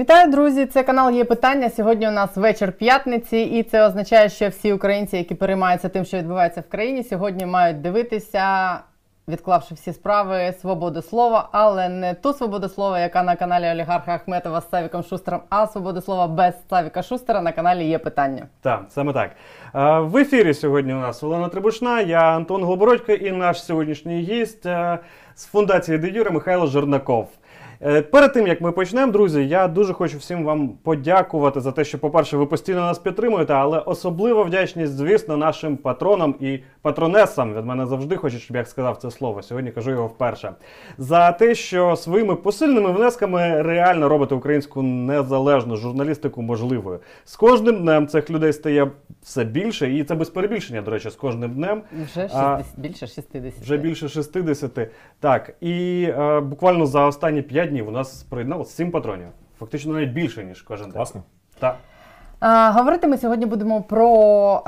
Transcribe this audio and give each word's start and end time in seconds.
Вітаю, 0.00 0.30
друзі! 0.30 0.66
Це 0.66 0.82
канал 0.82 1.10
є 1.10 1.24
питання. 1.24 1.70
Сьогодні 1.70 2.08
у 2.08 2.10
нас 2.10 2.36
вечір 2.36 2.72
п'ятниці, 2.72 3.38
і 3.40 3.62
це 3.62 3.86
означає, 3.86 4.28
що 4.28 4.48
всі 4.48 4.72
українці, 4.72 5.16
які 5.16 5.34
переймаються 5.34 5.88
тим, 5.88 6.04
що 6.04 6.16
відбувається 6.16 6.60
в 6.60 6.70
країні, 6.70 7.04
сьогодні 7.04 7.46
мають 7.46 7.80
дивитися, 7.80 8.78
відклавши 9.28 9.74
всі 9.74 9.92
справи, 9.92 10.54
свободу 10.60 11.02
слова, 11.02 11.48
але 11.52 11.88
не 11.88 12.14
ту 12.14 12.32
свободу 12.32 12.68
слова, 12.68 13.00
яка 13.00 13.22
на 13.22 13.36
каналі 13.36 13.70
Олігарха 13.70 14.14
Ахметова 14.14 14.60
з 14.60 14.70
Савіком 14.70 15.02
Шустером, 15.02 15.40
а 15.48 15.66
свободу 15.66 16.00
слова 16.00 16.26
без 16.26 16.54
Савіка 16.70 17.02
Шустера 17.02 17.40
на 17.40 17.52
каналі 17.52 17.84
є 17.84 17.98
питання. 17.98 18.46
Так, 18.60 18.84
саме 18.88 19.12
так. 19.12 19.30
Е, 19.74 20.00
В 20.00 20.16
ефірі 20.16 20.54
сьогодні 20.54 20.94
у 20.94 20.98
нас 21.00 21.22
Олена 21.22 21.48
Трибушна, 21.48 22.00
я 22.00 22.20
Антон 22.20 22.64
Голобородько 22.64 23.12
і 23.12 23.32
наш 23.32 23.64
сьогоднішній 23.64 24.20
гість 24.20 24.66
е, 24.66 24.98
з 25.34 25.46
фундації 25.46 25.98
Де 25.98 26.08
Юре 26.08 26.30
Михайло 26.30 26.66
Жернаков. 26.66 27.28
Е, 27.82 28.02
Перед 28.02 28.32
тим 28.32 28.46
як 28.46 28.60
ми 28.60 28.72
почнемо, 28.72 29.12
друзі, 29.12 29.48
я 29.48 29.68
дуже 29.68 29.92
хочу 29.92 30.18
всім 30.18 30.44
вам 30.44 30.68
подякувати 30.68 31.60
за 31.60 31.72
те, 31.72 31.84
що, 31.84 31.98
по-перше, 31.98 32.36
ви 32.36 32.46
постійно 32.46 32.80
нас 32.80 32.98
підтримуєте, 32.98 33.52
але 33.54 33.78
особливо 33.78 34.44
вдячність, 34.44 34.92
звісно, 34.92 35.36
нашим 35.36 35.76
патронам 35.76 36.34
і 36.40 36.58
патронесам. 36.82 37.54
Від 37.54 37.64
мене 37.66 37.86
завжди 37.86 38.16
хочуть, 38.16 38.40
щоб 38.40 38.56
я 38.56 38.64
сказав 38.64 38.96
це 38.96 39.10
слово. 39.10 39.42
Сьогодні 39.42 39.70
кажу 39.70 39.90
його 39.90 40.06
вперше. 40.06 40.52
За 40.98 41.32
те, 41.32 41.54
що 41.54 41.96
своїми 41.96 42.34
посильними 42.36 42.92
внесками 42.92 43.62
реально 43.62 44.08
робите 44.08 44.34
українську 44.34 44.82
незалежну 44.82 45.76
журналістику 45.76 46.42
можливою. 46.42 46.98
З 47.24 47.36
кожним 47.36 47.82
днем 47.82 48.06
цих 48.06 48.30
людей 48.30 48.52
стає 48.52 48.90
все 49.22 49.44
більше, 49.44 49.90
і 49.92 50.04
це 50.04 50.14
без 50.14 50.30
перебільшення, 50.30 50.82
до 50.82 50.90
речі, 50.90 51.10
з 51.10 51.14
кожним 51.14 51.50
днем. 51.50 51.82
Вже 51.92 52.14
60, 52.14 52.36
А, 52.36 52.62
більше 52.76 53.06
60. 53.06 53.52
Вже 53.62 53.76
більше 53.76 54.08
60. 54.08 54.90
Так, 55.20 55.54
і 55.60 56.02
е, 56.18 56.40
буквально 56.40 56.86
за 56.86 57.06
останні 57.06 57.42
5 57.42 57.69
днів 57.70 57.88
у 57.88 57.90
нас 57.90 58.22
приєдналося 58.22 58.70
7 58.70 58.90
патронів. 58.90 59.28
Фактично 59.58 59.92
навіть 59.92 60.10
більше, 60.10 60.44
ніж 60.44 60.62
кожен 60.62 60.86
день. 60.86 60.94
Класно. 60.94 61.22
Так. 61.58 61.78
А, 62.40 62.70
говорити 62.70 63.06
ми 63.06 63.18
сьогодні 63.18 63.46
будемо 63.46 63.82
про, 63.82 64.62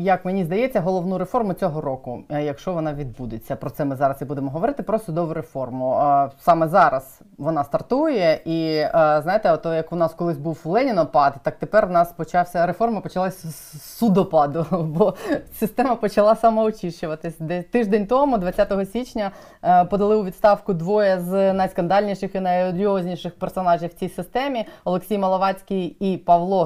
як 0.00 0.24
мені 0.24 0.44
здається, 0.44 0.80
головну 0.80 1.18
реформу 1.18 1.52
цього 1.52 1.80
року, 1.80 2.22
якщо 2.30 2.72
вона 2.72 2.94
відбудеться. 2.94 3.56
Про 3.56 3.70
це 3.70 3.84
ми 3.84 3.96
зараз 3.96 4.22
і 4.22 4.24
будемо 4.24 4.50
говорити. 4.50 4.82
Про 4.82 4.98
судову 4.98 5.34
реформу. 5.34 6.02
Саме 6.40 6.68
зараз 6.68 7.20
вона 7.38 7.64
стартує, 7.64 8.40
і 8.44 8.84
знаєте, 9.22 9.52
ото 9.52 9.74
як 9.74 9.92
у 9.92 9.96
нас 9.96 10.14
колись 10.14 10.38
був 10.38 10.60
Ленінопад, 10.64 11.34
так 11.42 11.56
тепер 11.58 11.86
в 11.86 11.90
нас 11.90 12.12
почався 12.12 12.66
реформа, 12.66 13.00
почалась 13.00 13.46
з 13.46 13.82
судопаду, 13.82 14.66
бо 14.70 15.14
система 15.58 15.94
почала 15.94 16.36
самоочищуватись. 16.36 17.38
Де 17.38 17.62
тиждень 17.62 18.06
тому, 18.06 18.38
20 18.38 18.90
січня, 18.92 19.30
е, 19.62 19.84
подали 19.84 20.16
у 20.16 20.24
відставку 20.24 20.74
двоє 20.74 21.20
з 21.20 21.52
найскандальніших 21.52 22.34
і 22.34 22.40
найодіозніших 22.40 23.38
персонажів 23.38 23.90
в 23.90 23.94
цій 23.94 24.08
системі: 24.08 24.66
Олексій 24.84 25.18
Маловацький 25.18 25.96
і 26.00 26.16
Павло 26.16 26.64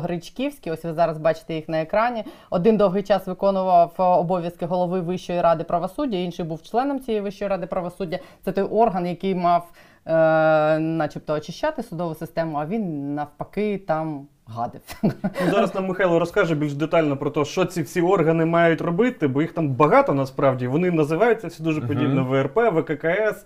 Гречківський. 0.50 0.72
Ось 0.72 0.84
ви 0.84 0.92
зараз 0.92 1.18
бачите 1.18 1.54
їх 1.54 1.68
на 1.68 1.80
екрані. 1.80 2.24
Один 2.50 2.76
довгий 2.76 3.02
час 3.02 3.26
виконував 3.26 3.92
е, 3.98 4.02
обов'язки 4.02 4.66
голови 4.66 5.00
Вищої 5.00 5.40
ради 5.40 5.64
правосуддя, 5.64 6.16
інший 6.16 6.44
був 6.44 6.62
членом 6.62 7.00
цієї 7.00 7.20
Вищої 7.20 7.48
ради 7.48 7.66
правосуддя. 7.66 8.18
Це 8.44 8.52
той 8.52 8.64
орган, 8.64 9.06
який 9.06 9.34
мав, 9.34 9.68
е, 10.06 10.78
начебто, 10.78 11.34
очищати 11.34 11.82
судову 11.82 12.14
систему, 12.14 12.58
а 12.58 12.66
він 12.66 13.14
навпаки 13.14 13.78
там 13.78 14.26
гадив. 14.46 14.80
Ну, 15.02 15.50
зараз 15.50 15.74
нам 15.74 15.86
Михайло 15.86 16.18
розкаже 16.18 16.54
більш 16.54 16.74
детально 16.74 17.16
про 17.16 17.30
те, 17.30 17.44
що 17.44 17.64
ці 17.64 17.82
всі 17.82 18.00
органи 18.00 18.44
мають 18.44 18.80
робити, 18.80 19.28
бо 19.28 19.42
їх 19.42 19.52
там 19.52 19.68
багато 19.68 20.14
насправді. 20.14 20.66
Вони 20.66 20.90
називаються 20.90 21.46
всі 21.46 21.62
дуже 21.62 21.80
подібно 21.80 22.24
ВРП, 22.24 22.56
ВККС. 22.56 23.44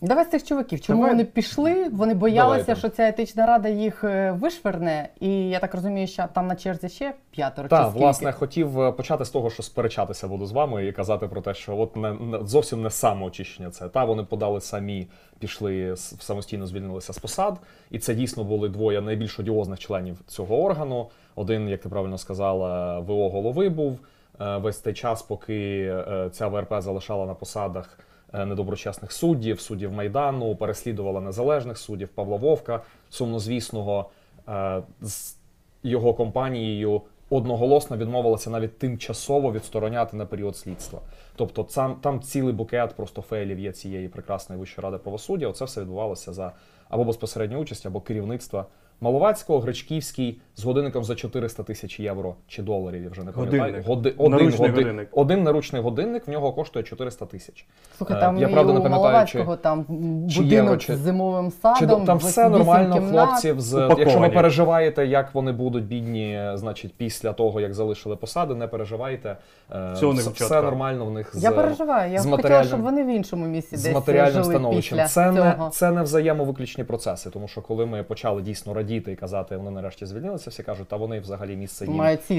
Давай 0.00 0.24
з 0.24 0.30
цих 0.30 0.44
чуваків. 0.44 0.80
Чому 0.80 0.98
Давай. 0.98 1.10
вони 1.14 1.24
пішли? 1.24 1.88
Вони 1.88 2.14
боялися, 2.14 2.44
Давайте. 2.62 2.76
що 2.76 2.88
ця 2.88 3.08
етична 3.08 3.46
рада 3.46 3.68
їх 3.68 4.04
е, 4.04 4.30
вишверне, 4.32 5.08
і 5.20 5.48
я 5.48 5.58
так 5.58 5.74
розумію, 5.74 6.06
що 6.06 6.24
там 6.32 6.46
на 6.46 6.56
черзі 6.56 6.88
ще 6.88 7.14
п'ятеро 7.30 7.68
чи 7.68 7.70
Так, 7.70 7.86
скільки? 7.86 7.98
власне, 8.04 8.32
хотів 8.32 8.80
е, 8.80 8.92
почати 8.92 9.24
з 9.24 9.30
того, 9.30 9.50
що 9.50 9.62
сперечатися 9.62 10.28
буду 10.28 10.46
з 10.46 10.52
вами 10.52 10.86
і 10.86 10.92
казати 10.92 11.28
про 11.28 11.40
те, 11.40 11.54
що 11.54 11.78
от 11.78 11.96
не, 11.96 12.12
не 12.12 12.38
зовсім 12.46 12.82
не 12.82 12.90
самоочищення 12.90 13.70
це. 13.70 13.88
Та 13.88 14.04
вони 14.04 14.22
подали 14.24 14.60
самі, 14.60 15.06
пішли 15.38 15.92
с- 15.92 16.16
самостійно 16.20 16.66
звільнилися 16.66 17.12
з 17.12 17.18
посад, 17.18 17.58
і 17.90 17.98
це 17.98 18.14
дійсно 18.14 18.44
були 18.44 18.68
двоє 18.68 19.00
найбільш 19.00 19.40
одіозних 19.40 19.78
членів 19.78 20.18
цього 20.26 20.62
органу. 20.62 21.10
Один, 21.34 21.68
як 21.68 21.80
ти 21.80 21.88
правильно 21.88 22.18
сказала, 22.18 22.98
ВО 22.98 23.28
голови 23.30 23.68
був 23.68 23.98
е, 24.40 24.56
весь 24.56 24.78
той 24.78 24.94
час, 24.94 25.22
поки 25.22 25.80
е, 26.08 26.28
ця 26.32 26.48
ВРП 26.48 26.74
залишала 26.78 27.26
на 27.26 27.34
посадах. 27.34 27.98
Е, 28.34 28.46
Недоброчесних 28.46 29.12
суддів, 29.12 29.60
суддів 29.60 29.92
Майдану, 29.92 30.56
переслідувала 30.56 31.20
незалежних 31.20 31.78
суддів 31.78 32.08
Павла 32.08 32.36
Вовка, 32.36 32.80
сумнозвісного 33.10 34.10
е, 34.48 34.82
з 35.00 35.36
його 35.82 36.14
компанією 36.14 37.02
одноголосно 37.30 37.96
відмовилася 37.96 38.50
навіть 38.50 38.78
тимчасово 38.78 39.52
відстороняти 39.52 40.16
на 40.16 40.26
період 40.26 40.56
слідства. 40.56 41.00
Тобто 41.36 41.64
там, 41.64 41.94
там 41.94 42.20
цілий 42.20 42.54
букет 42.54 42.94
просто 42.96 43.22
фейлів 43.22 43.58
є 43.58 43.72
цієї 43.72 44.08
прекрасної 44.08 44.60
Вищої 44.60 44.84
ради 44.84 44.98
правосуддя. 44.98 45.48
Оце 45.48 45.64
все 45.64 45.80
відбувалося 45.80 46.32
за 46.32 46.52
або 46.88 47.04
безпосередню 47.04 47.58
участь, 47.58 47.86
або 47.86 48.00
керівництва 48.00 48.66
Маловацького, 49.00 49.60
Гречківський 49.60 50.40
з 50.56 50.64
годинником 50.64 51.04
за 51.04 51.14
400 51.14 51.62
тисяч 51.62 52.00
євро 52.00 52.34
чи 52.48 52.62
доларів. 52.62 53.02
Я 53.04 53.10
вже 53.10 53.22
не 53.24 53.32
пам'ятаю. 53.32 53.62
Годинник. 53.62 53.86
Годи- 53.86 54.14
один, 54.18 54.30
Наручний 54.32 54.70
годи- 54.70 54.82
годинник. 54.82 55.08
один 55.12 55.42
наручний 55.42 55.82
годинник 55.82 56.26
в 56.26 56.30
нього 56.30 56.52
коштує 56.52 56.82
400 56.84 57.26
тисяч. 57.26 57.66
Слухай, 57.98 58.16
Е, 58.16 58.20
там 58.20 58.38
я 58.38 58.48
і 58.48 58.52
правда 58.52 58.72
у 58.72 58.74
не 58.74 58.80
пам'ятаю, 58.80 59.02
Маловацького 59.12 59.56
чи- 59.56 59.62
там 59.62 59.84
чи 60.30 60.40
будинок 60.40 60.52
євро, 60.52 60.76
чи- 60.76 60.96
з 60.96 60.98
зимовим 60.98 61.50
Чи 61.50 61.56
садом. 61.62 62.04
там 62.04 62.18
все 62.18 62.40
вісім 62.42 62.52
нормально, 62.58 62.94
кімнат. 62.94 63.28
хлопців? 63.28 63.60
З 63.60 63.72
Упаковані. 63.74 64.00
якщо 64.00 64.20
ви 64.20 64.28
переживаєте, 64.28 65.06
як 65.06 65.34
вони 65.34 65.52
будуть 65.52 65.84
бідні, 65.84 66.50
значить, 66.54 66.94
після 66.96 67.32
того 67.32 67.60
як 67.60 67.74
залишили 67.74 68.16
посади, 68.16 68.54
не 68.54 68.66
переживайте. 68.66 69.36
Е, 69.72 69.92
Все 69.94 70.06
у 70.06 70.12
них 70.12 70.22
все, 70.22 70.32
чітко. 70.44 70.62
нормально 70.62 71.06
в 71.06 71.10
них 71.10 71.36
з 71.36 71.42
Я 71.42 71.50
переживаю. 71.50 72.12
Я 72.12 72.18
з 72.18 72.26
б 72.26 72.30
хотіла, 72.30 72.36
матеріальним- 72.50 72.68
щоб 72.68 72.80
вони 72.80 73.04
в 73.04 73.06
іншому 73.08 73.46
місці 73.46 73.76
з 73.76 73.82
десь 73.82 73.94
матеріальним 73.94 74.32
жили 74.42 74.54
становищем. 74.54 74.98
після 74.98 75.08
Це 75.08 75.30
не 75.32 75.52
цього. 75.56 75.70
це 75.70 75.90
не 75.90 76.02
взаємовиключні 76.02 76.84
процеси, 76.84 77.30
тому 77.30 77.48
що 77.48 77.62
коли 77.62 77.86
ми 77.86 78.02
почали 78.02 78.42
дійсно 78.42 78.74
радіти 78.74 78.89
і 78.96 79.16
казати, 79.16 79.56
вони 79.56 79.70
нарешті 79.70 80.06
звільнилися, 80.06 80.50
всі 80.50 80.62
кажуть, 80.62 80.88
та 80.88 80.96
вони 80.96 81.20
взагалі 81.20 81.56
місце 81.56 81.84
їм 81.84 81.96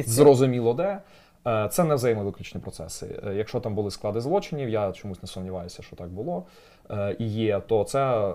зрозуміло 0.07 0.73
де. 0.73 1.01
Е, 1.47 1.67
Це 1.71 1.83
не 1.83 1.95
взаємовиключні 1.95 2.61
процеси. 2.61 3.19
Е, 3.27 3.33
Якщо 3.33 3.59
там 3.59 3.75
були 3.75 3.91
склади 3.91 4.21
злочинів, 4.21 4.69
я 4.69 4.91
чомусь 4.91 5.23
не 5.23 5.27
сумніваюся, 5.27 5.83
що 5.83 5.95
так 5.95 6.09
було 6.09 6.45
е, 6.89 7.15
і 7.19 7.27
є, 7.27 7.59
то 7.59 7.83
це 7.83 8.33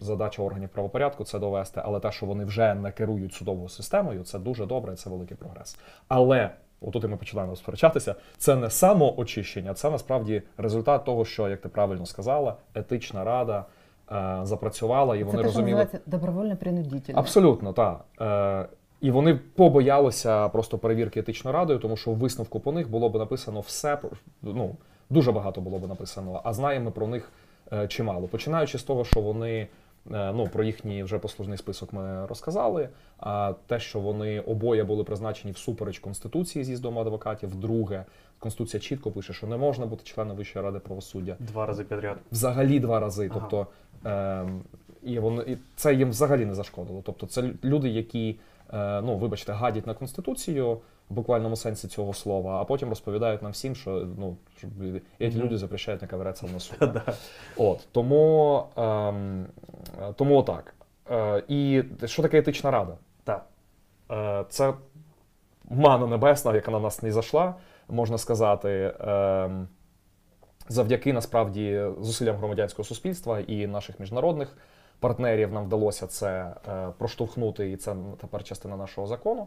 задача 0.00 0.42
органів 0.42 0.68
правопорядку 0.68 1.24
це 1.24 1.38
довести. 1.38 1.82
Але 1.84 2.00
те, 2.00 2.12
що 2.12 2.26
вони 2.26 2.44
вже 2.44 2.74
не 2.74 2.92
керують 2.92 3.34
судовою 3.34 3.68
системою, 3.68 4.24
це 4.24 4.38
дуже 4.38 4.66
добре, 4.66 4.96
це 4.96 5.10
великий 5.10 5.36
прогрес. 5.36 5.78
Але 6.08 6.50
отут 6.80 7.04
і 7.04 7.06
ми 7.06 7.16
починаємо 7.16 7.56
сперечатися. 7.56 8.14
Це 8.38 8.56
не 8.56 8.70
самоочищення, 8.70 9.74
це 9.74 9.90
насправді 9.90 10.42
результат 10.56 11.04
того, 11.04 11.24
що, 11.24 11.48
як 11.48 11.60
ти 11.60 11.68
правильно 11.68 12.06
сказала, 12.06 12.56
етична 12.74 13.24
рада 13.24 13.64
запрацювала, 14.42 15.16
і 15.16 15.18
Це 15.18 15.24
вони 15.24 15.36
те, 15.36 15.42
що 15.42 15.46
розуміли. 15.46 15.70
називається 15.70 16.00
добровольно 16.06 16.56
принудительно. 16.56 17.18
Абсолютно, 17.18 17.72
так. 17.72 18.04
Е, 18.20 18.68
і 19.00 19.10
вони 19.10 19.34
побоялися 19.34 20.48
просто 20.48 20.78
перевірки 20.78 21.20
етичною 21.20 21.56
радою, 21.56 21.78
тому 21.78 21.96
що 21.96 22.10
в 22.10 22.16
висновку 22.16 22.60
по 22.60 22.72
них 22.72 22.90
було 22.90 23.08
б 23.08 23.16
написано 23.16 23.60
все, 23.60 23.98
ну, 24.42 24.76
дуже 25.10 25.32
багато 25.32 25.60
було 25.60 25.78
б 25.78 25.88
написано, 25.88 26.40
а 26.44 26.52
знаємо 26.52 26.90
про 26.90 27.06
них 27.06 27.32
е, 27.72 27.88
чимало. 27.88 28.28
Починаючи 28.28 28.78
з 28.78 28.82
того, 28.82 29.04
що 29.04 29.20
вони, 29.20 29.68
е, 30.12 30.32
ну, 30.32 30.48
про 30.52 30.64
їхній 30.64 31.02
вже 31.02 31.18
послужний 31.18 31.58
список 31.58 31.92
ми 31.92 32.26
розказали, 32.26 32.88
а 33.18 33.54
те, 33.66 33.80
що 33.80 34.00
вони 34.00 34.40
обоє 34.40 34.84
були 34.84 35.04
призначені 35.04 35.52
всупереч 35.52 35.98
Конституції 35.98 36.64
з'їздом 36.64 36.98
адвокатів, 36.98 37.54
друге, 37.54 38.04
Конституція 38.40 38.80
чітко 38.80 39.10
пише, 39.10 39.32
що 39.32 39.46
не 39.46 39.56
можна 39.56 39.86
бути 39.86 40.04
членом 40.04 40.36
Вищої 40.36 40.64
ради 40.64 40.78
правосуддя 40.78 41.36
два 41.38 41.66
рази 41.66 41.84
підряд. 41.84 42.18
взагалі 42.32 42.80
два 42.80 43.00
рази. 43.00 43.30
Ага. 43.30 43.40
Тобто, 43.40 43.66
ем, 44.10 44.62
і 45.02 45.18
вони 45.18 45.42
і 45.42 45.56
це 45.76 45.94
їм 45.94 46.10
взагалі 46.10 46.44
не 46.46 46.54
зашкодило. 46.54 47.02
Тобто, 47.06 47.26
це 47.26 47.50
люди, 47.64 47.88
які, 47.88 48.38
е, 48.72 49.00
ну 49.00 49.16
вибачте, 49.18 49.52
гадять 49.52 49.86
на 49.86 49.94
конституцію 49.94 50.78
в 51.10 51.14
буквальному 51.14 51.56
сенсі 51.56 51.88
цього 51.88 52.14
слова, 52.14 52.60
а 52.60 52.64
потім 52.64 52.88
розповідають 52.88 53.42
нам 53.42 53.52
всім, 53.52 53.74
що 53.74 54.08
ну 54.18 54.36
щоб 54.58 54.70
ці 55.18 55.26
Мгм. 55.26 55.38
люди 55.40 55.58
запрещають 55.58 56.02
не 56.02 56.08
ковирятися 56.08 56.46
в 56.46 56.52
носу. 56.52 56.74
От 57.56 57.88
тому, 57.92 58.64
ем, 58.76 59.46
тому 60.16 60.36
отак. 60.38 60.74
Е, 61.10 61.42
і 61.48 61.82
що 62.04 62.22
таке 62.22 62.38
етична 62.38 62.70
рада? 62.70 62.96
Так. 63.24 63.46
Е, 64.10 64.44
це 64.48 64.74
мана 65.70 66.06
небесна, 66.06 66.54
яка 66.54 66.70
на 66.70 66.80
нас 66.80 67.02
не 67.02 67.12
зайшла, 67.12 67.54
можна 67.90 68.18
сказати. 68.18 68.94
Ем, 69.00 69.68
завдяки 70.68 71.12
насправді 71.12 71.82
зусиллям 72.00 72.36
громадянського 72.36 72.84
суспільства 72.84 73.40
і 73.40 73.66
наших 73.66 74.00
міжнародних 74.00 74.56
партнерів 75.00 75.52
нам 75.52 75.64
вдалося 75.64 76.06
це 76.06 76.52
е, 76.68 76.88
проштовхнути, 76.98 77.70
і 77.70 77.76
це 77.76 77.96
тепер 78.20 78.44
частина 78.44 78.76
нашого 78.76 79.06
закону. 79.06 79.46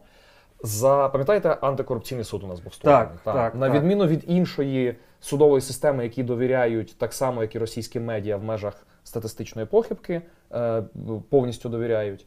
За 0.63 1.09
пам'ятаєте, 1.09 1.49
антикорупційний 1.49 2.23
суд 2.23 2.43
у 2.43 2.47
нас 2.47 2.59
був 2.59 2.73
створений. 2.73 3.07
Так, 3.23 3.33
так, 3.33 3.55
на 3.55 3.67
так. 3.67 3.75
відміну 3.75 4.07
від 4.07 4.23
іншої 4.27 4.95
судової 5.19 5.61
системи, 5.61 6.03
які 6.03 6.23
довіряють 6.23 6.97
так 6.97 7.13
само, 7.13 7.41
як 7.41 7.55
і 7.55 7.59
російські 7.59 7.99
медіа 7.99 8.37
в 8.37 8.43
межах 8.43 8.87
статистичної 9.03 9.67
похибки, 9.67 10.21
е, 10.51 10.83
повністю 11.29 11.69
довіряють. 11.69 12.25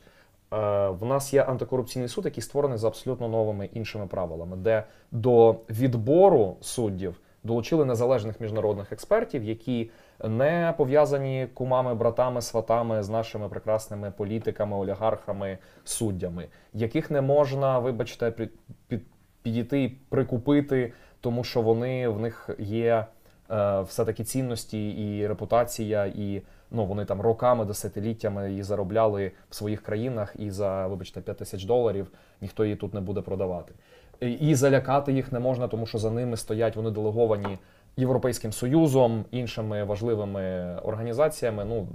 Е, 0.53 0.57
в 0.89 1.05
нас 1.05 1.35
є 1.35 1.43
антикорупційний 1.43 2.09
суд, 2.09 2.25
який 2.25 2.43
створений 2.43 2.79
за 2.79 2.89
абсолютно 2.89 3.29
новими 3.29 3.67
іншими 3.73 4.07
правилами, 4.07 4.57
де 4.57 4.85
до 5.11 5.57
відбору 5.71 6.57
суддів 6.61 7.21
долучили 7.47 7.85
незалежних 7.85 8.41
міжнародних 8.41 8.93
експертів, 8.93 9.45
які 9.45 9.91
не 10.25 10.75
пов'язані 10.77 11.49
кумами, 11.55 11.95
братами, 11.95 12.43
сватами 12.43 13.03
з 13.03 13.09
нашими 13.09 13.49
прекрасними 13.49 14.13
політиками, 14.17 14.77
олігархами, 14.77 15.59
суддями, 15.85 16.49
яких 16.75 17.11
не 17.11 17.21
можна, 17.21 17.79
вибачте, 17.79 18.31
під, 18.31 18.51
під, 18.89 19.03
підійти 19.43 19.93
прикупити, 20.09 20.93
тому 21.21 21.45
що 21.45 21.63
вони 21.63 22.09
в 22.09 22.21
них 22.21 22.51
є 22.59 23.07
е, 23.51 23.81
все-таки 23.81 24.25
цінності 24.25 24.91
і 24.91 25.27
репутація, 25.27 26.07
і 26.07 26.43
ну 26.71 26.87
вони 26.87 27.05
там 27.05 27.21
роками, 27.21 27.65
десятиліттями 27.65 28.51
її 28.51 28.63
заробляли 28.63 29.33
в 29.51 29.55
своїх 29.55 29.83
країнах, 29.83 30.35
і 30.39 30.51
за, 30.51 30.87
вибачте, 30.87 31.21
5 31.21 31.39
тисяч 31.39 31.65
доларів 31.65 32.11
ніхто 32.41 32.65
її 32.65 32.77
тут 32.77 32.95
не 32.95 33.01
буде 33.01 33.21
продавати. 33.21 33.75
І, 34.21 34.55
залякати 34.55 35.13
їх 35.13 35.33
не 35.33 35.41
можна, 35.41 35.69
тому 35.69 35.87
що 35.87 35.99
за 35.99 36.11
ними 36.11 36.37
стоять 36.37 36.77
вони 36.77 36.91
делеговані 36.91 37.59
Європейським 37.97 38.53
Союзом, 38.53 39.25
іншими 39.31 39.85
важливими 39.85 40.77
організаціями. 40.85 41.65
Ну 41.65 41.89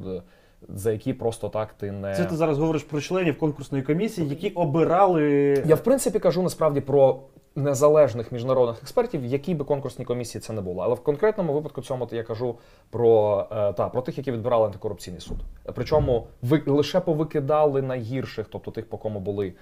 за 0.69 0.91
які 0.91 1.13
просто 1.13 1.49
так 1.49 1.73
ти 1.73 1.91
не 1.91 2.15
Це 2.15 2.25
ти 2.25 2.35
зараз 2.35 2.57
говориш 2.57 2.83
про 2.83 3.01
членів 3.01 3.39
конкурсної 3.39 3.83
комісії, 3.83 4.29
які 4.29 4.49
обирали. 4.49 5.23
я 5.65 5.75
в 5.75 5.83
принципі 5.83 6.19
кажу 6.19 6.41
насправді 6.41 6.81
про 6.81 7.19
незалежних 7.55 8.31
міжнародних 8.31 8.81
експертів, 8.81 9.25
які 9.25 9.55
би 9.55 9.65
конкурсні 9.65 10.05
комісії 10.05 10.41
це 10.41 10.53
не 10.53 10.61
було. 10.61 10.83
Але 10.83 10.95
в 10.95 10.99
конкретному 10.99 11.53
випадку 11.53 11.81
цьому 11.81 12.09
я 12.11 12.23
кажу 12.23 12.55
про, 12.89 13.39
е, 13.51 13.73
та, 13.73 13.89
про 13.89 14.01
тих, 14.01 14.17
які 14.17 14.31
відбирали 14.31 14.65
антикорупційний 14.65 15.21
суд. 15.21 15.37
Причому 15.75 16.27
ви 16.41 16.63
лише 16.65 16.99
повикидали 16.99 17.81
найгірших, 17.81 18.47
тобто 18.51 18.71
тих, 18.71 18.89
по 18.89 18.97
кому 18.97 19.19
були 19.19 19.53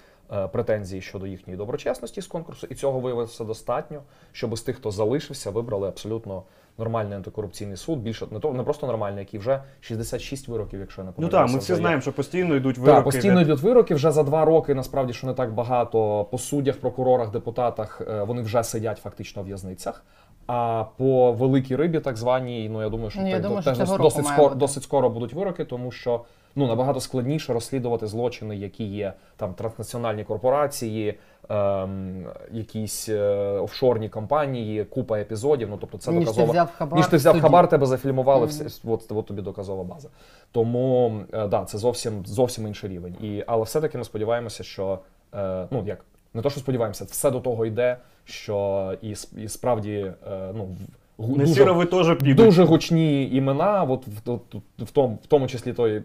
претензії 0.52 1.02
щодо 1.02 1.28
їхньої 1.28 1.58
доброчесності 1.58 2.22
з 2.22 2.28
конкурсу, 2.28 2.68
і 2.70 2.76
цього 2.76 3.00
виявилося 3.00 3.44
достатньо, 3.44 4.02
щоб 4.32 4.58
з 4.58 4.62
тих, 4.62 4.76
хто 4.76 4.92
залишився, 4.92 5.52
вибрали 5.52 5.88
абсолютно 5.88 6.44
нормальний 6.78 7.16
антикорупційний 7.16 7.78
суд. 7.78 8.00
Більше 8.00 8.28
не 8.32 8.40
то 8.40 8.54
не 8.54 8.64
просто 8.64 8.88
нормальний, 8.88 9.20
який 9.20 9.40
вже 9.40 9.64
66 9.82 10.48
вироків, 10.48 10.80
якщо 10.80 11.02
я 11.02 11.06
не 11.06 11.14
Ну 11.18 11.28
так, 11.28 11.50
ми 11.50 11.60
всі 11.60 11.76
знаємо, 11.76 12.02
що 12.02 12.14
постійно 12.14 12.56
йдуть 12.56 12.78
вироки. 12.78 12.96
Так, 12.96 13.04
постійно 13.04 13.42
йдуть 13.42 13.62
вироки. 13.62 13.96
Вже 13.96 14.12
за 14.12 14.24
два 14.24 14.46
роки, 14.46 14.74
насправді, 14.74 15.14
що 15.14 15.28
не 15.28 15.34
так 15.34 15.54
багато. 15.54 16.28
По 16.32 16.38
суддях, 16.38 16.78
прокурорах, 16.78 17.32
депутатах 17.32 18.02
е, 18.10 18.24
вони 18.24 18.42
вже 18.42 18.64
сидять 18.64 18.98
фактично 18.98 19.42
в 19.42 19.46
в'язницях. 19.46 20.04
А 20.48 20.86
по 20.98 21.32
великій 21.32 21.76
рибі, 21.76 22.00
так 22.00 22.18
званій, 22.18 22.70
ну 22.72 22.82
я 22.82 22.90
думаю, 22.90 23.10
що 23.10 23.22
Ну, 23.22 23.30
я 23.30 23.36
те- 23.36 23.42
думаю, 23.42 23.64
теж 23.64 23.78
що 23.78 23.86
цього 23.86 23.98
досить, 23.98 24.26
скоро, 24.26 24.56
досить 24.56 24.84
скоро 24.84 25.10
будуть 25.10 25.34
вироки, 25.34 25.66
тому 25.66 25.92
що 25.92 26.22
ну 26.60 26.68
набагато 26.68 27.00
складніше 27.00 27.54
розслідувати 27.54 28.08
злочини, 28.08 28.56
які 28.56 28.84
є 28.84 29.14
там 29.38 29.54
транснаціональні 29.54 30.24
корпорації, 30.24 31.14
ем, 31.50 32.26
якісь 32.52 33.10
е, 33.10 33.22
офшорні 33.60 34.10
компанії, 34.10 34.84
купа 34.86 35.20
епізодів. 35.20 35.70
Ну 35.70 35.78
тобто 35.82 35.98
це 35.98 36.12
Ніж 36.12 36.20
ти 36.20 36.26
доказова 36.26 36.52
взяв 36.52 36.70
хабар 36.78 36.98
ніж 36.98 37.08
ти 37.08 37.16
в 37.16 37.20
взяв 37.20 37.34
суді. 37.34 37.42
хабар, 37.42 37.70
тебе 37.70 37.86
зафільмували, 37.86 38.46
Мгм. 38.46 38.50
все, 38.50 38.82
от, 38.92 39.12
от 39.12 39.26
тобі 39.26 39.42
доказова 39.42 39.84
база. 39.84 40.10
Тому 40.52 41.12
е, 41.34 41.48
да, 41.48 41.66
це 41.66 41.78
зовсім 41.78 42.26
зовсім 42.26 42.68
інший 42.68 42.90
рівень. 42.90 43.16
І, 43.22 43.44
але 43.48 43.64
все-таки 43.64 43.98
ми 43.98 44.04
сподіваємося, 44.04 44.64
що 44.64 45.00
е, 45.36 45.68
ну 45.72 45.84
як 45.88 46.06
не 46.34 46.42
то, 46.42 46.50
що 46.50 46.60
сподіваємося, 46.60 47.06
все 47.06 47.32
до 47.32 47.40
того 47.40 47.66
йде, 47.66 47.98
що 48.26 48.94
і, 49.02 49.16
і 49.38 49.48
справді 49.48 49.92
е, 50.32 50.52
ну, 50.56 50.64
в- 50.66 51.22
гу- 51.24 51.38
Не 51.38 51.44
дуже, 51.44 51.54
сіро 51.54 51.74
ви 51.74 51.86
теж 51.86 52.18
підуть. 52.18 52.36
дуже 52.46 52.64
гучні 52.64 53.30
імена, 53.36 53.84
от 53.84 54.08
в, 54.08 54.32
в, 54.32 54.84
в, 54.84 54.92
тому, 54.92 55.20
в 55.24 55.28
тому 55.28 55.48
числі 55.48 55.74
той, 55.74 56.04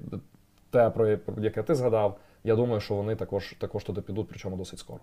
те, 0.75 0.91
про, 0.91 1.09
яке 1.39 1.63
ти 1.63 1.75
згадав. 1.75 2.19
Я 2.45 2.57
думаю, 2.57 2.81
що 2.81 2.95
вони 2.95 3.17
також, 3.17 3.55
також 3.59 3.85
туди 3.85 4.01
підуть, 4.01 4.27
причому 4.29 4.57
досить 4.57 4.79
скоро. 4.79 5.01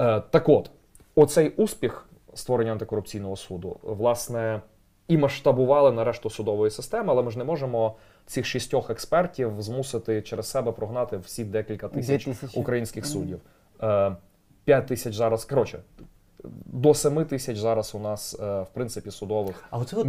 Е, 0.00 0.22
так 0.30 0.48
от, 0.48 0.70
оцей 1.14 1.48
успіх 1.48 2.08
створення 2.34 2.72
антикорупційного 2.72 3.36
суду, 3.36 3.76
власне, 3.82 4.60
і 5.08 5.16
масштабували 5.16 5.92
на 5.92 6.04
решту 6.04 6.30
судової 6.30 6.70
системи, 6.70 7.12
але 7.12 7.22
ми 7.22 7.30
ж 7.30 7.38
не 7.38 7.44
можемо 7.44 7.96
цих 8.26 8.46
шістьох 8.46 8.90
експертів 8.90 9.62
змусити 9.62 10.22
через 10.22 10.50
себе 10.50 10.72
прогнати 10.72 11.16
всі 11.16 11.44
декілька 11.44 11.88
тисяч 11.88 12.28
українських 12.54 13.06
суддів. 13.06 13.40
Е, 13.82 14.16
П'ять 14.64 14.86
тисяч 14.86 15.14
зараз, 15.14 15.44
коротше, 15.44 15.78
до 16.66 16.94
семи 16.94 17.24
тисяч 17.24 17.58
зараз 17.58 17.94
у 17.94 17.98
нас, 17.98 18.36
е, 18.40 18.62
в 18.62 18.66
принципі, 18.74 19.10
судових. 19.10 19.64
А 19.70 19.78
оце 19.78 19.96
от 19.96 20.06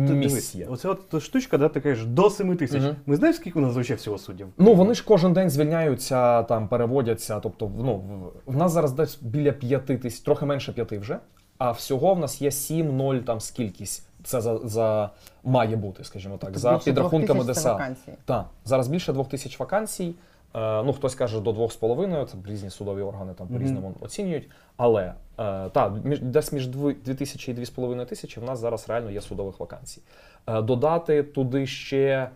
є. 0.56 0.66
оце 0.70 0.90
от 0.90 1.24
штучка, 1.24 1.58
да, 1.58 1.70
ти 1.70 1.82
кажеш, 1.82 2.06
до 2.06 2.30
7 2.30 2.58
тисяч. 2.58 2.82
Мгм. 2.82 2.96
Ми 3.06 3.16
знаємо, 3.16 3.38
скільки 3.38 3.60
у 3.60 3.62
нас 3.62 3.72
взагалі 3.72 3.94
всього 3.94 4.18
суддів? 4.18 4.48
Ну, 4.58 4.74
вони 4.74 4.94
ж 4.94 5.06
кожен 5.08 5.34
день 5.34 5.50
звільняються, 5.50 6.44
там 6.44 6.68
переводяться. 6.68 7.40
Тобто, 7.40 7.72
ну, 7.78 8.04
в- 8.46 8.56
нас 8.56 8.72
зараз 8.72 8.92
десь 8.92 9.18
біля 9.22 9.52
п'яти 9.52 9.98
тисяч, 9.98 10.20
трохи 10.20 10.46
менше 10.46 10.72
п'яти 10.72 11.00
вже. 11.00 11.20
А 11.58 11.72
всього 11.72 12.14
в 12.14 12.20
нас 12.20 12.42
є 12.42 12.50
7-0 12.50 13.20
там 13.20 13.40
скількись. 13.40 14.04
Це 14.24 14.42
за, 14.42 14.58
за 14.58 15.10
має 15.44 15.76
бути, 15.76 16.04
скажімо 16.04 16.38
так, 16.38 16.58
за 16.58 16.72
Тобто 16.72 16.92
двох 16.92 17.12
підрахунками 17.12 17.54
ДСА. 17.54 17.96
Так, 18.26 18.46
зараз 18.66 18.88
більше 18.88 19.14
двох 19.14 19.30
тисяч 19.30 19.60
вакансій. 19.60 20.16
Е, 20.56 20.84
ну, 20.84 20.94
хтось 20.94 21.16
каже 21.16 21.40
до 21.40 21.52
двох 21.52 21.72
з 21.72 21.76
половиною, 21.76 22.26
це 22.26 22.38
різні 22.48 22.70
судові 22.70 23.02
органи 23.02 23.34
там 23.34 23.48
по-різному 23.48 23.94
оцінюють. 24.00 24.50
Але 24.78 25.14
е, 25.40 25.70
так, 25.70 25.94
між, 26.04 26.20
десь 26.20 26.52
між 26.52 26.68
2 26.68 26.94
тисячі 26.94 27.52
і 27.52 27.56
2,5 27.56 28.06
тисячі 28.06 28.42
в 28.42 28.44
нас 28.44 28.60
зараз 28.60 28.90
реально 28.90 29.12
є 29.12 29.22
судових 29.22 29.60
вакансій. 29.60 30.02
Е, 30.48 30.62
додати 30.62 31.24
туди 31.24 31.68
ще 31.68 32.30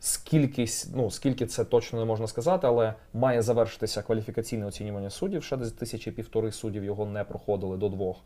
скількись, 0.00 0.90
ну 0.94 1.10
скільки 1.10 1.46
це 1.46 1.64
точно 1.64 1.98
не 1.98 2.04
можна 2.04 2.26
сказати, 2.26 2.66
але 2.66 2.94
має 3.14 3.42
завершитися 3.42 4.02
кваліфікаційне 4.02 4.66
оцінювання 4.66 5.10
суддів. 5.10 5.44
Ще 5.44 5.56
десь 5.56 5.72
тисячі 5.72 6.10
півтори 6.10 6.52
суддів 6.52 6.84
його 6.84 7.06
не 7.06 7.24
проходили 7.24 7.76
до 7.76 7.88
двох. 7.88 8.16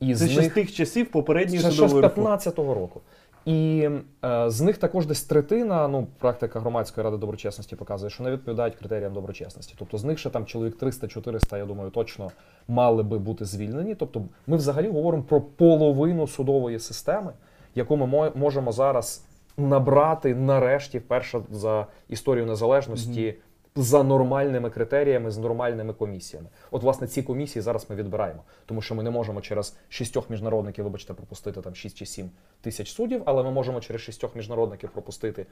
І 0.00 0.14
Це 0.14 0.26
з 0.26 0.30
ще 0.30 0.42
з 0.42 0.48
тих 0.48 0.72
часів 0.72 1.10
попередньої 1.10 1.62
це 1.62 1.70
ще 1.70 1.88
з 1.88 1.92
15-го 1.92 2.74
року. 2.74 3.00
І 3.44 3.88
е, 4.24 4.50
з 4.50 4.60
них 4.60 4.78
також 4.78 5.06
десь 5.06 5.22
третина, 5.22 5.88
ну, 5.88 6.06
практика 6.18 6.60
громадської 6.60 7.04
ради 7.04 7.16
доброчесності 7.16 7.76
показує, 7.76 8.10
що 8.10 8.22
не 8.22 8.30
відповідають 8.30 8.74
критеріям 8.74 9.12
доброчесності. 9.12 9.74
Тобто 9.78 9.98
з 9.98 10.04
них 10.04 10.18
ще 10.18 10.30
там 10.30 10.46
чоловік 10.46 10.82
300-400, 10.82 11.58
я 11.58 11.64
думаю, 11.64 11.90
точно 11.90 12.30
мали 12.68 13.02
би 13.02 13.18
бути 13.18 13.44
звільнені. 13.44 13.94
Тобто 13.94 14.22
ми 14.46 14.56
взагалі 14.56 14.88
говоримо 14.88 15.22
про 15.22 15.40
половину 15.40 16.26
судової 16.26 16.78
системи, 16.78 17.32
яку 17.74 17.96
ми 17.96 18.32
можемо 18.34 18.72
зараз 18.72 19.24
набрати 19.56 20.34
нарешті 20.34 20.98
вперше 20.98 21.40
за 21.50 21.86
історію 22.08 22.46
незалежності. 22.46 23.34
За 23.76 24.02
нормальними 24.02 24.70
критеріями, 24.70 25.30
з 25.30 25.38
нормальними 25.38 25.92
комісіями. 25.92 26.48
От, 26.70 26.82
власне, 26.82 27.06
ці 27.06 27.22
комісії 27.22 27.62
зараз 27.62 27.90
ми 27.90 27.96
відбираємо, 27.96 28.42
тому 28.66 28.82
що 28.82 28.94
ми 28.94 29.02
не 29.02 29.10
можемо 29.10 29.40
через 29.40 29.76
шістьох 29.88 30.30
міжнародників, 30.30 30.84
вибачте, 30.84 31.14
пропустити 31.14 31.60
там 31.60 31.74
6 31.74 31.96
чи 31.96 32.06
7 32.06 32.30
тисяч 32.60 32.92
суддів, 32.92 33.22
але 33.26 33.42
ми 33.42 33.50
можемо 33.50 33.80
через 33.80 34.02
шістьох 34.02 34.36
міжнародників 34.36 34.90
пропустити 34.90 35.46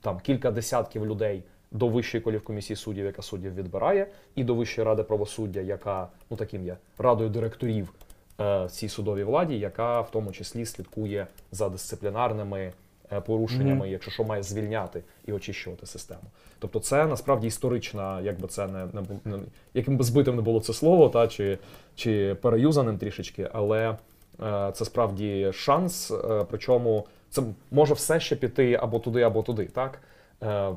там 0.00 0.20
кілька 0.20 0.50
десятків 0.50 1.06
людей 1.06 1.42
до 1.70 1.88
Вищої 1.88 2.22
колівкомісії 2.22 2.76
суддів, 2.76 3.04
яка 3.04 3.22
суддів 3.22 3.54
відбирає, 3.54 4.06
і 4.34 4.44
до 4.44 4.54
Вищої 4.54 4.86
ради 4.86 5.02
правосуддя, 5.02 5.60
яка 5.60 6.08
ну 6.30 6.36
таким 6.36 6.64
є 6.64 6.76
радою 6.98 7.30
директорів 7.30 7.94
е, 8.40 8.68
цій 8.70 8.88
судовій 8.88 9.24
владі, 9.24 9.58
яка 9.58 10.00
в 10.00 10.10
тому 10.10 10.32
числі 10.32 10.66
слідкує 10.66 11.26
за 11.52 11.68
дисциплінарними 11.68 12.72
е, 13.12 13.20
порушеннями, 13.20 13.74
Мгм. 13.74 13.86
якщо 13.88 14.10
що 14.10 14.24
має 14.24 14.42
звільняти 14.42 15.02
і 15.26 15.32
очищувати 15.32 15.86
систему. 15.86 16.22
Тобто, 16.58 16.80
це 16.80 17.06
насправді 17.06 17.46
історична, 17.46 18.20
якби 18.20 18.48
це 18.48 18.66
не, 18.66 18.86
не, 18.92 19.02
не 19.24 19.38
яким 19.74 19.96
би 19.96 20.04
збитим 20.04 20.36
не 20.36 20.42
було 20.42 20.60
це 20.60 20.72
слово, 20.72 21.08
та 21.08 21.28
чи, 21.28 21.58
чи 21.94 22.34
переюзаним 22.34 22.98
трішечки, 22.98 23.50
але 23.52 23.96
е, 24.42 24.72
це 24.74 24.84
справді 24.84 25.52
шанс. 25.52 26.10
Е, 26.10 26.46
причому 26.50 27.06
це 27.30 27.42
може 27.70 27.94
все 27.94 28.20
ще 28.20 28.36
піти 28.36 28.74
або 28.74 28.98
туди, 28.98 29.22
або 29.22 29.42
туди, 29.42 29.64
так? 29.64 29.98
Е, 30.42 30.72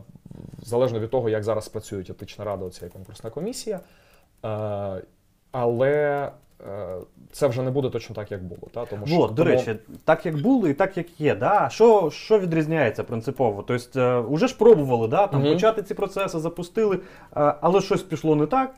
залежно 0.61 0.99
від 0.99 1.09
того, 1.09 1.29
як 1.29 1.43
зараз 1.43 1.67
працюють 1.69 2.09
етична 2.09 2.45
рада, 2.45 2.65
оця 2.65 2.85
і 2.85 2.89
конкурсна 2.89 3.29
комісія. 3.29 3.79
Е, 4.45 5.01
але 5.51 6.31
це 7.31 7.47
вже 7.47 7.61
не 7.61 7.71
буде 7.71 7.89
точно 7.89 8.15
так, 8.15 8.31
як 8.31 8.43
було. 8.43 8.61
Та? 8.73 8.85
Тому 8.85 9.07
що, 9.07 9.15
Вот, 9.15 9.33
до 9.33 9.43
тому- 9.43 9.55
речі, 9.55 9.75
так 10.05 10.25
як 10.25 10.41
було 10.41 10.67
і 10.67 10.73
так 10.73 10.97
як 10.97 11.21
є. 11.21 11.35
Да? 11.35 11.69
Що, 11.71 12.09
що 12.11 12.39
відрізняється 12.39 13.03
принципово? 13.03 13.63
Тобто, 13.67 13.99
е, 13.99 14.17
уже 14.17 14.47
ж 14.47 14.57
пробували 14.57 15.07
да? 15.07 15.27
Там, 15.27 15.41
Мгм. 15.41 15.53
почати 15.53 15.83
ці 15.83 15.93
процеси, 15.93 16.39
запустили, 16.39 16.95
е, 16.95 16.99
але 17.61 17.81
щось 17.81 18.01
пішло 18.03 18.35
не 18.35 18.45
так. 18.45 18.75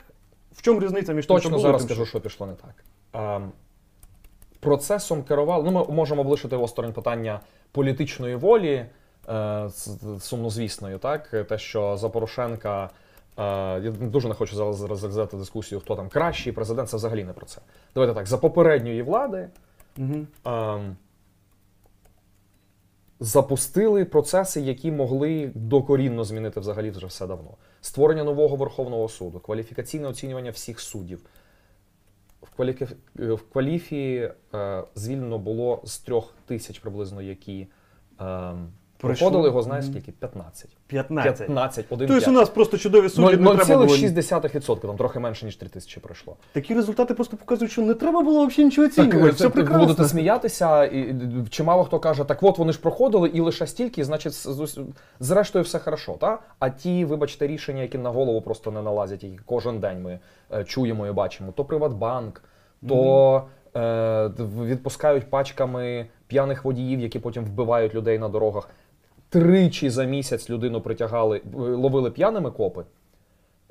В 0.54 0.62
чому 0.62 0.80
різниця 0.80 1.14
між 1.14 1.26
тим, 1.26 1.38
що 1.40 1.44
Точно 1.50 1.58
було, 1.58 1.62
зараз 1.62 1.84
скажу, 1.84 2.06
що 2.06 2.22
пішло 2.22 2.48
не 2.48 2.54
так. 2.54 2.84
Ем, 3.36 3.52
процесом 4.60 5.24
керували. 5.24 5.64
Ну, 5.64 5.86
ми 5.90 5.96
можемо 5.96 6.22
облишити 6.22 6.56
осторонь 6.56 6.94
питання 6.94 7.40
політичної 7.72 8.36
волі, 8.36 8.86
е, 9.30 9.70
сумнозвісною, 10.20 10.98
так? 10.98 11.46
Те, 11.50 11.58
що 11.58 11.98
за 11.98 12.10
Порошенка. 12.10 12.84
е, 12.86 12.90
Я 13.38 13.92
дуже 14.00 14.28
не 14.28 14.34
хочу 14.34 14.56
зараз 14.56 14.82
розв'язати 14.82 15.38
дискусію, 15.38 15.82
хто 15.82 15.96
там 15.96 16.10
кращий 16.10 16.52
президент, 16.52 16.90
це 16.90 16.98
взагалі 16.98 17.24
не 17.24 17.34
про 17.34 17.46
це. 17.46 17.62
Давайте 17.94 18.16
так, 18.16 18.28
за 18.28 18.38
попередньої 18.38 19.02
влади 19.02 19.50
Мгм. 19.98 20.28
ем, 20.46 20.96
запустили 23.20 24.06
процеси, 24.06 24.62
які 24.62 24.92
могли 24.92 25.52
докорінно 25.56 26.24
змінити 26.24 26.60
взагалі 26.60 26.90
вже 26.92 27.08
все 27.08 27.28
давно. 27.28 27.58
Створення 27.82 28.24
нового 28.24 28.56
Верховного 28.56 29.10
суду, 29.10 29.40
кваліфікаційне 29.40 30.08
оцінювання 30.08 30.52
всіх 30.52 30.80
суддів. 30.80 31.26
В, 32.42 32.50
кваліфі... 32.56 32.88
в 33.16 33.40
кваліфі 33.52 34.32
е, 34.54 34.84
звільнено 34.96 35.38
було 35.38 35.82
з 35.84 36.00
трьох 36.00 36.34
тисяч 36.46 36.80
приблизно, 36.80 37.22
які 37.22 37.68
е. 38.22 38.54
Проходили 39.08 39.46
його, 39.46 39.62
знаєш 39.62 39.86
скільки? 39.86 40.12
15. 40.12 40.70
15. 40.88 41.38
15, 41.38 41.86
1 41.90 42.08
Тобто 42.08 42.32
у 42.32 42.34
нас 42.34 42.50
просто 42.50 42.78
чудові 42.78 43.10
судді, 43.10 43.38
не 43.38 43.56
треба 43.56 43.86
було... 43.86 43.98
0,6%, 43.98 44.80
там 44.80 44.98
трохи 44.98 45.20
менше, 45.20 45.46
ніж 45.46 45.56
3 45.56 45.70
тисячі 45.70 46.02
пройшло. 46.02 46.36
Такі 46.52 46.74
результати 46.74 47.14
просто 47.14 47.38
показують, 47.38 47.72
що 47.72 47.82
не 47.82 47.94
треба 47.94 48.22
було 48.22 48.46
взагалі 48.46 48.66
нічого 48.66 48.88
оцінювати. 48.88 49.30
Все 49.30 49.38
це, 49.38 49.48
ви 49.48 49.50
прекрасно. 49.50 49.86
будете 49.86 50.06
сміятися, 50.06 50.86
і 50.86 51.16
чимало 51.50 51.84
хто 51.84 52.00
каже, 52.00 52.24
так 52.24 52.44
от 52.44 52.58
вони 52.58 52.74
ж 52.74 52.80
проходили 52.80 53.30
і 53.30 53.42
лише 53.42 53.68
стільки, 53.68 54.04
значить, 54.04 54.48
зрештою 55.20 55.64
все 55.64 55.80
хорошо. 55.80 56.14
Та? 56.14 56.40
А 56.60 56.70
ті, 56.70 57.06
вибачте, 57.06 57.48
рішення, 57.48 57.82
які 57.82 57.98
на 57.98 58.10
голову 58.10 58.42
просто 58.42 58.72
не 58.72 58.82
налазять, 58.82 59.24
які 59.24 59.40
кожен 59.46 59.80
день 59.80 60.02
ми 60.02 60.20
е, 60.54 60.64
чуємо 60.64 61.08
і 61.08 61.12
бачимо, 61.12 61.54
то 61.56 61.66
Приватбанк, 61.66 62.44
то 62.88 63.44
е, 63.76 64.32
відпускають 64.64 65.30
пачками 65.30 66.08
п'яних 66.28 66.66
водіїв, 66.66 67.00
які 67.00 67.20
потім 67.20 67.46
вбивають 67.46 67.96
людей 67.96 68.20
на 68.20 68.30
дорогах. 68.30 68.70
Тричі 69.34 69.90
за 69.90 70.04
місяць 70.04 70.50
людину 70.50 70.82
притягали, 70.82 71.38
е, 71.38 71.58
ловили 71.58 72.12
п'яними 72.12 72.52
копи 72.52 72.82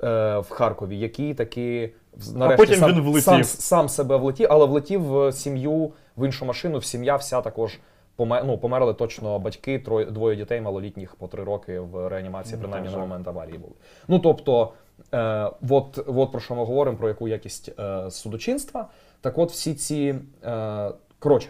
е, 0.03 0.37
в 0.39 0.49
Харкові, 0.49 0.99
які 0.99 1.33
таки 1.33 1.93
нарешті 2.35 2.63
потім 2.65 2.79
сам, 2.79 2.91
він 2.91 3.01
влетів. 3.01 3.23
сам, 3.23 3.43
сам 3.43 3.89
себе 3.89 4.17
влетів, 4.17 4.47
але 4.51 4.65
влетів 4.65 5.01
в 5.01 5.31
сім'ю 5.31 5.91
в 6.17 6.25
іншу 6.25 6.45
машину. 6.45 6.77
В 6.77 6.85
сім'я 6.85 7.15
вся 7.15 7.41
також 7.41 7.79
помер, 8.15 8.43
ну, 8.45 8.57
померли 8.57 8.93
точно 8.93 9.39
батьки, 9.39 9.79
троє, 9.79 10.05
двоє 10.05 10.35
дітей 10.35 10.61
малолітніх 10.61 11.15
по 11.15 11.27
три 11.27 11.43
роки 11.43 11.79
в 11.79 12.09
реанімації, 12.09 12.55
Ну, 12.55 12.61
принаймні 12.61 12.89
на 12.89 12.97
момент 12.97 13.27
аварії 13.27 13.57
були. 13.57 13.73
Ну 14.07 14.19
тобто, 14.19 14.73
е, 15.13 15.49
от, 15.69 15.99
от 16.07 16.31
про 16.31 16.41
що 16.41 16.55
ми 16.55 16.65
говоримо, 16.65 16.97
про 16.97 17.07
яку 17.07 17.27
якість 17.27 17.79
е, 17.79 18.11
судочинства. 18.11 18.87
Так 19.21 19.37
от 19.37 19.51
всі 19.51 19.73
ці 19.73 20.15
е, 20.43 20.91
коротше. 21.19 21.49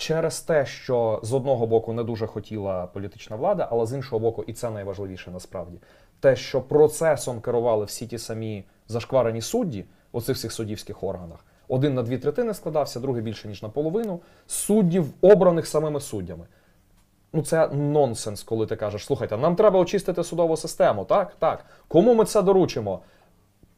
Через 0.00 0.40
те, 0.40 0.66
що 0.66 1.20
з 1.22 1.32
одного 1.32 1.66
боку 1.66 1.92
не 1.92 2.04
дуже 2.04 2.26
хотіла 2.26 2.86
політична 2.86 3.36
влада, 3.36 3.68
але 3.70 3.86
з 3.86 3.92
іншого 3.92 4.18
боку, 4.18 4.44
і 4.46 4.52
це 4.52 4.70
найважливіше 4.70 5.30
насправді, 5.30 5.78
те, 6.20 6.36
що 6.36 6.60
процесом 6.60 7.40
керували 7.40 7.84
всі 7.84 8.06
ті 8.06 8.18
самі 8.18 8.64
зашкварені 8.88 9.40
судді 9.40 9.84
у 10.12 10.20
цих 10.20 10.36
всіх 10.36 10.52
суддівських 10.52 11.02
органах. 11.02 11.44
Один 11.68 11.94
на 11.94 12.02
дві 12.02 12.18
третини 12.18 12.54
складався, 12.54 13.00
другий 13.00 13.22
більше 13.22 13.48
ніж 13.48 13.62
на 13.62 13.68
половину. 13.68 14.20
Суддів, 14.46 15.06
обраних 15.20 15.66
самими 15.66 16.00
суддями. 16.00 16.44
Ну, 17.32 17.42
це 17.42 17.68
нонсенс, 17.68 18.42
коли 18.42 18.66
ти 18.66 18.76
кажеш: 18.76 19.04
слухайте, 19.04 19.36
нам 19.36 19.56
треба 19.56 19.80
очистити 19.80 20.24
судову 20.24 20.56
систему. 20.56 21.04
Так, 21.04 21.36
так. 21.38 21.64
Кому 21.88 22.14
ми 22.14 22.24
це 22.24 22.42
доручимо? 22.42 23.00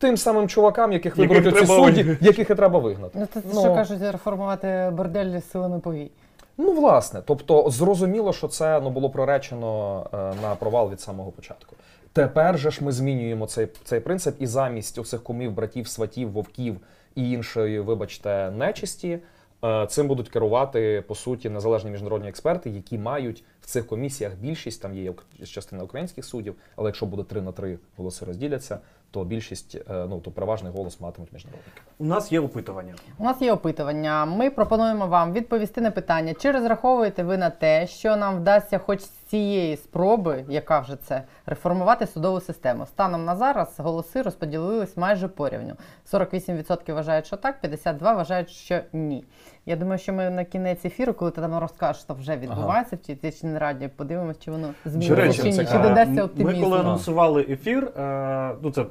Тим 0.02 0.16
самим 0.16 0.48
чувакам, 0.48 0.92
яких 0.92 1.18
Яких 1.18 1.28
виберуть 1.36 1.58
ці 1.58 1.66
треба 1.66 1.84
судді, 1.84 2.02
вигнати. 2.02 2.24
яких 2.26 2.50
і 2.50 2.54
треба 2.54 2.78
вигнати. 2.78 3.18
Ну, 3.18 3.26
це 3.34 3.40
що 3.60 3.74
кажуть, 3.74 4.02
реформувати 4.02 4.92
бордель 4.96 5.40
силами 5.40 5.78
повій. 5.80 6.10
Ну, 6.58 6.72
власне, 6.72 7.22
тобто 7.26 7.70
зрозуміло, 7.70 8.32
що 8.32 8.48
це 8.48 8.80
ну, 8.80 8.90
було 8.90 9.10
проречено 9.10 10.06
е, 10.14 10.16
на 10.42 10.54
провал 10.54 10.90
від 10.90 11.00
самого 11.00 11.30
початку. 11.30 11.76
Тепер 12.12 12.58
же 12.58 12.70
ж 12.70 12.84
ми 12.84 12.92
змінюємо 12.92 13.46
цей, 13.46 13.68
цей 13.84 14.00
принцип, 14.00 14.36
і 14.38 14.46
замість 14.46 14.98
оцих 14.98 15.22
кумів, 15.22 15.52
братів, 15.52 15.88
сватів, 15.88 16.30
вовків 16.32 16.76
і 17.14 17.30
іншої, 17.30 17.80
вибачте, 17.80 18.50
нечисті. 18.50 19.18
е, 19.64 19.86
Цим 19.86 20.08
будуть 20.08 20.28
керувати 20.28 21.04
по 21.08 21.14
суті 21.14 21.50
незалежні 21.50 21.90
міжнародні 21.90 22.28
експерти, 22.28 22.70
які 22.70 22.98
мають 22.98 23.44
в 23.60 23.66
цих 23.66 23.86
комісіях 23.86 24.32
більшість. 24.40 24.82
Там 24.82 24.94
є 24.94 25.10
ук- 25.10 25.46
частина 25.46 25.84
українських 25.84 26.24
суддів, 26.24 26.54
але 26.76 26.88
якщо 26.88 27.06
буде 27.06 27.22
3 27.22 27.40
на 27.40 27.52
3 27.52 27.78
голоси 27.96 28.24
розділяться, 28.24 28.78
то 29.12 29.24
більшість, 29.24 29.74
е, 29.74 30.06
ну 30.08 30.20
то 30.20 30.30
переважний 30.30 30.72
голос 30.72 31.00
матимуть 31.00 31.32
міжнародники. 31.32 31.80
У 31.98 32.04
нас 32.04 32.32
є 32.32 32.40
опитування. 32.40 32.94
У 33.18 33.24
нас 33.24 33.42
є 33.42 33.52
опитування. 33.52 34.24
Ми 34.24 34.50
пропонуємо 34.50 35.06
вам 35.06 35.32
відповісти 35.32 35.80
на 35.80 35.90
питання, 35.90 36.34
чи 36.34 36.50
розраховуєте 36.50 37.22
ви 37.22 37.36
на 37.36 37.50
те, 37.50 37.86
що 37.86 38.16
нам 38.16 38.36
вдасться, 38.36 38.78
хоч 38.78 39.00
з 39.00 39.08
цієї 39.08 39.76
спроби, 39.76 40.44
яка 40.48 40.80
вже 40.80 40.96
це, 40.96 41.22
реформувати 41.46 42.06
судову 42.06 42.40
систему. 42.40 42.86
Станом 42.86 43.24
на 43.24 43.36
зараз 43.36 43.74
голоси 43.78 44.22
розподілились 44.22 44.96
майже 44.96 45.28
порівню. 45.28 45.74
48% 46.12 46.92
вважають, 46.94 47.26
що 47.26 47.36
так, 47.36 47.56
52% 47.64 48.14
вважають, 48.14 48.50
що 48.50 48.80
ні. 48.92 49.24
Я 49.66 49.76
думаю, 49.76 49.98
що 49.98 50.12
ми 50.12 50.30
на 50.30 50.44
кінець 50.44 50.84
ефіру, 50.84 51.14
коли 51.14 51.30
ти 51.30 51.40
там 51.40 51.58
розкажеш, 51.58 52.02
що 52.02 52.14
вже 52.14 52.36
відбувається 52.36 52.96
в 52.96 52.98
цій 52.98 53.58
раді, 53.58 53.88
подивимося, 53.96 54.40
чи 54.44 54.50
воно 54.50 54.68
зміниться 54.84 55.42
чи 55.42 55.42
чи 55.42 55.52
цікаво. 55.52 55.88
додасться 55.88 56.28
Ми 56.36 56.60
коли 56.60 56.78
анонсували 56.78 57.46
ефір, 57.48 57.84
е, 57.84 58.54
ну 58.62 58.70
це 58.70 58.84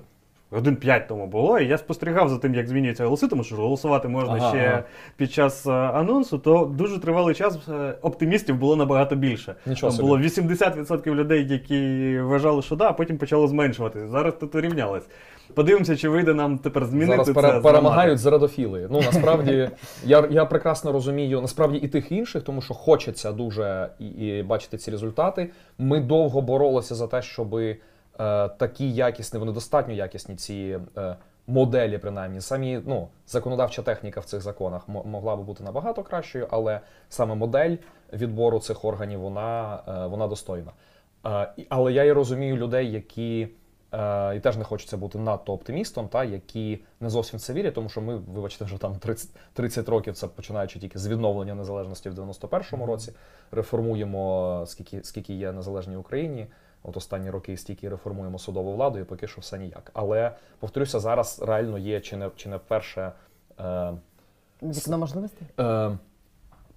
годин 0.51 0.75
5 0.75 1.07
тому 1.07 1.27
було, 1.27 1.59
і 1.59 1.67
я 1.67 1.77
спостерігав 1.77 2.29
за 2.29 2.37
тим, 2.37 2.55
як 2.55 2.67
змінюються 2.67 3.03
голоси, 3.03 3.27
тому 3.27 3.43
що 3.43 3.55
голосувати 3.55 4.07
можна 4.07 4.33
Ага, 4.33 4.49
ще 4.49 4.67
ага. 4.67 4.83
під 5.17 5.31
час 5.31 5.67
е, 5.67 5.71
анонсу, 5.71 6.37
то 6.37 6.65
дуже 6.77 6.99
тривалий 6.99 7.35
час 7.35 7.57
е, 7.69 7.93
оптимістів 8.01 8.55
було 8.57 8.75
набагато 8.75 9.15
більше. 9.15 9.55
Нічого 9.65 9.89
Там 9.91 9.97
собі. 9.97 10.07
було 10.09 10.19
80% 10.21 11.15
людей, 11.15 11.47
які 11.47 12.19
вважали, 12.19 12.61
що 12.61 12.75
да, 12.75 12.89
а 12.89 12.93
потім 12.93 13.17
почало 13.17 13.47
зменшуватися. 13.47 14.07
Зараз 14.07 14.33
тут 14.39 14.55
урівнялось. 14.55 15.03
Подивимося, 15.53 15.97
чи 15.97 16.09
вийде 16.09 16.33
нам 16.33 16.57
тепер 16.57 16.85
змінити 16.85 17.11
Зараз 17.11 17.27
це. 17.27 17.33
пере- 17.33 17.59
перемагають 17.59 18.19
зрадофіли. 18.19 18.87
Ну 18.91 19.01
насправді 19.05 19.69
я, 20.05 20.27
я 20.31 20.45
прекрасно 20.45 20.91
розумію 20.91 21.41
насправді 21.41 21.77
і 21.77 21.87
тих 21.87 22.11
і 22.11 22.15
інших, 22.15 22.43
тому 22.43 22.61
що 22.61 22.73
хочеться 22.73 23.31
дуже 23.31 23.89
і, 23.99 24.05
і 24.05 24.43
бачити 24.43 24.77
ці 24.77 24.91
результати. 24.91 25.49
Ми 25.77 25.99
довго 25.99 26.41
боролися 26.41 26.95
за 26.95 27.07
те, 27.07 27.21
щоб 27.21 27.55
е, 27.55 27.77
такі 28.57 28.91
якісні, 28.91 29.39
вони 29.39 29.51
достатньо 29.51 29.93
якісні 29.93 30.35
ці. 30.35 30.79
Е, 30.97 31.15
Моделі, 31.47 31.97
принаймні, 31.97 32.41
самі 32.41 32.81
ну, 32.85 33.07
законодавча 33.27 33.81
техніка 33.81 34.19
в 34.19 34.25
цих 34.25 34.41
законах 34.41 34.87
мо- 34.87 35.03
могла 35.03 35.35
би 35.35 35.43
бути 35.43 35.63
набагато 35.63 36.03
кращою, 36.03 36.47
але 36.51 36.79
саме 37.09 37.35
модель 37.35 37.75
відбору 38.13 38.59
цих 38.59 38.85
органів 38.85 39.19
вона, 39.19 39.79
е, 39.87 40.07
вона 40.07 40.27
достойна. 40.27 40.71
Е, 41.25 41.53
але 41.69 41.93
я 41.93 42.03
і 42.03 42.11
розумію 42.11 42.57
людей, 42.57 42.91
які 42.91 43.49
Е, 43.93 44.35
і 44.35 44.39
теж 44.39 44.57
не 44.57 44.63
хочеться 44.63 44.97
бути 44.97 45.19
надто 45.19 45.53
оптимістом, 45.53 46.07
та 46.07 46.23
які 46.23 46.83
не 46.99 47.09
зовсім 47.09 47.39
в 47.39 47.41
це 47.41 47.53
вірять, 47.53 47.73
тому 47.73 47.89
що 47.89 48.01
ми, 48.01 48.15
вибачте, 48.15 48.65
вже 48.65 48.77
там 48.77 48.95
30, 48.95 49.29
30 49.53 49.89
років, 49.89 50.13
це 50.13 50.27
починаючи 50.27 50.79
тільки 50.79 50.99
з 50.99 51.07
відновлення 51.07 51.55
незалежності 51.55 52.09
в 52.09 52.13
91-му 52.13 52.85
році, 52.85 53.13
реформуємо 53.51 54.63
скільки, 54.67 55.03
скільки 55.03 55.33
є 55.33 55.51
незалежній 55.51 55.95
Україні. 55.95 56.47
От 56.83 56.97
останні 56.97 57.29
роки 57.29 57.57
стільки 57.57 57.89
реформуємо 57.89 58.39
судову 58.39 58.73
владу, 58.73 58.99
і 58.99 59.03
поки 59.03 59.27
що 59.27 59.41
все 59.41 59.57
ніяк. 59.57 59.91
Але 59.93 60.31
повторюся, 60.59 60.99
зараз 60.99 61.41
реально 61.47 61.77
є 61.77 61.99
чи 61.99 62.17
не 62.17 62.29
чи 62.35 62.49
не 62.49 62.57
вперше 62.57 63.11
е, 63.59 63.91
Вікно 64.63 64.97
можливостей? 64.97 65.47
е, 65.59 65.91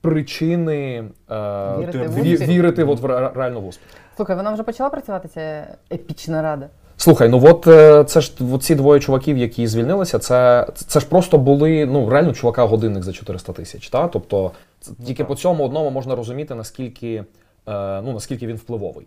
причини 0.01 1.05
е, 1.31 1.77
Вірити 1.79 1.99
в 2.09 2.19
ві- 2.19 2.47
вірити 2.47 2.85
от 2.85 3.01
в 3.01 3.05
ре- 3.05 3.35
реально 3.35 3.61
в 3.61 3.67
успіх. 3.67 3.87
Слухай, 4.17 4.37
вона 4.37 4.53
вже 4.53 4.63
почала 4.63 4.91
працювати 4.91 5.29
ця 5.29 5.67
епічна 5.93 6.43
рада. 6.43 6.69
Слухай, 6.97 7.29
ну 7.29 7.43
от 7.45 7.67
е, 7.67 8.05
це 8.05 8.21
ж 8.21 8.33
ці 8.61 8.75
двоє 8.75 9.01
чуваків, 9.01 9.39
які 9.39 9.67
звільнилися, 9.67 10.19
це, 10.19 10.67
це 10.75 11.01
ж 11.01 11.09
просто 11.09 11.39
були 11.39 11.87
ну 11.87 12.11
реально 12.11 12.33
чувака 12.33 12.65
годинник 12.65 13.03
за 13.03 13.13
400 13.13 13.53
тисяч. 13.53 13.89
Та? 13.89 14.09
Тобто 14.09 14.51
це, 14.81 14.93
тільки 15.07 15.15
так. 15.23 15.27
по 15.29 15.35
цьому 15.35 15.65
одному 15.65 15.91
можна 15.91 16.17
розуміти, 16.17 16.55
наскільки, 16.55 17.25
е, 17.69 18.03
ну, 18.03 18.13
наскільки 18.13 18.47
він 18.47 18.57
впливовий. 18.57 19.07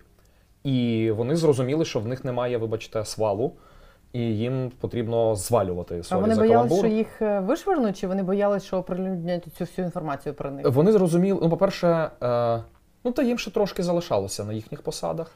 І 0.63 1.11
вони 1.11 1.35
зрозуміли, 1.35 1.85
що 1.85 1.99
в 1.99 2.07
них 2.07 2.25
немає, 2.25 2.57
вибачте, 2.57 3.05
свалу, 3.05 3.51
і 4.13 4.19
їм 4.19 4.71
потрібно 4.79 5.35
звалювати 5.35 6.01
А 6.09 6.17
вони 6.17 6.35
за 6.35 6.41
боялись, 6.41 6.69
каламбур. 6.69 6.77
що 6.77 6.87
їх 6.87 7.21
е, 7.21 7.39
вишвернуть, 7.39 7.97
чи 7.97 8.07
вони 8.07 8.23
боялись, 8.23 8.63
що 8.63 8.77
оприлюднять 8.77 9.47
цю 9.57 9.63
всю 9.63 9.85
інформацію 9.85 10.35
про 10.35 10.51
них? 10.51 10.69
Вони 10.69 10.91
зрозуміли, 10.91 11.39
ну, 11.43 11.49
по-перше, 11.49 12.09
е, 12.23 12.63
ну 13.03 13.11
та 13.11 13.23
їм 13.23 13.37
ще 13.37 13.51
трошки 13.51 13.83
залишалося 13.83 14.43
на 14.43 14.53
їхніх 14.53 14.81
посадах. 14.81 15.31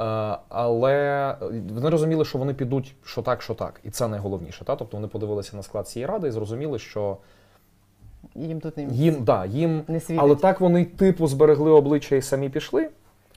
Е, 0.00 0.04
але 0.48 1.34
вони 1.74 1.90
розуміли, 1.90 2.24
що 2.24 2.38
вони 2.38 2.54
підуть 2.54 2.94
що 3.04 3.22
так, 3.22 3.42
що 3.42 3.54
так. 3.54 3.80
І 3.84 3.90
це 3.90 4.08
найголовніше. 4.08 4.64
Та? 4.64 4.76
Тобто 4.76 4.96
вони 4.96 5.08
подивилися 5.08 5.56
на 5.56 5.62
склад 5.62 5.88
цієї 5.88 6.06
ради 6.06 6.28
і 6.28 6.30
зрозуміли, 6.30 6.78
що 6.78 7.16
Їм 8.34 8.60
тут 8.60 8.76
не, 8.76 8.84
їм, 8.84 9.24
да, 9.24 9.44
їм 9.46 9.82
не 9.88 10.00
світить. 10.00 10.22
але 10.22 10.36
так 10.36 10.60
вони 10.60 10.84
типу 10.84 11.26
зберегли 11.26 11.70
обличчя 11.70 12.16
і 12.16 12.22
самі 12.22 12.48
пішли. 12.48 12.88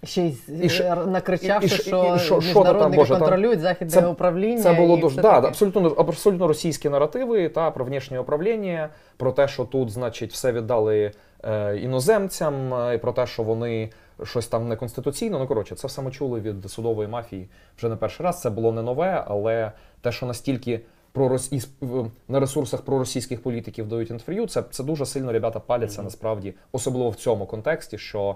Ще 0.04 0.22
й 0.22 0.38
І 0.62 0.70
ще- 0.70 0.96
накричавши, 0.96 1.66
і- 1.68 1.70
що 1.70 2.14
і 2.16 2.20
що- 2.20 2.42
що 2.42 2.64
там, 2.64 2.92
Боже, 2.92 3.14
там- 3.20 3.60
західне 3.60 3.94
це- 3.94 4.08
управління. 4.08 4.64
Це 4.64 4.74
було 4.74 4.98
дуже 4.98 5.16
да, 5.22 5.36
таке. 5.36 5.48
абсолютно 5.48 5.88
абсолютно 5.90 6.48
російські 6.48 6.90
наративи 6.90 7.50
та 7.50 7.72
про 7.72 7.86
внішнє 7.86 8.20
управління, 8.20 8.90
про 9.18 9.32
те, 9.32 9.48
що 9.48 9.66
тут, 9.66 9.90
значить, 9.92 10.32
все 10.34 10.52
віддали 10.52 11.12
е, 11.44 11.78
іноземцям, 11.78 12.74
е, 12.74 12.96
і 12.96 12.98
про 12.98 13.12
те, 13.12 13.28
що 13.28 13.44
вони 13.44 13.90
щось 14.24 14.48
там 14.48 14.68
неконституційно. 14.68 15.40
Ну 15.40 15.48
коротше, 15.48 15.76
це 15.76 15.88
все 15.88 16.02
ми 16.02 16.12
чули 16.12 16.40
від 16.40 16.72
судової 16.72 17.10
мафії 17.10 17.50
вже 17.78 17.90
не 17.90 17.96
перший 17.96 18.26
раз. 18.26 18.42
Це 18.42 18.50
було 18.50 18.72
не 18.72 18.82
нове, 18.82 19.24
але 19.28 19.72
те, 20.02 20.12
що 20.12 20.26
настільки 20.26 20.82
пророс... 21.12 21.52
із- 21.52 21.70
в- 21.82 22.08
на 22.28 22.40
ресурсах 22.40 22.82
проросійських 22.82 23.44
політиків 23.44 23.88
дають 23.88 24.10
інтерв'ю, 24.10 24.48
це, 24.48 24.64
це 24.72 24.84
дуже 24.84 25.06
сильно 25.06 25.32
ребята 25.32 25.60
паляться 25.60 26.04
насправді, 26.04 26.54
особливо 26.72 27.10
в 27.10 27.16
цьому 27.16 27.46
контексті, 27.46 27.98
що. 27.98 28.36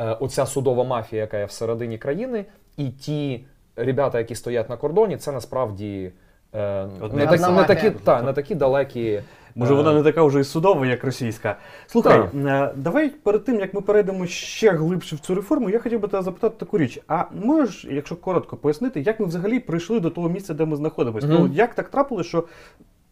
Е, 0.00 0.16
оця 0.20 0.46
судова 0.46 0.84
мафія, 0.84 1.22
яка 1.22 1.38
є 1.38 1.44
всередині 1.44 1.98
країни, 1.98 2.44
і 2.76 2.88
ті 2.88 3.44
ребята, 3.76 4.18
які 4.18 4.34
стоять 4.34 4.70
на 4.70 4.76
кордоні, 4.76 5.16
це 5.16 5.32
насправді 5.32 6.12
е, 6.54 6.86
не, 7.12 7.26
такі, 7.26 7.52
не, 7.52 7.64
такі, 7.64 7.90
та, 7.90 8.22
не 8.22 8.32
такі 8.32 8.54
далекі. 8.54 9.20
Може, 9.54 9.72
е, 9.72 9.76
вона 9.76 9.94
не 9.94 10.02
така 10.02 10.22
вже 10.22 10.40
і 10.40 10.44
судова, 10.44 10.86
як 10.86 11.04
російська. 11.04 11.56
Слухай, 11.86 12.18
Так. 12.18 12.30
е, 12.34 12.72
давай 12.76 13.08
перед 13.08 13.44
тим, 13.44 13.60
як 13.60 13.74
ми 13.74 13.80
перейдемо 13.80 14.26
ще 14.26 14.70
глибше 14.70 15.16
в 15.16 15.18
цю 15.18 15.34
реформу, 15.34 15.70
я 15.70 15.78
хотів 15.78 16.00
би 16.00 16.08
тебе 16.08 16.22
запитати 16.22 16.54
таку 16.58 16.78
річ. 16.78 17.00
А 17.08 17.24
можеш, 17.44 17.84
якщо 17.90 18.16
коротко 18.16 18.56
пояснити, 18.56 19.00
як 19.00 19.20
ми 19.20 19.26
взагалі 19.26 19.60
прийшли 19.60 20.00
до 20.00 20.10
того 20.10 20.28
місця, 20.28 20.54
де 20.54 20.64
ми 20.64 20.76
знаходимося? 20.76 21.26
Мгм. 21.26 21.36
Ну, 21.36 21.50
як 21.54 21.74
так 21.74 21.88
трапилося, 21.88 22.28
що 22.28 22.44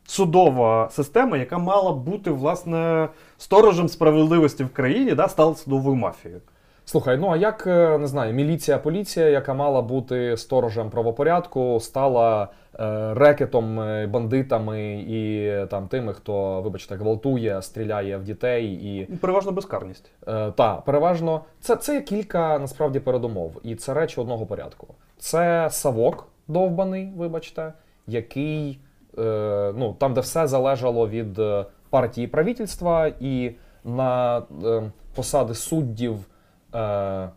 судова 0.06 0.88
система, 0.92 1.36
яка 1.36 1.58
мала 1.58 1.92
бути 1.92 2.30
власне 2.30 3.08
сторожем 3.38 3.88
справедливості 3.88 4.64
в 4.64 4.68
країні, 4.68 5.14
да, 5.14 5.28
стала 5.28 5.54
судовою 5.54 5.96
мафією? 5.96 6.40
Слухай, 6.88 7.18
ну 7.18 7.30
а 7.30 7.36
як 7.36 7.66
е, 7.66 7.98
не 7.98 8.06
знаю, 8.06 8.34
міліція, 8.34 8.78
поліція, 8.78 9.28
яка 9.28 9.54
мала 9.54 9.82
бути 9.82 10.36
сторожем 10.36 10.90
правопорядку, 10.90 11.80
стала 11.80 12.48
е, 12.80 13.14
рекетом, 13.14 13.80
е, 13.80 14.06
бандитами 14.06 15.04
і 15.08 15.52
там 15.70 15.88
тими, 15.88 16.12
хто, 16.12 16.62
вибачте, 16.62 16.94
гвалтує, 16.96 17.62
стріляє 17.62 18.16
в 18.16 18.24
дітей 18.24 18.66
і 18.66 19.06
Ну, 19.10 19.16
Переважно 19.16 19.52
безкарність. 19.52 20.10
Е, 20.28 20.50
та, 20.50 20.74
переважно, 20.74 21.40
це, 21.60 21.76
це 21.76 22.00
кілька 22.00 22.58
насправді 22.58 23.00
передумов, 23.00 23.60
і 23.62 23.74
це 23.74 23.94
речі 23.94 24.20
одного 24.20 24.46
порядку. 24.46 24.86
Це 25.18 25.68
савок 25.70 26.28
довбаний, 26.48 27.12
вибачте, 27.16 27.72
який 28.06 28.80
е, 29.18 29.72
ну, 29.76 29.96
там, 29.98 30.14
де 30.14 30.20
все 30.20 30.46
залежало 30.46 31.08
від 31.08 31.38
е, 31.38 31.64
партії 31.90 32.26
правительства, 32.26 33.12
і 33.20 33.50
на 33.84 34.42
е, 34.64 34.82
посади 35.14 35.54
суддів, 35.54 36.26
е, 36.74 37.28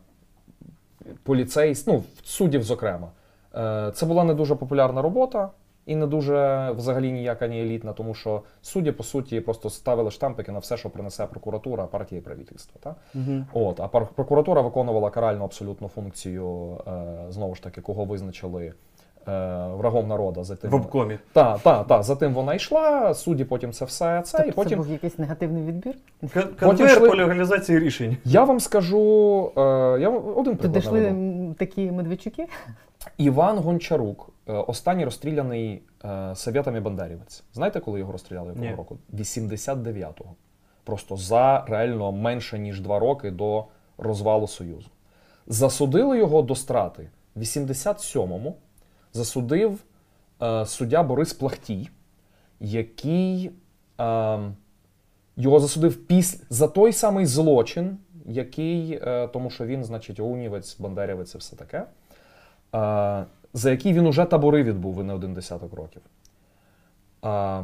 поліцейсь, 1.24 1.88
ну, 1.88 2.04
суддів, 2.24 2.64
зокрема. 2.64 3.12
Е, 3.56 3.92
це 3.96 4.06
була 4.06 4.24
не 4.24 4.34
дуже 4.34 4.56
популярна 4.56 5.02
робота. 5.02 5.50
І 5.86 5.96
не 5.96 6.08
дуже 6.08 6.72
взагалі 6.78 7.12
ніяка 7.12 7.48
ні 7.48 7.62
елітна, 7.62 7.94
тому 7.94 8.14
що 8.14 8.42
судді, 8.62 8.92
по 8.92 9.04
суті, 9.04 9.42
просто 9.42 9.70
ставили 9.70 10.12
штампики 10.12 10.52
на 10.52 10.60
все, 10.60 10.78
що 10.78 10.90
принесе 10.90 11.26
прокуратура, 11.26 11.86
партія 11.86 12.22
і 12.22 12.24
правительство. 12.24 12.80
Та? 12.84 12.96
Угу. 13.16 13.46
От, 13.54 13.80
а 13.80 13.88
прокуратура 13.88 14.62
виконувала 14.62 15.10
каральну 15.10 15.44
абсолютну 15.44 15.88
функцію, 15.88 16.78
е, 16.88 17.26
знову 17.30 17.56
ж 17.56 17.64
таки, 17.64 17.82
кого 17.82 18.06
визначили 18.06 18.74
врагом 19.25 20.08
народу. 20.08 20.44
За 20.44 20.56
тим, 20.56 20.72
В 20.72 20.75
обкомі. 20.75 21.18
та, 21.34 21.58
та, 21.58 21.84
та, 21.84 22.04
за 22.04 22.16
тим 22.16 22.34
вона 22.34 22.54
йшла, 22.54 23.13
судді 23.13 23.46
потім 23.46 23.72
це 23.74 23.86
все 23.86 24.22
це, 24.22 24.38
і 24.48 24.51
Тобто 24.51 24.70
це 24.70 24.75
був 24.75 24.90
якийсь 24.92 25.20
негативний 25.20 25.63
відбір? 25.63 25.96
Кон- 26.24 26.60
Конвейер 26.60 26.98
йшли- 26.98 27.10
по 27.10 27.16
легалізації 27.16 27.80
рішень. 27.80 28.18
Я 28.25 28.44
вам 28.44 28.60
скажу, 28.60 29.00
е, 29.58 29.62
я 30.01 30.10
вам 30.10 30.38
один 30.38 30.56
приклад 30.58 30.84
йшли 30.84 31.01
наведу. 31.01 31.54
такі 31.54 31.92
медведчуки? 31.92 32.48
Іван 33.18 33.58
Гончарук, 33.58 34.30
е, 34.48 34.54
останній 34.54 35.06
розстріляний 35.06 35.82
е, 36.06 36.36
совєтами 36.36 36.80
бандерівець. 36.80 37.44
Знаєте, 37.54 37.80
коли 37.80 38.00
його 38.00 38.12
розстріляли 38.12 38.48
якого 38.48 38.66
Ні. 38.66 38.75
року? 38.75 38.98
89-го. 39.13 40.36
Просто 40.84 41.16
за 41.18 41.66
реально 41.68 42.12
менше 42.12 42.60
ніж 42.60 42.82
два 42.82 43.00
роки 43.00 43.32
до 43.32 43.66
розвалу 43.98 44.48
Союзу. 44.48 44.88
Засудили 45.48 46.18
його 46.18 46.42
до 46.42 46.56
страти 46.56 47.10
в 47.36 47.40
87-му. 47.40 48.56
Засудив 49.13 49.80
е, 50.41 50.65
суддя 50.65 51.03
Борис 51.03 51.34
Плахтій, 51.34 51.89
який 52.60 53.51
е, 54.00 54.39
його 55.38 55.60
засудив 55.60 55.96
піс... 56.08 56.44
за 56.50 56.68
той 56.68 56.94
самий 56.94 57.25
злочин, 57.25 57.98
який, 58.25 59.00
е, 59.03 59.27
тому 59.27 59.50
що 59.50 59.65
він, 59.65 59.84
значить, 59.84 60.20
унівець, 60.20 60.80
бандерівець 60.80 61.36
і 61.36 61.38
все 61.38 61.56
таке, 61.56 61.77
е, 61.77 61.86
за 63.53 63.72
який 63.72 63.94
він 63.94 64.08
уже 64.08 64.25
табори 64.25 64.63
відбув 64.63 65.00
і 65.01 65.03
не 65.03 65.13
один 65.13 65.34
десяток 65.34 65.74
років. 65.74 66.01
Е, 67.26 67.63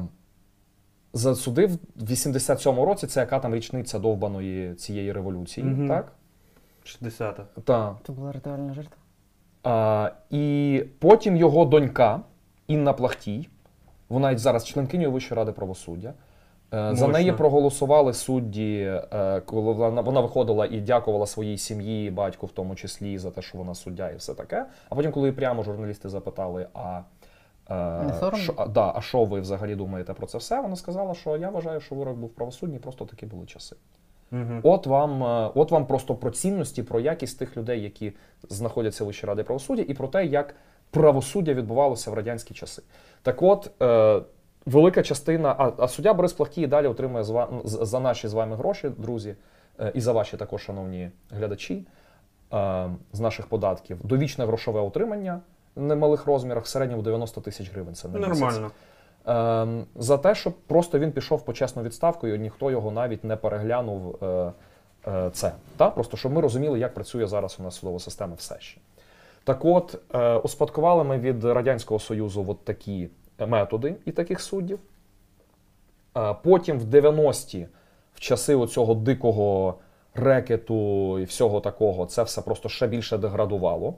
засудив 1.13 1.71
в 1.95 2.03
87-му 2.11 2.85
році, 2.85 3.07
це 3.07 3.19
яка 3.19 3.39
там 3.39 3.55
річниця 3.55 3.99
довбаної 3.99 4.75
цієї 4.75 5.11
революції, 5.11 5.65
Мгм. 5.67 5.87
так? 5.87 6.11
60-та. 6.85 7.45
Та. 7.63 7.95
Це 8.07 8.13
була 8.13 8.31
ритуальна 8.31 8.73
жертва. 8.73 8.97
А, 9.67 10.11
і 10.29 10.83
потім 10.99 11.37
його 11.37 11.65
донька 11.65 12.21
Інна 12.67 12.93
Плахтій, 12.93 13.49
вона 14.09 14.31
й 14.31 14.37
зараз 14.37 14.65
членкинею 14.65 15.11
Вищої 15.11 15.37
ради 15.37 15.51
правосуддя. 15.51 16.13
Е, 16.73 16.95
За 16.95 17.07
неї 17.07 17.31
проголосували 17.31 18.13
судді, 18.13 18.99
е, 19.13 19.41
коли 19.45 19.61
вона, 19.61 20.01
вона 20.01 20.19
виходила 20.19 20.65
і 20.65 20.81
дякувала 20.81 21.25
своїй 21.25 21.57
сім'ї, 21.57 22.11
батьку 22.11 22.45
в 22.45 22.51
тому 22.51 22.75
числі, 22.75 23.17
за 23.17 23.31
те, 23.31 23.41
що 23.41 23.57
вона 23.57 23.75
суддя 23.75 24.09
і 24.09 24.15
все 24.15 24.33
таке. 24.33 24.65
А 24.89 24.95
потім, 24.95 25.11
коли 25.11 25.31
прямо 25.31 25.63
журналісти 25.63 26.09
запитали, 26.09 26.67
а, 26.73 27.01
Не 27.69 28.13
е, 28.33 28.35
що, 28.35 28.53
а, 28.57 28.67
да, 28.67 28.93
а 28.95 29.01
що 29.01 29.23
ви 29.23 29.39
взагалі 29.39 29.75
думаєте 29.75 30.13
про 30.13 30.27
це 30.27 30.37
все? 30.37 30.61
Вона 30.61 30.75
сказала, 30.75 31.13
що 31.13 31.37
я 31.37 31.49
вважаю, 31.49 31.79
що 31.81 31.95
вирок 31.95 32.17
був 32.17 32.29
правосудній, 32.29 32.79
просто 32.79 33.05
такі 33.05 33.25
були 33.25 33.45
часи. 33.45 33.75
Угу. 34.31 34.59
От 34.63 34.87
вам, 34.87 35.23
е, 35.23 35.51
от 35.55 35.71
вам 35.71 35.85
просто 35.85 36.15
про 36.15 36.31
цінності, 36.31 36.83
про 36.83 36.99
якість 36.99 37.39
тих 37.39 37.57
людей, 37.57 37.81
які 37.83 38.13
знаходяться 38.49 39.03
в 39.03 39.07
Вищій 39.07 39.27
раді 39.27 39.43
правосуддя, 39.43 39.85
і 39.87 39.93
про 39.93 40.07
те, 40.07 40.25
як 40.25 40.55
правосуддя 40.91 41.53
відбувалося 41.53 42.11
в 42.11 42.13
радянські 42.13 42.53
часи. 42.53 42.81
Так 43.21 43.41
от, 43.41 43.71
е, 43.81 44.21
велика 44.65 45.03
частина, 45.03 45.55
а, 45.57 45.71
а 45.77 45.87
суддя 45.87 46.13
Борис 46.13 46.33
Плахтій 46.33 46.67
далі 46.67 46.87
отримує 46.87 47.23
з 47.23 47.29
ва- 47.29 47.49
за 47.63 47.99
наші 47.99 48.27
з 48.27 48.33
вами 48.33 48.55
гроші, 48.55 48.89
друзі, 48.97 49.35
е, 49.79 49.91
і 49.95 50.01
за 50.01 50.11
ваші 50.13 50.37
також, 50.37 50.61
шановні 50.61 51.11
глядачі, 51.31 51.85
е, 52.53 52.89
з 53.13 53.19
наших 53.19 53.47
податків, 53.47 53.97
довічне 54.03 54.45
грошове 54.45 54.81
отримання 54.81 55.39
в 55.75 55.81
немалих 55.81 56.25
розмірах, 56.25 56.63
в 56.63 56.67
середньому 56.67 57.01
90 57.01 57.41
тисяч 57.41 57.71
гривень. 57.71 57.95
Це 57.95 58.07
місяць. 58.07 58.27
Нормально. 58.27 58.65
Ем, 58.65 58.71
за 59.95 60.17
те, 60.17 60.35
щоб 60.35 60.53
просто 60.53 60.99
він 60.99 61.11
пішов 61.11 61.37
в 61.37 61.45
почесну 61.45 61.83
відставку, 61.83 62.27
і 62.27 62.39
ніхто 62.39 62.71
його 62.71 62.91
навіть 62.91 63.23
не 63.23 63.35
переглянув 63.35 64.23
е, 64.23 64.51
е, 65.07 65.29
це. 65.33 65.51
Та? 65.77 65.89
Просто 65.89 66.17
щоб 66.17 66.31
ми 66.31 66.41
розуміли, 66.41 66.79
як 66.79 66.93
працює 66.93 67.27
зараз 67.27 67.57
у 67.59 67.63
нас 67.63 67.75
судова 67.75 67.99
система 67.99 68.35
все 68.35 68.55
ще. 68.59 68.81
Так 69.43 69.65
от, 69.65 69.99
е, 70.13 70.35
успадкували 70.35 71.03
ми 71.03 71.17
від 71.17 71.43
Радянського 71.43 71.99
Союзу 71.99 72.45
от 72.47 72.65
такі 72.65 73.09
методи 73.39 73.95
і 74.05 74.11
таких 74.11 74.41
суддів. 74.41 74.79
Потім 76.43 76.79
в 76.79 76.83
90-ті, 76.83 77.67
в 78.13 78.19
часи 78.19 78.55
оцього 78.55 78.93
дикого 78.93 79.75
рекету 80.13 81.19
і 81.19 81.23
всього 81.23 81.59
такого, 81.59 82.05
це 82.05 82.23
все 82.23 82.41
просто 82.41 82.69
ще 82.69 82.87
більше 82.87 83.17
деградувало. 83.17 83.93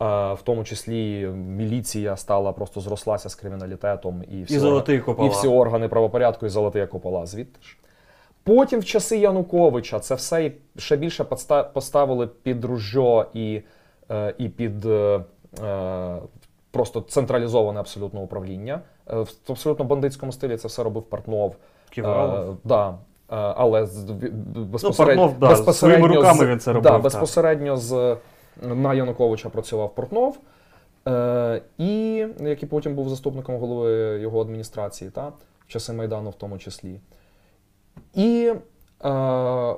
В 0.00 0.38
тому 0.44 0.64
числі 0.64 1.26
міліція 1.26 2.16
стала 2.16 2.52
просто 2.52 2.80
зрослася 2.80 3.28
з 3.28 3.34
криміналітетом 3.34 4.22
і 4.30 4.42
всі, 4.42 4.54
І 4.54 4.58
золотий 4.58 5.00
купола. 5.00 5.28
і 5.28 5.30
всі 5.30 5.48
органи 5.48 5.88
правопорядку, 5.88 6.46
і 6.46 6.48
золотий 6.48 6.86
купола 6.86 7.26
звідти 7.26 7.60
ж. 7.62 7.76
Потім 8.44 8.80
в 8.80 8.84
часи 8.84 9.18
Януковича 9.18 9.98
це 10.00 10.14
все 10.14 10.52
ще 10.76 10.96
більше 10.96 11.24
поставили 11.72 12.26
під 12.26 12.64
ружьо 12.64 13.26
і, 13.34 13.62
е, 14.10 14.34
і 14.38 14.48
під 14.48 14.86
е, 14.86 15.20
е, 15.64 16.16
просто 16.70 17.00
централізоване 17.00 17.80
абсолютно 17.80 18.20
управління. 18.20 18.80
В 19.06 19.26
абсолютно 19.48 19.84
бандитському 19.84 20.32
стилі 20.32 20.56
це 20.56 20.68
все 20.68 20.82
робив 20.82 21.02
Портнов. 21.02 21.56
Ківалов. 21.90 22.56
Да. 22.64 22.94
Але 23.28 23.88
безпосередньо, 24.56 25.28
Портнов, 25.28 25.64
да, 25.64 25.72
своїми 25.72 26.08
руками 26.08 26.38
з- 26.38 26.48
він 26.48 26.60
це 26.60 26.72
робив, 26.72 26.82
Да, 26.82 26.90
так. 26.90 27.02
з 27.76 28.16
на 28.62 28.94
Януковича 28.94 29.48
працював 29.48 29.94
Портнов, 29.94 30.38
е, 31.08 31.62
і 31.78 32.26
який 32.40 32.68
потім 32.68 32.94
був 32.94 33.08
заступником 33.08 33.56
голови 33.56 34.18
його 34.20 34.40
адміністрації, 34.40 35.10
та, 35.10 35.28
в 35.28 35.66
часи 35.66 35.92
Майдану 35.92 36.30
в 36.30 36.34
тому 36.34 36.58
числі. 36.58 37.00
І 38.14 38.52
е, 39.04 39.10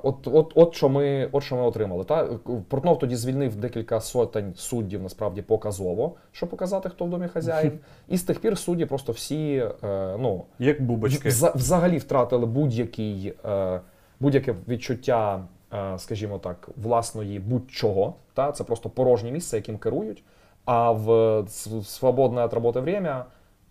от, 0.02 0.26
от, 0.26 0.52
от, 0.54 0.74
що 0.74 0.88
ми, 0.88 1.28
от 1.32 1.42
що 1.42 1.56
ми 1.56 1.62
отримали. 1.62 2.04
Та? 2.04 2.24
Портнов 2.68 2.98
тоді 2.98 3.16
звільнив 3.16 3.56
декілька 3.56 4.00
сотень 4.00 4.54
суддів, 4.56 5.02
насправді 5.02 5.42
показово, 5.42 6.14
щоб 6.32 6.48
показати, 6.48 6.88
хто 6.88 7.04
в 7.04 7.10
домі 7.10 7.28
хазяїн. 7.28 7.78
І 8.08 8.16
з 8.16 8.22
тих 8.22 8.40
пір 8.40 8.58
судді 8.58 8.86
просто 8.86 9.12
всі 9.12 9.66
е, 9.84 10.16
ну, 10.18 10.44
Як 10.58 10.82
бубочки. 10.82 11.28
Вза- 11.28 11.56
взагалі 11.56 11.98
втратили 11.98 12.46
будь-який, 12.46 13.34
е, 13.44 13.80
будь-яке 14.20 14.54
відчуття, 14.68 15.36
е, 15.36 15.55
скажімо 15.98 16.38
так, 16.38 16.68
власної 16.76 17.38
будь-чого. 17.38 18.14
Та? 18.34 18.52
Це 18.52 18.64
просто 18.64 18.90
порожнє 18.90 19.30
місце, 19.30 19.56
яким 19.56 19.78
керують. 19.78 20.24
А 20.64 20.90
в 20.90 21.44
свободне 21.84 22.46
від 22.46 22.52
роботи 22.52 22.80
время 22.80 23.24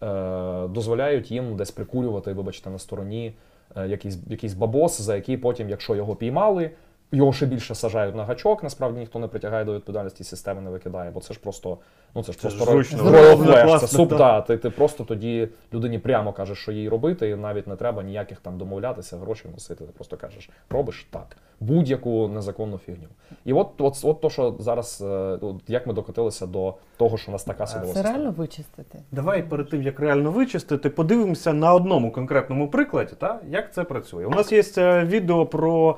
е, 0.03 0.67
дозволяють 0.67 1.31
їм 1.31 1.55
десь 1.55 1.71
прикурювати, 1.71 2.33
вибачте, 2.33 2.69
на 2.69 2.79
стороні 2.79 3.33
е, 3.75 3.87
якийсь, 3.87 4.17
якийсь 4.27 4.53
бабос, 4.53 5.01
за 5.01 5.15
який 5.15 5.37
потім, 5.37 5.69
якщо 5.69 5.95
його 5.95 6.15
піймали, 6.15 6.71
його 7.15 7.33
ще 7.33 7.45
більше 7.45 7.75
саджають 7.75 8.15
на 8.15 8.25
гачок. 8.25 8.63
Насправді 8.63 8.99
ніхто 8.99 9.19
не 9.19 9.27
притягає 9.27 9.65
до 9.65 9.75
відповідальності, 9.75 10.23
системи 10.23 10.61
не 10.61 10.69
викидає, 10.69 11.11
бо 11.11 11.19
це 11.19 11.33
ж 11.33 11.39
просто 11.39 11.77
ну 12.15 12.23
це 12.23 12.31
ж 12.31 12.37
Це 12.37 12.47
просто 12.47 12.65
зручно. 12.65 13.79
Це 13.79 13.87
суп. 13.87 14.09
Да, 14.09 14.41
ти, 14.41 14.57
ти 14.57 14.69
просто 14.69 15.03
тоді 15.03 15.49
людині 15.73 15.99
прямо 15.99 16.33
кажеш, 16.33 16.57
що 16.57 16.71
їй 16.71 16.89
робити, 16.89 17.29
і 17.29 17.35
навіть 17.35 17.67
не 17.67 17.75
треба 17.75 18.03
ніяких 18.03 18.39
там 18.39 18.57
домовлятися, 18.57 19.17
гроші 19.17 19.47
носити. 19.53 19.85
Ти 19.85 19.91
просто 19.91 20.17
кажеш, 20.17 20.49
робиш 20.69 21.07
так, 21.09 21.37
будь-яку 21.59 22.27
незаконну 22.27 22.77
фігню. 22.77 23.07
І 23.45 23.53
от, 23.53 23.81
от, 23.81 23.99
от 24.03 24.21
то, 24.21 24.29
що 24.29 24.55
зараз, 24.59 25.01
е, 25.01 25.05
от 25.41 25.61
як 25.67 25.87
ми 25.87 25.93
докотилися 25.93 26.45
до 26.45 26.75
того, 26.97 27.17
що 27.17 27.31
у 27.31 27.33
нас 27.33 27.43
така 27.43 27.67
судова 27.67 27.93
Це 27.93 28.01
реально 28.01 28.31
вичистити? 28.31 28.99
Давай 29.11 29.43
перед 29.43 29.69
тим, 29.69 29.83
як 29.83 29.99
реально 29.99 30.31
вичистити, 30.31 30.89
подивимося 30.89 31.53
на 31.53 31.73
одному 31.73 32.11
конкретному 32.11 32.69
прикладі, 32.69 33.13
та, 33.19 33.39
як 33.49 33.73
це 33.73 33.83
працює. 33.83 34.25
У 34.25 34.29
нас 34.29 34.51
є 34.51 34.63
е, 34.77 35.05
відео 35.05 35.45
про 35.45 35.97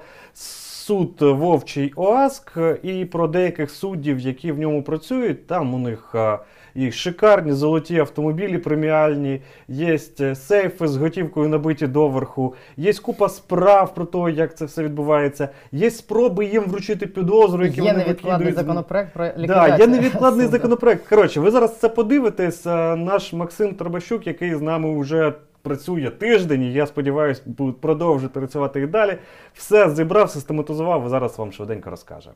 суд 0.88 1.22
Вовчий 1.22 1.94
ОАСК 1.96 2.58
і 2.84 3.06
про 3.06 3.28
деяких 3.28 3.72
суддів, 3.72 4.20
які 4.20 4.52
в 4.52 4.60
ньому 4.60 4.84
працюють. 4.84 5.48
Там 5.48 5.74
у 5.74 5.80
них 5.80 6.12
е, 6.16 6.40
і 6.76 6.92
шикарні 6.92 7.52
золоті 7.52 8.00
автомобілі 8.00 8.58
преміальні, 8.58 9.42
є 9.68 9.98
е, 10.20 10.36
сейфи 10.36 10.88
з 10.88 10.98
готівкою 10.98 11.50
набиті 11.50 11.88
доверху, 11.88 12.54
є 12.78 12.94
купа 12.94 13.30
справ 13.30 13.94
про 13.96 14.06
те, 14.06 14.32
як 14.32 14.58
це 14.58 14.66
все 14.66 14.84
відбувається, 14.84 15.50
є 15.72 15.92
спроби 15.92 16.46
їм 16.46 16.64
вручити 16.64 17.08
підозру, 17.08 17.66
які 17.66 17.82
Є 17.82 17.92
вони 17.92 17.98
невідкладний 18.04 18.34
викидують. 18.38 18.56
законопроект 18.56 19.14
про 19.14 19.26
Да, 19.26 19.34
ліквідацію. 19.38 19.78
є 19.80 19.88
невідкладний 20.02 20.46
суду. 20.46 20.58
законопроект. 20.58 21.08
Коротше, 21.08 21.40
ви 21.40 21.52
зараз 21.52 21.80
це 21.80 21.90
подивитесь. 21.90 22.68
Е, 22.68 22.96
Наш 22.96 23.34
Максим 23.34 23.74
Трабащук, 23.76 24.28
який 24.28 24.56
з 24.56 24.62
нами 24.62 25.00
вже 25.02 25.34
працює 25.67 26.11
тиждень, 26.11 26.63
і 26.63 26.73
я 26.73 26.87
сподіваюся, 26.87 27.43
буде 27.47 27.73
продовжити 27.81 28.33
працювати 28.33 28.81
і 28.81 28.87
далі. 28.87 29.19
Все 29.55 29.91
зібрав, 29.91 30.31
систематизував, 30.31 31.07
і 31.07 31.09
зараз 31.09 31.39
вам 31.39 31.53
швиденько 31.53 31.91
розкаже. 31.91 32.31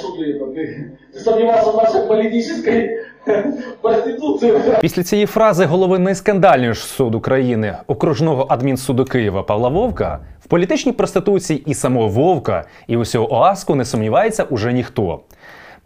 суды 0.00 0.32
это 0.32 0.52
ты, 0.52 0.98
ты 1.12 1.20
сомневался 1.20 1.70
в 1.70 1.76
нашей 1.76 2.06
политической 2.06 3.06
Після 4.81 5.03
цієї 5.03 5.25
фрази 5.25 5.65
голови 5.65 5.99
найскандальнішого 5.99 6.87
суду 6.87 7.19
країни 7.19 7.77
окружного 7.87 8.45
адмінсуду 8.49 9.05
Києва 9.05 9.43
Павла 9.43 9.69
Вовка 9.69 10.19
в 10.45 10.47
політичній 10.47 10.91
проституції 10.91 11.63
і 11.65 11.73
самого 11.73 12.07
Вовка, 12.07 12.65
і 12.87 12.97
усього 12.97 13.33
ОАСКу 13.33 13.75
не 13.75 13.85
сумнівається 13.85 14.43
уже 14.43 14.73
ніхто. 14.73 15.19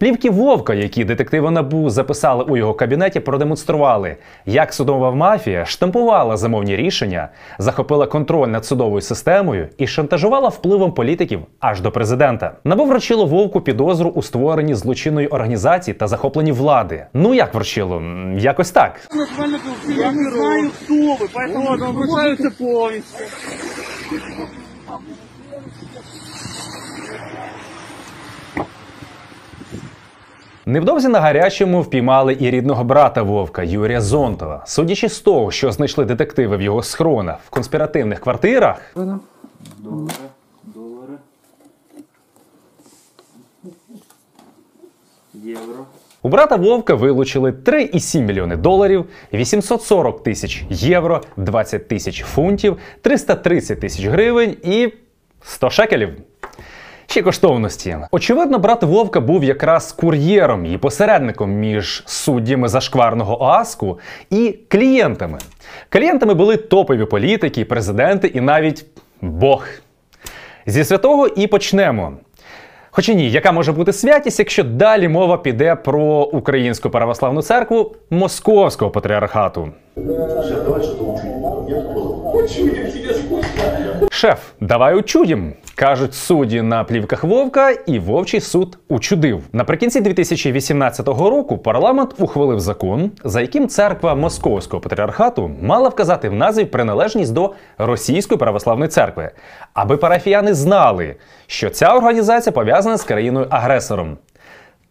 Плівки 0.00 0.30
Вовка, 0.30 0.74
які 0.74 1.04
детективи 1.04 1.50
НАБУ 1.50 1.90
записали 1.90 2.44
у 2.44 2.56
його 2.56 2.74
кабінеті, 2.74 3.20
продемонстрували, 3.20 4.16
як 4.46 4.74
судова 4.74 5.10
мафія 5.12 5.64
штампувала 5.64 6.36
замовні 6.36 6.76
рішення, 6.76 7.28
захопила 7.58 8.06
контроль 8.06 8.48
над 8.48 8.64
судовою 8.64 9.00
системою 9.00 9.68
і 9.78 9.86
шантажувала 9.86 10.48
впливом 10.48 10.92
політиків 10.92 11.40
аж 11.58 11.80
до 11.80 11.92
президента. 11.92 12.52
НАБУ 12.64 12.84
вручило 12.84 13.26
Вовку 13.26 13.60
підозру 13.60 14.10
у 14.10 14.22
створенні 14.22 14.74
злочинної 14.74 15.26
організації 15.26 15.94
та 15.94 16.06
захопленні 16.06 16.52
влади. 16.52 17.06
Ну 17.14 17.34
як 17.34 17.54
вручило? 17.54 18.02
Якось 18.38 18.70
так. 18.70 19.00
Я 19.88 20.12
не 20.12 20.30
знаю, 20.30 20.70
кто 20.84 20.94
вы, 20.94 21.28
поэтому 21.34 21.76
повністю. 22.58 23.24
Невдовзі 30.70 31.08
на 31.08 31.20
гарячому 31.20 31.82
впіймали 31.82 32.36
і 32.40 32.50
рідного 32.50 32.84
брата 32.84 33.22
Вовка 33.22 33.62
Юрія 33.62 34.00
Зонтова. 34.00 34.62
Судячи 34.66 35.08
з 35.08 35.20
того, 35.20 35.50
що 35.50 35.72
знайшли 35.72 36.04
детективи 36.04 36.56
в 36.56 36.62
його 36.62 36.82
схронах 36.82 37.36
в 37.46 37.50
конспіративних 37.50 38.20
квартирах, 38.20 38.80
Долари, 38.94 40.10
долари. 40.64 41.12
Євро. 45.34 45.84
у 46.22 46.28
брата 46.28 46.56
Вовка 46.56 46.94
вилучили 46.94 47.50
3,7 47.50 48.20
мільйони 48.20 48.56
доларів, 48.56 49.04
840 49.32 50.22
тисяч 50.22 50.64
євро, 50.70 51.22
20 51.36 51.88
тисяч 51.88 52.24
фунтів, 52.24 52.76
330 53.00 53.80
тисяч 53.80 54.06
гривень 54.06 54.56
і 54.62 54.92
100 55.42 55.70
шекелів. 55.70 56.10
Ще 57.10 57.22
коштовності. 57.22 57.96
Очевидно, 58.10 58.58
брат 58.58 58.82
Вовка 58.82 59.20
був 59.20 59.44
якраз 59.44 59.92
кур'єром 59.92 60.66
і 60.66 60.78
посередником 60.78 61.50
між 61.50 62.02
суддями 62.06 62.68
зашкварного 62.68 63.42
ОАСКу 63.42 63.98
і 64.30 64.58
клієнтами. 64.68 65.38
Клієнтами 65.88 66.34
були 66.34 66.56
топові 66.56 67.04
політики, 67.04 67.64
президенти 67.64 68.26
і 68.26 68.40
навіть 68.40 68.84
Бог. 69.20 69.66
Зі 70.66 70.84
святого 70.84 71.26
і 71.26 71.46
почнемо. 71.46 72.12
Хоча 72.90 73.12
ні, 73.12 73.30
яка 73.30 73.52
може 73.52 73.72
бути 73.72 73.92
святість, 73.92 74.38
якщо 74.38 74.64
далі 74.64 75.08
мова 75.08 75.38
піде 75.38 75.74
про 75.74 76.04
Українську 76.22 76.90
православну 76.90 77.42
церкву 77.42 77.94
Московського 78.10 78.90
патріархату. 78.90 79.68
Шеф, 84.10 84.38
давай 84.60 84.94
учудім, 84.94 85.52
кажуть 85.74 86.14
судді 86.14 86.62
на 86.62 86.84
плівках 86.84 87.24
Вовка, 87.24 87.70
і 87.70 87.98
Вовчий 87.98 88.40
суд 88.40 88.78
учудив. 88.88 89.42
Наприкінці 89.52 90.00
2018 90.00 91.08
року 91.08 91.58
парламент 91.58 92.14
ухвалив 92.18 92.60
закон, 92.60 93.10
за 93.24 93.40
яким 93.40 93.68
церква 93.68 94.14
Московського 94.14 94.80
патріархату 94.80 95.50
мала 95.62 95.88
вказати 95.88 96.28
в 96.28 96.34
назві 96.34 96.64
приналежність 96.64 97.32
до 97.32 97.54
Російської 97.78 98.38
православної 98.38 98.88
церкви, 98.88 99.30
аби 99.74 99.96
парафіяни 99.96 100.54
знали, 100.54 101.16
що 101.46 101.70
ця 101.70 101.94
організація 101.94 102.52
пов'язана 102.52 102.96
з 102.96 103.04
країною-агресором. 103.04 104.16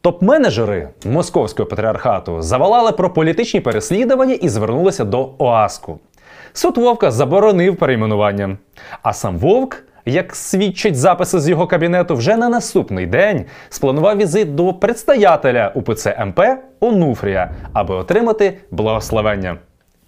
Топ-менеджери 0.02 0.88
московського 1.06 1.70
патріархату 1.70 2.42
завалали 2.42 2.92
про 2.92 3.14
політичні 3.14 3.60
переслідування 3.60 4.34
і 4.34 4.50
звернулися 4.50 5.06
до 5.06 5.30
ОАСКу. 5.38 6.00
Суд 6.54 6.78
Вовка 6.78 7.12
заборонив 7.12 7.76
перейменування. 7.76 8.58
А 9.04 9.14
сам 9.14 9.38
Вовк, 9.38 9.84
як 10.06 10.36
свідчать 10.36 10.96
записи 10.96 11.40
з 11.40 11.50
його 11.50 11.68
кабінету, 11.68 12.16
вже 12.16 12.38
на 12.38 12.50
наступний 12.50 13.06
день 13.06 13.46
спланував 13.70 14.18
візит 14.18 14.56
до 14.56 14.74
предстоятеля 14.74 15.72
УПЦ 15.76 16.26
МП 16.26 16.40
Онуфрія, 16.80 17.52
аби 17.74 17.96
отримати 17.96 18.58
благословення. 18.72 19.58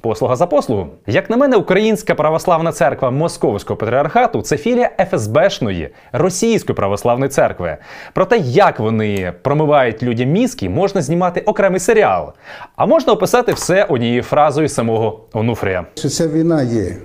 Послуга 0.01 0.35
за 0.35 0.47
послугу. 0.47 0.87
Як 1.07 1.29
на 1.29 1.37
мене, 1.37 1.57
Українська 1.57 2.15
православна 2.15 2.71
церква 2.71 3.11
Московського 3.11 3.77
патріархату 3.77 4.41
це 4.41 4.57
філія 4.57 4.89
ФСБшної 5.11 5.89
Російської 6.11 6.75
православної 6.75 7.29
церкви. 7.29 7.77
Про 8.13 8.25
те, 8.25 8.37
як 8.37 8.79
вони 8.79 9.33
промивають 9.41 10.03
людям 10.03 10.29
мізки, 10.29 10.69
можна 10.69 11.01
знімати 11.01 11.41
окремий 11.41 11.79
серіал, 11.79 12.33
а 12.75 12.85
можна 12.85 13.13
описати 13.13 13.53
все 13.53 13.83
однією 13.83 14.23
фразою 14.23 14.69
самого 14.69 15.19
Онуфрія. 15.33 15.85
що 15.95 16.09
ця 16.09 16.27
війна 16.27 16.63
є 16.63 16.95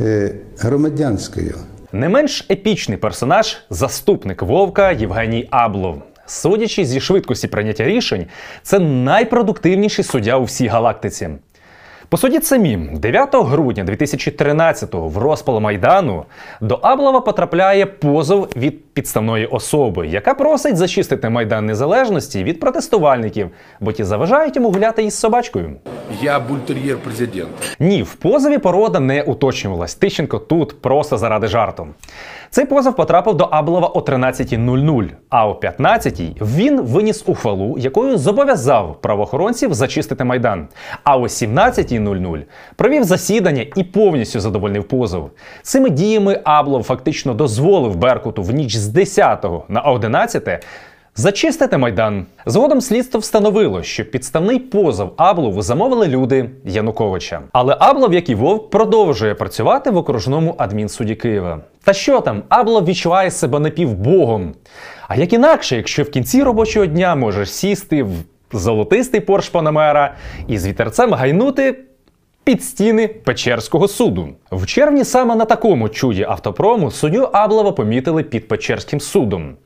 е, 0.00 0.34
громадянською. 0.58 1.54
Не 1.92 2.08
менш 2.08 2.46
епічний 2.50 2.98
персонаж 2.98 3.56
заступник 3.70 4.42
Вовка 4.42 4.90
Євгеній 4.90 5.48
Аблов. 5.50 6.02
Судячи 6.26 6.84
зі 6.84 7.00
швидкості 7.00 7.48
прийняття 7.48 7.84
рішень, 7.84 8.26
це 8.62 8.78
найпродуктивніший 8.78 10.04
суддя 10.04 10.36
у 10.36 10.44
всій 10.44 10.66
галактиці. 10.66 11.28
Посудіть 12.10 12.44
самі, 12.44 12.76
9 12.76 13.34
грудня 13.34 13.84
2013-го 13.84 15.08
в 15.08 15.18
розпал 15.18 15.60
Майдану 15.60 16.24
до 16.60 16.74
Аблова 16.74 17.20
потрапляє 17.20 17.86
позов 17.86 18.48
від 18.56 18.84
підставної 18.84 19.46
особи, 19.46 20.06
яка 20.06 20.34
просить 20.34 20.76
зачистити 20.76 21.28
Майдан 21.28 21.66
Незалежності 21.66 22.44
від 22.44 22.60
протестувальників, 22.60 23.50
бо 23.80 23.92
ті 23.92 24.04
заважають 24.04 24.56
йому 24.56 24.70
гуляти 24.70 25.02
із 25.04 25.18
собачкою. 25.18 25.76
Я 26.22 26.40
бультер'єр 26.40 26.96
президента. 26.98 27.64
Ні, 27.78 28.02
в 28.02 28.14
позові 28.14 28.58
порода 28.58 29.00
не 29.00 29.22
уточнювалась. 29.22 29.94
Тищенко 29.94 30.38
тут 30.38 30.82
просто 30.82 31.18
заради 31.18 31.46
жарту. 31.46 31.86
Цей 32.50 32.64
позов 32.64 32.96
потрапив 32.96 33.34
до 33.34 33.44
Аблова 33.44 33.88
о 33.88 34.00
13.00, 34.00 35.10
а 35.28 35.48
о 35.48 35.52
15.00 35.52 36.44
він 36.56 36.80
виніс 36.80 37.24
ухвалу, 37.26 37.78
якою 37.78 38.18
зобов'язав 38.18 39.00
правоохоронців 39.00 39.74
зачистити 39.74 40.24
майдан. 40.24 40.68
А 41.04 41.16
о 41.16 41.22
17.00 41.22 42.42
провів 42.76 43.04
засідання 43.04 43.66
і 43.76 43.84
повністю 43.84 44.40
задовольнив 44.40 44.84
позов. 44.84 45.30
Цими 45.62 45.90
діями 45.90 46.40
Аблов 46.44 46.82
фактично 46.82 47.34
дозволив 47.34 47.96
Беркуту 47.96 48.42
в 48.42 48.50
ніч 48.50 48.76
з 48.76 48.88
10 48.88 49.46
на 49.68 49.80
11 49.80 50.64
Зачистити 51.20 51.78
майдан. 51.78 52.26
Згодом 52.46 52.80
слідство 52.80 53.20
встановило, 53.20 53.82
що 53.82 54.04
підставний 54.04 54.58
позов 54.58 55.12
Аблову 55.16 55.62
замовили 55.62 56.08
люди 56.08 56.50
Януковича. 56.64 57.40
Але 57.52 57.76
Аблов, 57.80 58.14
як 58.14 58.28
і 58.28 58.34
Вовк, 58.34 58.70
продовжує 58.70 59.34
працювати 59.34 59.90
в 59.90 59.96
окружному 59.96 60.54
адмінсуді 60.58 61.14
Києва. 61.14 61.60
Та 61.84 61.92
що 61.92 62.20
там, 62.20 62.42
Аблов 62.48 62.84
відчуває 62.84 63.30
себе 63.30 63.60
напівбогом. 63.60 64.54
А 65.08 65.16
як 65.16 65.32
інакше, 65.32 65.76
якщо 65.76 66.02
в 66.02 66.10
кінці 66.10 66.42
робочого 66.42 66.86
дня 66.86 67.14
можеш 67.14 67.52
сісти 67.52 68.02
в 68.02 68.12
золотистий 68.52 69.20
Порш 69.20 69.48
Панамера 69.48 70.14
і 70.48 70.58
з 70.58 70.66
вітерцем 70.66 71.14
гайнути 71.14 71.78
під 72.48 72.64
стіни 72.64 73.08
Печерського 73.08 73.88
суду. 73.88 74.28
В 74.52 74.66
червні 74.66 75.04
саме 75.04 75.34
на 75.34 75.44
такому 75.44 75.88
чуді 75.88 76.26
автопрому 76.28 76.90
суддю 76.90 77.28
Аблова 77.32 77.72
помітили 77.72 78.22
під 78.22 78.48
Печерським 78.48 79.00
судом. 79.00 79.56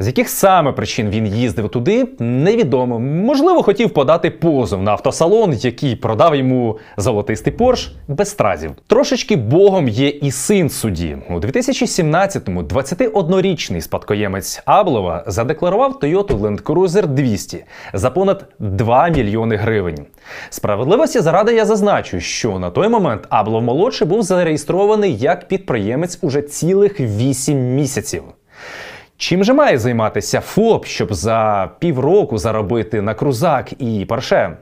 З 0.00 0.06
яких 0.06 0.28
саме 0.28 0.72
причин 0.72 1.10
він 1.10 1.26
їздив 1.26 1.68
туди, 1.68 2.08
невідомо. 2.18 2.98
Можливо, 3.00 3.62
хотів 3.62 3.90
подати 3.90 4.30
позов 4.30 4.82
на 4.82 4.90
автосалон, 4.90 5.52
який 5.52 5.96
продав 5.96 6.36
йому 6.36 6.78
золотистий 6.96 7.52
Порш 7.52 7.92
без 8.08 8.30
стразів. 8.30 8.70
Трошечки 8.86 9.36
богом 9.36 9.88
є 9.88 10.08
і 10.08 10.30
син 10.30 10.70
судді. 10.70 11.16
У 11.30 11.34
2017-му 11.34 12.62
21-річний 12.62 13.80
спадкоємець 13.80 14.62
Аблова 14.64 15.24
задекларував 15.26 15.98
Toyota 16.02 16.38
Land 16.38 16.62
Cruiser 16.62 17.06
200 17.06 17.64
за 17.92 18.10
понад 18.10 18.44
2 18.58 19.08
мільйони 19.08 19.56
гривень. 19.56 20.06
Справедливості 20.50 21.20
заради 21.20 21.54
я 21.54 21.64
зазначу, 21.64 22.17
що 22.20 22.58
на 22.58 22.70
той 22.70 22.88
момент 22.88 23.26
Аблов 23.30 23.62
молодший 23.62 24.08
був 24.08 24.22
зареєстрований 24.22 25.16
як 25.16 25.48
підприємець 25.48 26.18
уже 26.22 26.42
цілих 26.42 27.00
8 27.00 27.58
місяців. 27.74 28.22
Чим 29.16 29.44
же 29.44 29.54
має 29.54 29.78
займатися 29.78 30.40
ФОП, 30.40 30.86
щоб 30.86 31.14
за 31.14 31.70
півроку 31.78 32.38
заробити 32.38 33.02
на 33.02 33.14
крузак 33.14 33.72
і 33.78 34.04
парше? 34.04 34.56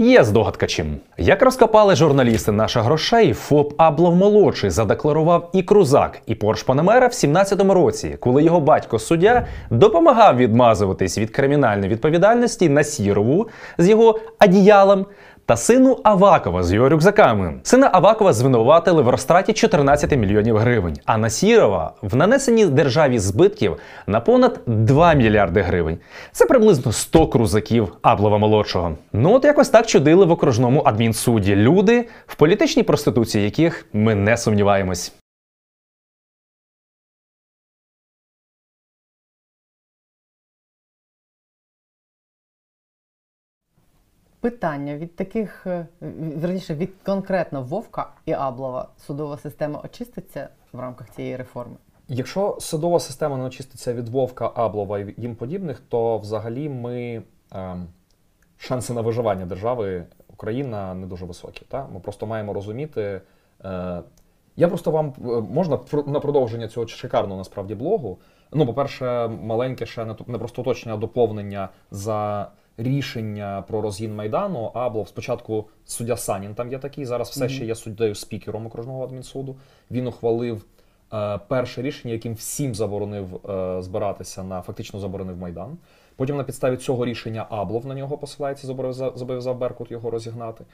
Є 0.00 0.24
здогадка 0.24 0.66
чим. 0.66 0.96
Як 1.16 1.42
розкопали 1.42 1.96
журналісти 1.96 2.52
наша 2.52 2.82
грошей, 2.82 3.32
ФОП 3.32 3.74
Аблов 3.76 4.16
молодший 4.16 4.70
задекларував 4.70 5.50
і 5.52 5.62
крузак, 5.62 6.18
і 6.26 6.34
Порш 6.34 6.62
Панамера 6.62 7.06
в 7.06 7.10
17-му 7.10 7.74
році, 7.74 8.16
коли 8.20 8.42
його 8.42 8.60
батько 8.60 8.98
суддя 8.98 9.46
допомагав 9.70 10.36
відмазуватись 10.36 11.18
від 11.18 11.30
кримінальної 11.30 11.90
відповідальності 11.90 12.68
на 12.68 12.84
Сірову 12.84 13.48
з 13.78 13.88
його 13.88 14.18
адіялом 14.38 15.06
та 15.48 15.56
сину 15.56 15.98
Авакова 16.02 16.62
з 16.62 16.72
його 16.72 16.88
рюкзаками. 16.88 17.54
Сина 17.62 17.90
Авакова 17.92 18.32
звинуватили 18.32 19.02
в 19.02 19.08
розтраті 19.08 19.52
14 19.52 20.16
мільйонів 20.16 20.56
гривень, 20.56 20.98
а 21.04 21.18
Насірова 21.18 21.92
в 22.02 22.16
нанесенні 22.16 22.66
державі 22.66 23.18
збитків 23.18 23.76
на 24.06 24.20
понад 24.20 24.60
2 24.66 25.14
мільярди 25.14 25.60
гривень. 25.60 25.98
Це 26.32 26.46
приблизно 26.46 26.92
100 26.92 27.26
крузаків 27.26 27.92
Аблова 28.02 28.38
молодшого. 28.38 28.92
Ну 29.12 29.34
от 29.34 29.44
якось 29.44 29.68
так 29.68 29.86
чудили 29.86 30.26
в 30.26 30.30
окружному 30.30 30.82
адмінсуді 30.84 31.56
люди, 31.56 32.08
в 32.26 32.34
політичній 32.34 32.82
проституції 32.82 33.44
яких 33.44 33.86
ми 33.92 34.14
не 34.14 34.36
сумніваємось. 34.36 35.12
Питання 44.50 44.96
від 44.96 45.16
таких, 45.16 45.66
е, 45.66 45.86
верніше, 46.36 46.74
від 46.74 46.90
конкретно 47.06 47.62
Вовка 47.62 48.10
і 48.26 48.32
Аблова 48.32 48.88
судова 49.06 49.38
система 49.38 49.80
очиститься 49.84 50.48
в 50.72 50.80
рамках 50.80 51.10
цієї 51.10 51.36
реформи? 51.36 51.76
Якщо 52.08 52.56
судова 52.60 53.00
система 53.00 53.36
не 53.36 53.44
очиститься 53.44 53.94
від 53.94 54.08
Вовка, 54.08 54.50
Аблова 54.54 54.98
і 54.98 55.14
їм 55.16 55.34
подібних, 55.34 55.80
то 55.88 56.18
взагалі 56.18 56.68
ми 56.68 57.22
ем, 57.52 57.86
шанси 58.56 58.92
на 58.92 59.00
виживання 59.00 59.46
держави 59.46 60.04
Україна 60.32 60.94
не 60.94 61.06
дуже 61.06 61.24
високі. 61.24 61.66
Та? 61.68 61.86
Ми 61.94 62.00
просто 62.00 62.26
маємо 62.26 62.52
розуміти. 62.52 63.20
Е, 63.64 64.02
я 64.56 64.68
просто 64.68 64.90
вам 64.90 65.14
е, 65.18 65.22
можна 65.40 65.78
на 66.06 66.20
продовження 66.20 66.68
цього 66.68 66.86
шикарного 66.86 67.38
насправді 67.38 67.74
блогу. 67.74 68.18
Ну, 68.52 68.66
по-перше, 68.66 69.28
маленьке 69.28 69.86
ще 69.86 70.04
не 70.04 70.38
просто 70.38 70.62
уточнення, 70.62 70.96
а 70.96 71.00
доповнення 71.00 71.68
за 71.90 72.50
рішення 72.78 73.64
про 73.68 73.80
розгін 73.80 74.14
Майдану. 74.14 74.70
Аблов 74.74 75.08
спочатку 75.08 75.68
суддя 75.84 76.16
Санін 76.16 76.54
там 76.54 76.72
є 76.72 76.78
такий, 76.78 77.04
зараз 77.04 77.28
все 77.28 77.48
ще 77.48 77.64
є 77.64 77.74
суддею 77.74 78.14
спікером 78.14 78.66
окружного 78.66 79.04
адмінсуду. 79.04 79.56
Він 79.90 80.06
ухвалив 80.06 80.64
е, 81.12 81.38
перше 81.48 81.82
рішення, 81.82 82.14
яким 82.14 82.34
всім 82.34 82.74
заборонив 82.74 83.50
е, 83.50 83.82
збиратися 83.82 84.42
на 84.42 84.62
фактично 84.62 85.00
заборонив 85.00 85.36
Майдан. 85.36 85.78
Потім 86.16 86.36
на 86.36 86.44
підставі 86.44 86.76
цього 86.76 87.04
рішення 87.04 87.46
Аблов 87.50 87.86
на 87.86 87.94
нього 87.94 88.18
посилається, 88.18 88.66
зобов'язав 89.14 89.58
Беркут 89.58 89.90
його 89.90 90.10
розігнати. 90.10 90.64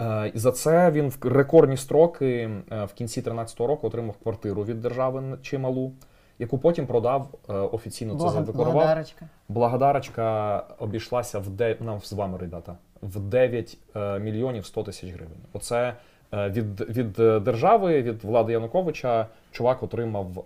Е, 0.00 0.32
І 0.34 0.38
за 0.38 0.52
це 0.52 0.90
він 0.90 1.08
в 1.08 1.18
рекордні 1.22 1.76
строки 1.76 2.50
е, 2.72 2.84
в 2.84 2.92
кінці 2.92 3.20
2013 3.20 3.60
року 3.60 3.86
отримав 3.86 4.16
квартиру 4.22 4.64
від 4.64 4.80
держави 4.80 5.38
чималу, 5.42 5.92
яку 6.38 6.58
потім 6.58 6.86
продав 6.86 7.28
е, 7.48 7.52
офіційно 7.52 8.12
це 8.12 8.18
Блага- 8.18 8.32
задекларував. 8.32 8.74
Благодарочка. 8.74 9.26
Благодарочка 9.48 10.58
обійшлася 10.78 11.38
в 11.38 11.48
де... 11.48 11.76
нам 11.80 12.00
з 12.00 12.12
вами 12.12 12.38
ребята, 12.38 12.76
в 13.02 13.20
9 13.20 13.78
е, 13.96 14.18
мільйонів 14.18 14.66
100 14.66 14.82
тисяч 14.82 15.10
гривень. 15.10 15.38
Оце 15.52 15.94
е, 16.32 16.48
від, 16.48 16.80
від 16.80 17.12
держави, 17.44 18.02
від 18.02 18.24
влади 18.24 18.52
Януковича, 18.52 19.26
чувак 19.52 19.82
отримав 19.82 20.44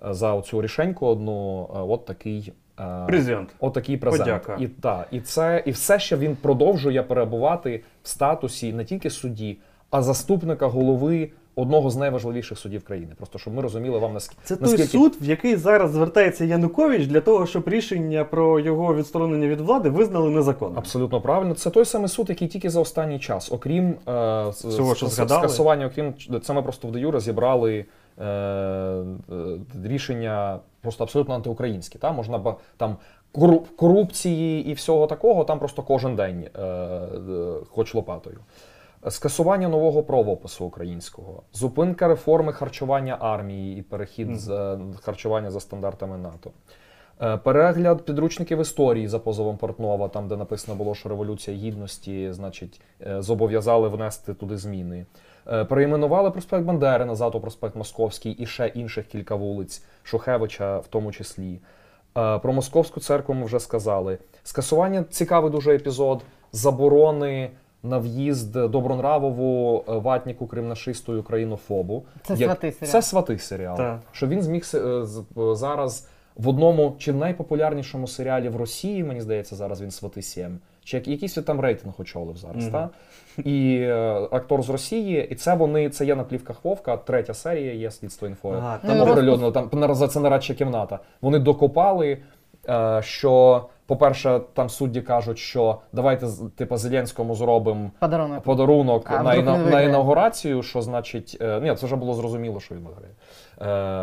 за 0.00 0.42
цю 0.42 0.62
рішеньку 0.62 1.06
одну 1.06 1.62
е, 1.62 1.78
от 1.78 2.04
такий. 2.04 2.52
Презент. 3.06 3.54
От 3.60 3.74
презент. 4.00 4.18
Подяка. 4.18 4.56
І, 4.60 4.68
та, 4.68 5.06
і, 5.10 5.20
це, 5.20 5.62
і 5.66 5.70
все 5.70 5.98
ще 5.98 6.16
він 6.16 6.36
продовжує 6.36 7.02
перебувати 7.02 7.82
в 8.02 8.08
статусі 8.08 8.72
не 8.72 8.84
тільки 8.84 9.10
судді, 9.10 9.58
а 9.90 10.02
заступника 10.02 10.66
голови 10.66 11.30
одного 11.58 11.90
з 11.90 11.96
найважливіших 11.96 12.58
судів 12.58 12.84
країни. 12.84 13.12
Просто 13.16 13.38
щоб 13.38 13.54
ми 13.54 13.62
розуміли 13.62 13.98
вам 13.98 14.14
наскільки 14.14 14.40
Це 14.44 14.56
той 14.56 14.62
наскільки 14.62 14.88
суд, 14.88 15.16
в 15.20 15.24
який 15.24 15.56
зараз 15.56 15.90
звертається 15.90 16.44
Янукович 16.44 17.06
для 17.06 17.20
того, 17.20 17.46
щоб 17.46 17.68
рішення 17.68 18.24
про 18.24 18.60
його 18.60 18.94
відсторонення 18.94 19.48
від 19.48 19.60
влади 19.60 19.88
визнали 19.88 20.30
незаконним. 20.30 20.78
Абсолютно 20.78 21.20
правильно. 21.20 21.54
Це 21.54 21.70
той 21.70 21.84
самий 21.84 22.08
суд, 22.08 22.28
який 22.28 22.48
тільки 22.48 22.70
за 22.70 22.80
останній 22.80 23.18
час, 23.18 23.52
окрім 23.52 23.88
е, 23.88 24.48
Всього, 24.48 24.94
що 24.94 25.08
скасування, 25.08 25.86
окрім 25.86 26.14
це 26.42 26.52
ми 26.52 26.62
просто 26.62 26.88
в 26.88 26.92
де 26.92 27.00
юре 27.00 27.20
зібрали 27.20 27.84
е, 28.18 28.24
е, 28.24 29.04
рішення 29.84 30.58
просто 30.80 31.04
абсолютно 31.04 31.34
антиукраїнські. 31.34 31.98
Та? 31.98 32.12
Можна 32.12 32.54
там 32.76 32.96
кору- 33.34 33.62
корупції 33.76 34.66
і 34.66 34.72
всього 34.72 35.06
такого, 35.06 35.44
там 35.44 35.58
просто 35.58 35.82
кожен 35.82 36.16
день, 36.16 36.48
е, 36.54 36.62
е, 36.62 37.08
хоч 37.70 37.94
лопатою. 37.94 38.38
Скасування 39.08 39.68
нового 39.68 40.02
правопису 40.02 40.64
українського, 40.64 41.42
зупинка 41.52 42.08
реформи 42.08 42.52
харчування 42.52 43.16
армії 43.20 43.78
і 43.78 43.82
перехід 43.82 44.40
з 44.40 44.48
е, 44.48 44.78
харчування 45.02 45.50
за 45.50 45.60
стандартами 45.60 46.18
НАТО. 46.18 46.50
Е, 47.22 47.36
Перегляд 47.36 48.04
підручників 48.04 48.60
історії 48.60 49.08
за 49.08 49.18
позовом 49.18 49.56
Портнова, 49.56 50.08
там 50.08 50.28
де 50.28 50.36
написано 50.36 50.78
було, 50.78 50.94
що 50.94 51.08
революція 51.08 51.56
гідності, 51.56 52.32
значить, 52.32 52.80
е, 53.06 53.22
зобов'язали 53.22 53.88
внести 53.88 54.34
туди 54.34 54.56
зміни. 54.56 55.06
Е, 55.46 55.64
Перейменували 55.64 56.30
проспект 56.30 56.64
Бандери 56.64 57.04
назад 57.04 57.34
у 57.34 57.40
проспект 57.40 57.76
Московський 57.76 58.32
і 58.32 58.46
ще 58.46 58.66
інших 58.66 59.06
кілька 59.06 59.34
вулиць, 59.34 59.84
Шухевича 60.02 60.78
в 60.78 60.86
тому 60.86 61.12
числі. 61.12 61.60
Про 62.42 62.52
московську 62.52 63.00
церкву 63.00 63.34
ми 63.34 63.44
вже 63.44 63.60
сказали. 63.60 64.18
Скасування 64.42 65.04
цікавий 65.10 65.50
дуже 65.50 65.74
епізод, 65.74 66.22
заборони 66.52 67.50
на 67.82 67.98
в'їзд 67.98 68.52
Добронравову, 68.52 69.84
е, 69.88 69.92
ватніку, 69.92 70.46
кримнашисту 70.46 71.14
і 71.16 71.18
українофобу. 71.18 72.04
Це 72.22 72.34
Як- 72.34 72.50
сватий 72.50 72.72
серіал. 72.72 72.92
Це 72.92 73.02
сватий 73.02 73.38
серіал. 73.38 73.76
Так. 73.76 74.00
Що 74.12 74.26
він 74.26 74.42
зміг 74.42 74.70
е, 74.74 74.78
е, 74.78 75.04
зараз 75.54 76.08
в 76.36 76.48
одному 76.48 76.94
чи 76.98 77.12
найпопулярнішому 77.12 78.06
серіалі 78.06 78.48
в 78.48 78.56
Росії, 78.56 79.04
мені 79.04 79.20
здається, 79.20 79.56
зараз 79.56 79.82
він 79.82 79.90
свати 79.90 80.22
7. 80.22 80.58
Чи 80.84 80.96
як- 80.96 81.08
якийсь 81.08 81.34
там 81.34 81.60
рейтинг 81.60 81.94
очолив 81.98 82.36
зараз, 82.36 82.62
Мгм. 82.62 82.72
та? 82.72 82.88
І 83.42 83.78
е, 83.80 84.28
актор 84.30 84.62
з 84.62 84.70
Росії, 84.70 85.28
і 85.30 85.34
це 85.34 85.54
вони, 85.54 85.90
це 85.90 86.04
є 86.04 86.14
на 86.16 86.24
плівках 86.24 86.64
Вовка, 86.64 86.96
третя 86.96 87.34
серія 87.34 87.72
є 87.74 87.90
слідство 87.90 88.28
інфо. 88.28 88.50
Ага, 88.50 88.78
Ну, 88.82 88.88
Там 88.90 89.10
оприлюднено, 89.10 89.52
там 89.52 90.08
це 90.08 90.20
нарадча 90.20 90.54
кімната. 90.54 90.98
Вони 91.20 91.38
докопали, 91.38 92.18
е, 92.68 93.00
що, 93.02 93.64
по-перше, 93.88 94.40
там 94.54 94.68
судді 94.68 95.00
кажуть, 95.02 95.38
що 95.38 95.78
давайте 95.92 96.26
з- 96.26 96.50
типу, 96.56 96.76
Зеленському 96.76 97.34
зробимо 97.34 97.90
Подарунок. 97.98 98.42
подарунок 98.42 99.02
А, 99.10 99.22
на, 99.22 99.34
іна- 99.34 99.58
на 99.58 99.80
інаугурацію, 99.80 100.62
що 100.62 100.82
значить, 100.82 101.38
е, 101.40 101.60
ні, 101.60 101.74
це 101.74 101.86
вже 101.86 101.96
було 101.96 102.14
зрозуміло, 102.14 102.60
що 102.60 102.74
він 102.74 102.82
виграє. 102.84 103.14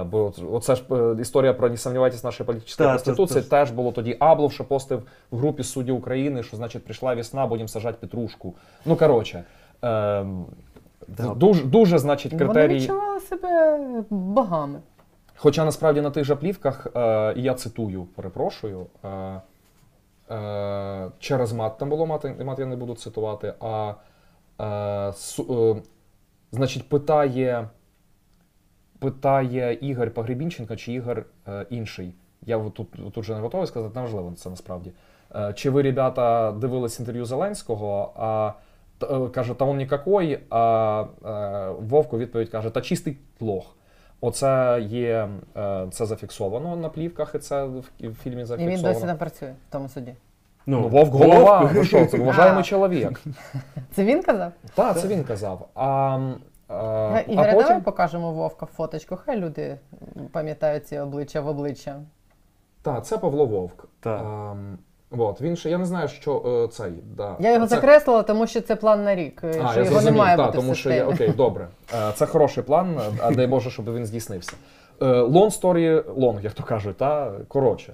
Е, 0.02 0.04
бо 0.04 0.34
оце 0.52 0.76
ж 0.76 0.84
е, 0.92 1.16
історія 1.22 1.54
про 1.54 1.70
не 1.70 1.78
Так, 2.86 2.96
конституція 2.96 3.42
це- 3.42 3.48
це- 3.48 3.50
теж 3.50 3.72
було 3.72 3.92
тоді. 3.92 4.18
Аблов, 4.20 4.52
що 4.52 4.64
постив 4.64 5.04
в 5.32 5.38
групі 5.38 5.64
суддів 5.64 5.96
України, 5.96 6.44
що 6.44 6.58
значить 6.58 6.84
прийшла 6.86 7.14
весна, 7.16 7.48
будемо 7.48 7.68
сажати 7.68 7.98
петрушку. 8.02 8.54
Ну 8.86 8.96
коротше. 8.96 9.44
Е, 9.84 10.26
дуже, 11.36 11.64
дуже, 11.64 11.98
значить, 11.98 12.34
Вони 12.34 12.46
критерії. 12.46 12.80
відчували 12.80 13.20
себе 13.20 13.80
богами. 14.10 14.80
Хоча 15.38 15.66
насправді 15.66 16.02
на 16.02 16.10
тих 16.10 16.24
же 16.26 16.36
плівках, 16.36 16.88
е, 16.96 17.34
я 17.38 17.54
цитую, 17.54 18.06
перепрошую. 18.16 18.86
Е, 19.06 19.42
через 21.20 21.54
мат 21.54 21.78
там 21.78 21.90
було 21.90 22.06
мат, 22.06 22.42
мат 22.46 22.60
я 22.60 22.66
не 22.66 22.76
буду 22.76 22.96
цитувати, 22.96 23.54
а 23.60 23.94
е, 24.62 25.14
су, 25.14 25.76
е, 25.78 25.82
значить, 26.52 26.90
питає, 26.90 27.70
питає 29.00 29.74
Ігор 29.74 30.12
Погребінченко 30.12 30.76
чи 30.76 30.94
Ігор 30.94 31.26
е, 31.48 31.66
інший. 31.70 32.14
Я 32.46 32.60
тут, 32.70 32.88
тут 33.14 33.24
же 33.26 33.36
не 33.36 33.40
готовий 33.42 33.68
сказати, 33.68 33.96
неважливо 33.96 34.34
це 34.36 34.50
насправді. 34.50 34.92
е, 35.36 35.54
чи 35.54 35.70
ви, 35.70 35.82
ребята, 35.82 36.52
дивились 36.52 37.00
інтерв'ю 37.00 37.26
Зеленського? 37.26 38.14
А 38.16 38.52
е, 39.04 39.30
каже, 39.30 39.54
та 39.54 39.66
он 39.66 39.78
нікакой, 39.78 40.40
а 40.50 41.06
е, 41.26 41.76
Вовк 41.80 42.14
відповідь 42.14 42.50
каже, 42.50 42.70
та 42.70 42.82
чистий 42.82 43.18
лох. 43.40 43.76
Оце 44.26 44.82
є, 44.82 45.30
е, 45.58 45.88
це 45.92 46.06
зафіксовано 46.06 46.76
на 46.76 46.90
плівках, 46.90 47.36
і 47.36 47.40
це 47.40 47.64
в, 47.64 47.80
в 48.00 48.14
фільмі 48.24 48.42
І 48.42 48.46
зафіксовано. 48.46 48.78
він 48.78 48.94
досі 48.94 49.06
не 49.06 49.16
працює 49.16 49.54
в 49.70 49.72
тому 49.72 49.90
суді. 49.90 50.16
Ну, 50.66 50.88
Вовк 50.88 51.14
голова, 51.14 51.60
ви 51.60 51.86
що, 51.86 52.06
це 52.06 52.18
А. 52.22 52.22
вважаємий 52.22 52.64
чоловік. 52.64 53.22
Це 53.92 54.04
він 54.04 54.24
казав? 54.24 54.52
Так, 54.76 55.00
це 55.00 55.08
він 55.08 55.24
казав. 55.24 55.68
А, 55.76 56.20
е, 56.70 56.74
а 56.74 57.24
потім... 57.26 57.36
давай 57.36 57.82
покажемо 57.82 58.32
Вовка 58.32 58.66
фоточку, 58.66 59.16
хай 59.26 59.38
люди 59.38 59.78
пам'ятають 60.32 60.88
ці 60.88 61.00
обличчя 61.00 61.42
в 61.42 61.48
обличчя. 61.48 61.96
Так, 62.82 63.06
це 63.06 63.18
Павло 63.18 63.46
Вовк. 63.46 63.88
Так. 64.00 64.56
От, 65.18 65.42
він 65.42 65.56
ще, 65.56 65.70
я 65.70 65.78
не 65.78 65.86
знаю, 65.86 66.08
що 66.08 66.66
е, 66.66 66.68
цей. 66.74 66.92
Да. 67.18 67.36
Я 67.40 67.54
його 67.54 67.68
це... 67.68 67.76
закреслила, 67.76 68.24
тому 68.24 68.48
що 68.48 68.62
це 68.62 68.76
план 68.76 69.04
на 69.04 69.16
рік, 69.16 69.42
А, 69.44 69.48
що 69.48 69.54
я 69.54 69.60
його 69.62 69.80
не 69.80 69.86
зрозумів, 69.86 70.18
має 70.18 70.38
та, 70.38 70.46
бути 70.46 70.58
тому 70.58 70.72
в 70.72 70.76
що 70.76 70.90
я, 70.90 71.06
окей, 71.06 71.30
добре. 71.38 71.68
Е, 71.94 72.12
Це 72.16 72.26
хороший 72.26 72.64
план, 72.64 73.00
а 73.22 73.32
дай 73.32 73.48
Боже, 73.48 73.70
щоб 73.70 73.96
він 73.96 74.06
здійснився. 74.06 74.54
Е, 75.02 75.50
story 75.52 76.04
long, 76.16 76.44
як 76.44 76.54
то 76.54 76.64
кажуть, 76.64 76.98
та 76.98 77.32
коротше. 77.48 77.94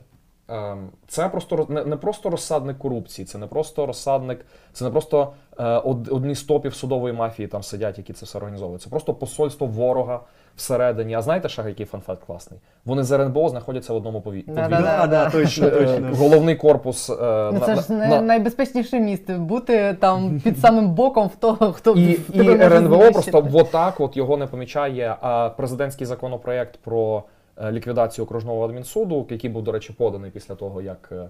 Ем, 0.51 0.89
Це 1.07 1.29
просто 1.29 1.65
не, 1.69 1.85
не 1.85 1.95
просто 1.95 2.29
розсадник 2.29 2.77
корупції, 2.77 3.25
це 3.25 3.37
не 3.37 3.47
просто 3.47 3.85
розсадник, 3.85 4.45
це 4.73 4.85
не 4.85 4.91
просто 4.91 5.33
е, 5.59 5.63
одні 6.11 6.35
з 6.35 6.43
топів 6.43 6.73
судової 6.75 7.13
мафії 7.13 7.47
там 7.47 7.63
сидять, 7.63 7.97
які 7.97 8.13
це 8.13 8.25
все 8.25 8.37
організовують. 8.37 8.81
Це 8.81 8.89
просто 8.89 9.13
посольство 9.13 9.67
ворога 9.67 10.19
всередині. 10.55 11.15
А 11.15 11.21
знаєте, 11.21 11.49
ще 11.49 11.63
який 11.67 11.85
фанфакт 11.85 12.23
класний? 12.23 12.59
Вони 12.85 13.03
з 13.03 13.11
РНБО 13.11 13.49
знаходяться 13.49 13.93
в 13.93 13.95
одному 13.95 14.21
пові... 14.21 14.43
Да-да-да. 14.47 14.81
Да, 14.81 15.07
да, 15.07 15.29
точно, 15.29 15.69
точно. 15.69 16.09
Головний 16.17 16.55
корпус. 16.55 17.09
е, 17.09 17.13
Ну, 17.53 17.59
на- 17.59 17.65
це 17.65 17.75
ж 17.75 17.93
на- 17.93 18.21
найбезпечніше 18.21 18.99
місце 18.99 19.37
бути 19.37 19.97
там 19.99 20.39
під 20.43 20.59
самим 20.59 20.89
боком 20.89 21.27
в 21.27 21.35
того, 21.35 21.73
хто 21.73 21.91
І, 21.91 22.13
в 22.13 22.35
і 22.35 22.41
знищити. 22.43 23.11
просто 23.11 23.41
вот 23.41 23.71
так 23.71 23.99
от 23.99 24.17
його 24.17 24.37
не 24.37 24.47
помічає. 24.47 25.15
А 25.21 25.49
президентський 25.49 26.07
законопроект 26.07 26.77
про 26.77 27.23
ліквідацію 27.71 28.25
окружного 28.25 28.65
адмінсуду, 28.65 29.27
який 29.29 29.49
був, 29.49 29.63
до 29.63 29.71
речі, 29.71 29.93
поданий 29.93 30.31
після 30.31 30.55
того, 30.55 30.81
як 30.81 31.09
е, 31.11 31.29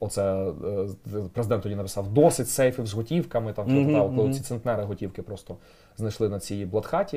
оце 0.00 0.52
е, 0.64 0.88
президент 1.32 1.62
тоді 1.62 1.74
написав 1.74 2.08
досить 2.08 2.48
сейфів 2.48 2.86
з 2.86 2.92
готівками. 2.92 3.52
Там 3.52 3.66
mm 3.66 4.16
коли 4.16 4.32
ці 4.32 4.40
центнери 4.40 4.82
готівки 4.82 5.22
просто 5.22 5.56
знайшли 5.96 6.28
на 6.28 6.40
цій 6.40 6.66
бладхаті. 6.66 7.16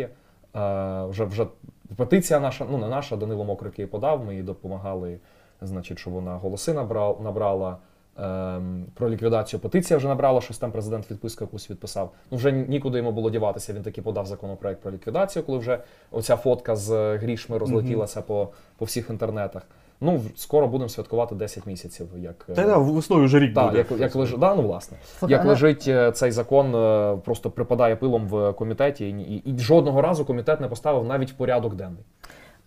Е, 0.55 1.05
вже 1.05 1.25
вже 1.25 1.47
петиція 1.95 2.39
наша, 2.39 2.65
ну 2.71 2.77
не 2.77 2.87
наша, 2.87 3.15
Данило 3.15 3.45
Мокрик 3.45 3.79
її 3.79 3.87
подав. 3.87 4.25
Ми 4.25 4.35
їй 4.35 4.43
допомагали, 4.43 5.19
значить, 5.61 5.99
щоб 5.99 6.13
вона 6.13 6.35
голоси 6.35 6.73
набрала. 6.73 7.77
Ем, 8.23 8.85
про 8.93 9.09
ліквідацію 9.09 9.59
петиція 9.59 9.97
вже 9.97 10.07
набрала, 10.07 10.41
щось 10.41 10.57
там 10.57 10.71
президент 10.71 11.11
відписку 11.11 11.43
якусь 11.43 11.69
відписав. 11.69 12.11
Ну 12.31 12.37
вже 12.37 12.51
нікуди 12.51 12.97
йому 12.97 13.11
було 13.11 13.29
діватися. 13.29 13.73
Він 13.73 13.83
таки 13.83 14.01
подав 14.01 14.25
законопроект 14.25 14.81
про 14.81 14.91
ліквідацію, 14.91 15.43
коли 15.43 15.57
вже 15.57 15.79
оця 16.11 16.35
фотка 16.35 16.75
з 16.75 17.17
грішми 17.17 17.57
розлетілася 17.57 18.21
по, 18.21 18.49
по 18.77 18.85
всіх 18.85 19.09
інтернетах. 19.09 19.61
Ну, 20.01 20.21
скоро 20.35 20.67
будемо 20.67 20.89
святкувати 20.89 21.35
10 21.35 21.65
місяців, 21.65 22.07
як 22.17 22.45
е, 22.49 22.53
Та 22.53 22.65
да, 22.65 22.77
весною 22.77 23.25
вже 23.25 23.39
рік 23.39 23.53
так, 23.53 23.65
буде. 23.65 23.77
як, 23.77 23.91
як 23.99 24.15
лежить, 24.15 24.39
да, 24.39 24.55
ну 24.55 24.61
власне, 24.61 24.97
Слухай, 25.19 25.37
як 25.37 25.45
лежить 25.45 25.85
е, 25.87 26.11
цей 26.11 26.31
закон, 26.31 26.75
е, 26.75 27.17
просто 27.25 27.51
припадає 27.51 27.95
пилом 27.95 28.27
в 28.27 28.53
комітеті, 28.53 29.09
і, 29.09 29.35
і, 29.35 29.55
і 29.55 29.59
жодного 29.59 30.01
разу 30.01 30.25
комітет 30.25 30.61
не 30.61 30.67
поставив 30.67 31.05
навіть 31.05 31.31
в 31.31 31.33
порядок 31.33 31.75
денний. 31.75 32.03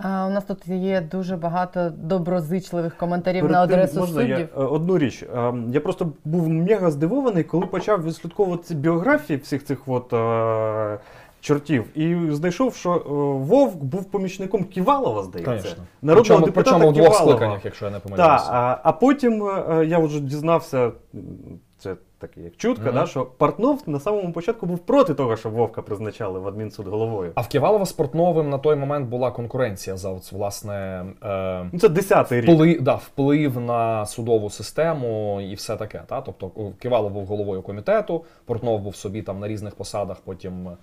А, 0.02 0.26
у 0.26 0.30
нас 0.30 0.44
тут 0.44 0.68
є 0.68 1.00
дуже 1.00 1.36
багато 1.36 1.90
доброзичливих 1.96 2.96
коментарів 2.96 3.40
Перед 3.40 3.52
на 3.52 3.66
тим, 3.66 3.74
адресу 3.74 4.00
можна 4.00 4.20
суддів. 4.20 4.48
е, 4.56 4.60
одну 4.60 4.98
річ. 4.98 5.22
Е, 5.36 5.52
Я 5.72 5.80
просто 5.80 6.12
був 6.24 6.48
мега 6.48 6.90
здивований, 6.90 7.44
коли 7.44 7.66
почав 7.66 8.04
відслідковувати 8.04 8.62
ці 8.62 8.74
біографії 8.74 9.38
всіх 9.38 9.64
цих 9.64 9.78
от, 9.86 10.12
е, 10.12 10.98
чортів, 11.40 11.98
і 11.98 12.30
знайшов, 12.30 12.74
що 12.74 12.92
е, 12.94 13.00
Вовк 13.46 13.82
був 13.84 14.04
помічником 14.04 14.64
Ківалова, 14.64 15.22
здається. 15.22 15.52
Конечно. 15.52 15.82
Народного 16.02 16.22
Причому, 16.22 16.46
депутата 16.46 16.70
причому 16.70 16.90
в 16.90 16.94
двох 16.94 17.06
Ківалова. 17.08 17.32
скликаннях, 17.32 17.64
якщо 17.64 17.84
я 17.84 17.90
не 17.90 17.98
Так, 18.16 18.42
а, 18.48 18.78
а 18.82 18.92
потім 18.92 19.42
е, 19.44 19.84
я 19.86 19.98
вже 19.98 20.20
дізнався, 20.20 20.90
це 21.82 21.96
таке 22.18 22.40
як 22.40 22.56
чутка, 22.56 22.84
Мгм. 22.84 22.94
да, 22.94 23.06
що 23.06 23.24
Портнов 23.26 23.82
на 23.86 24.00
самому 24.00 24.32
початку 24.32 24.66
був 24.66 24.78
проти 24.78 25.14
того, 25.14 25.36
щоб 25.36 25.52
Вовка 25.52 25.82
призначали 25.82 26.38
в 26.38 26.48
адмінсуд 26.48 26.86
головою. 26.88 27.32
А 27.34 27.40
в 27.40 27.48
Ківалова 27.48 27.86
з 27.86 27.92
Портновим 27.92 28.50
на 28.50 28.58
той 28.58 28.76
момент 28.76 29.08
була 29.08 29.30
конкуренція 29.30 29.96
за 29.96 30.10
от, 30.10 30.32
власне 30.32 31.04
е, 31.22 31.70
Ну, 31.72 31.78
це 31.78 31.88
десятий 31.88 32.40
рік. 32.40 32.50
вплив, 32.50 32.82
да, 32.82 32.94
вплив 32.94 33.60
на 33.60 34.06
судову 34.06 34.50
систему 34.50 35.40
і 35.40 35.54
все 35.54 35.76
таке. 35.76 36.02
Та? 36.06 36.20
Тобто 36.20 36.50
Ківалов 36.82 37.12
був 37.12 37.26
головою 37.26 37.62
комітету, 37.62 38.24
Портнов 38.44 38.80
був 38.80 38.96
собі 38.96 39.22
там 39.22 39.40
на 39.40 39.48
різних 39.48 39.74
посадах, 39.74 40.16
потім 40.24 40.68
е, 40.68 40.74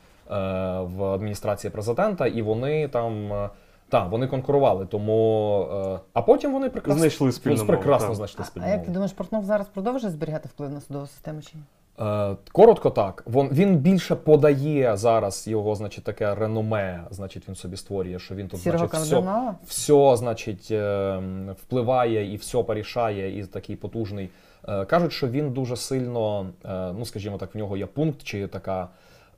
в 0.79 1.03
адміністрації 1.03 1.71
президента, 1.71 2.27
і 2.27 2.41
вони 2.41 2.87
там. 2.87 3.33
е, 3.33 3.49
Так, 3.89 4.11
вони 4.11 4.27
конкурували, 4.27 4.85
тому. 4.85 5.67
Е, 5.95 5.99
а 6.13 6.21
потім 6.21 6.53
вони 6.53 6.69
прекрасно 6.69 6.99
Знайшли 6.99 7.31
спільну 7.31 7.55
мову, 7.57 7.67
прекрасно 7.67 8.07
так. 8.07 8.15
знайшли 8.15 8.45
спільну 8.45 8.67
А 8.67 8.69
як 8.69 8.85
ти 8.85 8.91
думаєш, 8.91 9.11
Портнов 9.13 9.43
зараз 9.43 9.67
продовжує 9.67 10.11
зберігати 10.13 10.49
вплив 10.53 10.69
на 10.71 10.81
судову 10.81 11.07
систему 11.07 11.41
чи 11.41 11.51
ні? 11.57 11.61
Е, 12.05 12.35
коротко 12.51 12.89
так. 12.89 13.23
Вон, 13.27 13.49
він 13.51 13.77
більше 13.77 14.15
подає 14.15 14.97
зараз 14.97 15.47
його, 15.47 15.75
значить, 15.75 16.03
таке 16.03 16.35
реноме, 16.35 17.03
значить, 17.11 17.47
він 17.47 17.55
собі 17.55 17.77
створює, 17.77 18.19
що 18.19 18.35
він 18.35 18.47
тут, 18.47 18.59
Сірого 18.61 18.87
значить, 18.87 19.05
все, 19.05 19.15
кардинала? 19.15 19.55
все, 19.65 20.15
значить, 20.15 20.67
е, 20.71 21.21
впливає 21.61 22.33
і 22.33 22.35
все 22.35 22.63
порішає, 22.63 23.39
і 23.39 23.43
такий 23.45 23.75
потужний. 23.75 24.29
Е, 24.67 24.85
Кажуть, 24.85 25.11
що 25.13 25.27
він 25.27 25.51
дуже 25.51 25.75
сильно, 25.75 26.45
е, 26.65 26.93
ну 26.93 27.05
скажімо 27.05 27.37
так, 27.37 27.55
в 27.55 27.57
нього 27.57 27.77
є 27.77 27.85
пункт 27.85 28.23
чи 28.23 28.47
така. 28.47 28.87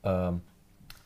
е, 0.06 0.32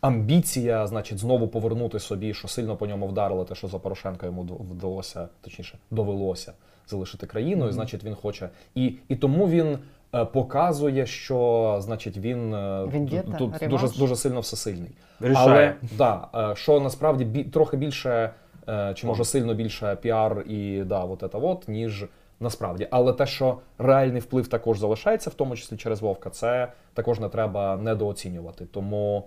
Амбіція, 0.07 0.87
значить, 0.87 1.19
знову 1.19 1.49
повернути 1.49 1.99
собі, 1.99 2.35
що 2.35 2.49
сильно 2.49 2.77
по 2.77 2.87
ньому 2.87 3.07
вдарило, 3.07 3.45
те, 3.45 3.55
що 3.55 3.69
за 3.69 3.79
Порошенка 3.79 4.27
йому 4.27 4.43
вдалося, 4.43 5.29
точніше, 5.41 5.79
довелося 5.91 6.53
залишити 6.89 7.27
країну, 7.27 7.69
і 7.69 7.73
значить 7.73 8.05
він 8.05 8.15
хоче. 8.15 8.49
І, 8.75 8.95
і 9.09 9.17
тому 9.17 9.49
він 9.49 9.79
е, 10.15 10.25
показує, 10.25 11.07
що 11.07 11.79
значить 11.81 12.19
він 12.19 12.55
е, 12.55 12.89
тут, 12.93 13.39
тут 13.39 13.63
реванш. 13.63 13.83
дуже, 13.83 13.99
дуже 13.99 14.17
сильно 14.17 14.41
всесильний. 14.41 14.91
Рішає. 15.21 15.47
Але 15.49 15.75
да, 15.99 16.29
е, 16.51 16.57
що 16.57 16.81
насправді 16.81 17.25
бі, 17.25 17.45
трохи 17.45 17.77
більше, 17.77 18.31
е, 18.69 18.93
чи 18.95 19.07
може 19.07 19.25
сильно 19.25 19.55
більше 19.55 19.97
піар 19.97 20.45
і 20.49 20.83
да, 20.87 21.05
от 21.05 21.25
це 21.33 21.39
от, 21.39 21.69
ніж 21.69 22.05
насправді. 22.41 22.89
Але 22.91 23.13
те, 23.13 23.27
що 23.27 23.59
реальний 23.79 24.21
вплив 24.21 24.49
також 24.49 24.79
залишається, 24.79 25.31
в 25.31 25.35
тому 25.35 25.57
числі 25.57 25.77
через 25.77 26.01
Вовка, 26.01 26.31
це 26.31 26.69
також 26.95 27.21
не 27.21 27.29
треба 27.29 27.77
недооцінювати. 27.77 28.67
Тому. 28.67 29.25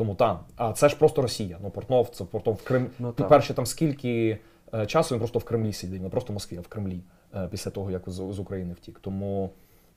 Тому 0.00 0.14
там. 0.14 0.38
А 0.56 0.72
це 0.72 0.88
ж 0.88 0.96
просто 0.96 1.22
Росія. 1.22 1.58
Ну, 1.62 1.70
Портнов, 1.70 2.08
це 2.08 2.24
Портнов 2.24 2.54
в 2.54 2.62
Крим. 2.64 2.86
Ну, 2.98 3.12
так. 3.12 3.26
По-перше, 3.26 3.54
там 3.54 3.66
скільки 3.66 4.38
е, 4.74 4.86
часу 4.86 5.14
він 5.14 5.18
просто 5.18 5.38
в 5.38 5.44
Кремлі 5.44 5.72
сидить, 5.72 6.02
не 6.02 6.08
просто 6.08 6.32
в 6.32 6.34
Москві, 6.34 6.56
а 6.58 6.60
в 6.60 6.68
Кремлі 6.68 7.00
е, 7.34 7.48
після 7.50 7.70
того, 7.70 7.90
як 7.90 8.02
з, 8.06 8.14
з 8.14 8.38
України 8.38 8.74
втік. 8.74 8.98
Тому. 9.00 9.50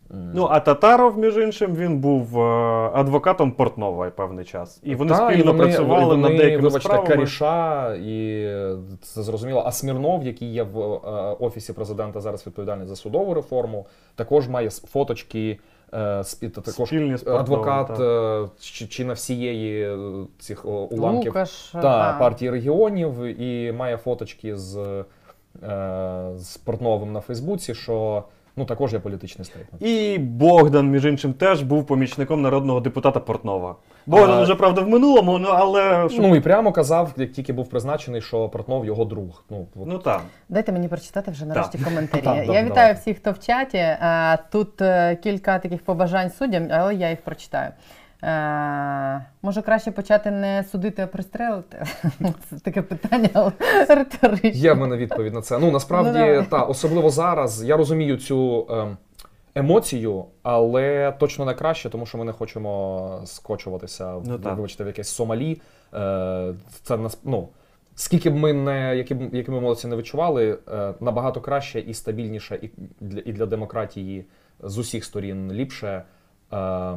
Ну, 0.10 0.48
а 0.52 0.60
Татаров, 0.60 1.18
між 1.18 1.38
іншим, 1.38 1.76
він 1.76 2.00
був 2.00 2.40
е, 2.40 2.44
адвокатом 2.94 3.52
Портнова 3.52 4.10
певний 4.10 4.46
час. 4.46 4.80
І 4.84 4.96
вони 4.96 5.12
Та, 5.12 5.16
спільно 5.16 5.44
і 5.44 5.48
вони- 5.48 5.64
працювали 5.64 6.06
вони, 6.06 6.30
над 6.30 6.38
деякими 6.38 6.64
вибачте, 6.64 6.90
справами. 6.90 7.08
Каріша, 7.10 7.96
і 7.96 8.48
це 9.02 9.24
зрозуміло. 9.24 9.64
А 9.66 9.72
Смірнов, 9.72 10.24
який 10.24 10.54
є 10.54 10.64
в 10.64 10.80
офісі 11.40 11.74
президента 11.74 12.22
зараз 12.22 12.48
відповідальний 12.48 12.88
за 12.88 12.96
судову 12.96 13.34
реформу, 13.34 13.86
також 14.16 14.50
має 14.50 14.70
фоточки. 14.70 15.60
Е, 15.94 16.50
також 16.50 16.88
Спільні 16.88 17.16
адвокат 17.28 17.88
так. 17.88 18.00
е, 18.00 18.50
чи, 18.60 18.88
чи 18.88 19.06
на 19.06 19.14
всієї 19.14 19.84
е, 19.84 19.98
цих 20.40 20.66
уламків 20.66 21.26
Лукаш, 21.26 21.70
та, 21.72 21.80
ага. 21.80 22.20
партії 22.20 22.52
регіонів 22.52 23.42
і 23.42 23.72
має 23.72 23.98
фоточки 23.98 24.58
з, 24.58 25.04
з 26.36 26.58
Портновим 26.58 27.12
на 27.14 27.20
Фейсбуці, 27.20 27.76
що 27.76 28.24
ну 28.56 28.66
також 28.66 28.94
є 28.94 29.00
політичний 29.00 29.46
стейтмент. 29.46 29.84
І 29.84 30.18
Богдан, 30.18 30.90
між 30.90 31.06
іншим, 31.06 31.34
теж 31.34 31.62
був 31.62 31.86
помічником 31.86 32.42
народного 32.42 32.80
депутата 32.80 33.20
Портнова. 33.20 33.76
Богдан 34.06 34.40
А- 34.40 34.42
вже, 34.42 34.56
правда, 34.56 34.82
в 34.82 34.90
минулому, 34.90 35.38
ну 35.40 35.48
але. 35.52 36.10
щоб- 36.10 36.22
Ну 36.22 36.36
і 36.36 36.40
прямо 36.40 36.72
казав, 36.72 37.14
як 37.18 37.32
тільки 37.32 37.54
був 37.54 37.70
призначений, 37.70 38.22
що 38.22 38.50
Портнов 38.50 38.86
його 38.86 39.06
друг. 39.06 39.44
Ну, 39.50 39.68
от. 39.76 39.88
Ну 39.88 40.00
так. 40.00 40.22
Дайте 40.50 40.72
мені 40.72 40.88
прочитати 40.88 41.32
вже 41.32 41.46
нарешті 41.46 41.78
коментарі. 41.78 42.22
Так, 42.24 42.36
я 42.36 42.42
добре, 42.46 42.54
вітаю 42.64 42.70
давайте. 42.76 43.00
всіх, 43.00 43.18
хто 43.18 43.32
в 43.32 43.40
чаті. 43.40 43.78
А, 43.78 44.38
Тут 44.52 44.82
е, 44.82 45.16
кілька 45.16 45.60
таких 45.60 45.86
побажань 45.86 46.30
суддям, 46.32 46.68
але 46.72 46.96
я 46.96 47.10
їх 47.10 47.22
прочитаю. 47.22 47.70
Е, 48.24 49.26
Може 49.42 49.62
краще 49.62 49.92
почати 49.92 50.32
не 50.32 50.64
судити, 50.72 51.02
а 51.02 51.08
пристрелити? 51.08 51.86
Це 52.50 52.60
таке 52.64 52.82
питання, 52.82 53.30
але 53.34 53.52
риторичне. 53.90 54.50
Є 54.50 54.74
в 54.74 54.78
мене 54.78 54.98
відповідь 54.98 55.34
на 55.34 55.42
це. 55.42 55.60
Ну 55.60 55.72
насправді, 55.72 56.20
Ну, 56.20 56.44
та 56.50 56.62
особливо 56.64 57.10
зараз. 57.10 57.64
Я 57.64 57.78
розумію 57.78 58.18
цю 58.18 58.68
ем, 58.70 58.98
емоцію, 59.56 60.26
але 60.44 61.12
точно 61.20 61.46
не 61.46 61.54
краще, 61.54 61.90
тому 61.90 62.06
що 62.06 62.18
ми 62.18 62.26
не 62.26 62.32
хочемо 62.32 63.22
скочуватися 63.26 64.22
Ну, 64.26 64.40
так. 64.40 64.56
вибачте, 64.56 64.84
в 64.84 64.88
якесь 64.88 65.10
Сомалі. 65.10 65.62
Е, 65.94 66.54
це 66.84 66.98
нас 66.98 67.20
ну. 67.24 67.50
Скільки 67.96 68.30
б 68.30 68.36
ми 68.36 68.54
не 68.54 68.98
які 68.98 69.16
б 69.16 69.36
які 69.36 69.52
ми 69.52 69.58
емоції 69.58 69.92
не 69.92 69.98
відчували, 69.98 70.58
е, 70.74 70.94
набагато 71.00 71.42
краще 71.42 71.80
і 71.80 71.94
стабільніше, 71.94 72.60
і 72.62 72.70
для, 73.00 73.22
і 73.26 73.34
для 73.34 73.46
демократії 73.46 74.26
з 74.60 74.78
усіх 74.78 75.06
сторін 75.06 75.52
ліпше 75.52 76.04
е, 76.54 76.94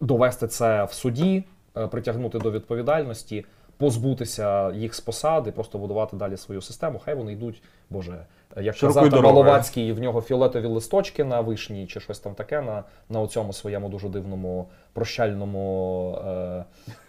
довести 0.00 0.46
це 0.48 0.84
в 0.84 0.92
суді, 0.92 1.44
притягнути 1.90 2.38
до 2.38 2.50
відповідальності, 2.50 3.44
позбутися 3.76 4.72
їх 4.72 4.94
з 4.94 5.00
посади, 5.00 5.52
просто 5.52 5.78
будувати 5.78 6.16
далі 6.16 6.36
свою 6.36 6.62
систему. 6.62 7.00
Хай 7.04 7.14
вони 7.14 7.32
йдуть, 7.32 7.62
боже, 7.90 8.26
як 8.60 8.76
казав 8.76 9.10
там. 9.10 9.22
Маловацький, 9.22 9.92
в 9.92 10.00
нього 10.00 10.20
фіолетові 10.20 10.66
листочки 10.66 11.24
на 11.24 11.40
вишні 11.40 11.86
чи 11.86 12.00
щось 12.00 12.18
там 12.18 12.34
таке 12.34 12.60
на, 12.60 12.84
на 13.08 13.26
цьому 13.26 13.52
своєму 13.52 13.88
дуже 13.88 14.08
дивному 14.08 14.68
прощальному 14.92 16.18
е, 16.26 16.64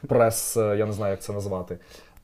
прес, 0.07 0.57
е, 0.57 0.75
я 0.77 0.85
не 0.85 0.93
знаю, 0.93 1.11
як 1.11 1.21
це 1.21 1.33
назвати. 1.33 1.77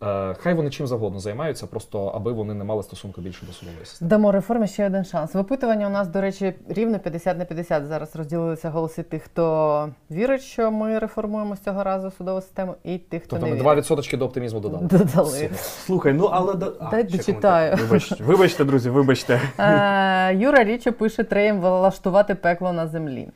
Е, 0.08 0.36
хай 0.40 0.54
вони 0.54 0.70
чим 0.70 0.88
завгодно 0.88 1.20
займаються, 1.20 1.68
просто 1.68 2.06
аби 2.06 2.32
вони 2.32 2.54
не 2.54 2.64
мали 2.64 2.84
стосунку 2.84 3.22
більше 3.22 3.46
до 3.46 3.52
судової 3.52 3.86
системи. 3.86 4.10
Дамо 4.10 4.32
реформі 4.32 4.68
ще 4.68 4.86
один 4.86 5.04
шанс. 5.04 5.34
В 5.34 5.38
опитуванні 5.38 5.86
у 5.86 5.90
нас, 5.90 6.08
до 6.08 6.22
речі, 6.22 6.54
рівно 6.70 7.00
50 7.00 7.38
на 7.38 7.46
50. 7.46 7.86
Зараз 7.86 8.16
розділилися 8.16 8.70
голоси 8.70 9.04
тих, 9.04 9.24
хто 9.24 9.90
вірить, 10.12 10.42
що 10.42 10.72
ми 10.72 11.00
реформуємо 11.00 11.56
з 11.56 11.60
цього 11.60 11.84
разу 11.84 12.12
судову 12.12 12.42
систему, 12.42 12.76
і 12.84 12.98
тих, 12.98 13.24
хто 13.24 13.30
Тобто 13.30 13.46
не 13.46 13.50
ми 13.50 13.56
вірить. 13.56 13.64
два 13.64 13.76
відсоточки 13.76 14.18
до 14.18 14.26
оптимізму 14.26 14.60
додали. 14.60 14.88
Додали. 14.92 15.30
Супер. 15.30 15.58
Слухай, 15.58 16.14
ну 16.14 16.26
але 16.26 16.54
а, 16.80 16.90
Дай 16.92 17.04
дочитаю. 17.04 17.76
Вибачте, 17.82 18.24
вибачте, 18.24 18.66
друзі, 18.66 18.90
вибачте. 18.90 19.42
Е, 19.58 20.36
Юра 20.36 20.64
Річо 20.64 20.94
пише, 20.94 21.24
треба 21.24 21.80
влаштувати 21.80 22.36
пекло 22.36 22.74
на 22.74 22.88
землі. 22.88 23.30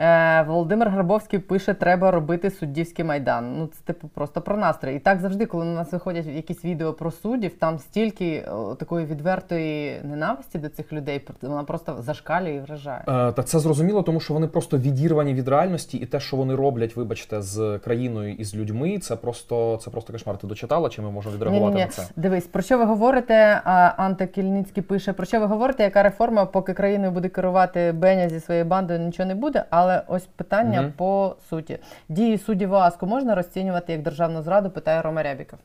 Е, 0.00 0.42
Володимир 0.42 0.88
Грабовський 0.90 1.38
пише, 1.38 1.74
треба 1.74 2.10
робити 2.10 2.50
суддівський 2.50 3.04
майдан. 3.04 3.58
Ну, 3.58 3.66
це 3.66 3.80
типу 3.84 4.08
просто 4.08 4.40
про 4.40 4.56
настрій. 4.56 4.94
І 4.94 4.98
так 4.98 5.20
завжди, 5.20 5.46
коли 5.46 5.64
на 5.64 5.72
нас 5.72 5.92
виходять 5.92 6.26
якісь 6.26 6.64
відео 6.64 6.92
про 6.92 7.10
суддів, 7.10 7.54
там 7.58 7.78
стільки 7.78 8.44
о, 8.52 8.74
такої 8.74 9.06
відвертої 9.06 10.00
ненависті 10.04 10.58
до 10.58 10.68
цих 10.68 10.92
людей, 10.92 11.26
вона 11.42 11.64
просто 11.64 11.96
зашкалює 12.02 12.54
і 12.54 12.60
вражає. 12.60 13.04
Е, 13.08 13.32
Та 13.32 13.42
це 13.42 13.58
зрозуміло, 13.58 14.02
тому 14.02 14.20
що 14.20 14.34
вони 14.34 14.46
просто 14.46 14.78
відірвані 14.78 15.34
від 15.34 15.48
реальності, 15.48 15.98
і 15.98 16.06
те, 16.06 16.20
що 16.20 16.36
вони 16.36 16.54
роблять, 16.54 16.96
вибачте, 16.96 17.42
з 17.42 17.78
країною 17.84 18.34
і 18.34 18.44
з 18.44 18.54
людьми, 18.54 18.98
це 18.98 19.16
просто 19.16 19.76
це 19.82 19.90
просто 19.90 20.12
кошмар. 20.12 20.36
Ти 20.36 20.46
дочитала, 20.46 20.88
чи 20.88 21.02
ми 21.02 21.10
можемо 21.10 21.34
відреагувати 21.34 21.74
Ні-ні-ні. 21.74 21.84
на 21.84 22.04
це? 22.04 22.12
Дивись, 22.16 22.46
про 22.46 22.62
що 22.62 22.78
ви 22.78 22.84
говорите? 22.84 23.60
А, 23.64 23.92
Анта 23.96 24.26
Кільницький 24.26 24.82
пише, 24.82 25.12
про 25.12 25.26
що 25.26 25.40
ви 25.40 25.46
говорите, 25.46 25.82
яка 25.82 26.02
реформа, 26.02 26.46
поки 26.46 26.72
країною 26.74 27.12
буде 27.12 27.28
керувати 27.28 27.92
Беня 27.92 28.28
зі 28.28 28.40
своєю 28.40 28.64
бандою, 28.64 29.00
нічого 29.00 29.28
не 29.28 29.34
буде. 29.34 29.64
Але 29.70 29.89
ось 30.08 30.26
питання 30.26 30.82
Мгм. 30.82 30.92
по 30.96 31.36
суті. 31.50 31.78
Дії 32.08 32.38
суддів 32.38 32.72
ОАСКу 32.72 33.06
можна 33.06 33.34
розцінювати 33.34 33.92
як 33.92 34.02
державну 34.02 34.42
зраду, 34.42 34.70
питає 34.70 35.02
Рома 35.02 35.22
Рябіков. 35.22 35.58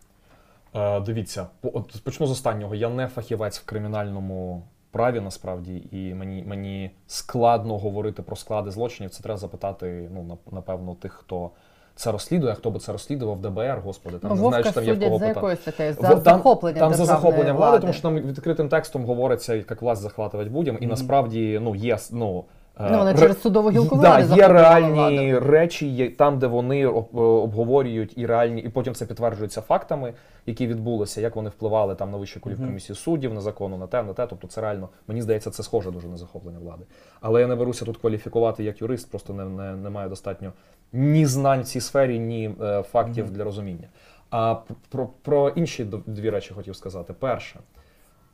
Е, 0.76 0.99
дивіться, 0.99 1.47
от 1.61 2.03
почну 2.03 2.28
з 2.28 2.32
останнього. 2.32 2.76
Я 2.76 2.89
не 2.89 3.07
фахівець 3.07 3.59
в 3.59 3.65
кримінальному 3.65 4.63
праві 4.91 5.19
насправді, 5.19 5.84
і 5.91 6.13
мені, 6.13 6.43
мені 6.47 6.91
складно 7.07 7.78
говорити 7.78 8.21
про 8.21 8.36
склади 8.36 8.71
злочинів. 8.71 9.09
Це 9.11 9.23
треба 9.23 9.38
запитати, 9.38 10.09
ну, 10.13 10.21
нап- 10.21 10.53
напевно, 10.55 10.95
тих, 10.95 11.13
хто 11.13 11.49
це 11.95 12.11
розслідує, 12.11 12.53
хто 12.53 12.71
би 12.71 12.80
це 12.80 12.91
розслідував, 12.91 13.41
ДБР, 13.41 13.80
господи, 13.84 14.17
там 14.17 14.30
не 14.36 14.41
Вовка 14.41 14.49
знаю, 14.49 14.63
чи 14.63 14.71
там 14.71 14.84
є 14.84 14.93
в 14.93 14.99
кого 14.99 15.17
за 15.19 15.19
питати. 15.19 15.39
якою 15.39 15.55
статтею? 15.57 15.93
За 15.93 16.01
там, 16.01 16.19
захоплення 16.21 16.80
там 16.80 16.93
за 16.93 17.05
захоплення 17.05 17.53
влади, 17.53 17.57
влади. 17.57 17.80
тому 17.80 17.93
що 17.93 18.01
там 18.01 18.15
відкритим 18.19 18.69
текстом 18.69 19.05
говориться, 19.05 19.55
як 19.55 19.82
власть 19.82 20.01
захватувати 20.01 20.49
будь-яким, 20.49 20.84
і 20.84 20.88
насправді 20.88 21.59
ну 21.61 21.76
є 21.76 21.97
ну. 22.11 22.43
Е, 22.80 22.89
Ну, 22.91 22.97
вони 22.97 23.13
через 23.13 23.41
судову 23.41 23.71
гілку 23.71 23.95
да, 23.95 24.17
влади 24.17 24.36
є 24.36 24.47
реальні 24.47 25.39
речі, 25.39 25.88
є 25.88 26.09
там, 26.09 26.39
де 26.39 26.47
вони 26.47 26.82
е, 26.82 26.88
обговорюють 27.17 28.13
і 28.17 28.26
реальні, 28.26 28.61
і 28.61 28.69
потім 28.69 28.93
це 28.93 29.05
підтверджується 29.05 29.61
фактами, 29.61 30.13
які 30.45 30.67
відбулися, 30.67 31.21
як 31.21 31.36
вони 31.36 31.49
впливали 31.49 31.95
там 31.95 32.11
на 32.11 32.17
вищу 32.17 32.39
комісію 32.39 32.95
суддів, 32.95 33.34
на 33.34 33.41
закону, 33.41 33.78
на 33.78 33.88
те, 33.88 34.03
на 34.03 34.13
те. 34.13 34.28
Тобто 34.28 34.47
це 34.47 34.61
реально, 34.61 34.89
мені 35.07 35.21
здається, 35.21 35.51
це 35.51 35.63
схоже 35.63 35.91
дуже 35.91 36.07
на 36.07 36.17
захоплення 36.17 36.59
влади. 36.59 36.86
Але 37.21 37.41
я 37.41 37.47
не 37.47 37.55
беруся 37.55 37.86
тут 37.86 37.97
кваліфікувати 37.97 38.63
як 38.63 38.82
юрист, 38.82 39.09
просто 39.09 39.34
не, 39.34 39.45
не, 39.45 39.76
не 39.76 39.89
маю 39.89 40.09
достатньо 40.09 40.53
ні 40.93 41.26
знань 41.26 41.61
в 41.61 41.65
цій 41.65 41.82
сфері, 41.82 42.19
ні 42.19 42.51
е, 42.61 42.84
фактів 42.84 43.32
для 43.32 43.43
розуміння. 43.43 43.88
А 44.32 44.55
про, 44.89 45.09
про 45.21 45.49
інші 45.49 45.86
дві 46.05 46.30
речі 46.30 46.53
хотів 46.53 46.76
сказати. 46.76 47.13
Перше, 47.13 47.59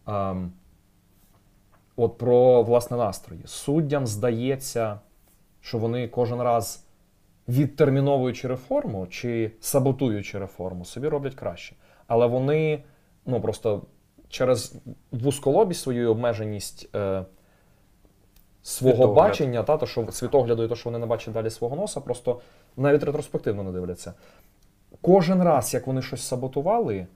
ем, 0.08 0.52
от 2.02 2.18
про 2.18 2.64
власне 2.64 2.98
настрої. 2.98 3.42
Суддям 3.46 4.08
здається, 4.08 5.00
що 5.62 5.78
вони 5.78 6.08
кожен 6.08 6.42
раз 6.42 6.86
відтерміновуючи 7.48 8.48
реформу 8.48 9.08
чи 9.08 9.52
саботуючи 9.60 10.40
реформу, 10.40 10.86
собі 10.86 11.08
роблять 11.08 11.36
краще. 11.36 11.76
Але 12.08 12.28
вони 12.28 12.84
ну 13.26 13.42
просто 13.42 13.82
через 14.30 14.76
вузколобість 15.12 15.82
свою 15.82 16.12
обмеженість 16.12 16.90
е, 16.96 17.26
свого 18.64 18.96
Світогляд. 18.96 19.16
бачення, 19.16 19.64
та, 19.64 19.78
то, 19.78 19.86
що 19.86 20.12
світогляду 20.12 20.64
і 20.64 20.68
то, 20.68 20.76
що 20.76 20.90
вони 20.90 21.00
не 21.00 21.06
бачать 21.06 21.34
далі 21.34 21.50
свого 21.50 21.76
носа, 21.76 22.02
просто 22.02 22.40
навіть 22.78 23.04
ретроспективно 23.04 23.64
не 23.64 23.72
дивляться. 23.72 24.14
Кожен 25.02 25.44
раз, 25.44 25.74
як 25.74 25.88
вони 25.88 26.02
щось 26.02 26.22
саботували, 26.22 27.08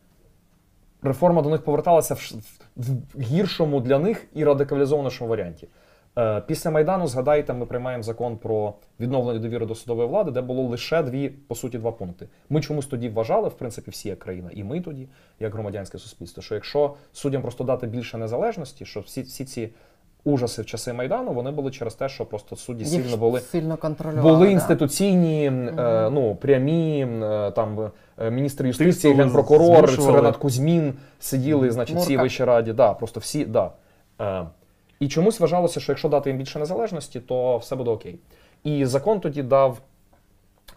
реформа 1.08 1.42
до 1.42 1.50
них 1.50 1.64
поверталася 1.64 2.14
в, 2.14 2.32
в 2.76 3.22
гіршому 3.22 3.82
для 3.82 4.00
них 4.00 4.26
і 4.34 4.44
радикалізованішому 4.44 5.30
варіанті. 5.30 5.68
Е, 6.18 6.42
Після 6.48 6.72
Майдану, 6.72 7.08
згадайте, 7.08 7.54
ми 7.54 7.66
приймаємо 7.66 8.04
закон 8.04 8.38
про 8.38 8.74
відновлення 9.00 9.40
довіри 9.40 9.66
до 9.66 9.76
судової 9.76 10.08
влади, 10.08 10.32
де 10.32 10.42
було 10.42 10.64
лише 10.64 11.04
дві, 11.04 11.30
по 11.30 11.56
суті, 11.56 11.78
два 11.78 11.92
пункти. 11.92 12.28
Ми 12.50 12.62
чомусь 12.62 12.86
тоді 12.86 13.10
вважали, 13.10 13.50
в 13.50 13.54
принципі, 13.54 13.92
всі 13.92 14.10
як 14.10 14.20
країна, 14.20 14.50
і 14.54 14.64
ми 14.64 14.82
тоді, 14.82 15.08
як 15.40 15.54
громадянське 15.54 15.98
суспільство, 15.98 16.44
що 16.44 16.56
якщо 16.56 16.96
суддям 17.14 17.42
просто 17.42 17.64
дати 17.64 17.88
більше 17.88 18.18
незалежності, 18.18 18.86
що 18.86 19.00
всі, 19.00 19.22
всі 19.22 19.46
ці 19.46 19.70
ужаси 20.26 20.62
в 20.62 20.66
часи 20.66 20.94
Майдану 20.94 21.34
вони 21.34 21.52
були 21.52 21.72
через 21.72 21.96
те, 21.96 22.10
що 22.10 22.26
просто 22.26 22.56
судді 22.56 22.84
Їх 22.84 23.04
сильно 23.04 23.18
були 23.18 23.40
сильно 23.40 23.78
контролювали. 23.78 24.32
були 24.32 24.46
да. 24.46 24.52
інституційні, 24.52 25.46
е, 25.48 26.10
ну 26.10 26.36
прямі 26.36 27.08
е, 27.24 27.52
там 27.52 27.92
е, 28.20 28.32
міністр 28.32 28.66
юстиції, 28.66 29.14
генпрокурор, 29.14 29.88
змушували. 29.88 30.18
Ренат 30.18 30.38
Кузьмін 30.38 30.94
сиділи, 31.20 31.72
значить, 31.72 31.98
всі 31.98 32.10
Мурка. 32.10 32.24
вищій 32.24 32.44
раді. 32.44 32.74
Да, 32.74 32.94
просто 32.94 33.20
всі, 33.20 33.46
да. 33.46 33.72
Е, 34.22 34.46
і 35.00 35.08
чомусь 35.08 35.40
вважалося, 35.40 35.80
що 35.80 35.92
якщо 35.92 36.10
дати 36.10 36.30
їм 36.30 36.38
більше 36.38 36.60
незалежності, 36.60 37.20
то 37.20 37.58
все 37.58 37.76
буде 37.76 37.92
окей. 37.92 38.20
І 38.64 38.86
закон 38.86 39.20
тоді 39.20 39.44
дав, 39.44 39.78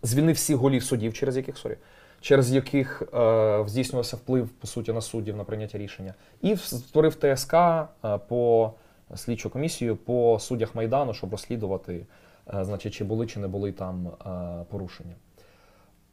звільнив 0.02 0.34
всіх 0.34 0.56
голів 0.56 0.82
судів, 0.82 1.14
через 1.14 1.36
яких 1.36 1.58
sorry, 1.58 1.76
через 2.20 2.52
яких 2.52 3.02
е, 3.14 3.64
здійснювався 3.66 4.16
вплив 4.16 4.48
по 4.48 4.66
суті 4.66 4.92
на 4.92 5.00
суддів 5.00 5.36
на 5.36 5.44
прийняття 5.44 5.78
рішення, 5.78 6.14
і 6.42 6.56
створив 6.56 7.14
ТСК 7.14 7.54
е, 7.54 7.86
по 8.28 8.72
слідчу 9.16 9.50
комісію 9.50 9.96
по 9.96 10.38
суддях 10.40 10.74
Майдану, 10.74 11.14
щоб 11.14 11.30
розслідувати, 11.30 12.06
е, 12.54 12.64
значить, 12.64 12.94
чи 12.94 13.04
були 13.04 13.26
чи 13.26 13.40
не 13.40 13.48
були 13.48 13.72
там 13.72 14.06
е, 14.06 14.64
порушення. 14.70 15.14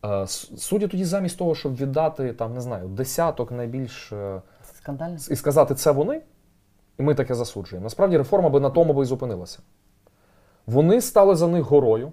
Е, 0.06 0.28
Судді 0.28 0.88
тоді 0.88 1.06
замість 1.06 1.38
того, 1.38 1.56
щоб 1.56 1.76
віддати 1.76 2.34
там, 2.34 2.54
не 2.54 2.62
знаю, 2.62 2.88
десяток 2.88 3.52
найбільш 3.52 4.14
Скандально. 4.74 5.18
і 5.32 5.36
сказати, 5.36 5.76
це 5.76 5.92
вони, 5.92 6.22
і 7.00 7.04
ми 7.04 7.16
таке 7.16 7.36
засуджуємо. 7.36 7.84
Насправді 7.84 8.18
реформа 8.18 8.50
би 8.50 8.60
на 8.60 8.70
тому 8.70 8.94
би 8.94 9.04
і 9.04 9.06
зупинилася. 9.06 9.60
Вони 10.66 11.02
стали 11.02 11.36
за 11.36 11.48
них 11.48 11.64
горою. 11.64 12.12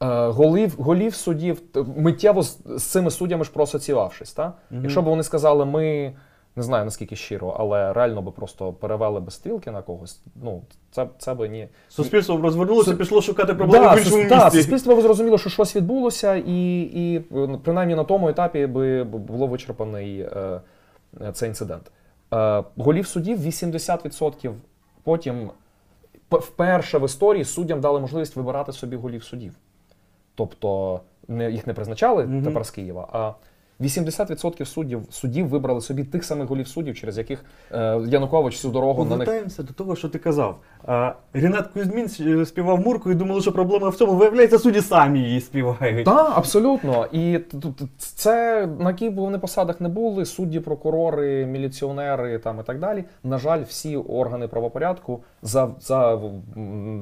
Голів, 0.00 0.74
голів 0.78 1.14
суддів 1.14 1.62
миттєво 1.96 2.42
з, 2.42 2.58
цими 2.78 3.10
суддями 3.10 3.44
ж 3.44 3.52
проасоціювавшись. 3.52 4.32
Та? 4.32 4.52
Якщо 4.70 5.02
б 5.02 5.04
вони 5.04 5.22
сказали, 5.22 5.64
ми 5.64 6.14
не 6.56 6.62
знаю 6.62 6.84
наскільки 6.84 7.16
щиро, 7.16 7.56
але 7.58 7.92
реально 7.92 8.22
би 8.22 8.30
просто 8.32 8.72
перевели 8.72 9.20
без 9.20 9.34
стрілки 9.34 9.70
на 9.70 9.82
когось, 9.82 10.20
ну 10.42 10.62
це, 10.90 11.08
це 11.18 11.34
би 11.34 11.48
ні. 11.48 11.68
Суспільство 11.88 12.36
розвернулося, 12.36 12.90
Су- 12.90 12.96
пішло 12.96 13.22
шукати 13.22 13.54
проблеми 13.54 13.84
Да, 13.86 13.94
в 13.94 13.98
іншому 13.98 14.22
сус- 14.22 14.28
да, 14.28 14.44
місці. 14.44 14.58
суспільство 14.58 14.96
б 14.96 15.00
зрозуміло, 15.00 15.38
що 15.38 15.50
щось 15.50 15.76
відбулося, 15.76 16.34
і, 16.34 16.80
і 16.80 17.16
е, 17.36 17.58
принаймні 17.64 17.94
на 17.94 18.04
тому 18.04 18.28
етапі 18.28 18.66
би 18.66 19.04
б- 19.04 19.16
було 19.16 19.46
вичерпаний 19.46 20.20
е, 20.20 20.60
цей 21.32 21.48
інцидент. 21.48 21.90
Е, 22.34 22.64
голів 22.76 23.06
судів 23.06 23.38
80%. 23.46 24.52
Потім 25.02 25.50
вперше 26.30 26.98
в 26.98 27.04
історії 27.04 27.44
суддям 27.44 27.80
дали 27.80 28.00
можливість 28.00 28.36
вибирати 28.36 28.72
собі 28.72 28.96
голів 28.96 29.24
судів. 29.24 29.54
Тобто 30.34 31.00
не, 31.28 31.50
їх 31.50 31.66
не 31.66 31.74
призначали 31.74 32.26
Мгм. 32.26 32.42
тепер 32.44 32.64
з 32.66 32.70
Києва, 32.70 33.08
а 33.12 33.32
80% 33.80 34.64
суддів, 34.64 35.02
суддів 35.10 35.48
вибрали 35.48 35.80
собі 35.80 36.04
тих 36.04 36.24
самих 36.24 36.48
голів 36.48 36.68
суддів, 36.68 36.94
через 36.96 37.18
яких 37.18 37.44
е, 37.72 38.00
Янукович 38.06 38.54
всю 38.54 38.72
дорогу 38.72 39.04
на 39.04 39.10
них 39.10 39.18
Повертаємося 39.18 39.62
до 39.62 39.72
того, 39.72 39.96
що 39.96 40.08
ти 40.08 40.18
казав. 40.18 40.58
А, 40.86 41.12
Рінат 41.32 41.66
Кузьмін 41.66 42.08
співав 42.46 42.80
мурку 42.80 43.10
і 43.10 43.14
думали, 43.14 43.40
що 43.40 43.52
проблема 43.52 43.88
в 43.88 43.96
цьому. 43.96 44.12
Виявляється, 44.12 44.58
судді 44.58 44.80
самі 44.80 45.20
її 45.20 45.40
співають. 45.40 46.04
Так, 46.04 46.32
абсолютно. 46.36 47.06
І 47.12 47.38
т- 47.38 47.58
т- 47.58 47.68
т- 47.78 47.84
це 47.98 48.66
на 48.66 48.90
яких 48.90 49.12
би 49.14 49.22
вони 49.22 49.38
посадах 49.38 49.80
не 49.80 49.88
були, 49.88 50.24
судді, 50.24 50.60
прокурори, 50.60 51.46
міліціонери 51.46 52.38
там 52.38 52.60
і 52.60 52.62
так 52.62 52.78
далі. 52.78 53.04
На 53.24 53.38
жаль, 53.38 53.62
всі 53.68 53.96
органи 53.96 54.48
правопорядку 54.48 55.22
за, 55.42 55.70
за 55.80 56.20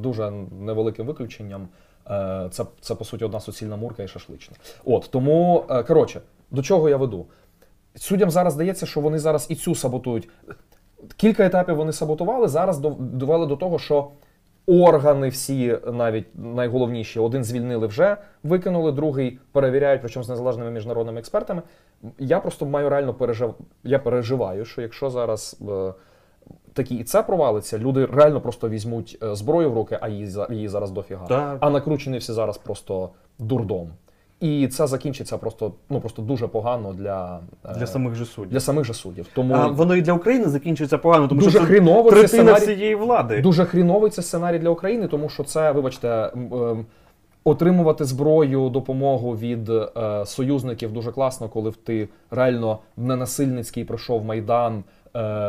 дуже 0.00 0.32
невеликим 0.60 1.06
виключенням. 1.06 1.68
е, 2.10 2.48
Це, 2.50 2.64
це 2.80 2.94
по 2.94 3.04
суті 3.04 3.24
одна 3.24 3.40
суцільна 3.40 3.76
мурка 3.76 4.02
і 4.02 4.08
шашлична. 4.08 4.56
От 4.84 5.08
тому, 5.12 5.64
е, 5.70 5.82
коротше, 5.82 6.20
до 6.52 6.62
чого 6.62 6.88
я 6.88 6.96
веду? 6.96 7.26
суддям 7.96 8.30
зараз 8.30 8.52
здається, 8.52 8.86
що 8.86 9.00
вони 9.00 9.18
зараз 9.18 9.46
і 9.50 9.54
цю 9.54 9.74
саботують. 9.74 10.28
Кілька 11.16 11.46
етапів 11.46 11.76
вони 11.76 11.92
саботували, 11.92 12.48
зараз 12.48 12.78
довели 12.98 13.46
до 13.46 13.56
того, 13.56 13.78
що 13.78 14.08
органи 14.66 15.28
всі, 15.28 15.78
навіть 15.92 16.26
найголовніші, 16.34 17.20
один 17.20 17.44
звільнили 17.44 17.86
вже, 17.86 18.16
викинули, 18.42 18.92
другий 18.92 19.38
перевіряють, 19.52 20.00
причому 20.00 20.24
з 20.24 20.28
незалежними 20.28 20.70
міжнародними 20.70 21.18
експертами. 21.18 21.62
Я 22.18 22.40
просто 22.40 22.66
маю 22.66 22.88
реально 22.88 23.14
пережив... 23.14 23.54
я 23.84 23.98
переживаю, 23.98 24.64
що 24.64 24.82
якщо 24.82 25.10
зараз 25.10 25.60
е, 25.68 25.94
такі 26.72 26.94
і 26.94 27.04
це 27.04 27.22
провалиться, 27.22 27.78
люди 27.78 28.06
реально 28.06 28.40
просто 28.40 28.68
візьмуть 28.68 29.18
е, 29.22 29.34
зброю 29.34 29.70
в 29.70 29.74
руки, 29.74 29.98
а 30.00 30.08
її, 30.08 30.36
її 30.50 30.68
зараз 30.68 30.90
дофіга. 30.90 31.26
Так. 31.26 31.58
А 31.60 31.70
накручені 31.70 32.18
всі 32.18 32.32
зараз 32.32 32.58
просто 32.58 33.10
дурдом. 33.38 33.90
І 34.42 34.68
це 34.68 34.86
закінчиться 34.86 35.38
просто, 35.38 35.72
ну, 35.90 36.00
просто 36.00 36.22
дуже 36.22 36.48
погано 36.48 36.92
для, 36.92 37.38
е, 37.64 37.74
Для 37.78 37.86
самих 37.86 38.14
же 38.14 38.24
суддів. 38.24 38.50
для 38.52 38.60
самих 38.60 38.84
же 38.84 38.94
суддів. 38.94 39.26
Тому 39.34 39.54
А 39.54 39.66
воно 39.66 39.96
і 39.96 40.02
для 40.02 40.12
України 40.12 40.48
закінчується 40.48 40.98
погано, 40.98 41.28
тому 41.28 41.40
Дуже 41.40 41.50
що 41.50 41.60
це 41.60 41.66
хріново 41.66 42.10
це 42.10 42.16
третина 42.16 42.28
сценарій. 42.28 42.60
всієї 42.74 42.94
влади. 42.94 43.40
Дуже 43.40 43.64
хріновий 43.64 44.10
це 44.10 44.22
сценарій 44.22 44.58
для 44.58 44.68
України, 44.70 45.08
тому 45.08 45.28
що 45.28 45.44
це, 45.44 45.72
вибачте, 45.72 46.32
ем, 46.34 46.86
отримувати 47.44 48.04
зброю, 48.04 48.68
допомогу 48.68 49.30
від 49.36 49.68
е, 49.68 49.90
союзників 50.26 50.92
дуже 50.92 51.12
класно, 51.12 51.48
коли 51.48 51.72
ти 51.84 52.08
реально 52.30 52.78
ненасильницький 52.96 53.84
пройшов 53.84 54.24
майдан, 54.24 54.84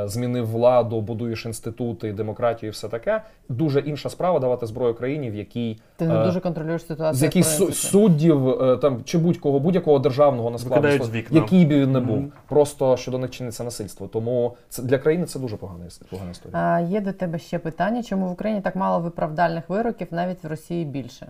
змінив 0.06 0.52
владу, 0.52 1.02
будуєш 1.02 1.46
інститути, 1.46 2.14
демократію, 2.14 2.68
і 2.68 2.72
все 2.72 2.90
таке. 2.90 3.22
Дуже 3.50 3.80
інша 3.80 4.10
справа 4.10 4.40
давати 4.40 4.66
зброю 4.66 4.94
країні, 4.94 5.32
в 5.32 5.36
якій 5.36 5.80
Ти 5.98 6.08
не 6.08 6.22
е, 6.22 6.26
дуже 6.26 6.40
контролюєш 6.40 6.86
ситуацію. 6.86 7.20
з 7.20 7.24
яких 7.24 7.46
суддів 7.76 8.50
е, 8.50 8.78
там 8.78 9.02
чи 9.04 9.18
будь-кого, 9.18 9.60
будь-якого 9.60 10.00
державного 10.00 10.50
насправді, 10.50 11.24
який 11.32 11.66
би 11.66 11.80
він 11.82 11.92
не 11.92 12.00
був, 12.00 12.18
Мгм. 12.18 12.32
просто 12.48 12.98
що 12.98 13.12
до 13.12 13.18
них 13.18 13.32
чиниться 13.32 13.64
насильство. 13.64 14.08
Тому 14.08 14.58
це 14.70 14.84
для 14.84 14.98
країни 14.98 15.26
це 15.26 15.40
дуже 15.40 15.58
погана, 15.58 15.86
погана 16.10 16.32
історія. 16.32 16.60
А, 16.60 16.80
є 16.80 17.02
до 17.02 17.14
тебе 17.14 17.40
ще 17.40 17.60
питання, 17.60 18.04
чому 18.04 18.28
в 18.28 18.32
Україні 18.32 18.62
так 18.62 18.76
мало 18.76 19.00
виправдальних 19.00 19.70
вироків, 19.70 20.08
навіть 20.12 20.44
в 20.44 20.48
Росії 20.48 20.86
більше? 20.86 21.28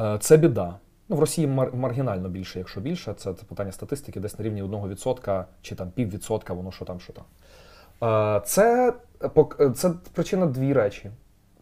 Е, 0.00 0.16
Це 0.20 0.36
біда. 0.36 0.74
Ну, 1.08 1.16
в 1.16 1.20
Росії 1.20 1.46
мар- 1.48 1.76
маргінально 1.76 2.28
більше, 2.28 2.58
якщо 2.58 2.80
більше, 2.80 3.12
це, 3.14 3.34
це 3.34 3.44
питання 3.44 3.72
статистики, 3.72 4.20
десь 4.20 4.38
на 4.38 4.44
рівні 4.44 4.62
1% 4.62 5.44
чи 5.62 5.74
там 5.74 5.90
піввідсотка, 5.90 6.54
воно 6.54 6.72
що 6.72 6.84
там, 6.84 7.00
що 7.00 7.12
там. 7.12 7.24
Е, 8.36 8.40
Це, 8.44 8.92
це 9.74 9.90
причина 10.12 10.46
дві 10.46 10.72
речі. 10.72 11.10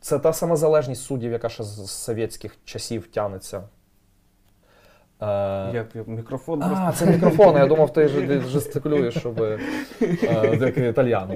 Це 0.00 0.18
та 0.18 0.32
сама 0.32 0.56
залежність 0.56 1.02
суддів, 1.02 1.32
яка 1.32 1.48
ще 1.48 1.62
з 1.62 1.90
совєтських 1.90 2.56
часів 2.64 3.06
тягнеться. 3.06 3.62
Е, 5.22 5.26
Як 5.74 5.86
я- 5.94 6.04
мікрофон 6.06 6.62
А, 6.62 6.68
просто. 6.68 7.04
це 7.04 7.10
мікрофон. 7.12 7.56
Я 7.56 7.66
думав, 7.66 7.92
ти 7.92 8.08
жестикулюєш, 8.40 9.18
щоб 9.18 9.42
е, 9.42 9.58
як 10.60 10.78
італіано. 10.78 11.34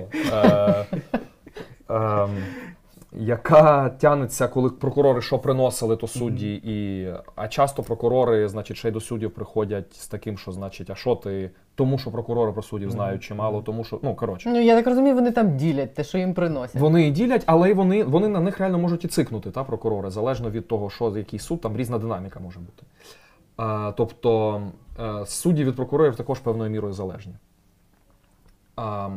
Яка 3.13 3.89
тянеться, 3.89 4.49
коли 4.49 4.71
прокурори 4.71 5.23
що 5.23 5.39
приносили, 5.39 5.97
то 5.97 6.07
судді, 6.07 6.55
і 6.65 7.09
а 7.37 7.49
часто 7.49 7.83
прокурори, 7.83 8.49
значить, 8.49 8.77
ще 8.77 8.89
й 8.89 8.93
до 8.93 9.01
суддів 9.01 9.31
приходять 9.31 9.95
з 9.95 10.09
таким, 10.09 10.39
що 10.39 10.53
значить, 10.53 10.91
а 10.91 10.95
що 10.95 11.15
ти? 11.15 11.51
Тому 11.75 11.99
що 11.99 12.11
прокурори 12.11 12.53
про 12.53 12.63
суддів 12.63 12.91
знають 12.91 13.23
чимало, 13.23 13.63
тому 13.63 13.85
що 13.85 14.01
ну 14.03 14.15
коротше. 14.15 14.49
Ну 14.49 14.61
я 14.61 14.77
так 14.77 14.87
розумію, 14.87 15.15
вони 15.15 15.31
там 15.31 15.57
ділять 15.57 15.95
те, 15.95 16.05
що 16.05 16.19
їм 16.19 16.35
приносять. 16.35 16.81
Вони 16.81 17.09
і 17.09 17.11
ділять, 17.11 17.43
але 17.47 17.71
й 17.71 17.75
вони, 17.75 18.05
вони 18.05 18.29
на 18.29 18.41
них 18.41 18.59
реально 18.59 18.79
можуть 18.79 19.05
і 19.05 19.09
цикнути, 19.09 19.51
та, 19.51 19.65
прокурори, 19.65 20.11
залежно 20.11 20.51
від 20.51 20.69
того, 20.69 20.91
що 20.91 21.17
який 21.17 21.39
суд, 21.39 21.61
там 21.61 21.77
різна 21.77 21.99
динаміка 21.99 22.41
може 22.41 22.59
бути. 22.59 22.83
А, 23.57 23.93
тобто 23.97 24.63
е, 25.01 25.27
судді 25.27 25.65
від 25.65 25.77
прокурорів 25.77 26.17
також 26.17 26.39
певною 26.39 26.71
мірою 26.71 26.93
залежні. 26.93 27.35
А, 28.77 29.11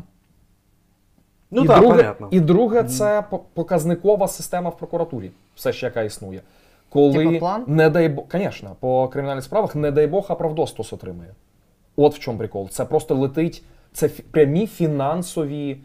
Ну 1.51 1.63
і, 1.63 1.67
так, 1.67 1.79
друге, 1.79 1.97
понятно. 1.97 2.27
і 2.31 2.39
друге, 2.39 2.83
це 2.83 3.23
показникова 3.53 4.27
система 4.27 4.69
в 4.69 4.77
прокуратурі, 4.77 5.31
все 5.55 5.73
ще 5.73 5.85
яка 5.85 6.01
існує. 6.01 6.41
Коли 6.89 7.25
Типа 7.25 7.39
план? 7.39 7.63
не 7.67 7.89
дай 7.89 8.09
Бог, 8.09 8.25
звісно, 8.31 8.75
по 8.79 9.07
кримінальних 9.07 9.43
справах, 9.43 9.75
не 9.75 9.91
дай 9.91 10.07
Бог, 10.07 10.25
а 10.29 10.35
правдостос 10.35 10.93
отримує. 10.93 11.29
От 11.95 12.15
в 12.15 12.19
чому 12.19 12.37
прикол. 12.37 12.69
Це 12.69 12.85
просто 12.85 13.15
летить, 13.15 13.63
це 13.93 14.09
прямі 14.31 14.67
фінансові 14.67 15.77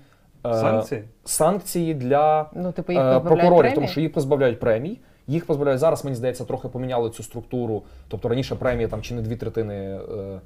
е, 0.46 0.54
Санкції? 0.54 1.04
санкції 1.24 1.94
для 1.94 2.46
Ну, 2.54 2.72
типу, 2.72 2.92
їх 2.92 3.02
е, 3.02 3.20
прокурорів, 3.20 3.58
премій? 3.58 3.74
тому 3.74 3.88
що 3.88 4.00
їх 4.00 4.12
позбавляють 4.12 4.60
премій. 4.60 4.98
Їх 5.26 5.46
позбавляють 5.46 5.80
зараз, 5.80 6.04
мені 6.04 6.16
здається, 6.16 6.44
трохи 6.44 6.68
поміняли 6.68 7.10
цю 7.10 7.22
структуру. 7.22 7.82
Тобто 8.08 8.28
раніше 8.28 8.54
премія 8.54 8.88
там 8.88 9.02
чи 9.02 9.14
не 9.14 9.22
дві 9.22 9.36
третини 9.36 9.74
е, 9.74 9.98
е, 10.18 10.40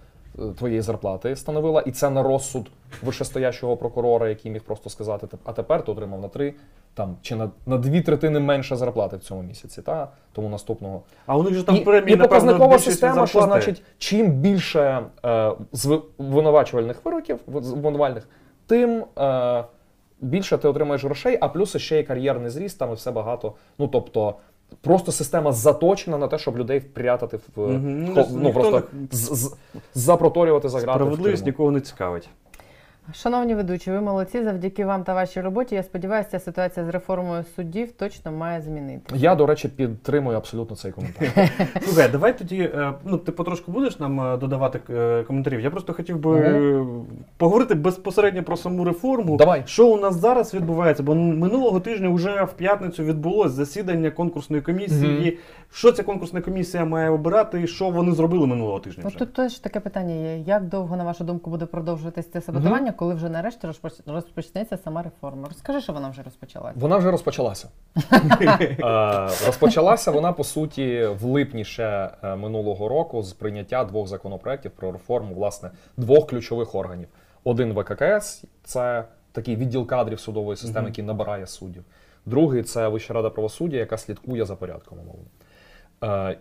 твоєї 0.58 0.80
зарплати 0.80 1.36
становила, 1.36 1.80
і 1.80 1.90
це 1.90 2.10
на 2.10 2.22
розсуд 2.22 2.70
вищестоящого 3.02 3.76
прокурора, 3.76 4.28
який 4.28 4.52
міг 4.52 4.62
просто 4.62 4.90
сказати, 4.90 5.26
«Теп- 5.26 5.38
а 5.44 5.52
тепер 5.52 5.84
ти 5.84 5.92
отримав 5.92 6.20
на 6.20 6.28
три 6.28 6.54
там 6.94 7.16
чи 7.22 7.36
на, 7.36 7.50
на 7.66 7.78
дві 7.78 8.00
третини 8.00 8.40
менше 8.40 8.76
зарплати 8.76 9.16
в 9.16 9.20
цьому 9.20 9.42
місяці, 9.42 9.82
та 9.82 10.08
тому 10.32 10.48
наступного. 10.48 11.02
А 11.26 11.36
у 11.36 11.42
них 11.42 11.54
же 11.54 11.62
там 11.62 11.76
і, 11.76 11.80
премії, 11.80 12.14
і 12.14 12.16
напевно, 12.16 12.28
показникова 12.40 12.78
система, 12.78 13.26
що 13.26 13.38
значить, 13.64 13.82
чим 13.98 14.32
більше 14.32 15.02
е, 15.24 15.52
звинувачувальних 15.72 17.04
вироків, 17.04 17.38
в- 17.46 18.22
тим 18.66 19.04
е, 19.18 19.64
більше 20.20 20.58
ти 20.58 20.68
отримаєш 20.68 21.04
грошей, 21.04 21.38
а 21.40 21.48
плюс 21.48 21.76
ще 21.76 22.00
й 22.00 22.02
кар'єрний 22.02 22.50
зріст, 22.50 22.78
там 22.78 22.90
і 22.90 22.94
все 22.94 23.10
багато. 23.10 23.54
Ну 23.78 23.88
тобто. 23.88 24.34
Просто 24.80 25.12
система 25.12 25.52
заточена 25.52 26.18
на 26.18 26.28
те, 26.28 26.38
щоб 26.38 26.58
людей 26.58 26.78
впрятати 26.78 27.36
в 27.36 27.60
угу. 27.60 27.70
Ну, 27.72 28.26
ну, 28.32 28.52
просто 28.52 28.82
не- 28.92 29.08
з, 29.10 29.34
з, 29.34 29.56
запроторювати 29.94 30.68
заграти. 30.68 30.98
Справедливість 30.98 31.46
нікого 31.46 31.70
не 31.70 31.80
цікавить. 31.80 32.28
Шановні 33.14 33.54
ведучі, 33.54 33.90
ви 33.90 34.00
молодці. 34.00 34.42
Завдяки 34.42 34.84
вам 34.84 35.04
та 35.04 35.14
вашій 35.14 35.40
роботі. 35.40 35.74
Я 35.74 35.82
сподіваюся, 35.82 36.30
ця 36.30 36.38
ситуація 36.38 36.86
з 36.86 36.88
реформою 36.88 37.44
суддів 37.56 37.92
точно 37.92 38.32
має 38.32 38.60
змінити. 38.60 39.14
Я, 39.16 39.34
до 39.34 39.46
речі, 39.46 39.68
підтримую 39.68 40.36
абсолютно 40.36 40.76
цей 40.76 40.92
коментар. 40.92 41.50
Слухай, 41.82 42.08
давай 42.08 42.38
тоді, 42.38 42.58
е, 42.60 42.92
ну 43.04 43.18
ти 43.18 43.32
потрошку 43.32 43.72
будеш 43.72 43.98
нам 43.98 44.20
е, 44.20 44.36
додавати 44.36 44.80
е, 44.90 45.22
коментарів. 45.22 45.60
Я 45.60 45.70
просто 45.70 45.92
хотів 45.92 46.18
би 46.18 46.86
поговорити 47.36 47.74
безпосередньо 47.74 48.42
про 48.42 48.56
саму 48.56 48.84
реформу. 48.84 49.36
Давай. 49.36 49.62
Що 49.66 49.88
у 49.88 50.00
нас 50.00 50.16
зараз 50.16 50.54
відбувається? 50.54 51.02
Бо 51.02 51.14
минулого 51.14 51.80
тижня 51.80 52.08
вже 52.08 52.44
в 52.44 52.52
п'ятницю 52.52 53.04
відбулось 53.04 53.52
засідання 53.52 54.10
конкурсної 54.10 54.62
комісії. 54.62 55.38
Що 55.72 55.92
ця 55.92 56.02
конкурсна 56.02 56.40
комісія 56.40 56.84
має 56.84 57.10
обирати, 57.10 57.62
і 57.62 57.66
що 57.66 57.90
вони 57.90 58.12
зробили 58.12 58.46
минулого 58.46 58.80
тижня? 58.80 59.02
От 59.06 59.10
Вже? 59.10 59.18
тут 59.18 59.32
теж 59.32 59.58
таке 59.58 59.80
питання 59.80 60.14
є. 60.14 60.38
Як 60.38 60.68
довго, 60.68 60.96
на 60.96 61.04
вашу 61.04 61.24
думку, 61.24 61.50
буде 61.50 61.66
продовжуватись 61.66 62.30
це 62.30 62.40
саботування, 62.40 62.92
коли 62.92 63.14
вже 63.14 63.28
нарешті 63.28 63.66
розпоч- 63.66 64.12
розпочнеться 64.12 64.76
сама 64.76 65.02
реформа? 65.02 65.48
Розкажи, 65.48 65.80
що 65.80 65.92
вона 65.92 66.08
вже 66.08 66.22
розпочалася. 66.22 66.80
Вона 66.80 66.96
вже 66.96 67.10
розпочалася. 67.10 67.68
Е, 68.50 69.28
Розпочалася 69.46 70.10
вона, 70.10 70.32
по 70.32 70.44
суті, 70.44 71.08
в 71.20 71.24
липні 71.24 71.64
ще 71.64 72.10
е, 72.22 72.36
минулого 72.36 72.88
року 72.88 73.22
з 73.22 73.32
прийняття 73.32 73.84
двох 73.84 74.08
законопроєктів 74.08 74.70
про 74.70 74.92
реформу 74.92 75.34
власне 75.34 75.70
двох 75.96 76.26
ключових 76.26 76.74
органів. 76.74 77.08
Один 77.44 77.72
ВККС 77.72 78.44
це 78.64 79.04
такий 79.32 79.56
відділ 79.56 79.86
кадрів 79.86 80.20
судової 80.20 80.56
системи, 80.56 80.88
який 80.88 81.04
набирає 81.04 81.46
суддів. 81.46 81.84
Другий 82.26 82.62
це 82.62 82.88
Вища 82.88 83.14
рада 83.14 83.30
правосуддя, 83.30 83.76
яка 83.76 83.96
слідкує 83.96 84.44
за 84.44 84.56
порядком 84.56 84.98
умовно. 84.98 85.24
Е, 86.04 86.38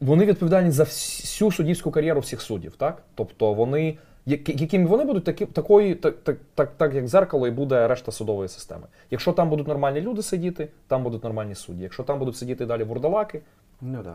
Вони 0.00 0.24
відповідальні 0.24 0.70
за 0.70 0.82
всю 0.84 1.52
суддівську 1.52 1.90
кар'єру 1.90 2.20
всіх 2.20 2.40
суддів, 2.40 2.76
так? 2.76 3.02
Тобто 3.14 3.52
вони, 3.54 3.98
якими 4.26 4.86
вони 4.86 5.04
будуть, 5.04 5.24
такі, 5.24 5.46
такої, 5.46 5.94
так, 5.94 6.16
так, 6.24 6.36
так, 6.54 6.72
так 6.76 6.94
як 6.94 7.08
зеркало, 7.08 7.46
і 7.46 7.50
буде 7.50 7.88
решта 7.88 8.12
судової 8.12 8.48
системи. 8.48 8.86
Якщо 9.10 9.32
там 9.32 9.50
будуть 9.50 9.68
нормальні 9.68 10.00
люди 10.00 10.22
сидіти, 10.22 10.68
там 10.88 11.02
будуть 11.02 11.24
нормальні 11.24 11.54
судді. 11.54 11.82
Якщо 11.82 12.02
там 12.02 12.18
будуть 12.18 12.36
сидіти 12.36 12.66
далі 12.66 12.84
вурдалаки, 12.84 13.42
Ну 13.80 14.02
да. 14.02 14.14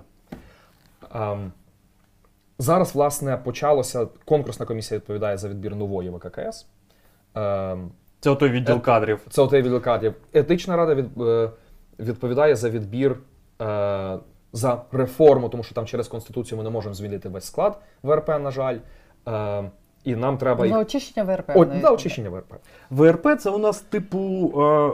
Ем, 1.31 1.51
зараз, 2.59 2.95
власне, 2.95 3.37
почалося. 3.37 4.07
Конкурсна 4.25 4.65
комісія 4.65 4.97
відповідає 4.97 5.37
за 5.37 5.49
відбір 5.49 5.75
нової 5.75 6.09
ВККС. 6.09 6.65
Ем, 7.35 7.91
Це 8.19 8.29
отой 8.29 8.49
відділ 8.49 8.75
Е, 8.75 8.79
кадрів. 8.79 9.19
це 9.29 9.41
отой 9.41 9.61
відділ 9.61 9.81
кадрів. 9.81 10.13
Етична 10.33 10.77
рада 10.77 10.95
від, 10.95 11.21
е, 11.21 11.49
відповідає 11.99 12.55
за 12.55 12.69
відбір 12.69 13.15
е, 13.61 14.17
за 14.53 14.81
реформу, 14.91 15.49
тому 15.49 15.63
що 15.63 15.75
там 15.75 15.85
через 15.85 16.07
конституцію 16.07 16.57
ми 16.57 16.63
не 16.63 16.69
можемо 16.69 16.95
звільнити 16.95 17.29
весь 17.29 17.45
склад 17.45 17.79
ВРП, 18.03 18.27
на 18.27 18.51
жаль. 18.51 18.77
Е, 19.27 19.71
і 20.03 20.15
нам 20.15 20.37
треба 20.37 20.65
їх. 20.65 20.77
Очищення 20.77 21.23
ВРП. 21.23 21.51
О, 21.55 21.65
да, 21.65 21.91
очищення 21.91 22.29
ВРП. 22.29 22.53
ВРП 22.89 23.27
це 23.39 23.49
у 23.49 23.57
нас, 23.57 23.79
типу, 23.81 24.51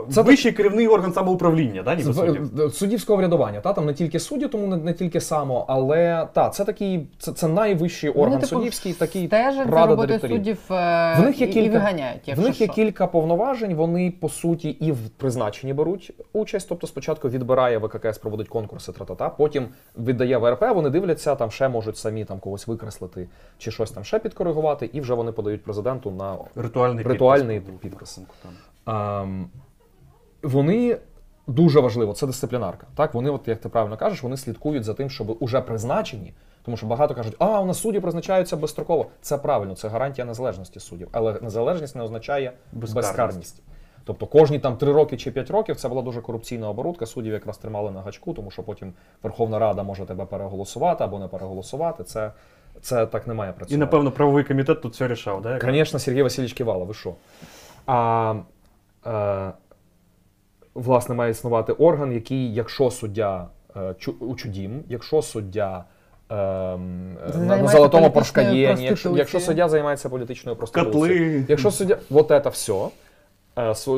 е, 0.08 0.12
Це 0.12 0.22
вищий 0.22 0.52
керівний 0.52 0.88
орган 0.88 1.12
самоуправління, 1.12 1.82
да, 1.82 1.94
ніби 1.94 2.14
суддів? 2.14 2.72
Суддівського 2.74 3.16
врядування, 3.16 3.60
та 3.60 3.72
там 3.72 3.86
не 3.86 3.94
тільки 3.94 4.20
судді, 4.20 4.46
тому 4.48 4.66
не, 4.66 4.76
не 4.76 4.92
тільки 4.92 5.20
само, 5.20 5.64
але 5.68 6.28
та 6.32 6.48
це 6.48 6.64
такий, 6.64 7.06
це, 7.18 7.32
це 7.32 7.48
найвищий 7.48 8.10
орган 8.10 8.24
Вони, 8.24 8.36
типу, 8.36 8.46
суддівський, 8.56 8.92
такий 8.92 9.26
Стежать 9.26 9.54
за 9.54 9.64
рада 9.64 9.86
роботою 9.86 10.06
директорів. 10.06 10.36
суддів 10.36 10.58
е, 10.70 11.16
В 11.18 11.22
них 11.22 11.40
є 11.40 11.46
і, 11.46 11.50
і 11.50 11.52
кілька- 11.52 11.72
виганяють. 11.72 12.36
В 12.36 12.40
них 12.40 12.60
є 12.60 12.66
що. 12.66 12.74
кілька 12.74 13.06
повноважень. 13.06 13.74
Вони 13.74 14.12
по 14.20 14.28
суті 14.28 14.68
і 14.70 14.92
в 14.92 14.98
призначенні 15.16 15.72
беруть 15.72 16.12
участь. 16.32 16.68
Тобто, 16.68 16.86
спочатку 16.86 17.28
відбирає 17.28 17.78
ВККС, 17.78 18.18
проводить 18.18 18.48
конкурси, 18.48 18.92
тра-та-та, 18.92 19.28
потім 19.28 19.68
віддає 19.98 20.38
ВРП. 20.38 20.64
Вони 20.74 20.90
дивляться, 20.90 21.34
там 21.34 21.50
ще 21.50 21.68
можуть 21.68 21.96
самі 21.96 22.24
там 22.24 22.38
когось 22.38 22.66
викреслити 22.66 23.28
чи 23.58 23.70
щось 23.70 23.90
там 23.90 24.04
ще 24.04 24.18
підкоригувати, 24.18 24.90
і 24.96 25.00
вже 25.00 25.14
вони 25.14 25.32
подають 25.32 25.64
президенту 25.64 26.10
на 26.10 26.38
Ритуальний, 26.54 27.04
Ритуальний 27.04 27.60
підпис. 27.60 27.80
підпис. 27.80 28.20
Там. 28.84 29.22
Ем, 29.22 29.50
вони 30.42 30.98
дуже 31.46 31.80
важливо, 31.80 32.12
це 32.12 32.26
дисциплінарка. 32.26 32.86
Так, 32.94 33.14
вони, 33.14 33.30
от 33.30 33.48
як 33.48 33.60
ти 33.60 33.68
правильно 33.68 33.96
кажеш, 33.96 34.22
вони 34.22 34.36
слідкують 34.36 34.84
за 34.84 34.94
тим, 34.94 35.10
щоб 35.10 35.36
уже 35.40 35.60
призначені. 35.60 36.34
Тому 36.62 36.76
що 36.76 36.86
багато 36.86 37.14
кажуть, 37.14 37.36
а 37.38 37.60
у 37.60 37.66
нас 37.66 37.78
судді 37.78 38.00
призначаються 38.00 38.56
безстроково. 38.56 39.06
Це 39.20 39.38
правильно, 39.38 39.74
це 39.74 39.88
гарантія 39.88 40.24
незалежності 40.24 40.80
суддів. 40.80 41.08
Але 41.12 41.38
незалежність 41.42 41.96
не 41.96 42.02
означає 42.02 42.52
Безкарність. 42.72 42.94
безкарність. 42.94 43.62
Тобто 44.04 44.26
кожні 44.26 44.58
там 44.58 44.76
3 44.76 44.92
роки 44.92 45.16
чи 45.16 45.30
5 45.30 45.50
років 45.50 45.76
це 45.76 45.88
була 45.88 46.02
дуже 46.02 46.20
корупційна 46.20 46.68
оборудка. 46.70 47.06
Суддів 47.06 47.32
якраз 47.32 47.58
тримали 47.58 47.90
на 47.90 48.00
гачку, 48.02 48.34
тому 48.34 48.50
що 48.50 48.62
потім 48.62 48.92
Верховна 49.22 49.58
Рада 49.58 49.82
може 49.82 50.04
тебе 50.06 50.24
переголосувати 50.24 51.04
або 51.04 51.18
не 51.18 51.28
переголосувати. 51.28 52.04
Це, 52.04 52.32
це 52.82 53.06
так 53.06 53.26
не 53.26 53.34
має 53.34 53.52
працювати. 53.52 53.74
І, 53.74 53.78
напевно, 53.78 54.10
правовий 54.12 54.44
комітет 54.44 54.82
тут 54.82 54.92
все 54.92 55.08
рішав, 55.08 55.42
да? 55.42 55.58
Звісно, 55.62 55.98
Сергій 55.98 56.22
Васильович 56.22 56.52
Ківала, 56.52 56.84
ви 56.84 56.94
що? 56.94 57.14
А, 57.86 58.34
е, 59.06 59.52
власне, 60.74 61.14
має 61.14 61.30
існувати 61.30 61.72
орган, 61.72 62.12
який, 62.12 62.54
якщо 62.54 62.90
суддя 62.90 63.46
е, 63.76 63.80
чу- 63.80 64.18
учудім, 64.20 64.84
якщо 64.88 65.22
суддя 65.22 65.84
е, 66.30 66.34
е, 66.34 66.78
на, 67.36 67.68
золотому 67.68 68.10
поршкаєні, 68.10 68.60
якщо, 68.84 69.16
якщо 69.16 69.40
суддя 69.40 69.68
займається 69.68 70.08
політичною 70.08 70.56
проституцією, 70.56 71.30
Котли. 71.40 71.44
якщо 71.48 71.70
суддя, 71.70 71.96
вот 72.10 72.30
это 72.30 72.50
все, 72.50 72.88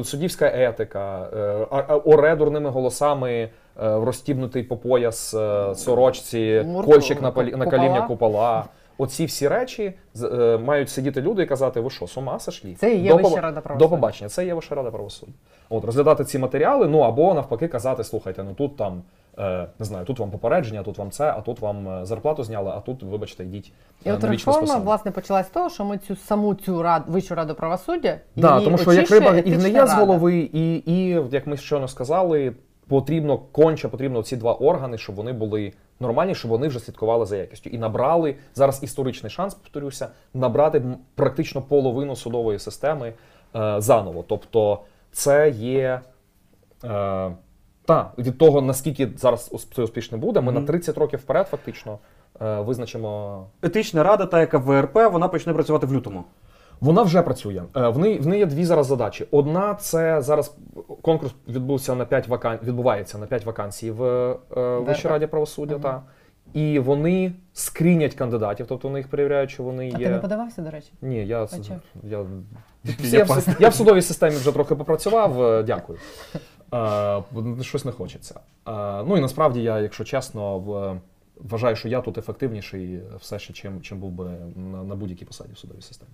суддівська 0.05 0.47
етика, 0.55 1.29
е, 1.37 1.67
а- 1.71 1.85
а- 1.89 1.97
оре 1.97 2.37
дурними 2.37 2.71
голосами, 2.71 3.49
розтібнутий 3.77 3.99
розстібнутий 3.99 4.63
по 4.63 4.77
пояс 4.77 5.35
е, 5.35 5.75
сорочці, 5.75 6.67
кольчик 6.85 7.23
на, 7.23 7.31
на 7.57 7.65
коління 7.71 8.03
купола. 8.09 8.65
Оці 8.99 9.25
всі 9.25 9.49
речі 9.49 9.95
е, 10.23 10.59
мають 10.59 10.91
сидіти 10.91 11.23
люди 11.23 11.43
і 11.43 11.47
казати, 11.47 11.81
ви 11.81 11.91
що, 11.91 12.07
з 12.07 12.17
ума 12.17 12.39
сошли? 12.39 12.75
Це 12.75 12.95
і 12.95 13.03
є 13.03 13.11
До 13.11 13.17
Вища 13.17 13.41
рада 13.41 13.63
До 13.79 13.89
побачення, 13.89 14.29
це 14.29 14.47
є 14.47 14.55
Вища 14.55 14.75
рада 14.75 14.91
правосуддя. 14.91 15.33
От, 15.69 15.85
розглядати 15.85 16.25
ці 16.25 16.39
матеріали, 16.39 16.89
ну 16.89 16.99
або 16.99 17.35
навпаки 17.35 17.69
казати, 17.69 18.05
слухайте, 18.05 18.43
ну 18.43 18.55
тут 18.55 18.77
там, 18.77 19.03
е, 19.39 19.67
не 19.79 19.87
знаю, 19.87 20.05
тут 20.05 20.19
вам 20.19 20.31
попередження, 20.31 20.83
тут 20.83 20.99
вам 20.99 21.11
це, 21.11 21.31
а 21.37 21.41
тут 21.41 21.61
вам 21.61 21.89
е, 21.89 22.07
зарплату 22.07 22.45
зняли, 22.45 22.73
а 22.77 22.81
тут, 22.81 23.03
вибачте, 23.03 23.45
йдіть 23.45 23.73
І 24.05 24.09
е, 24.09 24.13
от 24.13 24.25
реформа 24.25 24.77
власне 24.77 25.11
почалась 25.11 25.47
з 25.47 25.51
того, 25.51 25.71
що 25.71 25.85
ми 25.85 25.99
цю 25.99 26.17
саму 26.17 26.55
цю 26.55 26.83
рад 26.83 27.03
вищу 27.07 27.35
раду 27.35 27.55
правосуддя 27.55 28.19
Да, 28.37 28.61
тому 28.61 28.79
що 28.79 28.93
як 28.93 29.11
риба 29.11 29.35
і 29.35 29.39
етична 29.39 29.59
гниє 29.59 29.87
з 29.87 29.93
голови, 29.93 30.39
і, 30.53 30.83
і 30.87 31.09
як 31.31 31.47
ми 31.47 31.57
щойно 31.57 31.89
сказали, 31.89 32.53
потрібно 32.89 33.39
конче 33.39 33.89
потрібно 33.89 34.23
ці 34.23 34.37
два 34.37 34.53
органи, 34.53 34.99
щоб 34.99 35.17
вони 35.17 35.33
були 35.33 35.73
нормальні, 36.01 36.35
щоб 36.35 36.51
вони 36.51 36.69
вже 36.69 36.81
слідкували 36.81 37.27
за 37.27 37.37
якістю. 37.37 37.71
І 37.71 37.79
набрали 37.79 38.37
зараз 38.55 38.83
історичний 38.83 39.31
шанс, 39.31 39.55
повторюся, 39.55 40.09
набрати 40.35 40.83
практично 41.15 41.63
половину 41.63 42.17
судової 42.17 42.59
системи 42.59 43.13
е, 43.57 43.81
заново. 43.81 44.25
Тобто, 44.29 44.81
це 45.13 45.51
є. 45.51 46.01
Е, 46.85 47.31
та, 47.85 48.13
від 48.19 48.39
того, 48.39 48.61
наскільки 48.61 49.09
зараз 49.17 49.51
це 49.75 49.83
успішно 49.83 50.19
буде, 50.19 50.41
ми 50.41 50.53
на 50.53 50.63
30 50.63 50.99
років 50.99 51.19
вперед 51.19 51.49
фактично 51.49 51.99
е, 52.41 52.61
визначимо 52.61 53.47
Етична 53.63 54.03
рада, 54.03 54.27
та 54.27 54.41
яка 54.41 54.59
ВРП, 54.59 54.95
вона 54.95 55.29
почне 55.29 55.55
працювати 55.55 55.87
в 55.87 55.95
лютому. 55.95 56.25
Вона 56.81 57.03
вже 57.03 57.23
працює. 57.23 57.63
Е, 57.77 57.89
В 57.89 57.99
неї, 57.99 58.19
в 58.19 58.27
неї 58.27 58.41
є 58.41 58.47
дві 58.47 58.65
зараз 58.65 58.87
задачі. 58.87 59.27
Одна 59.31 59.75
це 59.75 60.23
зараз 60.23 60.57
конкурс 61.03 61.33
відбувся 61.49 61.95
на 61.95 62.05
5 62.05 62.29
вакан... 62.29 62.59
відбувається 62.63 63.19
на 63.19 63.27
5 63.27 63.45
вакансій 63.45 63.91
в 63.91 64.03
е, 64.05 64.37
Вищій 64.79 65.09
раді 65.09 65.27
правосуддя. 65.27 65.79
Та. 65.79 66.03
І 66.55 66.79
вони 66.79 67.33
скрінять 67.53 68.15
кандидатів, 68.15 68.67
тобто 68.69 68.89
вони 68.89 68.99
їх 69.01 69.09
перевіряють, 69.09 69.51
чи 69.51 69.63
вони 69.63 69.93
А 69.95 69.99
є. 69.99 70.07
ти 70.07 70.11
не 70.13 70.19
подавався, 70.19 70.63
до 70.63 70.71
речі? 70.71 70.89
Ні, 71.03 71.27
я, 71.27 71.43
А 71.45 71.47
чого? 71.47 71.81
я, 72.03 72.19
я, 73.13 73.25
в, 73.25 73.57
я 73.61 73.69
в 73.69 73.75
судовій 73.75 74.03
системі 74.03 74.37
вже 74.37 74.53
трохи 74.53 74.75
попрацював. 74.75 75.43
е, 75.43 75.63
Дякую. 75.63 75.99
Е, 76.75 77.23
щось 77.63 77.85
не 77.85 77.93
хочеться. 77.93 78.35
Е, 78.69 78.71
ну 79.07 79.17
і 79.17 79.21
насправді 79.21 79.63
я, 79.63 79.79
якщо 79.81 80.05
чесно, 80.05 80.59
в- 80.59 81.01
вважаю, 81.51 81.77
що 81.77 81.89
я 81.89 82.01
тут 82.01 82.19
ефективніший 82.19 83.01
все 83.21 83.39
ще, 83.39 83.53
чим, 83.53 83.81
чим 83.81 83.99
був 83.99 84.11
би 84.11 84.25
на, 84.57 84.83
на 84.85 84.95
будь-якій 84.95 85.25
посаді 85.25 85.53
в 85.53 85.59
судовій 85.59 85.83
системі. 85.83 86.11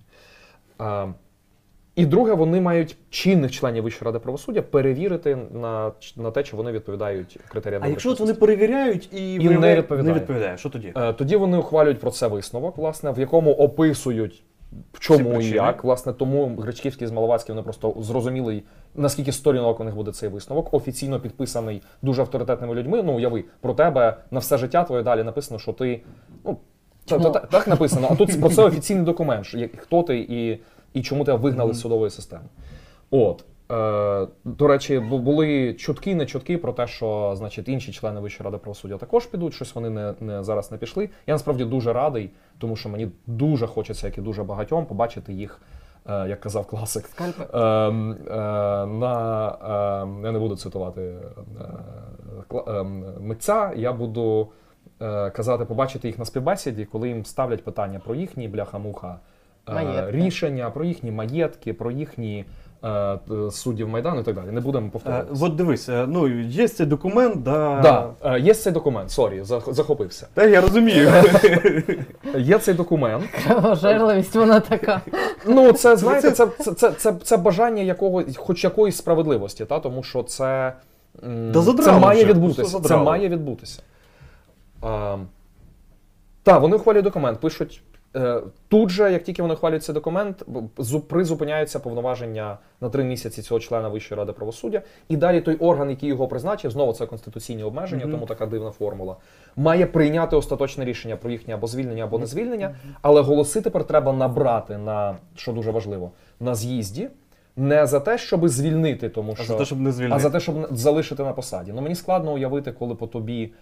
І 1.95 2.05
друге, 2.05 2.33
вони 2.33 2.61
мають 2.61 2.97
чинних 3.09 3.51
членів 3.51 3.83
Вищої 3.83 4.05
ради 4.05 4.19
правосуддя 4.19 4.61
перевірити 4.61 5.37
на, 5.51 5.91
на 6.17 6.31
те, 6.31 6.43
чи 6.43 6.55
вони 6.55 6.71
відповідають 6.71 7.39
критеріям. 7.47 7.81
А 7.85 7.87
якщо 7.87 8.11
от 8.11 8.19
вони 8.19 8.33
перевіряють 8.33 9.13
і, 9.13 9.33
І 9.33 9.49
не 9.49 9.75
відповідає. 9.75 10.13
не 10.13 10.19
відповідає, 10.19 10.57
що 10.57 10.69
тоді? 10.69 10.93
Е, 10.97 11.13
Тоді 11.13 11.35
вони 11.35 11.57
ухвалюють 11.57 11.99
про 11.99 12.11
це 12.11 12.27
висновок, 12.27 12.77
власне, 12.77 13.11
в 13.11 13.19
якому 13.19 13.51
описують, 13.51 14.43
в 14.93 14.99
чому 14.99 15.41
і 15.41 15.49
як. 15.49 15.83
Власне, 15.83 16.13
тому 16.13 16.55
Гречківський 16.55 17.07
з 17.07 17.11
Маловацьким 17.11 17.55
вони 17.55 17.63
просто 17.63 17.95
зрозуміли, 17.99 18.63
наскільки 18.95 19.31
сторінок 19.31 19.79
у 19.79 19.83
них 19.83 19.95
буде 19.95 20.11
цей 20.11 20.29
висновок, 20.29 20.73
офіційно 20.73 21.19
підписаний 21.19 21.81
дуже 22.01 22.21
авторитетними 22.21 22.75
людьми. 22.75 23.03
Ну, 23.03 23.13
уяви, 23.15 23.43
про 23.61 23.73
тебе 23.73 24.17
на 24.31 24.39
все 24.39 24.57
життя 24.57 24.83
твоє 24.83 25.03
далі 25.03 25.23
написано, 25.23 25.59
що 25.59 25.73
ти. 25.73 26.01
Ну, 26.45 26.57
та- 27.05 27.19
та- 27.19 27.29
та- 27.29 27.39
так 27.39 27.67
написано, 27.67 28.07
а 28.11 28.15
тут 28.15 28.39
про 28.39 28.49
це 28.49 28.63
офіційний 28.63 29.03
документ, 29.05 29.45
що 29.45 29.57
як- 29.57 29.79
хто 29.81 30.03
ти 30.03 30.19
і, 30.19 30.59
і 30.93 31.01
чому 31.01 31.23
тебе 31.23 31.37
вигнали 31.37 31.73
з 31.73 31.79
судової 31.79 32.11
системи. 32.11 32.43
От. 33.11 33.43
Е, 33.71 34.27
до 34.45 34.67
речі, 34.67 34.99
бу- 34.99 35.19
були 35.19 35.73
чутки, 35.73 36.15
не 36.15 36.25
чутки 36.25 36.57
про 36.57 36.73
те, 36.73 36.87
що 36.87 37.33
значить, 37.37 37.67
інші 37.69 37.91
члени 37.91 38.19
Вищої 38.19 38.45
ради 38.45 38.57
правосуддя 38.57 38.97
також 38.97 39.25
підуть, 39.25 39.53
щось 39.53 39.75
вони 39.75 39.89
не, 39.89 40.13
не, 40.19 40.43
зараз 40.43 40.71
не 40.71 40.77
пішли. 40.77 41.09
Я 41.27 41.33
насправді 41.33 41.65
дуже 41.65 41.93
радий, 41.93 42.29
тому 42.57 42.75
що 42.75 42.89
мені 42.89 43.07
дуже 43.27 43.67
хочеться, 43.67 44.07
як 44.07 44.17
і 44.17 44.21
дуже 44.21 44.43
багатьом, 44.43 44.85
побачити 44.85 45.33
їх, 45.33 45.61
е, 46.09 46.27
як 46.29 46.39
казав 46.39 46.65
класик. 46.65 47.05
Скальпи. 47.07 47.43
Е, 47.53 47.59
е, 47.59 47.91
на, 48.85 49.47
е, 49.63 50.25
я 50.25 50.31
не 50.31 50.39
буду 50.39 50.55
цитувати 50.55 51.01
е, 51.01 51.17
кла- 52.49 52.79
е, 52.79 52.83
митця, 53.19 53.71
я 53.75 53.93
буду 53.93 54.47
казати, 55.33 55.65
побачити 55.65 56.07
їх 56.07 56.19
на 56.19 56.25
співбесіді, 56.25 56.85
коли 56.85 57.07
їм 57.07 57.25
ставлять 57.25 57.63
питання 57.63 57.99
про 58.05 58.15
їхні 58.15 58.47
бляха-муха 58.47 59.19
е, 59.69 60.05
рішення, 60.09 60.69
про 60.69 60.85
їхні 60.85 61.11
маєтки, 61.11 61.73
про 61.73 61.91
їхні 61.91 62.45
е, 62.83 63.17
суддів 63.51 63.89
Майдану 63.89 64.21
і 64.21 64.23
так 64.23 64.35
далі. 64.35 64.45
Не 64.51 64.61
будемо 64.61 64.87
Е, 64.87 64.89
повторюватися. 64.89 65.45
от 65.45 65.55
дивись, 65.55 65.89
е, 65.89 66.05
ну 66.07 66.27
є 66.41 66.67
цей 66.67 66.85
документ, 66.85 67.43
да. 67.43 67.79
Да, 67.81 68.09
е, 68.35 68.39
є 68.39 68.53
цей 68.53 68.73
документ, 68.73 69.11
sorry, 69.11 69.43
захопився. 69.67 70.27
Та 70.33 70.45
я 70.45 70.61
розумію. 70.61 71.11
Є 72.37 72.59
цей 72.59 72.73
документ. 72.73 73.23
Одержимість 73.63 74.35
вона 74.35 74.59
така. 74.59 75.01
Ну, 75.47 75.71
це 75.71 75.97
знаєте, 75.97 76.31
це, 76.31 76.47
це, 76.59 76.71
це, 76.73 76.91
це, 76.91 77.13
це 77.23 77.37
бажання 77.37 77.83
якого, 77.83 78.23
хоч 78.37 78.63
якоїсь 78.63 78.95
справедливості, 78.97 79.65
та? 79.65 79.79
тому 79.79 80.03
що 80.03 80.23
це, 80.23 80.73
це 81.83 81.91
має 81.99 82.23
вже, 82.23 82.33
відбутися. 82.33 82.79
Це 82.79 82.97
має 82.97 83.29
відбутися. 83.29 83.81
А, 84.85 85.17
так, 86.43 86.61
вони 86.61 86.75
ухвалюють 86.75 87.03
документ, 87.03 87.39
пишуть. 87.39 87.81
е, 88.15 88.41
Тут 88.67 88.89
же, 88.89 89.11
як 89.11 89.23
тільки 89.23 89.41
вони 89.41 89.53
ухвалюють 89.53 89.83
цей 89.83 89.95
документ, 89.95 90.45
призупиняються 91.07 91.79
повноваження 91.79 92.57
на 92.81 92.89
три 92.89 93.03
місяці 93.03 93.41
цього 93.41 93.59
члена 93.59 93.89
Вищої 93.89 94.19
ради 94.19 94.31
правосуддя. 94.31 94.81
І 95.09 95.17
далі 95.17 95.41
той 95.41 95.55
орган, 95.55 95.89
який 95.89 96.09
його 96.09 96.27
призначив, 96.27 96.71
знову 96.71 96.93
це 96.93 97.05
конституційні 97.05 97.63
обмеження, 97.63 98.07
тому 98.11 98.25
така 98.25 98.45
дивна 98.45 98.71
формула, 98.71 99.15
має 99.55 99.85
прийняти 99.85 100.35
остаточне 100.35 100.85
рішення 100.85 101.17
про 101.17 101.31
їхнє 101.31 101.53
або 101.53 101.67
звільнення, 101.67 102.03
або 102.03 102.19
не 102.19 102.25
звільнення. 102.25 102.75
Але 103.01 103.21
голоси 103.21 103.61
тепер 103.61 103.83
треба 103.83 104.13
набрати 104.13 104.77
на 104.77 105.15
що 105.35 105.51
дуже 105.51 105.71
важливо, 105.71 106.11
на 106.39 106.55
з'їзді. 106.55 107.09
Не 107.57 107.87
за 107.87 107.99
те, 107.99 108.17
щоб 108.17 108.47
звільнити, 108.47 109.09
тому 109.09 109.31
А 109.31 109.35
що 109.35 109.53
за 109.53 109.57
те, 109.57 109.65
щоб 109.65 109.79
не 109.81 110.09
а 110.11 110.19
за 110.19 110.29
те, 110.29 110.39
щоб 110.39 110.67
залишити 110.71 111.23
на 111.23 111.33
посаді. 111.33 111.71
Ну 111.75 111.81
мені 111.81 111.95
складно 111.95 112.33
уявити, 112.33 112.71
коли 112.71 112.95
по 112.95 113.07
тобі 113.07 113.53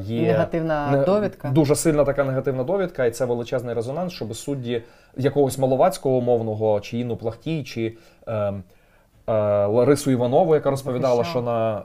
є 0.00 0.26
Негативна 0.32 1.04
довідка. 1.06 1.48
Дуже 1.48 1.76
сильна 1.76 2.04
така 2.04 2.24
негативна 2.24 2.64
довідка, 2.64 3.04
і 3.04 3.10
це 3.10 3.24
величезний 3.24 3.74
резонанс, 3.74 4.12
щоб 4.12 4.34
судді 4.36 4.82
якогось 5.16 5.58
маловацького 5.58 6.16
умовного, 6.16 6.80
чи 6.80 6.98
Інну 6.98 7.16
Плахтій, 7.16 7.64
чи 7.64 7.96
е, 8.28 8.32
е, 9.26 9.32
Ларису 9.66 10.10
Іванову, 10.10 10.54
яка 10.54 10.70
розповідала, 10.70 11.24
що 11.24 11.42
на 11.42 11.78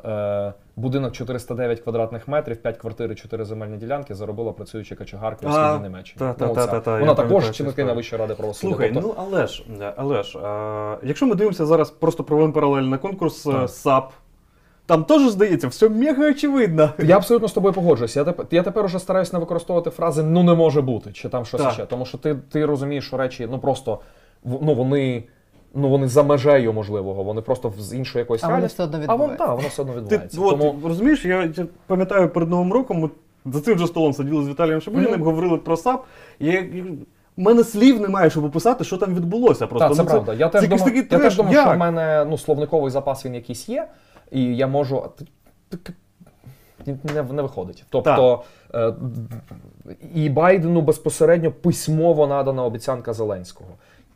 е, 0.49 0.53
будинок 0.75 1.13
409 1.13 1.79
квадратних 1.79 2.27
метрів, 2.27 2.57
5 2.57 2.77
квартир 2.77 3.11
і 3.11 3.15
4 3.15 3.45
земельні 3.45 3.77
ділянки 3.77 4.15
заробила 4.15 4.51
працююча 4.51 4.95
качегарка 4.95 5.47
у 5.47 5.49
А, 5.49 5.69
східній 5.69 5.87
Німеччині. 5.89 6.19
та- 6.19 6.33
та- 6.33 6.47
Ну, 6.47 6.53
та- 6.55 6.67
та- 6.67 6.79
та, 6.79 6.99
Вона 6.99 7.13
також 7.15 7.49
історію. 7.49 7.95
Вищої 7.95 8.21
ради 8.21 8.33
правосуддя. 8.35 8.67
Слухай, 8.75 8.91
Тобто- 8.93 9.07
ну 9.07 9.13
але 9.17 9.47
ж, 9.47 9.63
але 9.97 10.23
ж, 10.23 10.39
а, 10.43 10.97
якщо 11.03 11.27
ми 11.27 11.35
дивимося 11.35 11.65
зараз 11.65 11.89
просто 11.91 12.23
проводимо 12.23 12.53
паралельно 12.53 12.99
конкурс 12.99 13.47
е, 13.47 13.51
Так. 13.51 13.69
САП, 13.69 14.11
там 14.89 15.03
теж 15.03 15.29
здається, 15.29 15.67
все 15.67 15.89
мега 15.89 16.29
очевидно. 16.29 16.89
Я 16.99 17.15
абсолютно 17.15 17.47
з 17.47 17.53
тобою 17.53 17.73
погоджуюся. 17.73 18.19
Я 18.19 18.25
тепер, 18.25 18.45
я 18.51 18.63
тепер 18.63 18.85
уже 18.85 18.99
стараюсь 18.99 19.33
не 19.33 19.39
використовувати 19.39 19.89
фрази 19.89 20.23
ну 20.23 20.43
не 20.43 20.53
може 20.53 20.81
бути, 20.81 21.11
чи 21.11 21.29
там 21.29 21.45
щось 21.45 21.61
Так. 21.61 21.73
ще. 21.73 21.85
Тому 21.85 22.05
що 22.05 22.17
ти, 22.17 22.35
ти 22.51 22.65
розумієш, 22.65 23.07
що 23.07 23.17
речі 23.17 23.47
ну 23.51 23.59
просто 23.59 23.99
ну, 24.43 24.73
вони, 24.73 25.23
ну, 25.73 25.89
вони 25.89 26.07
за 26.07 26.23
межею 26.23 26.73
можливого, 26.73 27.23
вони 27.23 27.41
просто 27.41 27.73
з 27.79 27.93
іншої 27.93 28.21
якоїсь 28.21 28.43
А 28.43 28.47
воно 28.47 28.67
все 28.67 28.83
одно 28.83 28.99
А 29.07 29.15
воно, 29.15 29.33
відбувається. 29.33 29.45
так, 29.45 29.55
воно 29.55 29.67
все 29.67 29.81
одно 29.81 29.93
Ти, 29.93 30.17
відбувається. 30.17 30.67
от, 30.67 30.83
розумієш, 30.83 31.25
я, 31.25 31.43
я 31.57 31.65
пам'ятаю 31.87 32.29
перед 32.29 32.49
Новим 32.49 32.73
роком, 32.73 32.99
ми 32.99 33.09
за 33.45 33.61
цим 33.61 33.77
же 33.77 33.87
столом 33.87 34.13
сиділи 34.13 34.43
з 34.43 34.49
Віталієм 34.49 34.81
Шабуніним, 34.81 35.23
говорили 35.23 35.57
про 35.57 35.77
САП. 35.77 36.05
І 36.39 36.45
я, 36.45 36.65
У 37.37 37.41
мене 37.41 37.63
слів 37.63 38.01
немає, 38.01 38.29
щоб 38.29 38.43
описати, 38.45 38.83
що 38.83 38.97
там 38.97 39.15
відбулося. 39.15 39.67
Просто 39.67 39.87
Так, 39.87 39.97
це 39.97 40.03
ну, 40.03 40.09
правда. 40.09 40.33
Я 40.33 40.49
теж 40.49 40.61
це 40.61 40.65
якийсь 40.65 40.81
думаю, 40.81 41.01
такий 41.03 41.17
я 41.17 41.23
теж 41.23 41.37
думаю, 41.37 41.61
що 41.61 41.71
в 41.71 41.77
мене 41.77 42.25
ну, 42.29 42.37
словниковий 42.37 42.91
запас 42.91 43.25
він 43.25 43.35
якийсь 43.35 43.69
є, 43.69 43.87
і 44.31 44.55
я 44.55 44.67
можу. 44.67 45.09
Не, 47.03 47.23
не 47.23 47.41
виходить. 47.41 47.85
Тобто 47.89 48.43
е, 48.73 48.93
і 50.15 50.29
Байдену 50.29 50.81
безпосередньо 50.81 51.51
письмово 51.51 52.27
надана 52.27 52.63
обіцянка 52.63 53.13
Зеленського. 53.13 53.69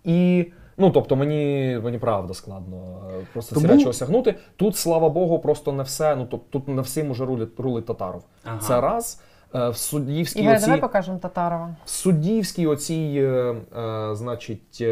І 0.04 0.46
ну 0.78 0.90
тобто 0.90 1.16
мені, 1.16 1.80
мені 1.84 1.98
правда 1.98 2.34
складно 2.34 3.02
е, 3.22 3.26
просто 3.34 3.60
ці 3.60 3.68
речі 3.68 3.86
осягнути. 3.86 4.36
Тут, 4.56 4.78
слава 4.78 5.10
Богу, 5.10 5.40
просто 5.40 5.72
не 5.72 5.84
все. 5.84 6.16
Ну 6.16 6.28
тобто 6.32 6.60
тут 6.60 6.68
не 6.68 6.82
всім 6.82 7.12
уже 7.12 7.26
рулить, 7.26 7.60
рулить 7.60 7.86
Татаров. 7.86 8.24
Ага. 8.44 8.60
Це 8.60 8.82
раз. 8.82 9.22
Е, 9.56 9.70
В 9.70 9.78
суддівській 9.78 10.42
Ігор, 10.42 10.56
оцій, 10.56 10.66
давай 10.66 10.82
покажемо 10.82 11.18
Татарова. 11.18 11.76
в 11.86 11.90
суддівській 11.90 12.68
оцій, 12.68 13.14
е, 13.18 13.56
е, 13.80 14.16
значить, 14.16 14.84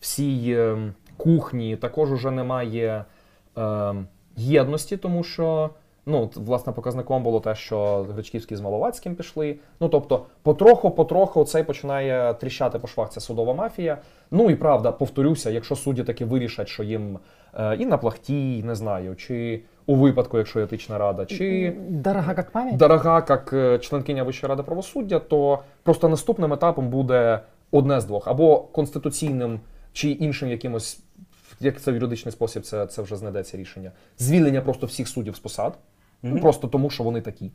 всій 0.00 0.58
кухні 1.16 1.76
також 1.76 2.12
уже 2.12 2.30
немає 2.30 3.04
е, 3.58 3.94
єдності, 4.36 4.96
тому 4.96 5.24
що. 5.24 5.70
Ну, 6.06 6.30
власне, 6.34 6.72
показником 6.72 7.22
було 7.22 7.40
те, 7.40 7.54
що 7.54 8.06
Гречківський 8.12 8.56
з 8.56 8.60
Маловацьким 8.60 9.14
пішли. 9.14 9.56
Ну, 9.80 9.88
тобто, 9.88 10.26
потроху, 10.42 10.90
потроху 10.90 11.44
цей 11.44 11.62
починає 11.62 12.34
тріщати 12.34 12.78
по 12.78 12.86
швах 12.86 13.10
ця 13.10 13.20
судова 13.20 13.54
мафія. 13.54 13.98
Ну 14.30 14.50
і 14.50 14.54
правда, 14.54 14.92
повторюся, 14.92 15.50
якщо 15.50 15.76
судді 15.76 16.02
таки 16.02 16.24
вирішать, 16.24 16.68
що 16.68 16.82
їм 16.82 17.18
е, 17.54 17.76
і 17.76 17.86
на 17.86 17.98
плахті, 17.98 18.62
не 18.62 18.74
знаю, 18.74 19.16
чи 19.16 19.62
у 19.86 19.94
випадку, 19.94 20.38
якщо 20.38 20.60
етична 20.60 20.98
рада, 20.98 21.26
чи 21.26 21.76
Дорога 21.88 22.34
як 22.36 22.50
пам'ять. 22.50 22.76
дорога 22.76 23.24
як 23.28 23.52
е, 23.52 23.78
членкиня 23.78 24.22
Вищої 24.22 24.48
ради 24.48 24.62
правосуддя, 24.62 25.18
то 25.18 25.58
просто 25.82 26.08
наступним 26.08 26.52
етапом 26.52 26.88
буде 26.88 27.40
одне 27.70 28.00
з 28.00 28.04
двох: 28.04 28.28
або 28.28 28.58
конституційним 28.60 29.60
чи 29.92 30.10
іншим 30.10 30.50
якимось, 30.50 31.00
як 31.60 31.80
це 31.80 31.92
в 31.92 31.94
юридичний 31.94 32.32
спосіб, 32.32 32.62
це, 32.62 32.86
це 32.86 33.02
вже 33.02 33.16
знайдеться 33.16 33.56
рішення. 33.56 33.92
Звільнення 34.18 34.60
просто 34.60 34.86
всіх 34.86 35.08
суддів 35.08 35.36
з 35.36 35.38
посад, 35.38 35.78
ну, 36.22 36.40
просто 36.40 36.68
тому, 36.68 36.90
що 36.90 37.04
вони 37.04 37.20
такі. 37.20 37.46
Е, 37.46 37.50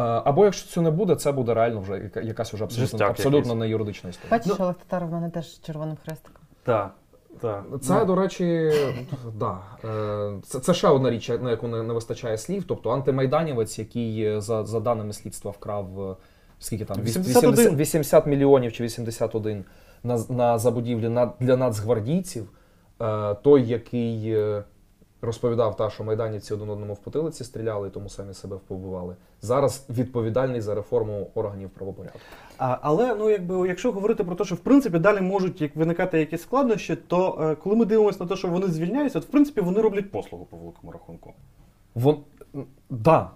Або 0.00 0.44
якщо 0.44 0.68
цього 0.68 0.84
не 0.84 0.90
буде, 0.90 1.14
це 1.14 1.32
буде 1.32 1.54
реально 1.54 1.80
вже 1.80 2.10
якась 2.22 2.52
вже 2.52 2.64
абсолютно, 2.64 2.86
Жестяк 2.86 3.10
абсолютно 3.10 3.38
якийсь. 3.38 3.54
не 3.54 3.68
юридична 3.68 4.10
історія. 4.10 4.38
Бачиш, 4.38 4.60
Олег 4.60 4.74
Татаров 4.74 5.08
в 5.08 5.12
мене 5.12 5.30
теж 5.30 5.60
червоним 5.60 5.96
хрестиком. 6.04 6.42
Так, 6.62 6.94
так. 7.40 7.64
Це, 7.82 8.04
до 8.04 8.14
речі, 8.14 8.72
да. 9.36 9.58
е, 9.84 10.32
це, 10.42 10.60
це 10.60 10.74
ще 10.74 10.88
одна 10.88 11.10
річ, 11.10 11.28
на 11.28 11.50
яку 11.50 11.68
не, 11.68 11.82
не 11.82 11.94
вистачає 11.94 12.38
слів. 12.38 12.64
Тобто 12.68 12.90
антимайданівець, 12.90 13.78
який 13.78 14.22
е, 14.22 14.40
за, 14.40 14.64
за 14.64 14.80
даними 14.80 15.12
слідства 15.12 15.50
вкрав 15.50 16.16
скільки 16.58 16.84
там 16.84 17.02
80, 17.02 17.74
80 17.74 18.26
мільйонів 18.26 18.72
чи 18.72 18.84
81 18.84 19.64
на, 20.02 20.18
на 20.28 20.58
забудівлі 20.58 21.08
на, 21.08 21.32
для 21.40 21.56
нацгвардійців. 21.56 22.50
Е, 23.00 23.34
Той, 23.34 23.66
який 23.66 24.32
е, 24.34 24.64
розповідав, 25.22 25.76
та, 25.76 25.90
що 25.90 26.04
майданівці 26.04 26.54
один 26.54 26.70
одному 26.70 26.94
в 26.94 26.98
потилиці 26.98 27.44
стріляли 27.44 27.88
і 27.88 27.90
тому 27.90 28.08
самі 28.08 28.34
себе 28.34 28.56
впобивали. 28.56 29.16
Зараз 29.42 29.86
відповідальний 29.90 30.60
за 30.60 30.74
реформу 30.74 31.30
органів 31.34 31.70
правопорядку. 31.70 32.18
А, 32.58 32.78
але 32.82 33.14
ну 33.14 33.30
якби 33.30 33.68
якщо 33.68 33.92
говорити 33.92 34.24
про 34.24 34.34
те, 34.34 34.44
що 34.44 34.54
в 34.54 34.58
принципі 34.58 34.98
далі 34.98 35.20
можуть 35.20 35.60
як 35.60 35.76
виникати 35.76 36.18
якісь 36.18 36.42
складнощі, 36.42 36.96
то 36.96 37.38
е, 37.40 37.54
коли 37.54 37.76
ми 37.76 37.84
дивимося 37.84 38.18
на 38.20 38.28
те, 38.28 38.36
що 38.36 38.48
вони 38.48 38.66
звільняються, 38.66 39.20
то 39.20 39.26
в 39.26 39.28
принципі 39.28 39.60
вони 39.60 39.80
роблять 39.80 40.10
послугу 40.10 40.44
по 40.44 40.56
великому 40.56 40.92
рахунку. 40.92 41.32
Вон 41.94 42.16
да. 42.90 43.30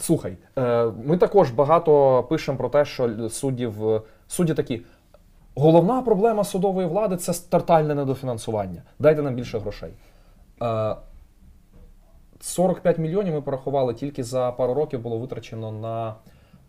Слухай, 0.00 0.36
е, 0.58 0.92
ми 1.04 1.18
також 1.18 1.50
багато 1.50 2.22
пишемо 2.28 2.58
про 2.58 2.68
те, 2.68 2.84
що 2.84 3.28
суддів 3.30 3.88
е, 3.88 4.02
судді 4.28 4.54
такі. 4.54 4.82
Головна 5.58 6.02
проблема 6.02 6.44
судової 6.44 6.88
влади 6.88 7.16
це 7.16 7.32
тотальне 7.48 7.94
недофінансування. 7.94 8.82
Дайте 8.98 9.22
нам 9.22 9.34
більше 9.34 9.58
грошей. 9.58 9.90
Е, 10.62 10.96
45 12.40 12.98
мільйонів 12.98 13.34
ми 13.34 13.40
порахували 13.42 13.94
тільки 13.94 14.24
за 14.24 14.52
пару 14.52 14.74
років 14.74 15.00
було 15.00 15.18
витрачено 15.18 15.72
на 15.72 16.14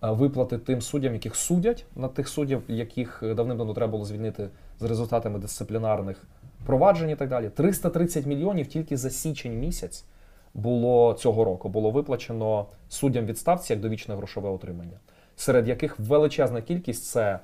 е, 0.03 0.11
виплати 0.11 0.57
тим 0.57 0.81
суддям, 0.81 1.13
яких 1.13 1.35
судять, 1.35 1.85
на 1.95 2.07
тих 2.07 2.27
суддів, 2.27 2.63
яких 2.67 3.23
е, 3.23 3.33
давним-давно 3.33 3.73
треба 3.73 3.91
було 3.91 4.05
звільнити 4.05 4.49
з 4.79 4.83
результатами 4.83 5.39
дисциплінарних 5.39 6.23
проваджень 6.65 7.09
і 7.09 7.15
так 7.15 7.29
далі. 7.29 7.49
330 7.49 8.25
мільйонів 8.25 8.67
тільки 8.67 8.97
за 8.97 9.09
січень 9.09 9.59
місяць 9.59 10.05
було 10.53 11.13
цього 11.13 11.43
року 11.43 11.69
було 11.69 11.91
виплачено 11.91 12.65
суддям 12.89 13.25
відставці 13.25 13.73
як 13.73 13.81
довічне 13.81 14.15
грошове 14.15 14.49
отримання, 14.49 14.99
серед 15.35 15.67
яких 15.67 15.99
величезна 15.99 16.61
кількість 16.61 17.05
це 17.05 17.39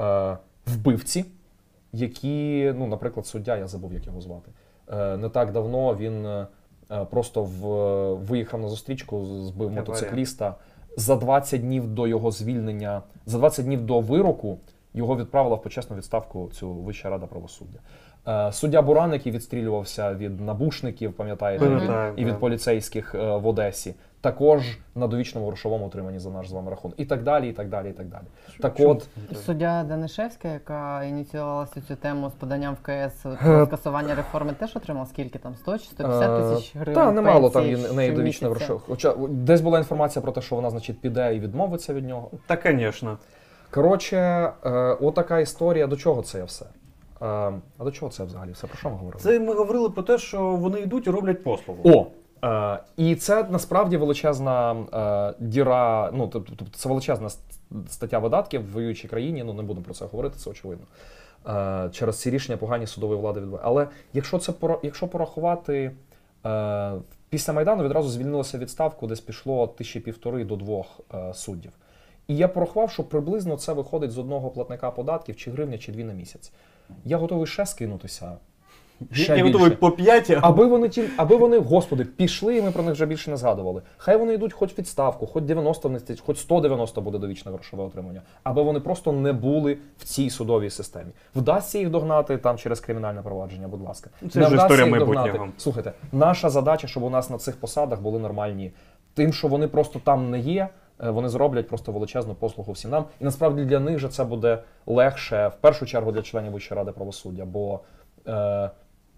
е, 0.00 0.36
вбивці, 0.66 1.24
які, 1.92 2.72
ну, 2.76 2.86
наприклад, 2.86 3.26
суддя, 3.26 3.56
я 3.56 3.66
забув, 3.66 3.92
як 3.92 4.06
його 4.06 4.20
звати. 4.20 4.50
Е, 4.92 5.16
не 5.16 5.28
так 5.28 5.52
давно 5.52 5.96
він 5.96 6.26
е, 6.26 6.46
просто 7.10 7.42
в, 7.42 7.64
виїхав 8.14 8.60
на 8.60 8.68
зустрічку, 8.68 9.24
збив 9.24 9.70
мотоцикліста. 9.70 10.54
За 10.96 11.16
20 11.16 11.60
днів 11.60 11.88
до 11.88 12.06
його 12.06 12.30
звільнення, 12.30 13.02
за 13.26 13.38
20 13.38 13.64
днів 13.64 13.86
до 13.86 14.00
вироку 14.00 14.58
його 14.94 15.16
відправила 15.16 15.56
в 15.56 15.62
почесну 15.62 15.96
відставку 15.96 16.50
цю 16.52 16.72
Вища 16.72 17.10
рада 17.10 17.26
правосуддя. 17.26 17.78
Е, 18.28 18.52
Суддя 18.52 18.82
Буран, 18.82 19.12
який 19.12 19.32
відстрілювався 19.32 20.14
від 20.14 20.40
набушників, 20.40 21.12
пам'ятаєте, 21.12 22.14
і 22.16 22.24
від 22.24 22.38
поліцейських 22.38 23.14
в 23.14 23.46
Одесі, 23.46 23.94
також 24.24 24.78
на 24.94 25.06
довічному 25.06 25.46
грошовому 25.46 25.86
отриманні 25.86 26.18
за 26.18 26.30
наш 26.30 26.48
з 26.48 26.52
вами 26.52 26.70
рахунок. 26.70 27.00
І 27.00 27.04
так 27.04 27.22
далі, 27.22 27.48
і 27.48 27.52
так 27.52 27.68
далі, 27.68 27.90
і 27.90 27.92
так 27.92 28.06
далі. 28.06 28.22
Так 28.60 28.74
от, 28.78 29.08
Суддя 29.46 29.84
Данишевська, 29.84 30.48
яка 30.48 31.04
ініціювала 31.04 31.62
всю 31.62 31.86
цю 31.86 31.96
тему 31.96 32.30
з 32.30 32.32
поданням 32.32 32.74
в 32.74 32.86
КС 32.86 33.26
Е, 33.26 33.36
про 33.42 33.66
скасування 33.66 34.14
реформи, 34.14 34.52
теж 34.52 34.76
отримала 34.76 35.06
скільки 35.06 35.38
там? 35.38 35.54
100 35.54 35.78
чи 35.78 35.84
150 35.84 36.50
тисяч 36.50 36.76
гривень? 36.76 36.94
Та 36.94 37.12
немало 37.12 37.50
там 37.50 37.62
пенсії 37.62 37.82
є 37.82 37.88
в 37.88 37.94
неї 37.94 38.12
довічне 38.12 38.48
грошове. 38.48 38.80
Хоча 38.86 39.14
десь 39.28 39.60
була 39.60 39.78
інформація 39.78 40.22
про 40.22 40.32
те, 40.32 40.40
що 40.40 40.56
вона, 40.56 40.70
значить, 40.70 41.00
піде 41.00 41.36
і 41.36 41.40
відмовиться 41.40 41.94
від 41.94 42.06
нього. 42.06 42.30
Та, 42.46 42.58
звісно. 42.64 43.18
Коротше, 43.70 44.16
е, 44.16 44.70
отака 45.00 45.38
історія. 45.38 45.86
До 45.86 45.96
чого 45.96 46.22
це 46.22 46.44
все? 46.44 46.64
Е, 46.64 47.26
а 47.78 47.84
до 47.84 47.90
чого 47.90 48.12
це 48.12 48.24
взагалі? 48.24 48.52
Все 48.52 48.66
про 48.66 48.76
що 48.76 48.90
ми 48.90 48.96
говорили? 48.96 49.22
Це 49.22 49.40
ми 49.40 49.54
говорили 49.54 49.90
про 49.90 50.02
те, 50.02 50.18
що 50.18 50.56
вони 50.56 50.80
йдуть 50.80 51.06
і 51.06 51.10
роблять 51.10 51.44
послугу. 51.44 51.80
О! 51.84 52.06
Е, 52.44 52.78
і 52.96 53.14
це 53.14 53.44
насправді 53.44 53.96
величезна 53.96 54.72
е, 54.72 55.34
діра, 55.44 56.10
ну 56.14 56.28
тобто 56.28 56.64
це 56.72 56.88
величезна 56.88 57.28
стаття 57.88 58.18
видатків 58.18 58.60
в 58.60 58.72
воюючій 58.72 59.08
країні. 59.08 59.44
Ну 59.44 59.52
не 59.52 59.62
будемо 59.62 59.84
про 59.84 59.94
це 59.94 60.04
говорити, 60.04 60.36
це 60.38 60.50
очевидно. 60.50 60.86
Е, 61.48 61.90
через 61.92 62.20
ці 62.20 62.30
рішення 62.30 62.58
погані 62.58 62.86
судової 62.86 63.20
влади 63.20 63.40
відбувають. 63.40 63.66
Але 63.66 63.88
якщо 64.12 64.38
це 64.38 64.52
якщо 64.82 65.08
порахувати, 65.08 65.90
після 67.28 67.52
Майдану 67.52 67.84
відразу 67.84 68.08
звільнилося 68.08 68.58
відставку, 68.58 69.06
десь 69.06 69.20
пішло 69.20 69.66
тисячі 69.66 70.00
півтори 70.00 70.44
до 70.44 70.56
двох 70.56 71.00
е, 71.14 71.34
суддів. 71.34 71.72
І 72.28 72.36
я 72.36 72.48
порахував, 72.48 72.90
що 72.90 73.04
приблизно 73.04 73.56
це 73.56 73.72
виходить 73.72 74.10
з 74.10 74.18
одного 74.18 74.50
платника 74.50 74.90
податків, 74.90 75.36
чи 75.36 75.50
гривня, 75.50 75.78
чи 75.78 75.92
дві 75.92 76.04
на 76.04 76.12
місяць. 76.12 76.52
Я 77.04 77.16
готовий 77.16 77.46
ще 77.46 77.66
скинутися. 77.66 78.36
Ще 79.12 79.36
я 79.36 79.44
готовий 79.44 79.68
більше. 79.68 79.80
по 79.80 79.90
п'яті. 79.90 80.38
Аби 80.42 80.64
вони 80.66 80.88
ті, 80.88 81.04
аби 81.16 81.36
вони, 81.36 81.58
господи, 81.58 82.04
пішли, 82.04 82.56
і 82.56 82.62
ми 82.62 82.70
про 82.70 82.82
них 82.82 82.92
вже 82.92 83.06
більше 83.06 83.30
не 83.30 83.36
згадували. 83.36 83.82
Хай 83.96 84.16
вони 84.16 84.34
йдуть 84.34 84.52
хоч 84.52 84.78
відставку, 84.78 85.26
хоч 85.26 85.44
90 85.44 85.88
внести, 85.88 86.16
хоч 86.26 86.38
190 86.38 87.00
буде 87.00 87.18
довічне 87.18 87.52
грошове 87.52 87.84
отримання, 87.84 88.22
аби 88.42 88.62
вони 88.62 88.80
просто 88.80 89.12
не 89.12 89.32
були 89.32 89.76
в 89.98 90.04
цій 90.04 90.30
судовій 90.30 90.70
системі. 90.70 91.10
Вдасться 91.34 91.78
їх 91.78 91.90
догнати 91.90 92.36
там 92.36 92.58
через 92.58 92.80
кримінальне 92.80 93.22
провадження, 93.22 93.68
будь 93.68 93.82
ласка. 93.82 94.10
Ну, 94.22 94.28
Це 94.28 94.40
Не 94.40 94.46
вже 94.46 94.56
історія 94.56 94.86
майбутнього. 94.86 95.48
Слухайте, 95.58 95.92
наша 96.12 96.50
задача, 96.50 96.86
щоб 96.86 97.02
у 97.02 97.10
нас 97.10 97.30
на 97.30 97.38
цих 97.38 97.56
посадах 97.56 98.00
були 98.00 98.18
нормальні. 98.18 98.72
Тим, 99.14 99.32
що 99.32 99.48
вони 99.48 99.68
просто 99.68 100.00
там 100.04 100.30
не 100.30 100.38
є, 100.38 100.68
е, 101.04 101.10
вони 101.10 101.28
зроблять 101.28 101.68
просто 101.68 101.92
величезну 101.92 102.34
послугу 102.34 102.72
всім 102.72 102.90
нам. 102.90 103.04
І 103.20 103.24
насправді 103.24 103.64
для 103.64 103.80
них 103.80 103.98
же 103.98 104.08
це 104.08 104.24
буде 104.24 104.58
легше, 104.86 105.48
в 105.48 105.60
першу 105.60 105.86
чергу 105.86 106.12
для 106.12 106.22
членів 106.22 106.52
Вищої 106.52 106.78
ради 106.78 106.92
правосуддя, 106.92 107.44
бо 107.44 107.80
е, 108.28 108.70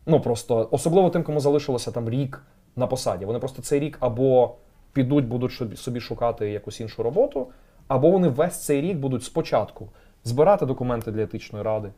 ну 0.07 0.21
просто 0.21 0.69
особливо 0.71 1.11
тим, 1.11 1.23
кому 1.23 1.41
залишилося 1.41 1.91
там 1.91 2.09
рік 2.11 2.43
на 2.77 2.87
посаді. 2.87 3.25
Вони 3.25 3.39
просто 3.39 3.63
цей 3.63 3.81
рік 3.81 3.97
або 4.01 4.55
підуть, 4.93 5.27
будуть 5.29 5.53
собі- 5.77 6.01
шукати 6.01 6.51
якусь 6.51 6.81
іншу 6.81 7.03
роботу, 7.03 7.47
або 7.89 8.11
вони 8.11 8.29
весь 8.29 8.65
цей 8.65 8.81
рік 8.81 8.99
будуть 8.99 9.25
спочатку 9.25 9.89
збирати 10.25 10.67
документи 10.67 11.13
для 11.13 11.23
етичної 11.23 11.65
ради. 11.65 11.89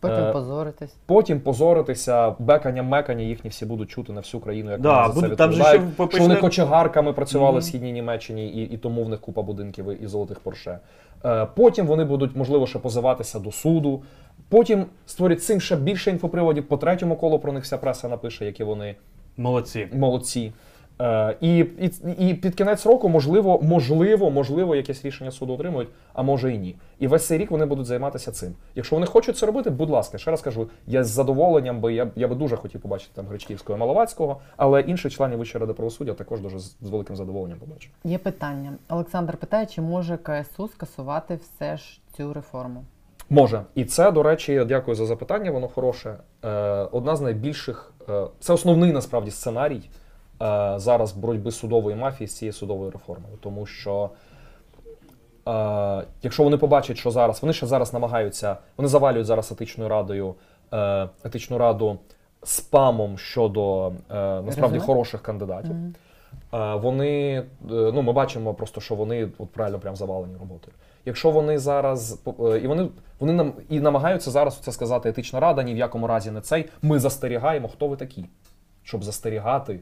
Потім 0.00 0.24
Е, 0.24 0.32
позоритись. 0.32 0.94
Потім 1.06 1.40
позоритися, 1.40 2.34
бекання, 2.38 2.82
мекання 2.82 3.22
їхні 3.22 3.50
всі 3.50 3.66
будуть 3.66 3.90
чути 3.90 4.12
на 4.12 4.20
всю 4.20 4.40
країну, 4.40 4.70
як 4.70 4.80
Да, 4.80 5.06
вони 5.06 5.20
за 5.20 5.28
це 5.28 5.36
там 5.36 5.52
же 5.52 5.58
відповідають. 5.58 5.94
ще 6.10 6.16
що 6.16 6.22
вони 6.22 6.36
кочегарками 6.36 7.12
працювали 7.12 7.52
Мгм. 7.52 7.60
в 7.60 7.64
східній 7.64 7.92
Німеччині, 7.92 8.48
і, 8.48 8.62
і 8.62 8.76
тому 8.76 9.04
в 9.04 9.08
них 9.08 9.20
купа 9.20 9.42
будинків 9.42 9.90
і- 9.90 10.04
і 10.04 10.06
золотих 10.06 10.40
порше. 10.40 10.78
Е, 11.24 11.46
потім 11.56 11.86
вони 11.86 12.04
будуть, 12.04 12.36
можливо, 12.36 12.66
ще 12.66 12.78
позиватися 12.78 13.38
до 13.38 13.52
суду. 13.52 14.02
Потім 14.48 14.86
створять 15.06 15.42
цим 15.42 15.60
ще 15.60 15.76
більше 15.76 16.10
інфоприводів. 16.10 16.68
По 16.68 16.76
третьому 16.76 17.16
колу 17.16 17.38
про 17.38 17.52
них 17.52 17.64
вся 17.64 17.78
преса 17.78 18.08
напише, 18.08 18.44
які 18.46 18.64
вони 18.64 18.96
Молодці. 19.36 19.88
молодці. 19.92 20.52
Е, 21.00 21.36
і, 21.40 21.58
і, 21.58 21.90
і 22.18 22.34
під 22.34 22.54
кінець 22.54 22.86
року, 22.86 23.08
можливо, 23.08 23.60
можливо, 23.62 24.30
можливо, 24.30 24.76
якесь 24.76 25.04
рішення 25.04 25.30
суду 25.30 25.54
отримують, 25.54 25.88
а 26.12 26.22
може 26.22 26.54
і 26.54 26.58
ні. 26.58 26.76
І 26.98 27.06
весь 27.06 27.26
цей 27.26 27.38
рік 27.38 27.50
вони 27.50 27.66
будуть 27.66 27.86
займатися 27.86 28.32
цим. 28.32 28.54
Якщо 28.74 28.96
вони 28.96 29.06
хочуть 29.06 29.36
це 29.36 29.46
робити, 29.46 29.70
будь 29.70 29.90
ласка, 29.90 30.18
ще 30.18 30.30
раз 30.30 30.40
кажу, 30.40 30.70
я 30.86 31.04
з 31.04 31.08
задоволенням 31.08 31.80
би 31.80 31.94
я, 31.94 32.10
я 32.16 32.28
би 32.28 32.34
дуже 32.34 32.56
хотів 32.56 32.80
побачити 32.80 33.10
там 33.14 33.26
Гречківського 33.26 33.76
і 33.76 33.80
Маловацького, 33.80 34.40
але 34.56 34.80
інших 34.80 35.12
членів 35.12 35.38
Вищої 35.38 35.60
ради 35.60 35.72
правосуддя 35.72 36.14
також 36.14 36.40
дуже 36.40 36.58
з, 36.58 36.76
з 36.80 36.88
великим 36.88 37.16
задоволенням 37.16 37.58
побачу. 37.58 37.90
Є 38.04 38.18
питання. 38.18 38.72
Олександр 38.88 39.36
питає, 39.36 39.66
чи 39.66 39.80
може 39.80 40.16
КСУ 40.16 40.68
скасувати 40.68 41.38
все 41.42 41.76
ж 41.76 42.00
цю 42.16 42.32
реформу? 42.32 42.84
Може, 43.30 43.62
і 43.74 43.84
це, 43.84 44.12
до 44.12 44.22
речі, 44.22 44.64
дякую 44.68 44.94
за 44.94 45.06
запитання. 45.06 45.50
Воно 45.50 45.68
хороше. 45.68 46.16
Е, 46.44 46.48
одна 46.92 47.16
з 47.16 47.20
найбільших, 47.20 47.92
е, 48.08 48.26
це 48.40 48.52
основний 48.52 48.92
насправді 48.92 49.30
сценарій 49.30 49.82
зараз 50.76 51.12
боротьби 51.12 51.50
судової 51.50 51.96
мафії 51.96 52.28
з 52.28 52.36
цією 52.36 52.52
судовою 52.52 52.90
реформою. 52.90 53.36
Тому 53.40 53.66
що 53.66 54.10
е, 55.48 56.04
якщо 56.22 56.44
вони 56.44 56.56
побачать, 56.56 56.96
що 56.98 57.10
зараз 57.10 57.42
вони 57.42 57.52
ще 57.52 57.66
зараз 57.66 57.92
намагаються, 57.92 58.56
вони 58.76 58.88
завалюють 58.88 59.26
зараз 59.26 59.52
етичною 59.52 59.90
радою, 59.90 60.34
е, 60.72 61.08
етичну 61.24 61.58
раду 61.58 61.98
спамом 62.42 63.18
щодо 63.18 63.86
е, 63.88 63.92
насправді 64.42 64.78
хороших 64.78 65.22
кандидатів. 65.22 65.72
Е, 66.54 66.74
Вони, 66.74 67.36
е, 67.38 67.44
ну 67.70 68.02
ми 68.02 68.12
бачимо 68.12 68.54
просто, 68.54 68.80
що 68.80 68.94
вони 68.94 69.28
от 69.38 69.50
правильно 69.50 69.78
прям 69.78 69.96
завалені 69.96 70.36
роботою. 70.40 70.76
Якщо 71.04 71.30
вони 71.30 71.58
зараз 71.58 72.22
е, 72.40 72.58
і 72.58 72.66
вони, 72.66 72.88
вони 73.20 73.32
нам 73.32 73.52
і 73.68 73.80
намагаються 73.80 74.30
зараз 74.30 74.56
це 74.56 74.72
сказати 74.72 75.08
етична 75.08 75.40
рада, 75.40 75.62
ні 75.62 75.74
в 75.74 75.76
якому 75.76 76.06
разі 76.06 76.30
не 76.30 76.40
цей. 76.40 76.68
Ми 76.82 76.98
застерігаємо, 76.98 77.68
хто 77.68 77.88
ви 77.88 77.96
такі, 77.96 78.24
щоб 78.82 79.04
застерігати 79.04 79.72
е, 79.72 79.78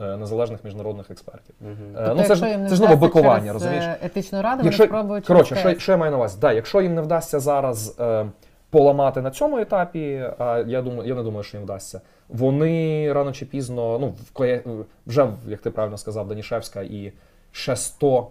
незалежних 0.00 0.64
міжнародних 0.64 1.10
експертів. 1.10 1.54
Е, 1.62 1.76
Тобто, 1.94 2.14
ну 2.14 2.22
це 2.22 2.34
ж 2.34 2.66
це 2.68 2.74
ж 2.74 2.82
нове 2.82 2.96
бикування, 2.96 3.52
розумієш? 3.52 3.84
е, 3.84 3.98
Етичну 4.02 4.42
раду, 4.42 4.64
Якщо, 4.64 4.82
вони 4.82 4.88
спробують 4.88 5.26
коротше, 5.26 5.56
що, 5.56 5.78
що 5.78 5.92
я 5.92 5.98
маю 5.98 6.10
на 6.10 6.16
увазі? 6.16 6.38
Да, 6.40 6.52
якщо 6.52 6.80
їм 6.80 6.94
не 6.94 7.00
вдасться 7.00 7.40
зараз 7.40 7.96
е, 8.00 8.26
поламати 8.70 9.20
на 9.20 9.30
цьому 9.30 9.58
етапі, 9.58 10.24
а 10.38 10.58
я 10.66 10.82
думаю, 10.82 11.08
я 11.08 11.14
не 11.14 11.22
думаю, 11.22 11.42
що 11.42 11.56
їм 11.56 11.64
вдасться. 11.64 12.00
Вони 12.28 13.12
рано 13.12 13.32
чи 13.32 13.46
пізно, 13.46 13.98
ну 13.98 14.14
вже, 15.06 15.28
як 15.46 15.60
ти 15.60 15.70
правильно 15.70 15.96
сказав, 15.98 16.28
Данішевська 16.28 16.82
і 16.82 17.12
ще 17.52 17.76
100, 17.76 18.28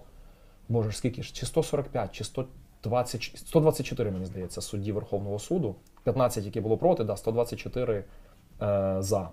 боже 0.70 0.92
скільки 0.92 1.24
ж, 1.24 1.34
чи 1.34 1.46
145, 1.46 2.12
чи 2.12 2.24
120, 2.24 3.32
124, 3.36 4.12
мені 4.12 4.26
здається, 4.26 4.62
судді 4.62 4.92
Верховного 4.92 5.40
суду, 5.40 5.76
15, 6.04 6.46
які 6.46 6.62
було 6.62 6.78
проти, 6.78 7.04
да, 7.04 7.18
124 7.18 8.04
е, 8.62 8.96
за. 9.00 9.30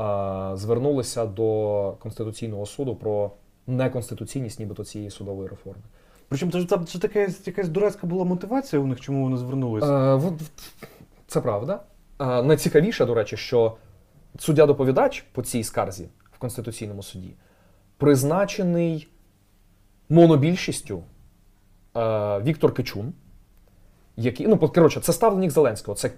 Е, 0.00 0.56
звернулися 0.56 1.26
до 1.26 1.96
Конституційного 1.98 2.66
суду 2.66 2.96
про 2.96 3.30
неконституційність 3.66 4.60
нібито 4.60 4.84
цієї 4.84 5.10
судової 5.10 5.48
реформи. 5.48 5.82
Причому 6.28 6.52
це 6.52 6.60
ж 6.60 6.68
там 6.68 6.86
це 6.86 6.98
така 6.98 7.20
якась 7.46 7.68
дурацька 7.68 8.06
була 8.06 8.24
мотивація 8.24 8.82
у 8.82 8.86
них, 8.86 9.00
чому 9.00 9.22
вони 9.22 9.36
звернулися. 9.36 10.16
Е, 10.16 10.32
це 11.26 11.40
правда. 11.40 11.80
Е, 12.20 12.42
найцікавіше, 12.42 13.04
до 13.04 13.14
речі, 13.14 13.36
що 13.36 13.76
суддя-доповідач 14.38 15.24
по 15.32 15.42
цій 15.42 15.64
скарзі 15.64 16.08
в 16.32 16.38
Конституційному 16.38 17.02
суді 17.02 17.34
призначений 17.96 19.08
монобільшістю 20.08 21.02
е, 21.96 22.40
Віктор 22.40 22.74
Кичун. 22.74 23.12
Який, 24.16 24.48
ну, 24.48 24.58
коротше, 24.58 25.00
це 25.00 25.12
ставленик 25.12 25.50
Зеленського. 25.50 25.94
Це 25.94 26.10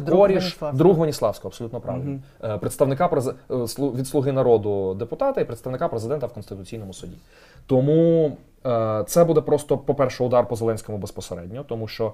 друг 0.00 0.18
Коріш, 0.18 0.58
друг 0.72 0.98
Ваніславського, 0.98 1.48
абсолютно 1.48 1.80
правильно. 1.80 2.18
Угу. 2.42 2.58
Представника 2.58 3.10
е, 3.50 3.54
від 3.78 4.08
Слуги 4.08 4.32
народу 4.32 4.94
депутата 4.94 5.40
і 5.40 5.44
представника 5.44 5.88
президента 5.88 6.26
в 6.26 6.32
Конституційному 6.32 6.92
суді. 6.92 7.16
Тому 7.66 8.36
е, 8.66 9.04
це 9.06 9.24
буде 9.24 9.40
просто, 9.40 9.78
по-перше, 9.78 10.24
удар 10.24 10.48
по 10.48 10.56
Зеленському 10.56 10.98
безпосередньо, 10.98 11.64
тому 11.68 11.88
що 11.88 12.12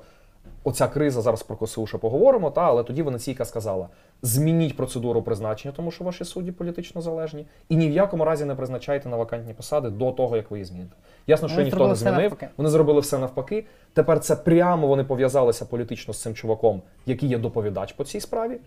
оця 0.65 0.89
криза 0.89 1.21
зараз 1.21 1.43
про 1.43 1.57
КСУ 1.57 1.87
ще 1.87 1.99
поговоримо, 1.99 2.51
та, 2.51 2.61
але 2.61 2.85
тоді 2.85 3.03
Венеційка 3.03 3.45
сказала: 3.45 3.89
змініть 4.23 4.77
процедуру 4.77 5.23
призначення, 5.23 5.75
тому 5.77 5.91
що 5.91 6.05
ваші 6.05 6.25
судді 6.25 6.53
політично 6.53 7.01
залежні, 7.01 7.47
і 7.69 7.77
ні 7.77 7.89
в 7.89 7.93
якому 7.93 8.25
разі 8.25 8.45
не 8.45 8.55
призначайте 8.55 9.09
на 9.09 9.17
вакантні 9.17 9.55
посади 9.55 9.91
до 9.91 10.13
того, 10.13 10.37
як 10.37 10.51
ви 10.51 10.57
її 10.59 10.65
зміните. 10.65 10.97
Ясно, 11.27 11.49
що 11.49 11.57
Вони 11.57 11.65
ніхто 11.65 11.89
не 11.89 11.95
змінив. 11.95 12.21
навпаки. 12.21 12.49
Вони 12.57 12.71
зробили 12.71 13.01
все 13.01 13.19
навпаки. 13.19 13.65
Тепер 13.93 14.21
це 14.21 14.37
прямо 14.37 14.87
вони 14.87 15.05
пов'язалися 15.05 15.65
політично 15.65 16.15
з 16.15 16.23
цим 16.23 16.35
чуваком, 16.35 16.83
який 17.07 17.29
є 17.29 17.39
доповідач 17.39 17.93
по 17.93 18.05
цій 18.05 18.21
справі. 18.21 18.59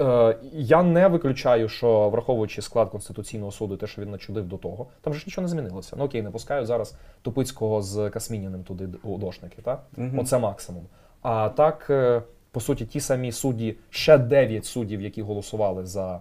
Е, 0.00 0.36
я 0.52 0.82
не 0.82 1.08
виключаю, 1.08 1.68
що 1.68 2.08
враховуючи 2.08 2.62
склад 2.62 2.90
Конституційного 2.90 3.52
суду, 3.52 3.76
те, 3.76 3.86
що 3.86 4.02
він 4.02 4.10
начудив 4.10 4.48
до 4.48 4.56
того, 4.56 4.86
там 5.00 5.14
же 5.14 5.20
ж 5.20 5.24
нічого 5.26 5.42
не 5.42 5.48
змінилося. 5.48 5.96
Ну 5.98 6.04
окей, 6.04 6.22
не 6.22 6.30
пускаю 6.30 6.66
зараз 6.66 6.94
Тупицького 7.22 7.82
з 7.82 8.10
Касмініним 8.10 8.64
туди 8.64 8.88
у 9.02 9.18
дошники, 9.18 9.62
угу. 9.96 10.08
Оце 10.18 10.38
максимум. 10.38 10.82
А 11.22 11.48
так, 11.48 11.86
е, 11.90 12.22
по 12.50 12.60
суті, 12.60 12.86
ті 12.86 13.00
самі 13.00 13.32
судді, 13.32 13.76
ще 13.90 14.18
дев'ять 14.18 14.64
суддів, 14.64 15.02
які 15.02 15.22
голосували 15.22 15.86
за, 15.86 16.20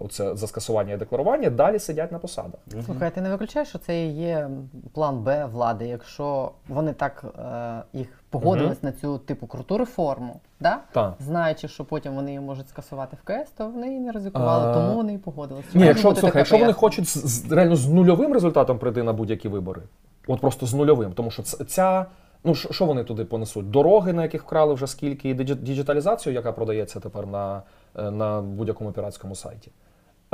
оце, 0.00 0.36
за 0.36 0.46
скасування 0.46 0.94
і 0.94 0.96
декларування, 0.96 1.50
далі 1.50 1.78
сидять 1.78 2.12
на 2.12 2.18
посадах. 2.18 2.60
Слухай, 2.86 3.10
ти 3.10 3.20
не 3.20 3.30
виключаєш, 3.30 3.68
що 3.68 3.78
це 3.78 4.02
і 4.06 4.12
є 4.12 4.48
план 4.94 5.18
Б 5.22 5.46
влади, 5.46 5.86
якщо 5.86 6.52
вони 6.68 6.92
так 6.92 7.24
е, 7.38 7.98
їх 7.98 8.08
погодились 8.30 8.82
на 8.82 8.92
цю 8.92 9.18
типу 9.18 9.46
круту 9.46 9.78
реформу, 9.78 10.40
да? 10.60 10.78
Так. 10.92 11.14
знаючи, 11.20 11.68
що 11.68 11.84
потім 11.84 12.14
вони 12.14 12.28
її 12.30 12.40
можуть 12.40 12.68
скасувати 12.68 13.16
в 13.22 13.26
КС, 13.26 13.50
то 13.56 13.68
вони 13.68 13.96
і 13.96 14.00
не 14.00 14.12
ризикували, 14.12 14.70
А, 14.70 14.74
тому 14.74 14.94
вони 14.96 15.14
і 15.14 15.18
погодились. 15.18 15.64
Ні, 15.74 15.84
якщо, 15.84 16.14
слухай, 16.14 16.38
якщо 16.40 16.58
вони 16.58 16.72
хочуть 16.72 17.08
з, 17.08 17.16
з- 17.26 17.52
реально 17.52 17.76
з 17.76 17.88
нульовим 17.88 18.32
результатом 18.32 18.78
прийти 18.78 19.02
на 19.02 19.12
будь-які 19.12 19.48
вибори, 19.48 19.82
от 20.26 20.40
просто 20.40 20.66
з 20.66 20.74
нульовим, 20.74 21.12
тому 21.12 21.30
що 21.30 21.42
ц- 21.42 21.64
ця. 21.64 22.06
Ну, 22.44 22.54
що 22.54 22.84
вони 22.84 23.04
туди 23.04 23.24
понесуть? 23.24 23.70
Дороги, 23.70 24.12
на 24.12 24.22
яких 24.22 24.42
вкрали 24.42 24.74
вже 24.74 24.86
скільки, 24.86 25.28
і 25.28 25.34
діджиталізацію, 25.34 26.34
яка 26.34 26.52
продається 26.52 27.00
тепер 27.00 27.26
на, 27.26 27.62
е, 27.98 28.10
на 28.10 28.40
будь-якому 28.40 28.92
піратському 28.92 29.34
сайті. 29.34 29.70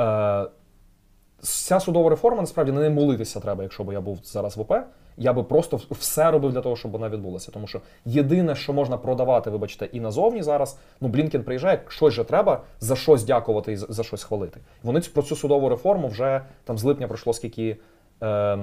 Е, 0.01 0.47
ця 1.41 1.81
судова 1.81 2.11
реформа 2.11 2.41
насправді 2.41 2.73
на 2.73 2.81
неї 2.81 2.93
молитися 2.93 3.41
треба, 3.41 3.63
якщо 3.63 3.85
б 3.85 3.93
я 3.93 4.01
був 4.01 4.21
зараз 4.25 4.57
в 4.57 4.61
ОП. 4.61 4.73
Я 5.21 5.33
би 5.33 5.43
просто 5.43 5.81
все 5.91 6.31
робив 6.31 6.53
для 6.53 6.61
того, 6.61 6.77
щоб 6.77 6.91
вона 6.91 7.09
відбулася. 7.09 7.53
Тому 7.53 7.67
що 7.67 7.81
єдине, 8.05 8.55
що 8.55 8.73
можна 8.73 8.97
продавати, 8.97 9.51
вибачте, 9.51 9.89
і 9.93 10.01
назовні 10.01 10.43
зараз, 10.43 10.79
ну 11.01 11.09
Блінкен 11.09 11.43
приїжджає, 11.43 11.81
щось 11.89 12.15
же 12.15 12.25
треба 12.25 12.63
за 12.81 12.97
щось 12.97 13.25
дякувати 13.25 13.73
і 13.73 13.77
за, 13.77 14.03
щось 14.03 14.25
хвалити. 14.25 14.61
Вони 14.83 15.01
про 15.01 15.23
цю 15.23 15.37
судову 15.37 15.69
реформу 15.69 16.09
вже 16.09 16.43
там 16.65 16.79
з 16.79 16.85
липня 16.85 17.09
пройшло 17.09 17.33
скільки 17.33 17.77
е, 18.23 18.57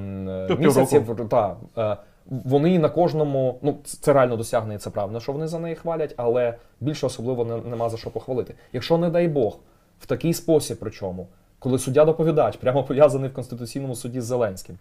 місяців. 0.60 1.28
Та, 1.30 1.56
е, 1.78 1.98
вони 2.26 2.80
на 2.80 2.90
кожному, 2.90 3.60
ну 3.62 3.78
це 3.84 4.14
реально 4.14 4.38
досягнення, 4.38 4.80
це 4.80 4.90
правда, 4.90 5.20
що 5.20 5.32
вони 5.32 5.48
за 5.48 5.60
неї 5.60 5.76
хвалять, 5.76 6.14
але 6.18 6.58
більше 6.80 7.06
особливо 7.06 7.46
не, 7.46 7.58
нема 7.58 7.90
за 7.90 7.98
що 7.98 8.12
похвалити. 8.12 8.54
Якщо, 8.74 8.98
не 8.98 9.10
дай 9.10 9.28
Бог, 9.28 9.60
в 10.00 10.06
такий 10.06 10.34
спосіб, 10.34 10.78
причому, 10.80 11.28
коли 11.60 11.80
суддя-доповідач 11.80 12.58
прямо 12.58 12.84
пов'язаний 12.84 13.30
в 13.30 13.34
Конституційному 13.34 13.96
суді 13.96 14.22
з 14.22 14.26
Зеленським, 14.26 14.78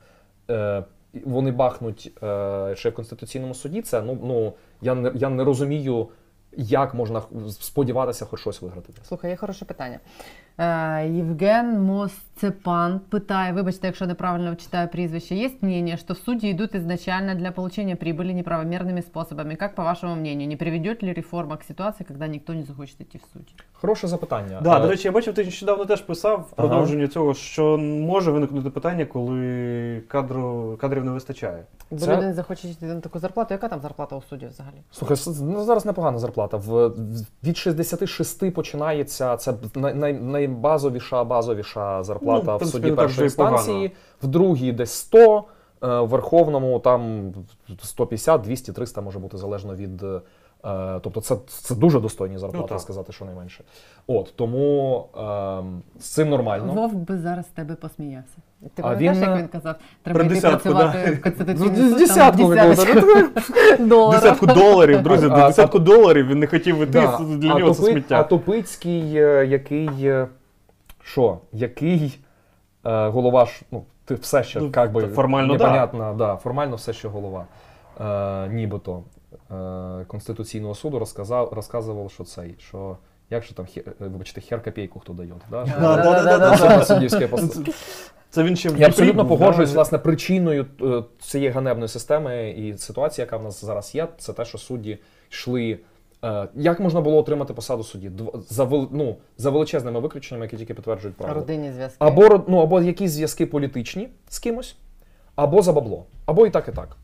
е, 0.50 0.84
вони 1.24 1.50
бахнуть 1.50 2.12
е, 2.22 2.72
ще 2.76 2.90
в 2.90 2.94
Конституційному 2.94 3.54
суді, 3.54 3.82
це 3.82 4.02
ну, 4.02 4.18
ну 4.22 4.52
я, 4.82 4.94
не, 4.94 5.12
я 5.14 5.28
не 5.28 5.44
розумію, 5.44 6.08
як 6.56 6.94
можна 6.94 7.22
сподіватися 7.50 8.24
хоч 8.24 8.40
щось 8.40 8.62
виграти. 8.62 8.92
Слухай, 9.02 9.30
є 9.30 9.36
хороше 9.36 9.64
питання. 9.64 10.00
Е, 10.58 11.08
Євген 11.08 11.82
Мосцепан 11.82 13.00
питає, 13.08 13.52
вибачте, 13.52 13.86
якщо 13.86 14.06
неправильно 14.06 14.54
читаю 14.56 14.88
прізвище, 14.88 15.34
есть 15.34 15.62
мнение, 15.62 15.96
что 15.96 16.14
судьи 16.14 16.50
идут 16.50 16.74
изначально 16.74 17.34
для 17.34 17.50
получения 17.50 17.96
прибыли 17.96 18.42
неправомерными 18.42 19.02
способами. 19.02 19.54
Как, 19.56 19.74
по 19.74 19.82
вашему 19.84 20.14
мнению, 20.16 20.48
не 20.48 20.56
приведет 20.56 21.02
ли 21.02 21.12
реформа 21.12 21.56
к 21.56 21.64
ситуации, 21.64 22.04
когда 22.04 22.28
никто 22.28 22.54
не 22.54 22.62
захочет 22.62 23.00
идти 23.00 23.18
в 23.18 23.22
суд? 23.32 23.42
Хороше 23.72 24.08
запитання. 24.08 24.60
Да, 24.62 24.76
Е, 24.78 24.80
до 24.82 24.88
речі, 24.88 25.08
я 25.08 25.12
бачив, 25.12 25.34
ти 25.34 25.44
нещодавно 25.44 25.84
теж 25.84 26.00
писав 26.00 26.48
в 26.52 26.56
продовження 26.56 27.08
цього, 27.08 27.34
що 27.34 27.78
може 27.78 28.30
виникнути 28.30 28.70
питання, 28.70 29.04
коли 29.06 30.02
кадру, 30.08 30.76
кадрів 30.80 31.04
не 31.04 31.10
вистачає. 31.10 31.64
Бо 31.90 31.98
Це- 31.98 32.16
люди 32.16 32.26
не 32.26 32.32
захочуть 32.34 32.70
йти 32.70 32.86
на 32.86 33.00
таку 33.00 33.18
зарплату. 33.18 33.54
Яка 33.54 33.68
там 33.68 33.80
зарплата 33.80 34.16
у 34.16 34.22
суддів 34.22 34.48
взагалі? 34.48 34.74
Слухай, 34.90 35.16
ну, 35.40 35.64
зараз 35.64 35.86
непогана 35.86 36.18
зарплата. 36.18 36.56
В, 36.56 36.86
в- 36.88 36.94
від 37.44 37.56
66 37.56 38.50
починається 38.50 39.36
це 39.36 39.54
най, 39.74 40.12
най, 40.14 40.43
найбазовіша 40.48 41.24
базовіша 41.24 42.02
зарплата 42.02 42.44
Ну, 42.46 42.52
в 42.52 42.56
в 42.56 42.58
принципі, 42.58 42.82
суді 42.84 42.96
першої 42.96 43.30
станції, 43.30 43.76
погано. 43.76 43.90
в 44.22 44.26
другій 44.26 44.72
десь 44.72 44.92
100, 44.92 45.44
е, 45.82 46.00
в 46.00 46.08
Верховному 46.08 46.78
там 46.78 47.32
150, 47.82 48.40
200, 48.40 48.72
300 48.72 49.00
може 49.00 49.18
бути 49.18 49.36
залежно 49.36 49.74
від. 49.74 50.02
е, 50.02 50.20
Тобто 51.02 51.20
це, 51.20 51.36
це 51.46 51.74
дуже 51.74 52.00
достойні 52.00 52.38
зарплати, 52.38 52.74
Ну, 52.74 52.80
сказати, 52.80 53.12
що 53.12 53.24
найменше. 53.24 53.64
От 54.06 54.32
тому 54.36 55.06
е, 55.16 56.00
з 56.00 56.04
цим 56.08 56.28
нормально. 56.28 56.72
Вов 56.72 56.94
би 56.94 57.18
зараз 57.18 57.46
тебе 57.46 57.74
посміявся. 57.74 58.36
Ти 58.74 58.82
А 58.82 58.82
пам'ятаєш, 58.82 59.16
він, 59.16 59.22
як 59.30 59.38
він 59.38 59.48
казав, 59.48 59.74
треба 60.02 60.18
про 60.18 60.26
йти 60.26 60.34
десятку, 60.34 60.58
працювати 60.68 60.98
да. 61.06 61.12
в 61.12 61.20
Конституційний 61.22 61.90
Ну, 61.90 61.98
десятку 61.98 62.42
доларів. 62.46 64.10
Десятку 64.20 64.46
доларів, 64.46 65.02
друзі, 65.02 65.28
а- 65.30 65.46
десятку 65.46 65.78
доларів 65.78 66.26
він 66.26 66.38
не 66.38 66.46
хотів 66.46 66.82
іти, 66.82 67.08
для 67.20 67.54
нього 67.58 67.74
це 67.74 67.82
сміття. 67.82 68.20
а 68.20 68.22
Тупицький, 68.24 69.16
е, 69.16 69.46
який. 69.46 69.88
е, 70.02 70.26
Що? 71.02 71.38
Який 71.52 72.18
Е, 72.86 73.08
голова 73.08 73.46
ж, 73.46 73.62
ну, 73.70 73.84
ти 74.04 74.14
все 74.14 74.42
ще 74.44 74.60
Ну, 74.60 74.70
як 74.76 74.92
би, 74.92 75.06
формально, 75.06 75.56
да. 75.56 75.64
непонятно, 75.64 76.14
да. 76.18 76.36
формально 76.36 76.76
все 76.76 76.92
ще 76.92 77.08
голова. 77.08 77.44
Нібито 78.50 79.02
Конституційного 80.06 80.74
суду 80.74 80.98
розказав, 80.98 81.52
розказував, 81.52 82.10
що 82.10 82.24
цей, 82.24 82.54
що 82.58 82.96
як 83.30 83.44
же 83.44 83.54
там, 83.54 83.66
хер, 83.66 83.84
вибачте, 83.98 84.40
хер 84.40 84.62
копійку 84.62 85.00
хто 85.00 85.12
дає. 85.12 85.32
Да? 85.50 85.64
Суддівське 86.84 87.26
пост- 87.30 87.74
Це 88.30 88.42
він 88.42 88.56
ще 88.56 88.68
в 88.68 88.78
я 88.80 88.86
абсолютно 88.86 89.26
погоджуюсь, 89.26 89.70
да? 89.70 89.74
власне, 89.74 89.98
причиною 89.98 90.66
е, 90.82 91.02
цієї 91.20 91.50
ганебної 91.50 91.88
системи 91.88 92.50
і 92.50 92.78
ситуації, 92.78 93.22
яка 93.22 93.36
в 93.36 93.42
нас 93.42 93.64
зараз 93.64 93.94
є, 93.94 94.08
це 94.18 94.32
те, 94.32 94.44
що 94.44 94.58
судді 94.58 94.98
йшли. 95.30 95.78
е, 96.24 96.48
Як 96.54 96.80
можна 96.80 97.00
було 97.00 97.18
отримати 97.18 97.54
посаду 97.54 97.82
судді? 97.84 98.08
Дв- 98.10 98.42
За, 98.48 98.64
вел- 98.64 98.88
ну, 98.92 99.16
за 99.38 99.50
величезними 99.50 100.00
виключеннями, 100.00 100.44
які 100.46 100.56
тільки 100.56 100.74
підтверджують 100.74 101.16
правду. 101.16 101.40
Родинні 101.40 101.72
зв'язки. 101.72 101.96
Або, 101.98 102.44
ну, 102.48 102.58
або 102.58 102.80
якісь 102.80 103.10
зв'язки 103.10 103.46
політичні 103.46 104.08
з 104.28 104.38
кимось, 104.38 104.76
або 105.36 105.62
за 105.62 105.72
бабло, 105.72 106.06
або 106.26 106.46
і 106.46 106.50
так, 106.50 106.68
і 106.68 106.72
так. 106.72 106.96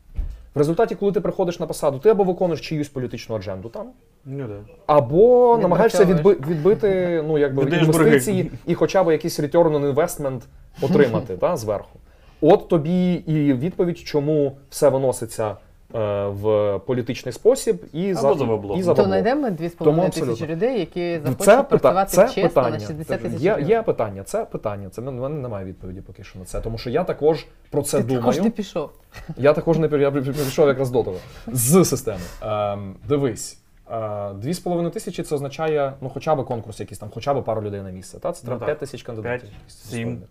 В 0.55 0.57
результаті, 0.57 0.95
коли 0.95 1.11
ти 1.11 1.21
приходиш 1.21 1.59
на 1.59 1.67
посаду, 1.67 1.99
ти 1.99 2.09
або 2.09 2.23
виконуєш 2.23 2.61
чиюсь 2.61 2.89
політичну 2.89 3.35
адженду 3.35 3.69
там, 3.69 3.87
Ну, 4.25 4.47
да. 4.47 4.73
або 4.85 5.55
Не 5.55 5.61
намагаєшся 5.61 6.05
відби, 6.05 6.33
відбити 6.33 7.23
ну, 7.27 7.37
якби, 7.37 7.65
Віддаєш 7.65 7.85
інвестиції 7.85 8.51
і 8.67 8.75
хоча 8.75 9.03
б 9.03 9.11
якийсь 9.11 9.39
return 9.39 9.71
on 9.71 9.93
investment 9.93 10.41
отримати 10.81 11.37
та, 11.41 11.57
зверху. 11.57 11.99
От 12.41 12.67
тобі 12.67 13.13
і 13.13 13.53
відповідь, 13.53 13.97
чому 13.97 14.57
все 14.69 14.89
виноситься 14.89 15.55
в 16.29 16.79
політичний 16.85 17.33
спосіб 17.33 17.85
і 17.93 18.13
за 18.13 18.33
бабло. 18.33 18.75
І 18.77 18.83
за 18.83 18.91
То 18.91 18.95
бабло. 18.95 19.05
знайдемо 19.05 19.47
2,5 19.47 20.09
тисячі 20.09 20.47
людей, 20.47 20.79
які 20.79 21.19
захочуть 21.19 21.45
Це, 21.45 21.63
працювати 21.63 22.11
це 22.11 22.25
чесно 22.27 22.43
питання. 22.49 22.69
на 22.77 22.79
60 22.79 23.21
тисяч 23.21 23.41
Є, 23.41 23.57
є 23.67 23.81
питання, 23.81 24.23
це 24.23 24.45
питання. 24.45 24.89
Це 24.89 25.01
в 25.01 25.03
мене 25.03 25.29
немає 25.29 25.65
відповіді 25.65 26.01
поки 26.01 26.23
що 26.23 26.39
на 26.39 26.45
це. 26.45 26.61
Тому 26.61 26.77
що 26.77 26.89
я 26.89 27.03
також 27.03 27.45
про 27.69 27.81
це 27.81 27.97
Ти 27.97 28.03
думаю. 28.03 28.19
також 28.21 28.39
не 28.39 28.49
пішов. 28.49 28.89
Я 29.37 29.53
також 29.53 29.77
не 29.77 29.97
я 29.97 30.11
пішов 30.11 30.67
якраз 30.67 30.89
до 30.91 31.03
того. 31.03 31.17
З 31.47 31.85
системи. 31.85 32.19
Ем, 32.41 32.95
дивись. 33.07 33.57
е, 33.91 34.33
Дві 34.33 34.53
з 34.53 34.59
половиною 34.59 34.93
тисячі 34.93 35.23
це 35.23 35.35
означає 35.35 35.93
ну, 36.01 36.09
хоча 36.13 36.35
б 36.35 36.45
конкурс 36.45 36.79
якийсь 36.79 36.99
там, 36.99 37.09
хоча 37.13 37.33
б 37.33 37.43
пару 37.43 37.61
людей 37.61 37.81
на 37.81 37.89
місце. 37.91 38.19
Та? 38.19 38.31
Це 38.31 38.41
Ну 38.43 38.49
треба. 38.49 38.65
5 38.65 38.79
тисяч 38.79 39.03
кандидатів. 39.03 39.49
П'ять, 39.49 39.71
сім. 39.71 40.21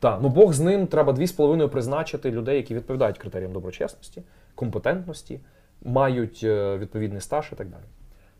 Так, 0.00 0.18
ну 0.22 0.28
Бог 0.28 0.52
з 0.52 0.60
ним 0.60 0.86
треба 0.86 1.12
дві 1.12 1.26
з 1.26 1.32
половиною 1.32 1.68
призначити 1.68 2.30
людей, 2.30 2.56
які 2.56 2.74
відповідають 2.74 3.18
критеріям 3.18 3.52
доброчесності, 3.52 4.22
компетентності, 4.56 5.40
мають 5.84 6.40
е, 6.44 6.78
відповідний 6.78 7.20
стаж 7.20 7.50
і 7.52 7.56
так 7.56 7.68
далі. 7.68 7.82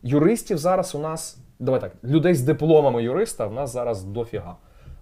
Юристів 0.02 0.58
зараз 0.58 0.94
у 0.94 0.98
нас, 0.98 1.38
давай 1.58 1.80
так, 1.80 1.92
людей 2.04 2.34
з 2.34 2.42
дипломами 2.42 3.02
юриста 3.02 3.46
в 3.46 3.52
нас 3.52 3.72
зараз 3.72 4.04
дофіга. 4.04 4.56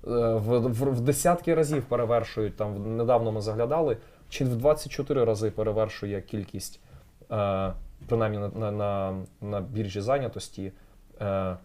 Е, 0.06 0.10
В, 0.34 0.58
в, 0.58 0.92
в 0.92 1.00
десятки 1.00 1.54
разів 1.54 1.84
перевершують, 1.84 2.56
там 2.56 2.96
недавно 2.96 3.32
ми 3.32 3.40
заглядали, 3.40 3.96
чи 4.28 4.44
в 4.44 4.56
24 4.56 5.24
рази 5.24 5.50
перевершує 5.50 6.22
кількість, 6.22 6.80
е, 7.32 7.72
принаймні 8.08 8.38
на, 8.38 8.48
на, 8.48 8.70
на, 8.70 9.14
на 9.40 9.60
біржі 9.60 10.00
зайнятості, 10.00 10.72
е, 11.20 11.56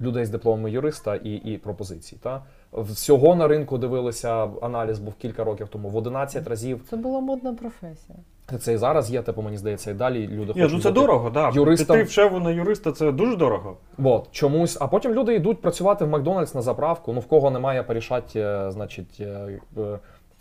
людей 0.00 0.24
з 0.24 0.30
дипломами 0.30 0.70
юриста 0.70 1.16
і, 1.16 1.34
і 1.34 1.58
пропозицій. 1.58 2.16
Та? 2.22 2.42
Всього 2.72 3.34
на 3.34 3.48
ринку 3.48 3.78
дивилися, 3.78 4.50
аналіз 4.62 4.98
був 4.98 5.14
кілька 5.14 5.44
років 5.44 5.68
тому, 5.68 5.88
в 5.88 5.96
11 5.96 6.48
разів. 6.48 6.82
Це 6.90 6.96
була 6.96 7.20
модна 7.20 7.54
професія. 7.54 8.18
Це 8.58 8.72
і 8.72 8.76
зараз 8.76 9.10
є, 9.10 9.22
типу, 9.22 9.42
мені 9.42 9.56
здається, 9.56 9.90
і 9.90 9.94
далі 9.94 10.28
люди 10.28 10.52
Ні, 10.56 10.62
ну 10.62 10.68
це 10.68 10.74
бути 10.76 10.90
дорого. 10.90 11.30
Да. 11.30 11.50
юристом. 11.54 11.96
Піти 11.96 12.08
в 12.08 12.10
шефу 12.10 12.38
на 12.38 12.50
юриста 12.50 12.92
це 12.92 13.12
дуже 13.12 13.36
дорого. 13.36 13.76
От, 14.04 14.28
чомусь, 14.32 14.76
а 14.80 14.86
потім 14.86 15.14
люди 15.14 15.34
йдуть 15.34 15.60
працювати 15.60 16.04
в 16.04 16.08
Макдональдс 16.08 16.54
на 16.54 16.62
заправку. 16.62 17.12
Ну 17.12 17.20
в 17.20 17.26
кого 17.26 17.50
немає 17.50 17.82
порішати, 17.82 18.40
е, 18.40 18.70
значить, 18.70 19.16
е, 19.20 19.24
е, 19.24 19.60
в 19.76 19.98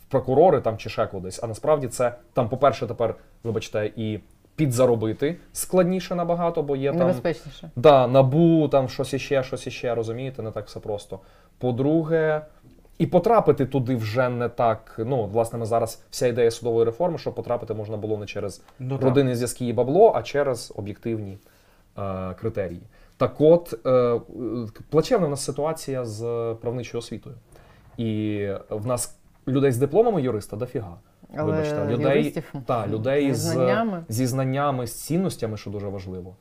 прокурори 0.09 0.61
там 0.61 0.77
чи 0.77 0.89
ще 0.89 1.07
кудись. 1.07 1.39
А 1.43 1.47
насправді 1.47 1.87
це 1.87 2.13
там, 2.33 2.49
по-перше, 2.49 2.87
тепер, 2.87 3.15
вибачте, 3.43 3.91
і 3.95 4.19
підзаробити 4.55 5.37
складніше 5.53 6.15
набагато, 6.15 6.63
бо 6.63 6.75
є 6.75 6.89
там 6.89 6.99
Небезпечніше. 6.99 7.71
да, 7.75 8.07
набу, 8.07 8.67
там 8.67 8.89
щось 8.89 9.13
іще, 9.13 9.43
щось 9.43 9.67
іще, 9.67 9.95
розумієте, 9.95 10.41
не 10.41 10.51
так 10.51 10.67
все 10.67 10.79
просто. 10.79 11.19
По-друге, 11.57 12.41
і 12.99 13.07
потрапити 13.07 13.65
туди 13.65 13.95
вже 13.95 14.29
не 14.29 14.49
так. 14.49 14.95
Ну, 15.05 15.25
власне, 15.25 15.59
ми 15.59 15.65
зараз 15.65 16.03
вся 16.09 16.27
ідея 16.27 16.51
судової 16.51 16.85
реформи, 16.85 17.17
що 17.17 17.31
потрапити 17.31 17.73
можна 17.73 17.97
було 17.97 18.17
не 18.17 18.25
через 18.25 18.61
Ну, 18.79 18.97
родинні 18.97 19.35
зв'язки 19.35 19.67
і 19.67 19.73
бабло, 19.73 20.11
а 20.15 20.23
через 20.23 20.73
об'єктивні 20.75 21.37
е, 21.97 22.33
критерії. 22.33 22.81
Так 23.17 23.41
от, 23.41 23.79
е, 23.85 23.89
е, 23.89 24.19
плачевна 24.89 25.27
в 25.27 25.29
нас 25.29 25.43
ситуація 25.43 26.05
з 26.05 26.55
правничою 26.61 26.99
освітою. 26.99 27.35
І 27.97 28.47
в 28.69 28.85
нас 28.85 29.17
людей 29.47 29.71
з 29.71 29.77
дипломами 29.77 30.21
юриста 30.21 30.57
дофіга. 30.57 30.97
Але 31.37 31.51
Вибачте, 31.51 31.87
людей, 31.87 32.17
юристів 32.17 32.53
та, 32.65 32.87
людей 32.87 33.33
зі 33.33 33.33
з, 33.33 33.39
знаннями. 33.39 34.03
зі 34.09 34.25
знаннями, 34.27 34.87
з 34.87 34.93
цінностями, 35.03 35.57
що 35.57 35.69
дуже 35.69 35.87
важливо. 35.87 36.35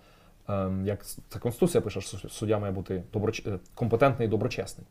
Ем, 0.48 0.86
як 0.86 1.06
це 1.06 1.38
Конституція 1.38 1.80
пише, 1.80 2.00
що 2.00 2.28
суддя 2.28 2.58
має 2.58 2.72
бути 2.72 3.02
доброч... 3.12 3.42
е, 3.46 3.58
компетентний 3.74 4.28
і 4.28 4.30
доброчесний. 4.30 4.86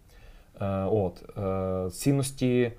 Е, 0.61 0.83
от, 0.91 1.37
е, 1.37 1.89
цінності. 1.91 2.71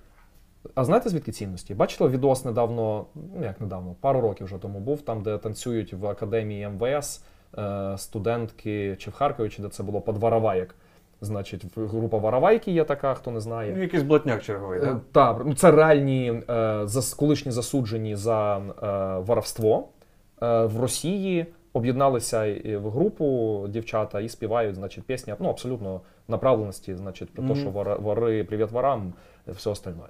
А 0.74 0.84
знаєте 0.84 1.08
звідки 1.08 1.32
цінності? 1.32 1.74
Бачили 1.74 2.10
відос 2.10 2.44
недавно, 2.44 3.06
ну 3.14 3.44
як 3.44 3.60
недавно, 3.60 3.94
пару 4.00 4.20
років 4.20 4.46
вже 4.46 4.58
тому 4.58 4.80
був, 4.80 5.02
там, 5.02 5.22
де 5.22 5.38
танцюють 5.38 5.92
в 5.92 6.06
академії 6.06 6.68
МВС 6.68 7.20
е, 7.58 7.98
студентки 7.98 8.96
чи 8.98 9.10
в 9.10 9.14
Харкові, 9.14 9.48
чи 9.48 9.62
де 9.62 9.68
це 9.68 9.82
було, 9.82 10.00
під 10.00 10.16
Вараваєк. 10.16 10.74
Значить, 11.20 11.64
група 11.76 12.18
Варавайки 12.18 12.72
є 12.72 12.84
така, 12.84 13.14
хто 13.14 13.30
не 13.30 13.40
знає. 13.40 13.72
Ну, 13.76 13.82
Якийсь 13.82 14.02
блатняк 14.02 14.42
черговий, 14.42 14.80
так? 14.80 14.96
Так, 15.12 15.42
ну 15.46 15.54
це 15.54 15.70
реальні 15.70 16.42
колишні 17.16 17.52
засуджені 17.52 18.16
за 18.16 18.58
воровство 19.26 19.88
в 20.40 20.80
Росії. 20.80 21.46
Об'єдналися 21.72 22.60
в 22.64 22.90
групу 22.90 23.66
дівчата 23.68 24.20
і 24.20 24.28
співають, 24.28 24.74
значить, 24.74 25.04
пісня 25.04 25.36
ну, 25.40 25.48
абсолютно 25.48 26.00
направленості, 26.28 26.94
значить, 26.94 27.30
про 27.34 27.48
те, 27.48 27.54
що 27.54 27.70
вора- 27.70 28.00
вори, 28.00 28.44
привіт 28.44 28.70
ворам, 28.70 29.12
все 29.46 29.70
остальне. 29.70 30.02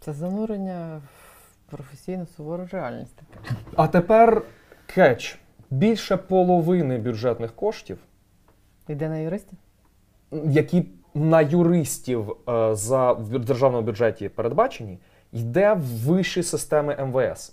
Це 0.00 0.12
занурення 0.12 1.00
в 1.06 1.70
професійну 1.70 2.26
сувору 2.36 2.68
реальність. 2.72 3.16
таке. 3.16 3.54
А 3.76 3.88
тепер 3.88 4.42
кетч. 4.86 5.38
Більше 5.70 6.16
половини 6.16 6.98
бюджетних 6.98 7.54
коштів, 7.54 7.98
Іде 8.88 9.08
на 9.08 9.18
юристів? 9.18 9.58
які 10.44 10.86
на 11.14 11.40
юристів 11.40 12.30
е, 12.48 12.74
за 12.74 13.12
в 13.12 13.38
державному 13.38 13.86
бюджеті 13.86 14.28
передбачені, 14.28 14.98
йде 15.32 15.72
в 15.74 15.80
вищі 15.82 16.42
системи 16.42 16.96
МВС. 17.06 17.52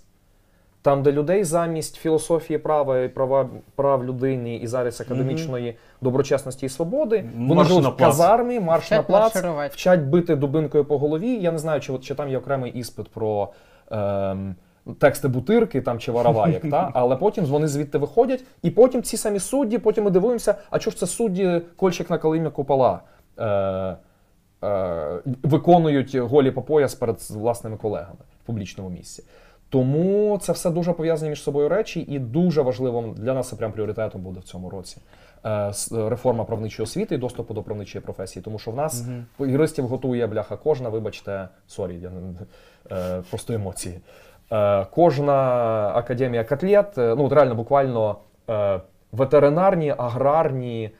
Там, 0.86 1.02
де 1.02 1.12
людей 1.12 1.44
замість 1.44 1.96
філософії 1.96 2.58
права 2.58 2.98
і 2.98 3.08
права 3.08 3.48
прав 3.74 4.04
людини 4.04 4.56
і 4.56 4.66
зараз 4.66 5.00
академічної 5.00 5.76
доброчесності 6.00 6.66
і 6.66 6.68
свободи, 6.68 7.24
вони 7.36 7.64
живуть 7.64 7.82
на 7.82 7.88
в 7.88 7.96
плац. 7.96 8.08
казармі, 8.08 8.60
марш 8.60 8.84
Вчать 8.84 9.08
на 9.08 9.18
плац, 9.18 9.72
вчать 9.72 10.00
бити 10.00 10.36
дубинкою 10.36 10.84
по 10.84 10.98
голові. 10.98 11.38
Я 11.40 11.52
не 11.52 11.58
знаю, 11.58 11.80
чи, 11.80 11.98
чи 11.98 12.14
там 12.14 12.28
є 12.28 12.38
окремий 12.38 12.72
іспит 12.72 13.08
про 13.08 13.48
ем, 13.90 14.54
тексти 14.98 15.28
бутирки 15.28 15.80
там, 15.80 15.98
чи 15.98 16.12
вараваєк, 16.12 16.70
та? 16.70 16.90
але 16.94 17.16
потім 17.16 17.44
вони 17.44 17.68
звідти 17.68 17.98
виходять, 17.98 18.44
і 18.62 18.70
потім 18.70 19.02
ці 19.02 19.16
самі 19.16 19.38
судді, 19.38 19.78
потім 19.78 20.04
ми 20.04 20.10
дивуємося, 20.10 20.54
а 20.70 20.78
чого 20.78 20.92
ж 20.92 20.98
це 20.98 21.06
судді 21.06 21.60
кольчик 21.76 22.10
на 22.10 22.18
калимі 22.18 22.50
купола 22.50 23.00
е, 23.38 23.44
е, 23.46 23.96
виконують 25.42 26.14
голі 26.14 26.50
по 26.50 26.62
пояс 26.62 26.94
перед 26.94 27.16
власними 27.30 27.76
колегами 27.76 28.20
в 28.42 28.46
публічному 28.46 28.90
місці. 28.90 29.22
Тому 29.70 30.38
це 30.42 30.52
все 30.52 30.70
дуже 30.70 30.92
пов'язані 30.92 31.30
між 31.30 31.42
собою 31.42 31.68
речі, 31.68 32.00
і 32.00 32.18
дуже 32.18 32.62
важливим 32.62 33.14
для 33.14 33.34
нас 33.34 33.48
це 33.48 33.56
прям 33.56 33.72
пріоритетом 33.72 34.20
буде 34.22 34.40
в 34.40 34.44
цьому 34.44 34.70
році. 34.70 34.96
е, 35.44 35.72
Реформа 36.08 36.44
правничої 36.44 36.84
освіти 36.84 37.14
і 37.14 37.18
доступу 37.18 37.54
до 37.54 37.62
правничої 37.62 38.02
професії, 38.02 38.42
тому 38.42 38.58
що 38.58 38.70
в 38.70 38.76
нас 38.76 39.04
юристів 39.38 39.86
готує 39.86 40.26
бляха 40.26 40.56
кожна, 40.56 40.88
вибачте, 40.88 41.48
sorry, 41.66 42.00
я 42.02 42.10
не 42.10 42.32
е, 42.96 43.22
просто 43.30 43.52
емоції. 43.52 44.00
Е, 44.52 44.86
Кожна 44.90 45.32
академія 45.94 46.44
котлет, 46.44 46.98
е, 46.98 47.14
ну 47.18 47.24
от 47.24 47.32
реально 47.32 47.54
буквально 47.54 48.16
е, 48.50 48.80
ветеринарні, 49.12 49.94
аграрні, 49.98 50.90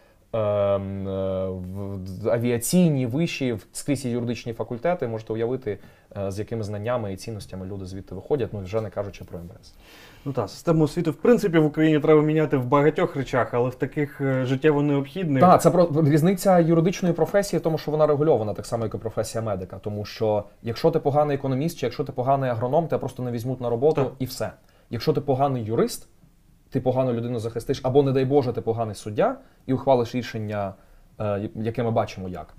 авіаційні, 2.30 3.06
вищі, 3.06 3.58
скрізь 3.72 4.04
юридичні 4.04 4.52
факультети. 4.52 5.08
Можете 5.08 5.32
уявити, 5.32 5.78
е, 6.16 6.30
з 6.30 6.38
якими 6.38 6.62
знаннями 6.62 7.12
і 7.12 7.16
цінностями 7.16 7.66
люди 7.66 7.86
звідти 7.86 8.14
виходять, 8.14 8.52
ну 8.52 8.60
вже 8.60 8.80
не 8.80 8.90
кажучи 8.90 9.24
про 9.24 9.38
МВС. 9.38 9.72
Ну 10.24 10.32
так, 10.32 10.50
систему 10.50 10.84
освіти, 10.84 11.10
в 11.10 11.14
принципі, 11.14 11.58
в 11.58 11.64
Україні 11.64 12.00
треба 12.00 12.22
міняти 12.22 12.56
в 12.56 12.64
багатьох 12.64 13.16
речах, 13.16 13.54
але 13.54 13.68
в 13.68 13.74
таких 13.74 14.20
е, 14.20 14.44
життєво 14.44 14.82
необхідних. 14.82 15.40
Так, 15.40 15.62
це 15.62 15.70
про 15.70 15.88
різниця 16.04 16.58
юридичної 16.58 17.14
професії, 17.14 17.60
тому 17.60 17.78
що 17.78 17.90
вона 17.90 18.06
регульована 18.06 18.54
так 18.54 18.66
само, 18.66 18.84
як 18.84 18.94
і 18.94 18.98
професія 18.98 19.42
медика. 19.44 19.78
Тому 19.78 20.04
що 20.04 20.44
якщо 20.62 20.90
ти 20.90 20.98
поганий 20.98 21.36
економіст, 21.36 21.78
чи 21.78 21.86
якщо 21.86 22.04
ти 22.04 22.12
поганий 22.12 22.50
агроном, 22.50 22.88
тебе 22.88 23.00
просто 23.00 23.22
не 23.22 23.30
візьмуть 23.30 23.60
на 23.60 23.70
роботу 23.70 24.04
Так. 24.04 24.12
і 24.18 24.24
все. 24.24 24.50
Якщо 24.90 25.12
ти 25.12 25.20
поганий 25.20 25.64
юрист, 25.64 26.08
ти 26.70 26.80
погану 26.80 27.12
людину 27.12 27.38
захистиш, 27.38 27.80
або, 27.82 28.02
не 28.02 28.12
дай 28.12 28.24
Боже, 28.24 28.52
ти 28.52 28.60
поганий 28.60 28.94
суддя 28.94 29.36
і 29.66 29.72
ухвалиш 29.72 30.14
рішення, 30.14 30.74
е, 31.20 31.50
яке 31.54 31.82
ми 31.82 31.90
бачимо 31.90 32.28
як. 32.28 32.54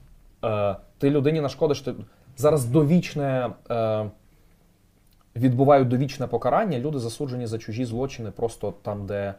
Е, 0.45 0.75
ти 0.97 1.09
людині 1.09 1.41
нашкодиш. 1.41 1.81
Ти... 1.81 1.95
зараз 2.37 2.65
довічне 2.65 3.49
е, 3.71 4.09
відбувають 5.35 5.87
довічне 5.87 6.27
покарання. 6.27 6.79
Люди 6.79 6.99
засуджені 6.99 7.47
за 7.47 7.57
чужі 7.57 7.85
злочини, 7.85 8.31
просто 8.31 8.73
там, 8.81 9.05
де 9.05 9.33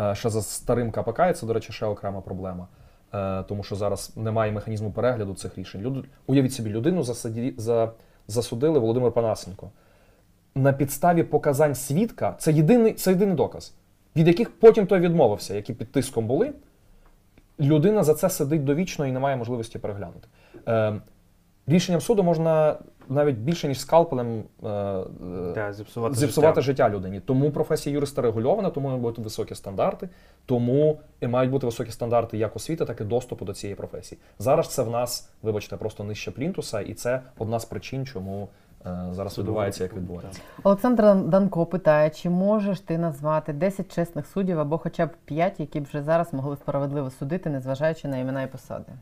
е, 0.00 0.14
ще 0.14 0.30
за 0.30 0.42
старим 0.42 0.90
КПК, 0.90 1.34
це, 1.34 1.46
до 1.46 1.52
речі, 1.52 1.72
ще 1.72 1.86
окрема 1.86 2.20
проблема. 2.20 2.66
Е, 3.14 3.42
тому 3.42 3.62
що 3.62 3.76
зараз 3.76 4.12
немає 4.16 4.52
механізму 4.52 4.90
перегляду 4.92 5.34
цих 5.34 5.58
рішень. 5.58 5.80
Люди, 5.80 6.02
уявіть 6.26 6.52
собі, 6.52 6.70
людину 6.70 7.02
засаді, 7.02 7.54
за, 7.56 7.92
засудили 8.28 8.78
Володимир 8.78 9.12
Панасенко. 9.12 9.70
На 10.54 10.72
підставі 10.72 11.22
показань 11.22 11.74
свідка 11.74 12.34
це 12.38 12.52
єдиний, 12.52 12.92
це 12.92 13.10
єдиний 13.10 13.34
доказ, 13.34 13.74
від 14.16 14.26
яких 14.26 14.50
потім 14.50 14.86
той 14.86 15.00
відмовився, 15.00 15.54
які 15.54 15.74
під 15.74 15.92
тиском 15.92 16.26
були. 16.26 16.52
Людина 17.60 18.04
за 18.04 18.14
це 18.14 18.30
сидить 18.30 18.64
довічно 18.64 19.06
і 19.06 19.12
не 19.12 19.18
має 19.18 19.36
можливості 19.36 19.78
переглянути. 19.78 20.28
Е, 20.68 21.00
рішенням 21.66 22.00
суду 22.00 22.22
можна 22.22 22.76
навіть 23.08 23.36
більше, 23.36 23.68
ніж 23.68 23.80
скалпелем 23.80 24.44
е, 24.64 24.68
е, 24.68 25.04
Да, 25.54 25.72
зіпсувати, 25.72 26.14
зіпсувати 26.14 26.60
життя. 26.60 26.84
життя 26.84 26.96
людині. 26.96 27.20
Тому 27.20 27.50
професія 27.50 27.94
юриста 27.94 28.22
регульована, 28.22 28.70
тому 28.70 28.88
мають 28.88 29.02
бути 29.02 29.22
високі 29.22 29.54
стандарти, 29.54 30.08
тому 30.46 31.00
і 31.20 31.26
мають 31.26 31.50
бути 31.50 31.66
високі 31.66 31.90
стандарти 31.90 32.38
як 32.38 32.56
освіти, 32.56 32.84
так 32.84 33.00
і 33.00 33.04
доступу 33.04 33.44
до 33.44 33.52
цієї 33.54 33.76
професії. 33.76 34.20
Зараз 34.38 34.68
це 34.68 34.82
в 34.82 34.90
нас, 34.90 35.30
вибачте, 35.42 35.76
просто 35.76 36.04
нижче 36.04 36.30
плінтуса, 36.30 36.80
і 36.80 36.94
це 36.94 37.20
одна 37.38 37.60
з 37.60 37.64
причин, 37.64 38.06
чому 38.06 38.42
е, 38.42 38.48
зараз 39.10 39.38
відбувається, 39.38 39.82
як 39.82 39.94
відбувається. 39.94 40.40
Олександр 40.62 41.14
Данко 41.14 41.66
питає, 41.66 42.10
чи 42.10 42.30
можеш 42.30 42.80
ти 42.80 42.98
назвати 42.98 43.52
10 43.52 43.94
чесних 43.94 44.26
суддів 44.26 44.60
або 44.60 44.78
хоча 44.78 45.06
б 45.06 45.10
5, 45.24 45.60
які 45.60 45.80
б 45.80 45.84
вже 45.84 46.02
зараз 46.02 46.32
могли 46.32 46.56
справедливо 46.56 47.10
судити, 47.10 47.50
незважаючи 47.50 48.08
на 48.08 48.18
імена 48.18 48.42
і 48.42 48.46
посади? 48.46 48.92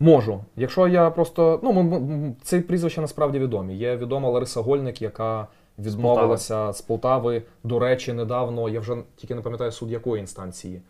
Можу. 0.00 0.40
Якщо 0.56 0.88
я 0.88 1.10
просто. 1.10 1.60
Ну, 1.62 2.36
ці 2.42 2.60
прізвища 2.60 3.00
насправді 3.00 3.38
відомі. 3.38 3.76
Є 3.76 3.96
відома 3.96 4.28
Лариса 4.28 4.60
Гольник, 4.60 5.02
яка 5.02 5.46
відмовилася 5.78 6.72
з 6.72 6.82
Полтави. 6.82 7.42
До 7.64 7.78
речі, 7.78 8.12
недавно, 8.12 8.68
я 8.68 8.80
вже 8.80 8.96
тільки 9.16 9.34
не 9.34 9.40
пам'ятаю 9.40 9.72
суд 9.72 9.90
якої 9.90 10.20
інстанції, 10.20 10.80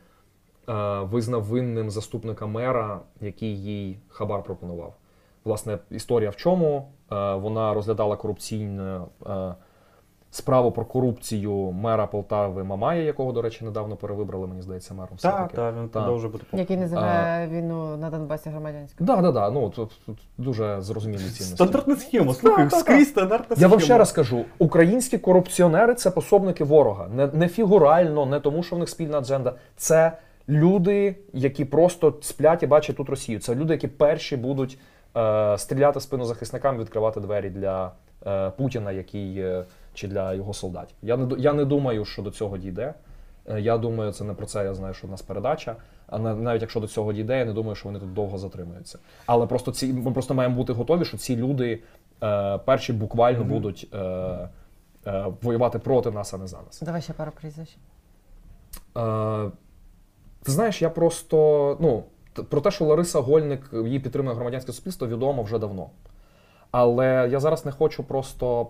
е, 0.69 0.73
визнав 1.01 1.43
винним 1.43 1.91
заступника 1.91 2.47
мера, 2.47 3.01
який 3.21 3.63
їй 3.63 3.99
хабар 4.09 4.43
пропонував. 4.43 4.95
Власне, 5.45 5.79
історія 5.91 6.31
в 6.31 6.37
чому? 6.37 6.89
Е, 7.13 7.35
Вона 7.35 7.75
розглядала 7.75 8.17
корупційну 8.17 9.09
е, 9.27 9.55
справу 10.31 10.73
про 10.73 10.85
корупцію 10.85 11.73
мера 11.73 12.07
Полтави 12.07 12.65
Мамая, 12.65 13.03
якого, 13.03 13.33
до 13.33 13.43
речі, 13.43 13.65
недавно 13.65 13.97
перевибрали, 13.97 14.47
мені 14.47 14.63
здається, 14.63 14.95
мером. 14.95 15.17
Так, 15.21 15.53
так, 15.53 15.75
він 15.75 15.83
Так. 15.83 15.91
продовжує 15.91 16.33
бути 16.33 16.45
Який 16.53 16.77
називає 16.77 17.49
війну 17.49 17.97
на 17.97 18.11
Донбасі 18.11 18.51
громадянською? 18.51 19.07
Да, 19.07 19.17
да, 19.17 19.33
да. 19.33 19.51
Ну 19.51 19.71
тут, 19.71 19.91
тут 20.07 20.19
дуже 20.39 20.81
зрозумілі 20.81 21.19
цінності. 21.19 21.45
Стандартна 21.45 21.97
схема, 21.97 22.35
слухай, 22.35 22.71
скрізь 22.71 23.09
стандартна 23.09 23.57
Я 23.59 23.69
вам 23.69 23.81
ще 23.81 23.99
раз 23.99 24.13
кажу: 24.13 24.45
українські 24.59 25.19
корупціонери 25.19 25.95
це 25.95 26.11
пособники 26.11 26.65
ворога. 26.65 27.09
Не, 27.09 27.27
не 27.27 27.49
фігурально, 27.49 28.27
не 28.27 28.41
тому, 28.41 28.63
що 28.63 28.77
в 28.77 28.79
них 28.79 28.89
спільна 28.89 29.19
адженда. 29.19 29.55
Це 29.77 30.13
люди, 30.49 31.17
які 31.33 31.65
просто 31.65 32.15
сплять 32.21 32.63
і 32.63 32.67
бачать 32.67 32.97
тут 32.97 33.09
Росію. 33.09 33.41
Це 33.41 33.55
люди, 33.55 33.73
які 33.75 33.89
перші 33.89 34.37
будуть 34.37 34.79
стріляти 35.59 35.99
в 35.99 36.03
спину 36.03 36.25
захисникам, 36.25 36.79
відкривати 36.79 37.21
двері 37.21 37.51
для 37.51 37.93
е, 38.27 38.51
Путіна, 38.51 38.93
який 38.93 39.39
е, 39.39 39.65
чи 39.95 40.09
для 40.09 40.35
його 40.35 40.55
солдатів. 40.55 40.97
Я 41.03 41.17
не 41.17 41.37
я 41.39 41.53
не 41.53 41.65
думаю, 41.65 42.05
що 42.05 42.23
до 42.23 42.31
цього 42.31 42.59
дійде. 42.59 42.95
Е, 43.49 43.61
Я 43.61 43.79
думаю, 43.79 44.13
це 44.13 44.25
не 44.25 44.35
про 44.35 44.47
це. 44.47 44.65
Я 44.65 44.75
знаю, 44.75 44.95
що 44.95 45.07
в 45.07 45.11
нас 45.11 45.23
передача. 45.23 45.77
А 46.07 46.19
навіть 46.19 46.63
якщо 46.63 46.81
до 46.81 46.87
цього 46.87 47.13
дійде, 47.13 47.39
я 47.39 47.45
не 47.45 47.53
думаю, 47.53 47.75
що 47.75 47.89
вони 47.89 48.01
тут 48.01 48.15
довго 48.15 48.39
затримаються. 48.39 48.99
Але 49.27 49.47
просто 49.47 49.73
ці 49.73 49.93
ми 49.93 50.13
просто 50.13 50.35
маємо 50.35 50.57
бути 50.57 50.73
готові, 50.73 51.05
що 51.05 51.17
ці 51.17 51.37
люди 51.37 51.83
е, 52.23 52.59
перші 52.59 52.93
буквально 52.93 53.45
будуть 53.45 53.89
е, 53.95 53.99
е, 53.99 54.49
воювати 55.43 55.79
проти 55.79 56.11
нас, 56.11 56.35
а 56.35 56.39
не 56.39 56.47
за 56.47 56.57
нас. 56.57 56.83
Давай 56.83 57.03
ще 57.03 57.13
пару 57.13 57.33
прізвищ. 57.41 57.77
Е, 58.97 59.51
ти 60.43 60.53
знаєш, 60.53 60.83
я 60.83 60.91
просто 60.91 61.77
ну 61.81 62.05
про 62.43 62.61
те, 62.61 62.71
що 62.71 62.85
Лариса 62.85 63.21
Гольник 63.21 63.71
її 63.85 63.99
підтримує 64.01 64.35
громадянське 64.35 64.73
суспільство, 64.73 65.07
відомо 65.07 65.43
вже 65.43 65.59
давно. 65.59 65.91
Але 66.71 67.29
я 67.33 67.41
зараз 67.41 67.67
не 67.67 67.73
хочу 67.73 68.05
просто 68.05 68.67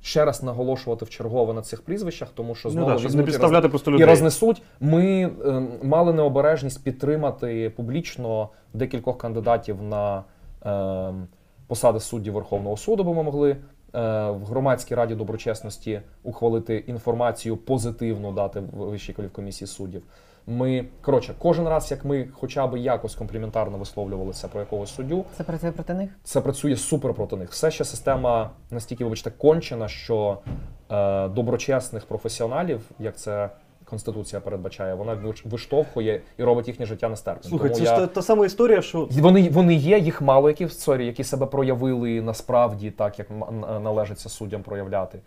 ще 0.00 0.24
раз 0.24 0.42
наголошувати 0.42 1.04
в 1.04 1.10
чергове 1.10 1.52
на 1.54 1.62
цих 1.62 1.82
прізвищах, 1.82 2.28
тому 2.34 2.54
що 2.54 2.68
Ну 2.68 2.72
знову 2.72 2.90
да, 2.90 2.98
щоб 2.98 3.14
не 3.14 3.22
і 3.22 3.24
підставляти 3.24 3.66
роз- 3.66 3.70
просто 3.70 3.90
і 3.90 4.04
рознесуть. 4.04 4.62
Ми 4.80 5.30
е, 5.46 5.62
мали 5.82 6.12
необережність 6.12 6.84
підтримати 6.84 7.70
публічно 7.76 8.48
декількох 8.74 9.18
кандидатів 9.18 9.82
на 9.82 10.24
е, 10.66 11.12
посади 11.66 12.00
суддів 12.00 12.32
Верховного 12.32 12.76
суду, 12.76 13.04
бо 13.04 13.14
ми 13.14 13.22
могли. 13.22 13.50
е, 13.50 13.56
В 14.30 14.44
громадській 14.44 14.94
раді 14.94 15.14
доброчесності 15.14 16.00
ухвалити 16.22 16.76
інформацію 16.86 17.56
позитивну 17.56 18.32
дати 18.32 18.60
в 18.60 18.64
Вищій 18.90 19.12
кваліфкомісії 19.12 19.68
суддів. 19.68 20.02
Ми 20.50 20.84
коротше, 21.02 21.34
кожен 21.38 21.68
раз, 21.68 21.90
як 21.90 22.04
ми 22.04 22.28
хоча 22.32 22.66
б 22.66 22.76
якось 22.76 23.14
компліментарно 23.14 23.78
висловлювалися 23.78 24.48
про 24.48 24.60
якогось 24.60 24.94
суддю, 24.94 25.24
Це 25.36 25.44
працює 25.44 25.72
проти 25.72 25.94
них? 25.94 26.10
це 26.24 26.40
працює 26.40 26.76
супер 26.76 27.14
проти 27.14 27.36
них. 27.36 27.50
Все 27.50 27.70
ще 27.70 27.84
система 27.84 28.50
настільки, 28.70 29.04
вибачте, 29.04 29.30
кончена, 29.30 29.88
що 29.88 30.38
е, 30.90 31.28
доброчесних 31.28 32.06
професіоналів, 32.06 32.80
як 32.98 33.16
це 33.16 33.50
конституція 33.84 34.40
передбачає, 34.40 34.94
вона 34.94 35.34
виштовхує 35.44 36.20
і 36.38 36.44
робить 36.44 36.68
їхнє 36.68 36.86
життя 36.86 37.08
нестерпним. 37.08 37.48
Слухай, 37.50 37.68
Тому 37.68 37.78
це 37.78 37.84
я... 37.84 37.96
ж 37.96 38.00
та, 38.00 38.06
та 38.06 38.22
сама 38.22 38.46
історія, 38.46 38.82
що 38.82 39.08
Вони, 39.10 39.48
вони 39.50 39.74
є, 39.74 39.98
їх 39.98 40.22
мало, 40.22 40.48
які 40.48 40.68
sorry, 40.68 41.06
які 41.06 41.24
себе 41.24 41.46
проявили 41.46 42.22
насправді 42.22 42.90
так, 42.90 43.18
як 43.18 43.28
належиться 43.82 44.28
суддям 44.28 44.62
проявляти. 44.62 45.18
Е, 45.18 45.22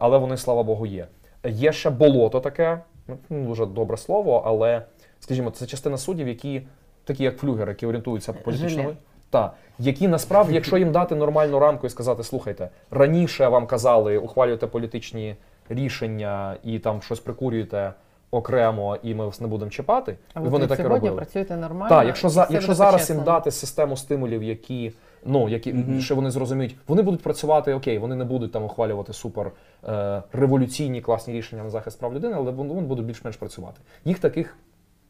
але 0.00 0.18
вони, 0.18 0.36
слава 0.36 0.62
Богу, 0.62 0.86
є. 0.86 1.06
Є 1.44 1.72
ще 1.72 1.90
болото 1.90 2.40
таке, 2.40 2.80
ну, 3.08 3.16
дуже 3.30 3.66
добре 3.66 3.96
слово, 3.96 4.42
але, 4.46 4.82
скажімо, 5.20 5.50
це 5.50 5.66
частина 5.66 5.98
суддів, 5.98 6.28
які 6.28 6.62
такі, 7.04 7.24
як 7.24 7.38
флюгер, 7.38 7.68
які 7.68 7.86
орієнтуються 7.86 8.32
по 8.32 8.40
політичному. 8.40 8.88
Желе. 8.88 8.96
Так, 9.30 9.54
які 9.78 10.08
насправді, 10.08 10.54
якщо 10.54 10.78
їм 10.78 10.92
дати 10.92 11.14
нормальну 11.14 11.58
рамку 11.58 11.86
і 11.86 11.90
сказати, 11.90 12.24
слухайте, 12.24 12.68
раніше 12.90 13.48
вам 13.48 13.66
казали, 13.66 14.18
ухвалюєте 14.18 14.66
політичні 14.66 15.36
рішення 15.68 16.56
і 16.64 16.78
там 16.78 17.02
щось 17.02 17.20
прикурюєте 17.20 17.92
окремо, 18.30 18.96
і 19.02 19.14
ми 19.14 19.26
вас 19.26 19.40
не 19.40 19.46
будемо 19.46 19.70
чіпати. 19.70 20.16
А 20.34 20.40
і 20.40 20.44
вони 20.44 20.66
так 20.66 20.80
і 20.80 20.82
робили. 20.82 21.16
працюєте 21.16 21.56
нормально? 21.56 21.88
Так, 21.88 22.06
якщо, 22.06 22.28
за, 22.28 22.48
якщо 22.50 22.74
зараз 22.74 22.94
по-чесному? 22.94 23.20
їм 23.20 23.24
дати 23.24 23.50
систему 23.50 23.96
стимулів, 23.96 24.42
які, 24.42 24.92
ну, 25.26 25.48
які 25.48 25.74
що 26.00 26.16
вони 26.16 26.30
зрозуміють, 26.30 26.76
вони 26.88 27.02
будуть 27.02 27.22
працювати 27.22 27.74
окей, 27.74 27.98
вони 27.98 28.14
не 28.16 28.24
будуть 28.24 28.52
там 28.52 28.64
ухвалювати 28.64 29.12
супер 29.12 29.52
е, 29.88 30.22
революційні 30.32 31.00
класні 31.00 31.34
рішення 31.34 31.62
на 31.64 31.70
захист 31.70 31.98
прав 32.00 32.14
людини, 32.14 32.34
але 32.36 32.50
вони, 32.50 32.74
вони 32.74 32.86
будуть 32.86 33.06
більш-менш 33.06 33.36
працювати. 33.36 33.80
Їх 34.04 34.18
таких, 34.18 34.56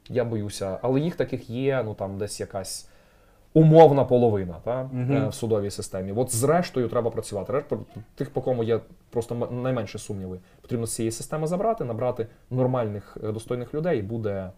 я 0.08 0.24
боюся, 0.24 0.78
але 0.82 1.00
їх 1.00 1.16
таких 1.16 1.50
є, 1.50 1.82
ну 1.84 1.94
там 1.94 2.18
десь 2.18 2.40
якась. 2.40 2.88
Умовна 3.56 4.04
половина 4.04 4.54
та, 4.64 4.80
е, 4.80 5.28
в 5.28 5.34
судовій 5.34 5.70
системі. 5.70 6.12
От 6.16 6.34
зрештою 6.34 6.88
треба 6.88 7.10
працювати. 7.10 7.52
Решт- 7.52 7.78
Тих, 8.14 8.30
по 8.30 8.40
кому 8.42 8.64
є 8.64 8.80
просто 9.10 9.48
найменші 9.62 9.98
сумніви, 9.98 10.38
потрібно 10.60 10.86
з 10.86 10.94
цієї 10.94 11.12
системи 11.12 11.46
забрати, 11.46 11.84
набрати 11.84 12.26
нормальних 12.50 13.16
е, 13.24 13.32
достойних 13.32 13.74
людей, 13.74 13.98
і 13.98 14.02
буде, 14.02 14.50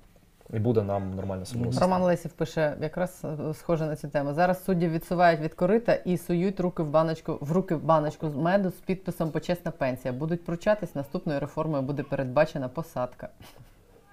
і 0.52 0.58
буде 0.58 0.82
нам 0.82 1.14
нормальна 1.14 1.44
судова. 1.44 1.80
Роман 1.80 2.02
Лесів 2.02 2.32
пише 2.32 2.76
якраз 2.80 3.22
е, 3.24 3.54
схоже 3.54 3.86
на 3.86 3.96
цю 3.96 4.08
тему. 4.08 4.34
Зараз 4.34 4.64
суддів 4.64 4.92
відсувають 4.92 5.40
від 5.40 5.54
корита 5.54 5.94
і 5.94 6.18
сують 6.18 6.60
руки 6.60 6.82
в 6.82 6.90
баночку 6.90 7.38
в 7.40 7.52
руки 7.52 7.74
в 7.74 7.84
баночку 7.84 8.28
з 8.30 8.34
меду 8.34 8.70
з 8.70 8.72
підписом 8.72 9.30
почесна 9.30 9.70
пенсія. 9.70 10.14
Будуть 10.14 10.44
пручатись, 10.44 10.94
наступною 10.94 11.40
реформою 11.40 11.82
буде 11.82 12.02
передбачена 12.02 12.68
посадка. 12.68 13.28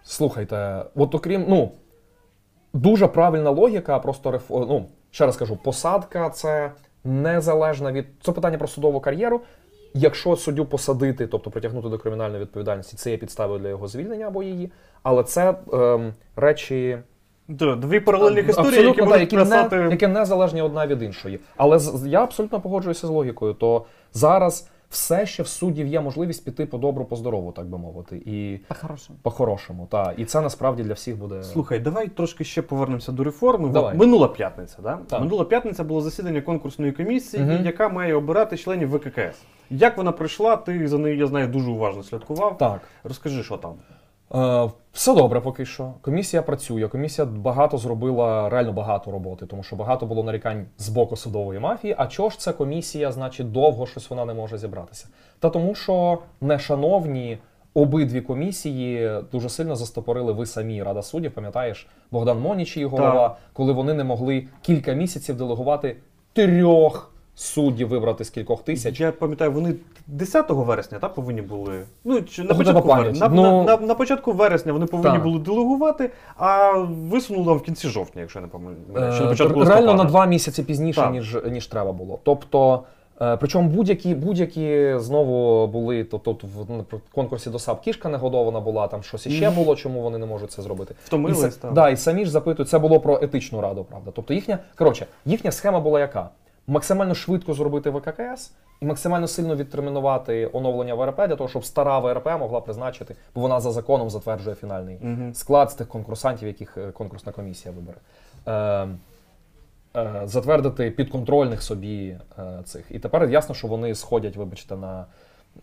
Слухайте, 0.03 0.85
от 0.95 1.15
окрім, 1.15 1.45
ну, 1.47 1.71
дуже 2.73 3.07
правильна 3.07 3.49
логіка, 3.49 3.99
просто 3.99 4.31
реф... 4.31 4.49
ну, 4.49 4.85
ще 5.11 5.25
раз 5.25 5.37
кажу, 5.37 5.55
посадка 5.55 6.29
це 6.29 6.71
незалежна 7.03 7.91
від. 7.91 8.05
Це 8.21 8.31
питання 8.31 8.57
про 8.57 8.67
судову 8.67 8.99
кар'єру. 8.99 9.41
Якщо 9.93 10.35
суддю 10.35 10.65
посадити, 10.65 11.27
тобто 11.27 11.51
притягнути 11.51 11.89
до 11.89 11.97
кримінальної 11.97 12.41
відповідальності, 12.41 12.97
це 12.97 13.11
є 13.11 13.17
підставою 13.17 13.59
для 13.59 13.69
його 13.69 13.87
звільнення 13.87 14.27
або 14.27 14.43
її. 14.43 14.71
Але 15.03 15.23
це 15.23 15.55
ем, 15.73 16.13
речі 16.35 16.97
дві 17.47 17.99
паралельних 17.99 18.49
історії, 18.49 18.85
які 18.85 19.01
будуть 19.01 19.19
які, 19.19 19.35
писати... 19.37 19.75
не, 19.75 19.89
які 19.89 20.07
не 20.07 20.25
залежні 20.25 20.61
одна 20.61 20.87
від 20.87 21.01
іншої. 21.01 21.39
Але 21.57 21.79
з- 21.79 22.07
я 22.07 22.23
абсолютно 22.23 22.61
погоджуюся 22.61 23.07
з 23.07 23.09
логікою. 23.09 23.53
То 23.53 23.85
зараз 24.13 24.69
все 24.93 25.25
ще 25.25 25.43
в 25.43 25.47
суддів 25.47 25.87
є 25.87 26.01
можливість 26.01 26.45
піти 26.45 26.65
по 26.65 26.77
добру, 26.77 27.05
по 27.05 27.15
здорову, 27.15 27.51
так 27.51 27.65
би 27.65 27.77
мовити, 27.77 28.21
і 28.25 28.59
По-хорошому. 28.67 29.19
по-хорошому. 29.21 29.87
Та. 29.91 30.13
І 30.17 30.25
це 30.25 30.41
насправді 30.41 30.83
для 30.83 30.93
всіх 30.93 31.17
буде. 31.17 31.43
Слухай, 31.43 31.79
давай 31.79 32.07
трошки 32.07 32.43
ще 32.43 32.61
повернемося 32.61 33.11
до 33.11 33.23
реформи. 33.23 33.69
Давай. 33.69 33.97
Минула 33.97 34.27
п'ятниця, 34.27 34.77
да? 34.83 34.99
Так. 35.09 35.21
Минула 35.21 35.45
п'ятниця 35.45 35.83
було 35.83 36.01
засідання 36.01 36.41
конкурсної 36.41 36.91
комісії, 36.91 37.43
угу. 37.43 37.63
яка 37.63 37.89
має 37.89 38.15
обирати 38.15 38.57
членів 38.57 38.95
ВККС. 38.95 39.41
Як 39.69 39.97
вона 39.97 40.11
пройшла? 40.11 40.55
Ти 40.55 40.87
за 40.87 40.97
нею, 40.97 41.17
я 41.17 41.27
знаю, 41.27 41.47
дуже 41.47 41.71
уважно 41.71 42.03
слідкував. 42.03 42.57
Так. 42.57 42.81
Розкажи, 43.03 43.43
що 43.43 43.57
там. 43.57 43.73
Е, 44.35 44.69
Все 44.93 45.13
добре 45.13 45.39
поки 45.41 45.65
що. 45.65 45.93
Комісія 46.01 46.41
працює. 46.43 46.87
Комісія 46.87 47.25
багато 47.25 47.77
зробила, 47.77 48.49
реально 48.49 48.73
багато 48.73 49.11
роботи, 49.11 49.45
тому 49.45 49.63
що 49.63 49.75
багато 49.75 50.05
було 50.05 50.23
нарікань 50.23 50.65
з 50.77 50.89
боку 50.89 51.15
судової 51.15 51.59
мафії. 51.59 51.95
А 51.97 52.07
чого 52.07 52.29
ж 52.29 52.39
це 52.39 52.53
комісія, 52.53 53.11
значить, 53.11 53.51
довго 53.51 53.85
щось 53.85 54.09
вона 54.09 54.25
не 54.25 54.33
може 54.33 54.57
зібратися? 54.57 55.07
Та 55.39 55.49
тому, 55.49 55.75
що 55.75 56.17
нешановні 56.41 57.37
обидві 57.73 58.21
комісії 58.21 59.11
дуже 59.31 59.49
сильно 59.49 59.75
застопорили 59.75 60.33
ви 60.33 60.45
самі 60.45 60.83
Рада 60.83 61.01
суддів. 61.01 61.31
Пам'ятаєш, 61.31 61.87
Богдан 62.11 62.39
Моніч, 62.39 62.77
її 62.77 62.87
голова, 62.87 63.37
коли 63.53 63.73
вони 63.73 63.93
не 63.93 64.03
могли 64.03 64.47
кілька 64.61 64.93
місяців 64.93 65.37
делегувати 65.37 65.97
трьох 66.33 67.12
суддів 67.35 67.87
вибрати 67.87 68.23
з 68.25 68.29
кількох 68.29 68.63
тисяч. 68.63 68.99
Я 68.99 69.11
пам'ятаю, 69.11 69.51
вони 69.51 69.73
10 70.07 70.45
вересня 70.49 70.99
та, 70.99 71.09
повинні 71.09 71.41
були. 71.41 71.81
Ну, 72.03 72.21
чи 72.21 72.43
на 72.43 72.49
Ну, 72.51 72.57
початку, 72.57 72.87
вересня, 72.87 73.19
на, 73.19 73.35
пам'ять. 73.35 73.45
на, 73.45 73.51
Ну, 73.51 73.63
на, 73.63 73.87
на 73.87 73.95
початку 73.95 74.31
вересня 74.33 74.73
вони 74.73 74.85
повинні 74.85 75.13
так. 75.15 75.23
були 75.23 75.39
делегувати, 75.39 76.11
а 76.37 76.71
висунули 76.89 77.45
там 77.45 77.57
в 77.57 77.61
кінці 77.61 77.87
жовтня, 77.87 78.21
якщо 78.21 78.39
я 78.39 78.45
не 78.45 78.47
помиляю. 78.51 78.77
Е, 78.95 79.65
Реально 79.65 79.93
на 79.93 80.03
два 80.03 80.25
місяці 80.25 80.63
пізніше, 80.63 81.01
Так. 81.01 81.11
ніж, 81.11 81.37
ніж 81.51 81.67
треба 81.67 81.91
було. 81.91 82.19
Тобто, 82.23 82.83
е, 83.21 83.37
причому 83.37 83.69
будь-які, 83.69 84.15
будь-які 84.15 84.93
знову 84.97 85.67
були, 85.67 86.03
то 86.03 86.17
тут 86.17 86.43
в 86.43 86.99
конкурсі 87.15 87.49
до 87.49 87.59
САП 87.59 87.81
кішка 87.81 88.09
негодована 88.09 88.59
була, 88.59 88.87
там 88.87 89.03
щось 89.03 89.27
іще 89.27 89.49
було, 89.49 89.75
чому 89.75 90.01
вони 90.01 90.17
не 90.17 90.25
можуть 90.25 90.51
це 90.51 90.61
зробити. 90.61 90.95
Втомились, 91.05 91.55
І, 91.57 91.61
так. 91.61 91.73
да, 91.73 91.89
і 91.89 91.97
самі 91.97 92.25
ж 92.25 92.31
запитують, 92.31 92.69
це 92.69 92.79
було 92.79 92.99
про 92.99 93.19
етичну 93.21 93.61
раду, 93.61 93.83
правда. 93.83 94.11
Тобто 94.15 94.33
їхня, 94.33 94.59
коротше, 94.75 95.05
їхня 95.25 95.51
схема 95.51 95.79
була 95.79 95.99
яка? 95.99 96.29
Максимально 96.67 97.15
швидко 97.15 97.53
зробити 97.53 97.89
ВККС 97.89 98.51
і 98.81 98.85
максимально 98.85 99.27
сильно 99.27 99.55
відтермінувати 99.55 100.49
оновлення 100.53 100.95
ВРП 100.95 101.17
для 101.27 101.35
того, 101.35 101.49
щоб 101.49 101.65
стара 101.65 101.99
ВРП 101.99 102.25
могла 102.39 102.61
призначити, 102.61 103.15
бо 103.35 103.41
вона 103.41 103.59
за 103.59 103.71
законом 103.71 104.09
затверджує 104.09 104.55
фінальний 104.55 104.97
Мгм. 105.01 105.33
склад 105.33 105.71
з 105.71 105.73
тих 105.73 105.87
конкурсантів, 105.87 106.47
яких 106.47 106.77
е, 106.77 106.91
конкурсна 106.91 107.31
комісія 107.31 107.73
вибере. 107.75 107.97
Е, 108.47 108.87
е, 109.99 110.21
затвердити 110.25 110.91
підконтрольних 110.91 111.63
собі 111.63 112.17
е, 112.39 112.43
цих. 112.65 112.85
І 112.89 112.99
тепер 112.99 113.29
ясно, 113.29 113.55
що 113.55 113.67
вони 113.67 113.95
сходять, 113.95 114.35
вибачте, 114.35 114.75
на. 114.75 115.05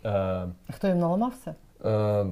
Е, 0.04 0.46
Хто 0.72 0.88
їм 0.88 0.98
наламався? 0.98 1.54
е, 1.84 2.26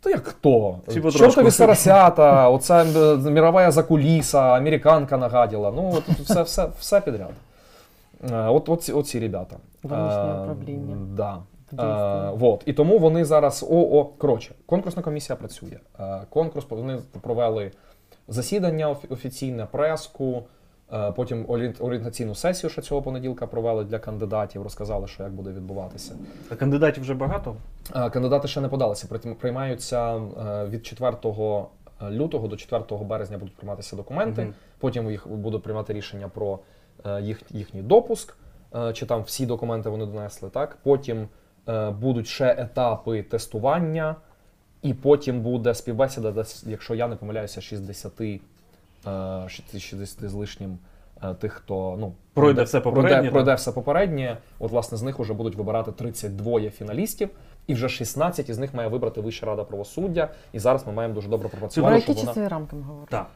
та 0.00 0.10
як 0.10 0.26
хто? 0.26 0.78
Чортові 1.18 1.50
сарасята, 1.50 2.48
оця 2.48 2.84
е, 2.84 3.16
мірова 3.16 3.70
закуліса, 3.70 4.40
американка 4.40 5.16
нагаділа. 5.16 5.72
Ну, 5.76 5.92
от 5.96 6.08
все, 6.08 6.42
все, 6.42 6.68
все 6.80 7.00
підряд. 7.00 7.30
Е, 8.32 8.48
От, 8.48 8.68
от, 8.68 8.82
ці- 8.82 8.92
от 8.92 9.06
ці 9.06 9.20
ребята. 9.20 9.56
Е, 9.84 9.88
управління. 10.42 10.96
Да. 11.16 11.38
Е, 11.78 12.30
вот. 12.36 12.62
І 12.66 12.72
тому 12.72 12.98
вони 12.98 13.24
зараз. 13.24 13.66
О, 13.70 13.76
о, 14.00 14.04
коротше, 14.04 14.54
конкурсна 14.66 15.02
комісія 15.02 15.36
працює. 15.36 15.78
Е, 16.00 16.20
конкурс 16.30 16.66
вони 16.70 16.98
провели 17.20 17.70
засідання 18.28 18.88
офіційне, 19.10 19.66
преску. 19.72 20.42
е, 20.92 21.12
Потім 21.12 21.44
орієнт- 21.48 21.84
орієнтаційну 21.84 22.34
сесію 22.34 22.70
ще 22.70 22.82
цього 22.82 23.02
понеділка 23.02 23.46
провели 23.46 23.84
для 23.84 23.98
кандидатів, 23.98 24.62
розказали, 24.62 25.06
що 25.06 25.22
як 25.22 25.32
буде 25.32 25.50
відбуватися. 25.50 26.14
А 26.50 26.54
кандидатів 26.56 27.02
вже 27.02 27.14
багато? 27.14 27.56
Е, 27.96 28.10
Кандидати 28.10 28.48
ще 28.48 28.60
не 28.60 28.68
подалися, 28.68 29.06
притім 29.08 29.34
приймаються 29.34 30.14
е, 30.16 30.20
від 30.66 30.86
4 30.86 31.16
лютого 32.10 32.48
до 32.48 32.56
4 32.56 33.04
березня 33.04 33.38
будуть 33.38 33.56
прийматися 33.56 33.96
документи. 33.96 34.42
Мгм. 34.42 34.54
Потім 34.78 35.10
їх 35.10 35.28
будуть 35.28 35.62
приймати 35.62 35.92
рішення 35.92 36.28
про 36.28 36.52
е, 36.54 36.58
їх, 37.22 37.42
їхній 37.50 37.82
допуск, 37.82 38.36
е, 38.74 38.92
чи 38.92 39.06
там 39.06 39.22
всі 39.22 39.46
документи 39.46 39.88
вони 39.88 40.06
донесли. 40.06 40.50
Так 40.50 40.78
потім 40.82 41.28
е, 41.68 41.90
будуть 41.90 42.26
ще 42.26 42.54
етапи 42.58 43.22
тестування, 43.22 44.16
і 44.82 44.94
потім 44.94 45.40
буде 45.40 45.74
співбесіда, 45.74 46.30
десь, 46.30 46.64
якщо 46.66 46.94
я 46.94 47.08
не 47.08 47.16
помиляюся, 47.16 47.60
60, 47.60 48.12
е, 48.20 49.48
60 49.48 50.28
з 50.28 50.34
лишнім. 50.34 50.78
е, 51.24 51.34
Тих, 51.34 51.52
хто 51.52 51.96
ну 52.00 52.12
Пройде 52.34 52.62
все 52.62 52.80
попереднє, 52.80 53.10
пройде, 53.16 53.30
пройде 53.30 53.54
все 53.54 53.72
попереднє. 53.72 54.36
От 54.58 54.70
власне 54.70 54.98
з 54.98 55.02
них 55.02 55.18
вже 55.18 55.34
будуть 55.34 55.54
вибирати 55.56 55.92
32 55.92 56.70
фіналістів, 56.70 57.28
і 57.66 57.74
вже 57.74 57.88
16 57.88 58.48
із 58.48 58.58
них 58.58 58.74
має 58.74 58.88
вибрати 58.88 59.20
Вища 59.20 59.46
рада 59.46 59.64
правосуддя. 59.64 60.28
І 60.52 60.58
зараз 60.58 60.86
ми 60.86 60.92
маємо 60.92 61.14
дуже 61.14 61.28
добре 61.28 61.48
Про 61.48 61.58
пропрацювати. 61.58 61.94
які 61.94 62.04
щоб 62.04 62.16
вона... 62.16 62.28
часові 62.28 62.48
рамки 62.48 62.76
ми 62.76 62.82
говоримо? 62.82 63.06
Так. 63.10 63.26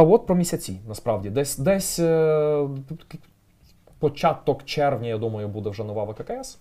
Та 0.00 0.06
от 0.06 0.26
про 0.26 0.36
місяці, 0.36 0.80
насправді. 0.88 1.30
Десь 1.30 1.58
десь 1.58 1.98
е, 1.98 2.68
початок 3.98 4.64
червня, 4.64 5.08
я 5.08 5.18
думаю, 5.18 5.48
буде 5.48 5.70
вже 5.70 5.84
нова 5.84 6.04
ВККС. 6.04 6.58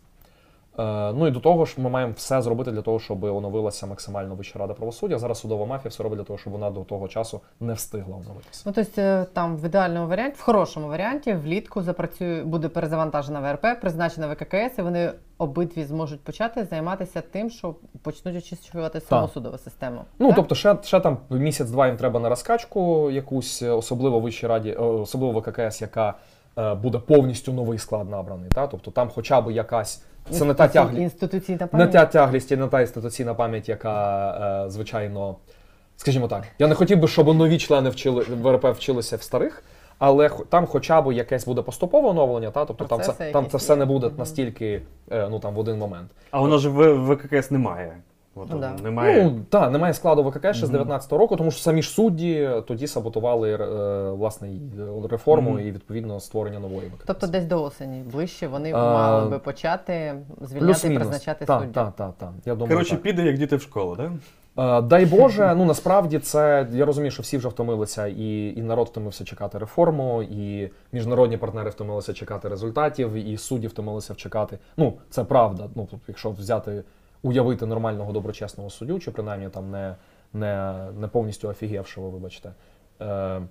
Е, 0.79 1.13
Ну 1.13 1.27
і 1.27 1.31
до 1.31 1.39
того 1.39 1.65
ж, 1.65 1.75
ми 1.77 1.89
маємо 1.89 2.13
все 2.15 2.41
зробити 2.41 2.71
для 2.71 2.81
того, 2.81 2.99
щоб 2.99 3.23
оновилася 3.23 3.85
максимально 3.87 4.35
Вища 4.35 4.59
рада 4.59 4.73
правосуддя. 4.73 5.17
Зараз 5.17 5.39
судова 5.39 5.65
мафія 5.65 5.89
все 5.89 6.03
робить 6.03 6.19
для 6.19 6.23
того, 6.25 6.39
щоб 6.39 6.53
вона 6.53 6.69
до 6.69 6.83
того 6.83 7.07
часу 7.07 7.41
не 7.59 7.73
встигла 7.73 8.17
оновитися. 8.17 8.63
Ну, 8.65 8.71
тобто 8.75 9.01
е, 9.01 9.25
там 9.33 9.57
в 9.57 9.65
ідеальному 9.65 10.07
варіанті, 10.07 10.35
в 10.39 10.41
хорошому 10.41 10.87
варіанті, 10.87 11.33
влітку 11.33 11.81
запрацює, 11.81 12.43
буде 12.43 12.69
перезавантажена 12.69 13.39
ВРП, 13.39 13.81
призначена 13.81 14.27
ВККС, 14.27 14.77
і 14.77 14.81
вони 14.81 15.11
обидві 15.37 15.83
зможуть 15.85 16.23
почати 16.23 16.65
займатися 16.65 17.21
тим, 17.31 17.49
що 17.49 17.75
почнуть 18.01 18.35
очищувати 18.35 19.01
саму 19.01 19.27
судову 19.27 19.57
систему. 19.57 20.01
Ну, 20.19 20.27
Так? 20.27 20.35
тобто, 20.35 20.55
ще, 20.55 20.75
ще 20.83 20.99
там 20.99 21.17
місяць-два 21.29 21.87
їм 21.87 21.97
треба 21.97 22.19
на 22.19 22.29
розкачку 22.29 23.11
якусь, 23.11 23.61
е, 23.61 23.69
особливо 23.69 24.19
Вищій 24.19 24.47
раді, 24.47 24.73
особливо 24.73 25.39
ВККС, 25.39 25.81
яка 25.81 26.13
буде 26.81 26.97
повністю 26.97 27.53
новий 27.53 27.79
склад 27.79 28.09
набраний. 28.09 28.49
Та? 28.49 28.67
Тобто 28.67 28.91
там 28.91 29.09
хоча 29.15 29.41
б 29.41 29.51
якась. 29.51 30.03
Це 30.29 30.45
не 30.45 30.53
та 30.53 30.67
тяглість. 30.67 31.01
Інституційна 31.01 31.69
Не 31.73 31.87
та 31.87 32.05
тяглість 32.05 32.51
і 32.51 32.55
не 32.57 32.67
та 32.67 32.81
інституційна 32.81 33.33
пам'ять, 33.33 33.69
яка, 33.69 34.65
е, 34.65 34.69
звичайно, 34.69 35.35
скажімо 35.97 36.27
так, 36.27 36.43
я 36.59 36.67
не 36.67 36.75
хотів 36.75 36.99
би, 36.99 37.07
щоб 37.07 37.37
нові 37.37 37.57
члени 37.57 37.89
вчили, 37.89 38.25
ВРП 38.41 38.65
вчилися 38.65 39.15
в 39.15 39.21
старих, 39.21 39.63
але 39.99 40.29
хо- 40.29 40.45
там 40.45 40.65
хоча 40.65 41.01
б 41.01 41.13
якесь 41.13 41.45
буде 41.45 41.61
поступове 41.61 42.09
оновлення, 42.09 42.51
та? 42.51 42.65
тобто 42.65 42.85
там 42.85 42.97
Процеси 42.97 43.17
це, 43.17 43.31
там 43.31 43.43
якісь 43.43 43.51
це 43.51 43.57
все 43.57 43.75
не 43.75 43.85
буде 43.85 44.11
настільки 44.17 44.81
е, 45.11 45.27
ну, 45.31 45.39
там, 45.39 45.53
в 45.53 45.59
один 45.59 45.77
момент. 45.77 46.11
А 46.31 46.39
воно 46.41 46.57
ж 46.57 46.69
в 46.69 47.13
ВККС 47.13 47.51
немає. 47.51 47.93
От, 48.39 48.47
Ну, 48.51 48.59
да. 48.59 48.73
Немає. 48.83 49.23
Ну, 49.23 49.39
так, 49.49 49.71
немає 49.71 49.93
складу 49.93 50.23
ВКК 50.23 50.53
ще 50.53 50.65
з 50.65 50.69
19-го 50.71 51.17
року, 51.17 51.35
тому 51.35 51.51
що 51.51 51.61
самі 51.61 51.81
ж 51.81 51.89
судді 51.89 52.49
тоді 52.67 52.87
саботували 52.87 53.51
е, 53.53 54.09
власне 54.11 54.49
й 54.49 54.59
реформу 55.09 55.49
Мгм. 55.51 55.59
і 55.59 55.71
відповідно 55.71 56.19
створення 56.19 56.59
нової 56.59 56.87
ВККС. 56.87 57.03
Тобто 57.05 57.27
десь 57.27 57.45
до 57.45 57.63
осені 57.63 58.03
ближче 58.11 58.47
вони 58.47 58.71
А, 58.73 58.77
мали 58.93 59.29
би 59.29 59.39
почати 59.39 60.15
звільняти 60.41 60.93
і 60.93 60.95
призначати 60.95 61.45
Так, 61.45 61.59
суддів. 61.59 61.73
так, 61.73 61.93
так, 61.95 62.11
так. 62.17 62.29
Я 62.45 62.53
думаю, 62.55 62.71
Коротше, 62.71 62.91
так. 62.91 63.01
піде 63.01 63.23
як 63.23 63.37
діти 63.37 63.55
в 63.55 63.61
школу, 63.61 63.95
так? 63.95 64.11
Е, 64.57 64.81
Дай 64.81 65.05
Боже, 65.05 65.53
ну 65.57 65.65
насправді 65.65 66.19
це 66.19 66.67
я 66.71 66.85
розумію, 66.85 67.11
що 67.11 67.23
всі 67.23 67.37
вже 67.37 67.47
втомилися, 67.47 68.07
і, 68.07 68.53
і 68.57 68.61
народ 68.61 68.87
втомився 68.87 69.23
чекати 69.23 69.57
реформу, 69.57 70.23
і 70.23 70.71
міжнародні 70.91 71.37
партнери 71.37 71.69
втомилися 71.69 72.13
чекати 72.13 72.49
результатів, 72.49 73.13
і 73.13 73.37
судді 73.37 73.67
втомилися 73.67 74.15
чекати. 74.15 74.57
Ну, 74.77 74.93
це 75.09 75.23
правда. 75.23 75.63
Ну, 75.75 75.87
тобто, 75.91 76.05
якщо 76.07 76.29
взяти, 76.31 76.83
уявити 77.21 77.65
нормального 77.65 78.11
доброчесного 78.11 78.69
суддю, 78.69 78.99
чи 78.99 79.11
принаймні 79.11 79.49
там 79.49 79.71
не, 79.71 79.95
не, 80.33 80.87
не 80.91 81.07
повністю 81.07 81.47
офігевшого, 81.47 82.09
вибачте. 82.09 82.53
Е, 83.01 83.41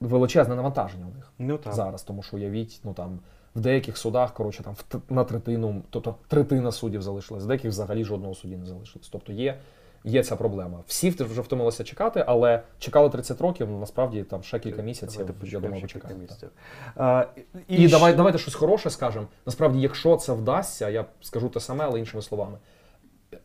величезне 0.00 0.54
навантаження 0.54 1.06
у 1.06 1.14
них 1.14 1.32
Ну 1.38 1.58
так. 1.58 1.74
зараз, 1.74 2.02
тому 2.02 2.22
що 2.22 2.36
уявіть, 2.36 2.80
ну 2.84 2.92
там 2.92 3.20
в 3.54 3.60
деяких 3.60 3.96
судах, 3.96 4.34
коротше, 4.34 4.62
там 4.62 4.74
на 5.08 5.24
третину, 5.24 5.82
тобто 5.90 6.14
третина 6.28 6.72
суддів 6.72 7.02
залишилась, 7.02 7.44
в 7.44 7.46
деяких 7.46 7.70
взагалі 7.70 8.04
жодного 8.04 8.34
судді 8.34 8.56
не 8.56 8.66
залишилось. 8.66 9.08
Тобто 9.08 9.32
є, 9.32 9.58
є 10.04 10.24
ця 10.24 10.36
проблема. 10.36 10.78
Всі 10.86 11.10
вже 11.10 11.40
втомилися 11.40 11.84
чекати, 11.84 12.24
але 12.26 12.62
чекали 12.78 13.08
30 13.10 13.40
років, 13.40 13.70
насправді 13.70 14.22
там 14.22 14.42
ще 14.42 14.58
кілька 14.58 14.82
місяців, 14.82 15.26
Давайте 15.26 15.46
я 15.46 15.60
думаю, 15.60 15.88
ще 15.88 15.98
кілька 15.98 16.14
місяців. 16.14 16.48
А, 16.96 17.24
І, 17.68 17.86
щ- 17.86 17.90
давай, 17.90 18.14
давайте 18.14 18.38
щось 18.38 18.54
хороше 18.54 18.90
скажемо. 18.90 19.26
Насправді, 19.46 19.80
якщо 19.80 20.16
це 20.16 20.32
вдасться, 20.32 20.88
я 20.88 21.04
скажу 21.20 21.48
те 21.48 21.60
саме, 21.60 21.84
але 21.84 21.98
іншими 21.98 22.22
словами. 22.22 22.58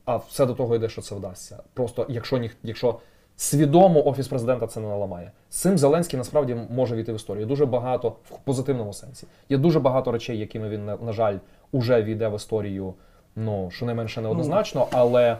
А 0.05 0.15
все 0.15 0.45
до 0.45 0.53
того 0.53 0.75
йде, 0.75 0.89
що 0.89 1.01
це 1.01 1.15
вдасться. 1.15 1.63
Просто 1.73 2.05
якщо 2.09 2.37
ніх, 2.37 2.55
якщо 2.63 2.99
свідомо 3.35 4.07
офіс 4.07 4.27
президента 4.27 4.67
це 4.67 4.79
не 4.79 4.87
наламає. 4.87 5.31
З 5.49 5.57
цим 5.57 5.77
Зеленський 5.77 6.17
насправді 6.17 6.55
може 6.69 6.95
війти 6.95 7.13
в 7.13 7.15
історію. 7.15 7.45
Дуже 7.45 7.65
багато 7.65 8.09
в 8.09 8.37
позитивному 8.43 8.93
сенсі. 8.93 9.27
Є 9.49 9.57
дуже 9.57 9.79
багато 9.79 10.11
речей, 10.11 10.39
якими 10.39 10.69
він, 10.69 10.85
на, 10.85 10.97
на 10.97 11.13
жаль, 11.13 11.37
уже 11.71 12.03
війде 12.03 12.27
в 12.27 12.35
історію. 12.35 12.93
Ну 13.35 13.71
щонайменше 13.71 14.21
неоднозначно, 14.21 14.87
але 14.91 15.37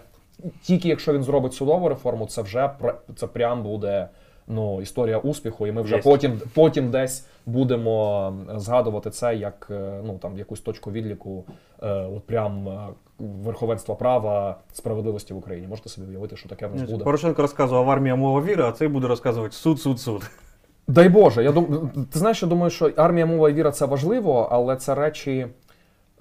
тільки 0.62 0.90
якщо 0.90 1.14
він 1.14 1.24
зробить 1.24 1.54
судову 1.54 1.90
реформу, 1.90 2.28
це 2.28 2.42
вже 2.42 2.70
це 3.16 3.28
прям 3.28 3.64
буде 3.64 4.10
ну, 4.48 4.82
історія 4.82 5.18
успіху, 5.18 5.68
і 5.68 5.72
ми 5.72 5.82
вже 5.82 5.96
Єсть. 5.96 6.08
потім, 6.08 6.42
потім 6.54 6.92
десь 6.92 7.28
будемо 7.46 8.34
згадувати 8.56 9.10
це 9.10 9.36
як 9.36 9.68
е, 9.72 10.02
ну 10.06 10.18
там 10.18 10.38
якусь 10.38 10.62
точку 10.62 10.92
відліку, 10.92 11.46
е, 11.82 11.88
от 11.92 12.24
прям 12.28 12.68
е, 12.68 12.80
верховенства 13.20 13.96
права, 13.96 14.58
справедливості 14.74 15.34
в 15.34 15.38
Україні. 15.38 15.68
Можете 15.68 15.90
собі 15.90 16.08
уявити, 16.08 16.38
що 16.38 16.50
таке 16.50 16.68
в 16.68 16.76
нас 16.76 16.92
буде. 16.92 17.04
Порошенко 17.04 17.42
розказував 17.42 17.90
армія 17.90 18.16
мова 18.16 18.42
віра, 18.42 18.70
а 18.70 18.72
цей 18.72 18.88
буде 18.88 19.08
розказувати 19.08 19.56
суд, 19.56 19.82
суд, 19.82 20.00
суд. 20.00 20.32
Дай 20.88 21.10
Боже, 21.10 21.44
я 21.44 21.52
дум... 21.52 21.92
ти 22.12 22.20
знаєш, 22.20 22.44
я 22.44 22.50
думаю, 22.50 22.70
що 22.70 22.92
армія 22.96 23.26
мова 23.26 23.50
і 23.50 23.54
віра 23.54 23.72
це 23.72 23.86
важливо, 23.86 24.48
але 24.52 24.76
це 24.76 24.96
речі. 24.96 25.48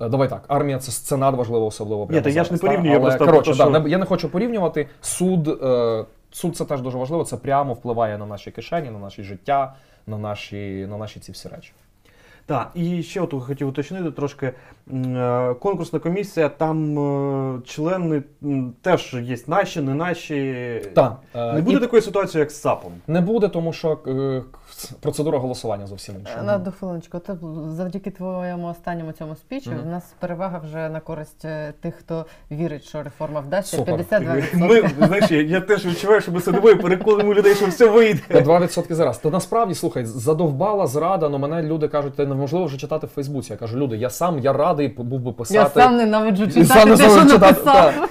Е, 0.01 0.09
Давай 0.09 0.29
так, 0.29 0.45
армія 0.49 0.79
це, 0.79 0.93
це 0.93 1.17
надважливо, 1.17 1.67
особливо 1.67 2.07
прямо 2.07 2.19
Ні, 2.19 2.25
та 2.25 2.31
я 2.31 2.45
ж 2.45 2.53
не 2.53 2.57
зараз, 2.57 2.61
порівнюю, 2.61 2.93
я 2.95 3.01
просто 3.01 3.27
коротше, 3.27 3.51
да, 3.51 3.57
що- 3.57 3.71
не- 3.81 3.91
я 3.91 3.99
не 3.99 4.05
хочу 4.07 4.29
порівнювати. 4.29 4.89
Суд, 5.01 5.49
е, 5.49 6.05
суд 6.31 6.57
це 6.57 6.65
теж 6.65 6.81
дуже 6.81 6.99
важливо, 6.99 7.25
це 7.25 7.37
прямо 7.37 7.75
впливає 7.75 8.19
на 8.19 8.27
наші 8.27 8.51
кишені, 8.51 8.91
на 8.91 8.99
наше 8.99 9.23
життя, 9.23 9.75
на 10.07 10.19
наші, 10.19 10.87
на 10.91 10.97
наші 10.97 11.21
ці 11.21 11.33
всі 11.33 11.49
речі. 11.49 11.73
Так, 12.47 12.71
і 12.75 13.03
ще 13.03 13.21
от 13.21 13.35
хотів 13.43 13.69
уточнити 13.69 14.11
трошки. 14.11 14.53
Е, 14.93 15.55
Конкурсна 15.61 15.99
комісія, 15.99 16.49
там 16.49 17.63
члени 17.67 18.23
теж 18.83 19.15
є 19.23 19.37
наші, 19.47 19.81
не 19.81 19.95
наші. 19.95 20.83
Так, 20.95 21.17
Не 21.35 21.61
буде 21.61 21.77
і- 21.77 21.81
такої 21.81 22.03
ситуації, 22.03 22.41
як 22.41 22.51
з 22.51 22.61
САПом. 22.61 22.93
Не 23.07 23.21
буде, 23.21 23.49
тому 23.49 23.73
що 23.73 23.99
процедура 25.01 25.39
голосування 25.39 25.87
зовсім 25.87 26.15
інша. 26.21 26.43
На 26.43 26.57
одну 26.57 26.73
хвилиночку, 26.73 27.19
то 27.19 27.39
завдяки 27.77 28.11
твоєму 28.11 28.67
останньому 28.67 29.13
цьому 29.13 29.37
спічу 29.37 29.71
Мгм. 29.71 29.81
в 29.83 29.87
нас 29.87 30.15
перевага 30.19 30.59
вже 30.59 30.89
на 30.89 31.01
користь 31.01 31.45
е, 31.45 31.73
тих, 31.81 31.95
хто 31.95 32.27
вірить, 32.51 32.85
що 32.85 33.03
реформа 33.03 33.41
вдасться. 33.41 33.77
Супер. 33.77 33.95
52%. 33.95 34.57
Ми, 34.57 35.07
знаєш, 35.07 35.31
я, 35.31 35.43
я 35.43 35.61
теж 35.61 35.87
відчуваю, 35.87 36.21
що 36.21 36.33
ми 36.33 36.41
сидимо 36.41 36.71
і 36.71 36.75
переконуємо 36.75 37.35
людей, 37.35 37.55
що 37.55 37.67
все 37.67 37.87
вийде. 37.87 38.21
Та 38.29 38.41
2% 38.41 38.95
зараз. 38.95 39.19
Та 39.19 39.31
насправді, 39.31 39.75
слухай, 39.75 40.05
задовбала 40.05 40.87
зрада, 40.87 41.27
але 41.27 41.39
мене 41.39 41.63
люди 41.63 41.89
кажуть, 41.89 42.17
це 42.17 42.27
неможливо 42.27 42.65
вже 42.65 42.77
читати 42.77 43.07
в 43.07 43.11
Фейсбуці. 43.11 43.53
Я 43.53 43.59
кажу, 43.59 43.79
люди, 43.79 43.97
я 43.97 44.11
сам 44.11 44.39
я 44.39 44.53
радий 44.53 44.89
був 44.89 45.21
би 45.21 45.33
писати. 45.33 45.59
Я 45.79 45.85
сам 45.85 45.97
ненавиджу 45.97 46.47
читати 46.47 46.67
сам 46.67 46.97
те, 46.97 47.09
не 47.09 47.11
що 47.11 47.33
читати, 47.33 47.63
написав. 47.65 48.09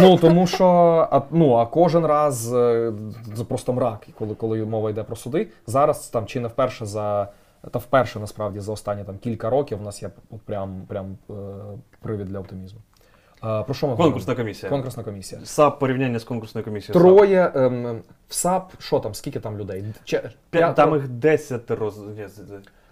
Ну 0.00 0.16
тому 0.16 0.46
що 0.46 0.66
а, 1.10 1.20
ну, 1.30 1.54
а 1.54 1.66
кожен 1.66 2.06
раз 2.06 2.54
е, 2.54 2.92
це 3.36 3.44
просто 3.44 3.72
мрак, 3.72 4.06
коли, 4.18 4.34
коли 4.34 4.64
мова 4.64 4.90
йде 4.90 5.02
про 5.02 5.16
суди. 5.16 5.48
Зараз 5.66 5.99
там 6.08 6.26
чи 6.26 6.40
не 6.40 6.48
вперше 6.48 6.86
за. 6.86 7.28
Та 7.70 7.78
вперше 7.78 8.20
насправді 8.20 8.60
за 8.60 8.72
останні 8.72 9.04
там 9.04 9.18
кілька 9.18 9.50
років 9.50 9.80
у 9.80 9.84
нас 9.84 10.02
є 10.02 10.10
прям, 10.44 10.82
прям 10.88 11.18
е, 11.30 11.32
привід 12.00 12.26
для 12.26 12.38
оптимізму. 12.38 12.80
Е, 13.44 13.62
про 13.62 13.74
що 13.74 13.86
ми 13.86 13.96
Конкурсна 13.96 14.20
говоримо? 14.32 14.36
комісія. 14.36 14.70
Конкурсна 14.70 15.02
комісія. 15.02 15.40
САП 15.44 15.78
порівняння 15.78 16.18
з 16.18 16.24
конкурсною 16.24 16.64
комісією. 16.64 17.04
Троє 17.04 17.52
ем, 17.54 18.00
в 18.28 18.34
САП, 18.34 18.72
що 18.78 18.98
там, 19.00 19.14
скільки 19.14 19.40
там 19.40 19.58
людей? 19.58 19.84
Че- 20.04 20.16
П'я- 20.16 20.30
п'ятеро? 20.50 20.72
Там 20.74 20.94
їх 20.94 21.08
10 21.08 21.70
роз... 21.70 22.00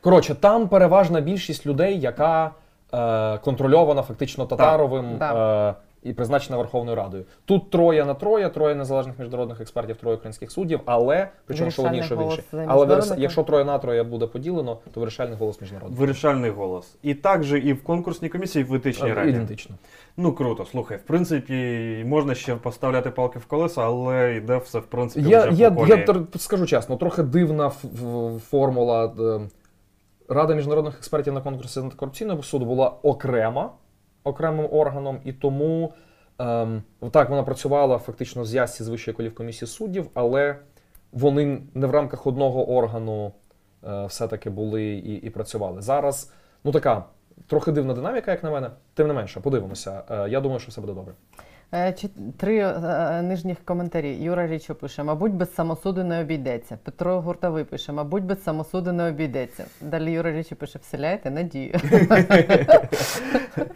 Коротше, 0.01 0.35
там 0.35 0.69
переважна 0.69 1.21
більшість 1.21 1.67
людей, 1.67 2.01
яка 2.01 2.51
е, 2.95 3.39
контрольована 3.39 4.03
фактично 4.03 4.47
Татаровим 4.47 5.19
Так. 5.19 5.77
е, 5.77 5.81
і 6.03 6.13
призначена 6.13 6.57
Верховною 6.59 6.97
Радою. 6.97 7.25
Тут 7.45 7.71
троє 7.71 8.05
на 8.05 8.15
троє, 8.15 8.49
троє 8.49 8.75
незалежних 8.75 9.19
міжнародних 9.19 9.61
експертів, 9.61 9.97
троє 9.97 10.17
українських 10.17 10.51
суддів, 10.51 10.81
але 10.85 11.29
причому 11.47 11.71
що 11.71 11.83
одніше 11.83 12.15
голос 12.15 12.37
більше. 12.37 12.65
Але 12.69 12.87
вирис- 12.87 13.15
якщо 13.19 13.43
троє 13.43 13.65
на 13.65 13.79
троє 13.79 14.03
буде 14.03 14.27
поділено, 14.27 14.79
то 14.95 15.01
вирішальний 15.01 15.37
голос 15.37 15.61
міжнародний. 15.61 15.99
Вирішальний 15.99 16.51
голос. 16.51 16.97
І 17.03 17.15
також 17.15 17.53
і 17.53 17.73
в 17.73 17.85
конкурсній 17.85 18.29
комісії, 18.29 18.65
і 18.65 18.69
в 18.69 18.75
етичній 18.75 19.13
раді. 19.13 19.31
Ідентично. 19.31 19.75
Ну 20.17 20.33
круто, 20.33 20.65
слухай, 20.65 20.97
в 20.97 21.03
принципі, 21.03 22.03
можна 22.07 22.35
ще 22.35 22.55
поставляти 22.57 23.11
палки 23.11 23.39
в 23.39 23.47
колеса, 23.47 23.83
але 23.83 24.35
йде 24.37 24.57
все 24.57 24.79
в 24.79 24.87
принципі 24.87 25.29
Є, 25.29 25.39
вже 25.39 25.51
по 25.51 25.55
я 25.57 25.71
колії. 25.71 26.07
тр- 26.07 26.39
скажу 26.39 26.67
чесно, 26.67 26.97
трохи 26.97 27.23
дивна 27.23 27.71
формула. 28.51 29.13
е, 29.21 29.41
Рада 30.29 30.55
міжнародних 30.55 30.97
експертів 30.99 31.33
на 31.35 31.41
конкурсі 31.41 31.81
антикорупційного 31.81 32.43
суду 32.43 32.65
була 32.65 32.89
окрема, 33.03 33.71
окремим 34.29 34.69
органом, 34.73 35.21
і 35.25 35.33
тому 35.33 35.93
ем, 36.39 36.83
так 37.11 37.31
вона 37.31 37.43
працювала 37.43 37.99
фактично 37.99 38.45
з 38.45 38.55
ясці 38.55 38.85
з 38.85 38.89
Вищої 38.89 39.17
колівкомісії 39.17 39.69
суддів, 39.69 40.11
але 40.15 40.57
вони 41.13 41.63
не 41.75 41.87
в 41.87 41.91
рамках 41.91 42.27
одного 42.27 42.71
органу 42.71 43.33
е, 43.85 44.07
все-таки 44.07 44.51
були 44.51 44.85
і, 44.85 45.15
і 45.15 45.31
працювали. 45.31 45.83
Зараз, 45.83 46.33
ну 46.65 46.73
така 46.73 47.05
трохи 47.47 47.73
дивна 47.73 47.95
динаміка, 47.95 48.31
як 48.31 48.43
на 48.43 48.51
мене. 48.51 48.71
Тим 48.95 49.09
не 49.09 49.15
менше, 49.15 49.41
подивимося. 49.41 50.03
Е, 50.11 50.29
я 50.29 50.41
думаю, 50.41 50.61
що 50.61 50.71
все 50.71 50.81
буде 50.81 50.93
добре. 50.93 51.15
Е, 51.75 51.93
чи- 51.93 52.09
Три 52.37 52.59
е, 52.59 53.23
нижніх 53.23 53.59
коментарі. 53.65 54.17
Юра 54.21 54.47
Річо 54.47 54.75
пише: 54.75 55.03
мабуть, 55.03 55.33
без 55.33 55.55
самосуду 55.55 56.05
не 56.05 56.21
обійдеться. 56.21 56.79
Петро 56.85 57.21
Гуртовий 57.21 57.65
пише: 57.65 57.93
мабуть, 57.93 58.25
без 58.25 58.43
самосуду 58.43 58.93
не 58.93 59.09
обійдеться. 59.09 59.65
Далі 59.81 60.13
Юра 60.13 60.33
Річо 60.33 60.57
пише: 60.57 60.79
вселяйте 60.83 61.31
надію. 61.31 61.75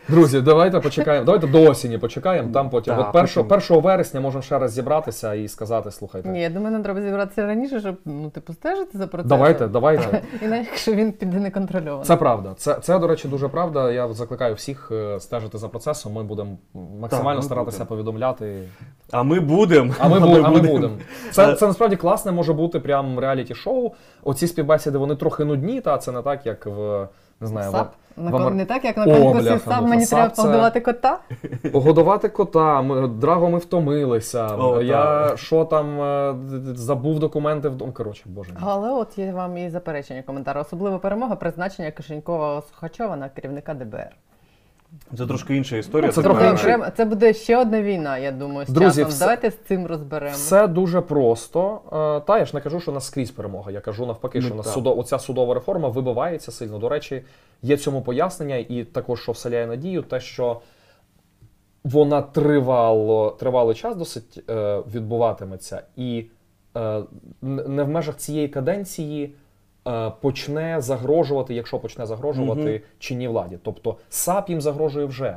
Друзі, 0.08 0.40
давайте 0.40 0.80
почекаємо. 0.80 1.26
Давайте 1.26 1.46
до 1.46 1.62
осені 1.62 1.98
почекаємо. 1.98 2.52
Там 2.52 2.70
потім. 2.70 2.96
Так, 2.96 3.14
От 3.14 3.36
1, 3.36 3.56
1 3.70 3.82
вересня 3.82 4.20
можемо 4.20 4.42
ще 4.42 4.58
раз 4.58 4.72
зібратися 4.72 5.34
і 5.34 5.48
сказати: 5.48 5.90
слухайте. 5.90 6.28
Ні, 6.28 6.40
я 6.40 6.50
думаю, 6.50 6.72
нам 6.72 6.82
треба 6.82 7.02
зібратися 7.02 7.46
раніше, 7.46 7.80
щоб 7.80 7.96
ну, 8.04 8.30
типу, 8.30 8.52
стежити 8.52 8.98
за 8.98 9.06
процесом. 9.06 9.38
Давайте, 9.38 9.66
давайте. 9.66 10.22
Інакше 10.42 10.92
він 10.92 11.12
піде 11.12 11.40
неконтрольовано. 11.40 12.04
Це 12.04 12.16
правда. 12.16 12.54
Це, 12.56 12.74
це, 12.74 12.98
до 12.98 13.06
речі, 13.06 13.28
дуже 13.28 13.48
правда. 13.48 13.92
Я 13.92 14.12
закликаю 14.12 14.54
всіх 14.54 14.88
е, 14.92 15.20
стежити 15.20 15.58
за 15.58 15.68
процесом. 15.68 16.12
Ми 16.12 16.22
будемо 16.22 16.56
максимально 17.00 17.42
старатися 17.42 17.81
будемо. 17.84 17.96
повідомляти. 18.04 18.68
А 19.10 19.22
ми 19.22 19.40
будемо. 19.40 19.94
А 19.98 20.08
ми 20.08 20.20
будемо. 20.20 20.42
А 20.46 20.50
ми 20.50 20.60
будемо. 20.60 20.94
Це, 21.30 21.54
це 21.54 21.66
насправді 21.66 21.96
класне 21.96 22.32
може 22.32 22.52
бути 22.52 22.80
прям 22.80 23.18
реаліті-шоу. 23.18 23.90
Оці 24.22 24.46
співбесіди 24.46 24.98
вони 24.98 25.16
трохи 25.16 25.44
нудні, 25.44 25.80
та 25.80 25.98
це 25.98 26.12
не 26.12 26.22
так, 26.22 26.46
як 26.46 26.66
в 26.66 27.08
не 27.40 27.46
знаю, 27.46 27.70
в- 27.70 27.72
САП? 27.72 27.92
На 28.16 28.30
в 28.30 28.34
Амер- 28.34 28.54
Не 28.54 28.64
так, 28.64 28.84
як 28.84 28.96
на 28.96 29.02
О, 29.04 29.06
конкурсі 29.06 29.48
бляха, 29.48 29.70
САП, 29.70 29.82
мені 29.88 30.06
треба 30.06 30.28
це- 30.28 30.42
погодувати 30.42 30.80
кота. 30.80 31.18
Погодувати 31.72 32.28
кота, 32.28 32.82
ми, 32.82 33.08
драго 33.08 33.50
ми 33.50 33.58
втомилися. 33.58 34.46
О, 34.56 34.82
я 34.82 35.28
так. 35.28 35.38
що 35.38 35.64
там 35.64 36.00
е, 36.00 36.32
д- 36.32 36.58
д- 36.58 36.74
забув 36.76 37.18
документи 37.18 37.68
вдома. 37.68 37.92
Коротше, 37.92 38.22
боже 38.26 38.50
мій. 38.52 38.58
Але 38.60 38.90
от 38.90 39.18
є 39.18 39.32
вам 39.32 39.58
і 39.58 39.70
заперечення 39.70 40.22
коментарі. 40.22 40.58
Особлива 40.58 40.98
перемога 40.98 41.36
призначення 41.36 41.90
Кишенькова 41.90 42.62
Сухачова 42.62 43.16
на 43.16 43.28
керівника 43.28 43.74
ДБР. 43.74 44.10
Це 45.18 45.26
трошки 45.26 45.56
інша 45.56 45.76
історія. 45.76 46.06
Ну, 46.06 46.12
це 46.12 46.16
це 46.22 46.22
трохи 46.28 46.44
Це, 46.44 46.50
інше. 46.50 46.66
окремо- 46.76 46.90
це 46.96 47.04
буде 47.04 47.34
ще 47.34 47.56
одна 47.58 47.82
війна, 47.82 48.18
я 48.18 48.32
думаю, 48.32 48.66
з 48.66 48.70
Друзі, 48.70 48.88
часом. 49.00 49.10
все- 49.10 49.18
Давайте 49.20 49.50
з 49.50 49.56
цим 49.56 49.86
розберемо. 49.86 50.32
Все 50.34 50.66
дуже 50.68 51.00
просто. 51.00 51.80
Е, 51.86 52.20
Та 52.26 52.38
я 52.38 52.44
ж 52.44 52.54
не 52.54 52.60
кажу, 52.60 52.80
що 52.80 52.90
у 52.90 52.94
нас 52.94 53.06
скрізь 53.06 53.30
перемога. 53.30 53.70
Я 53.70 53.80
кажу 53.80 54.06
навпаки, 54.06 54.38
Ну, 54.38 54.44
що 54.44 54.54
у 54.54 54.56
нас 54.56 54.66
так. 54.66 54.74
судо, 54.74 54.96
оця 54.98 55.18
судова 55.18 55.54
реформа 55.54 55.88
вибивається 55.88 56.52
сильно. 56.52 56.78
До 56.78 56.88
речі, 56.88 57.22
є 57.62 57.76
цьому 57.76 58.02
пояснення, 58.02 58.56
і 58.56 58.84
також, 58.84 59.22
що 59.22 59.32
вселяє 59.32 59.66
надію, 59.66 60.02
те, 60.02 60.20
що 60.20 60.60
вона 61.84 62.22
тривало, 62.22 63.30
тривалий 63.40 63.74
час 63.74 63.96
досить 63.96 64.50
е, 64.50 64.78
відбуватиметься, 64.94 65.82
і 65.96 66.26
е, 66.76 66.80
н- 66.80 67.04
не 67.66 67.82
в 67.82 67.88
межах 67.88 68.16
цієї 68.16 68.48
каденції. 68.48 69.34
Е, 69.88 70.12
Почне 70.20 70.80
загрожувати, 70.80 71.54
якщо 71.54 71.78
почне 71.78 72.06
загрожувати 72.06 72.74
угу. 72.74 72.84
чинній 72.98 73.28
владі. 73.28 73.58
Тобто 73.62 73.96
САП 74.08 74.50
їм 74.50 74.60
загрожує 74.60 75.06
вже. 75.06 75.36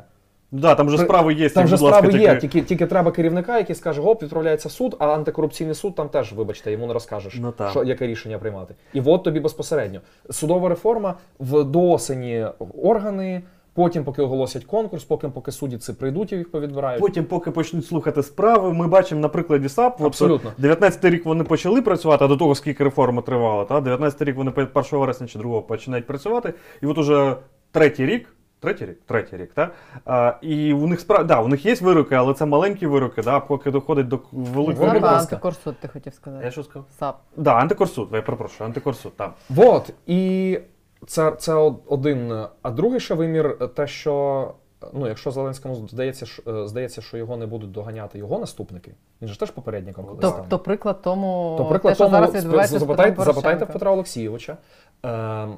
Да, 0.51 0.75
там 0.75 0.87
вже 0.87 0.97
справи 0.97 1.33
є. 1.33 1.49
Там 1.49 1.65
вже 1.65 1.77
справи 1.77 2.07
ласка, 2.07 2.17
є, 2.17 2.27
тільки- 2.29 2.41
тільки, 2.41 2.61
тільки 2.61 2.85
треба 2.85 3.11
керівника, 3.11 3.57
який 3.57 3.75
скаже, 3.75 4.01
гоп, 4.01 4.23
відправляється 4.23 4.69
в 4.69 4.71
суд, 4.71 4.95
а 4.99 5.07
антикорупційний 5.07 5.75
суд 5.75 5.95
там 5.95 6.09
теж, 6.09 6.33
вибачте, 6.33 6.71
йому 6.71 6.87
не 6.87 6.93
розкажеш, 6.93 7.37
Ну, 7.41 7.53
що, 7.69 7.83
яке 7.83 8.07
рішення 8.07 8.37
приймати. 8.39 8.75
І 8.93 9.01
от 9.05 9.23
тобі 9.23 9.39
безпосередньо. 9.39 10.01
Судова 10.29 10.69
реформа 10.69 11.15
в 11.39 11.63
до 11.63 11.89
осені 11.89 12.45
органи, 12.83 13.41
потім, 13.75 14.03
поки 14.03 14.21
оголосять 14.21 14.65
конкурс, 14.65 15.03
поки, 15.03 15.29
поки 15.29 15.51
судді 15.51 15.77
це 15.77 15.93
прийдуть 15.93 16.31
і 16.31 16.35
їх 16.35 16.51
повідбирають. 16.51 17.01
Потім, 17.01 17.25
поки 17.25 17.51
почнуть 17.51 17.85
слухати 17.85 18.23
справи, 18.23 18.73
ми 18.73 18.87
бачимо 18.87 19.21
на 19.21 19.29
прикладі 19.29 19.69
САП. 19.69 20.01
Абсолютно. 20.01 20.51
19 20.57 21.05
рік 21.05 21.25
вони 21.25 21.43
почали 21.43 21.81
працювати, 21.81 22.25
а 22.25 22.27
до 22.27 22.37
того, 22.37 22.55
скільки 22.55 22.83
реформа 22.83 23.21
тривала. 23.21 23.65
Та? 23.65 23.81
19 23.81 24.21
рік 24.21 24.35
вони 24.35 24.51
1 24.51 24.83
вересня 24.91 25.27
чи 25.27 25.39
2 25.39 25.61
починають 25.61 26.07
працювати. 26.07 26.53
І 26.81 26.85
от 26.85 26.97
уже 26.97 27.35
третій 27.71 28.05
рік. 28.05 28.35
Третій 28.59 28.85
рік, 28.85 28.99
третій 29.05 29.37
рік, 29.37 29.53
так? 29.53 29.71
А, 30.05 30.33
і 30.41 30.73
у 30.73 30.87
них 30.87 30.99
справ... 30.99 31.27
да, 31.27 31.41
у 31.41 31.47
них 31.47 31.65
є 31.65 31.75
вироки, 31.75 32.15
але 32.15 32.33
це 32.33 32.45
маленькі 32.45 32.87
вироки, 32.87 33.21
да, 33.21 33.39
поки 33.39 33.71
доходить 33.71 34.07
до 34.07 34.19
великого. 34.31 34.93
САП, 34.93 35.03
антикорсуд, 35.03 35.75
ти 35.79 35.87
хотів 35.87 36.13
сказати. 36.13 36.45
Я 36.45 36.51
що 36.51 36.63
сказав? 36.63 36.85
САП. 36.99 37.17
Да, 37.37 37.53
антикорсуд, 37.53 38.09
я 38.13 38.21
перепрошую, 38.21 38.67
антикорсуд, 38.67 39.15
там. 39.17 39.31
Вот. 39.49 39.93
І 40.07 40.59
це, 41.07 41.31
це 41.31 41.53
один. 41.87 42.45
А 42.61 42.71
другий 42.71 42.99
ще 42.99 43.13
вимір, 43.13 43.69
те, 43.75 43.87
що. 43.87 44.53
Ну, 44.93 45.07
якщо 45.07 45.31
Зеленському 45.31 45.87
здається, 45.87 46.25
що, 46.25 46.43
е, 46.51 46.67
здається, 46.67 47.01
що 47.01 47.17
його 47.17 47.37
не 47.37 47.45
будуть 47.45 47.71
доганяти 47.71 48.17
його 48.17 48.39
наступники, 48.39 48.91
він 49.21 49.27
же 49.27 49.33
ж 49.33 49.39
теж 49.39 49.51
попередником 49.51 50.05
колись 50.05 50.21
То, 50.21 50.29
став. 50.29 50.49
то 50.49 50.59
приклад 50.59 51.01
тому, 51.01 51.55
То 51.57 51.65
приклад 51.65 51.91
те, 51.91 51.95
що 51.95 52.09
зараз 52.09 52.35
відбувається 52.35 52.79
запитайте, 52.79 53.23
запитайте. 53.23 53.65
Петра 53.65 53.91
Олексійовича. 53.91 54.57
Ем, 55.03 55.57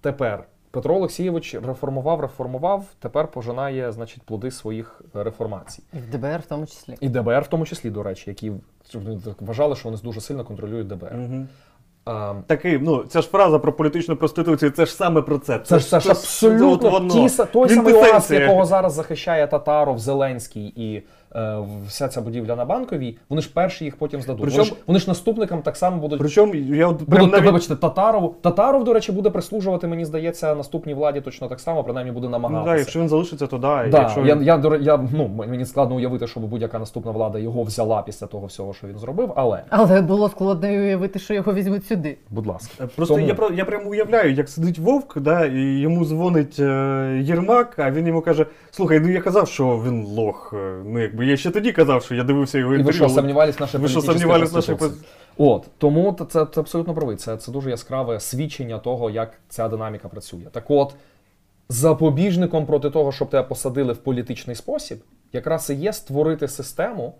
тепер 0.00 0.46
Петро 0.76 0.94
Олексійович 0.94 1.54
реформував, 1.54 2.20
реформував, 2.20 2.84
тепер 2.98 3.28
пожинає 3.28 3.92
значить, 3.92 4.22
плоди 4.22 4.50
своїх 4.50 5.02
е, 5.16 5.22
реформацій. 5.22 5.82
І 5.92 5.98
в 5.98 6.10
ДБР 6.10 6.40
в 6.40 6.46
тому 6.46 6.66
числі. 6.66 6.96
І 7.00 7.08
ДБР 7.08 7.42
в 7.42 7.46
тому 7.46 7.66
числі, 7.66 7.90
до 7.90 8.02
речі, 8.02 8.30
які 8.30 8.52
вважали, 9.40 9.76
що 9.76 9.88
вони 9.88 10.02
дуже 10.02 10.20
сильно 10.20 10.44
контролюють 10.44 10.86
ДБР. 10.86 11.14
Угу. 11.14 11.46
Такий, 12.46 12.78
ну, 12.78 13.04
ця 13.08 13.20
ж 13.20 13.28
фраза 13.28 13.58
про 13.58 13.72
політичну 13.72 14.16
проституцію, 14.16 14.70
це 14.70 14.86
ж 14.86 14.92
саме 14.94 15.22
про 15.22 15.38
це. 15.38 15.58
Це 15.58 15.78
ж, 15.78 15.88
це 15.90 16.00
ж 16.00 16.10
абсолютно 16.10 17.00
ті, 17.00 17.28
той 17.52 17.68
самий 17.68 17.94
ОАС, 17.94 18.02
Квінтесенція. 18.02 18.40
якого 18.40 18.64
зараз 18.64 18.92
захищає 18.92 19.46
Татаров, 19.46 19.98
Зеленський 19.98 20.72
і 20.76 21.02
вся 21.86 22.08
ця 22.08 22.20
будівля 22.20 22.56
на 22.56 22.64
банковій, 22.64 23.18
вони 23.28 23.42
ж 23.42 23.50
перші 23.54 23.84
їх 23.84 23.96
потім 23.96 24.20
здадуть. 24.22 24.42
Причому- 24.42 24.62
вони, 24.64 24.76
ж, 24.76 24.82
вони 24.86 24.98
ж 24.98 25.08
наступникам 25.08 25.62
так 25.62 25.76
само 25.76 25.96
будуть. 26.00 26.18
Причому 26.18 26.54
я 26.54 26.88
от 26.88 27.02
Будуть, 27.02 27.32
навіть... 27.32 27.44
вибачте, 27.44 27.76
Татаров. 27.76 28.34
Татаров, 28.42 28.84
до 28.84 28.92
речі, 28.92 29.12
буде 29.12 29.30
прислужувати, 29.30 29.86
мені 29.86 30.04
здається, 30.04 30.54
наступній 30.54 30.94
владі 30.94 31.20
точно 31.20 31.48
так 31.48 31.60
само, 31.60 31.84
принаймні 31.84 32.12
буде 32.12 32.26
Ну, 32.26 32.30
намагатися. 32.30 32.72
да, 32.72 32.78
якщо 32.78 33.00
він 33.00 33.08
залишиться, 33.08 33.46
то 33.46 33.58
да. 33.58 33.86
Да, 33.88 33.98
якщо... 34.02 34.26
я, 34.26 34.38
я, 34.42 34.56
до 34.58 34.68
ре- 34.70 34.82
я, 34.82 34.96
ну, 35.16 35.28
мені 35.28 35.64
складно 35.64 35.96
уявити, 35.96 36.26
щоб 36.26 36.42
будь-яка 36.44 36.78
наступна 36.78 37.10
влада 37.10 37.38
його 37.38 37.62
взяла 37.62 38.02
після 38.02 38.26
того 38.26 38.46
всього, 38.46 38.74
що 38.74 38.86
він 38.86 38.98
зробив, 38.98 39.32
але, 39.36 39.62
Але 39.70 40.02
було 40.02 40.28
складно 40.28 40.68
уявити, 40.68 41.18
що 41.18 41.34
його 41.34 41.54
візьмуть 41.54 41.86
сюди. 41.86 42.16
будь 42.30 42.46
ласка. 42.46 42.84
Е, 42.84 42.86
Просто 42.96 43.14
Тому- 43.14 43.26
я, 43.26 43.34
про- 43.34 43.50
я 43.50 43.64
прямо 43.64 43.90
уявляю, 43.90 44.32
як 44.32 44.48
сидить 44.48 44.78
Вовк, 44.78 45.18
да, 45.18 45.44
і 45.46 45.60
йому 45.60 46.04
дзвонить 46.04 46.56
е, 46.60 47.20
Єрмак, 47.24 47.74
а 47.78 47.90
він 47.90 48.06
йому 48.06 48.20
каже: 48.20 48.46
Слухай, 48.70 49.00
ну 49.00 49.08
я 49.08 49.20
казав, 49.20 49.48
що 49.48 49.82
він 49.86 50.04
лох. 50.04 50.54
Е, 50.56 50.72
Ну, 50.84 51.00
якби 51.16 51.26
я 51.30 51.36
ще 51.36 51.50
тоді 51.50 51.72
казав, 51.72 52.02
що 52.04 52.14
я 52.14 52.24
дивився 52.24 52.58
його 52.58 52.74
І 52.74 52.82
ви 52.82 52.92
що, 52.92 53.08
сумнівались 53.08 53.58
в 53.58 53.60
нашій 53.60 53.78
Ви 53.78 53.88
що, 53.88 54.00
сумнівались 54.00 54.52
в 54.52 54.54
нашій? 54.54 54.76
От 55.36 55.66
тому 55.78 56.18
це, 56.30 56.46
це 56.54 56.60
абсолютно 56.60 56.94
правий. 56.94 57.16
Це, 57.16 57.36
це 57.36 57.52
дуже 57.52 57.70
яскраве 57.70 58.20
свідчення 58.20 58.78
того, 58.78 59.10
як 59.10 59.32
ця 59.48 59.68
динаміка 59.68 60.08
працює. 60.08 60.40
Так 60.52 60.64
от, 60.68 60.94
запобіжником 61.68 62.66
проти 62.66 62.90
того, 62.90 63.12
щоб 63.12 63.30
тебе 63.30 63.48
посадили 63.48 63.92
в 63.92 63.96
політичний 63.96 64.56
спосіб, 64.56 64.98
якраз 65.32 65.70
і 65.70 65.74
є 65.74 65.92
створити 65.92 66.48
систему, 66.48 67.14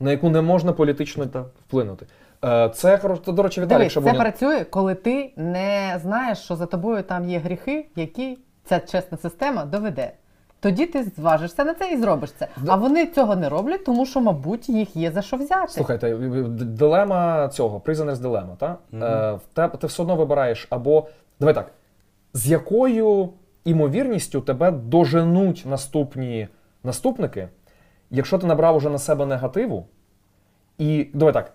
на 0.00 0.10
яку 0.10 0.30
не 0.30 0.40
можна 0.40 0.72
політично 0.72 1.26
вплинути. 1.68 2.06
Е, 2.44 2.70
Це 2.74 3.00
до 3.26 3.42
речі, 3.42 3.60
Віталій 3.60 3.84
це 3.84 3.90
Шабунін. 3.90 4.20
працює, 4.20 4.64
коли 4.64 4.94
ти 4.94 5.32
не 5.36 6.00
знаєш, 6.02 6.38
що 6.38 6.56
за 6.56 6.66
тобою 6.66 7.02
там 7.02 7.30
є 7.30 7.38
гріхи, 7.38 7.86
які 7.96 8.38
ця 8.64 8.80
чесна 8.80 9.18
система 9.18 9.64
доведе. 9.64 10.12
Тоді 10.62 10.86
ти 10.86 11.04
зважишся 11.04 11.64
на 11.64 11.74
це 11.74 11.92
і 11.92 11.96
зробиш 11.96 12.32
це. 12.32 12.48
А 12.68 12.76
вони 12.76 13.06
цього 13.06 13.36
не 13.36 13.48
роблять, 13.48 13.84
тому 13.84 14.06
що, 14.06 14.20
мабуть, 14.20 14.68
їх 14.68 14.96
є 14.96 15.10
за 15.10 15.22
що 15.22 15.36
взяти. 15.36 15.72
Слухайте, 15.72 16.14
дилема 16.48 17.48
цього, 17.48 17.78
prisoners 17.78 18.16
dilemma, 18.16 18.56
та? 18.56 18.76
Е, 18.92 19.32
в 19.32 19.40
те, 19.52 19.68
ти 19.68 19.86
все 19.86 20.02
одно 20.02 20.16
вибираєш 20.16 20.66
або. 20.70 21.08
Давай 21.40 21.54
так. 21.54 21.72
З 22.34 22.50
якою 22.50 23.28
імовірністю 23.64 24.40
тебе 24.40 24.70
доженуть 24.70 25.62
наступні 25.66 26.48
наступники, 26.84 27.48
якщо 28.10 28.38
ти 28.38 28.46
набрав 28.46 28.76
уже 28.76 28.90
на 28.90 28.98
себе 28.98 29.26
негативу? 29.26 29.86
І 30.78 31.06
давай 31.14 31.34
так. 31.34 31.52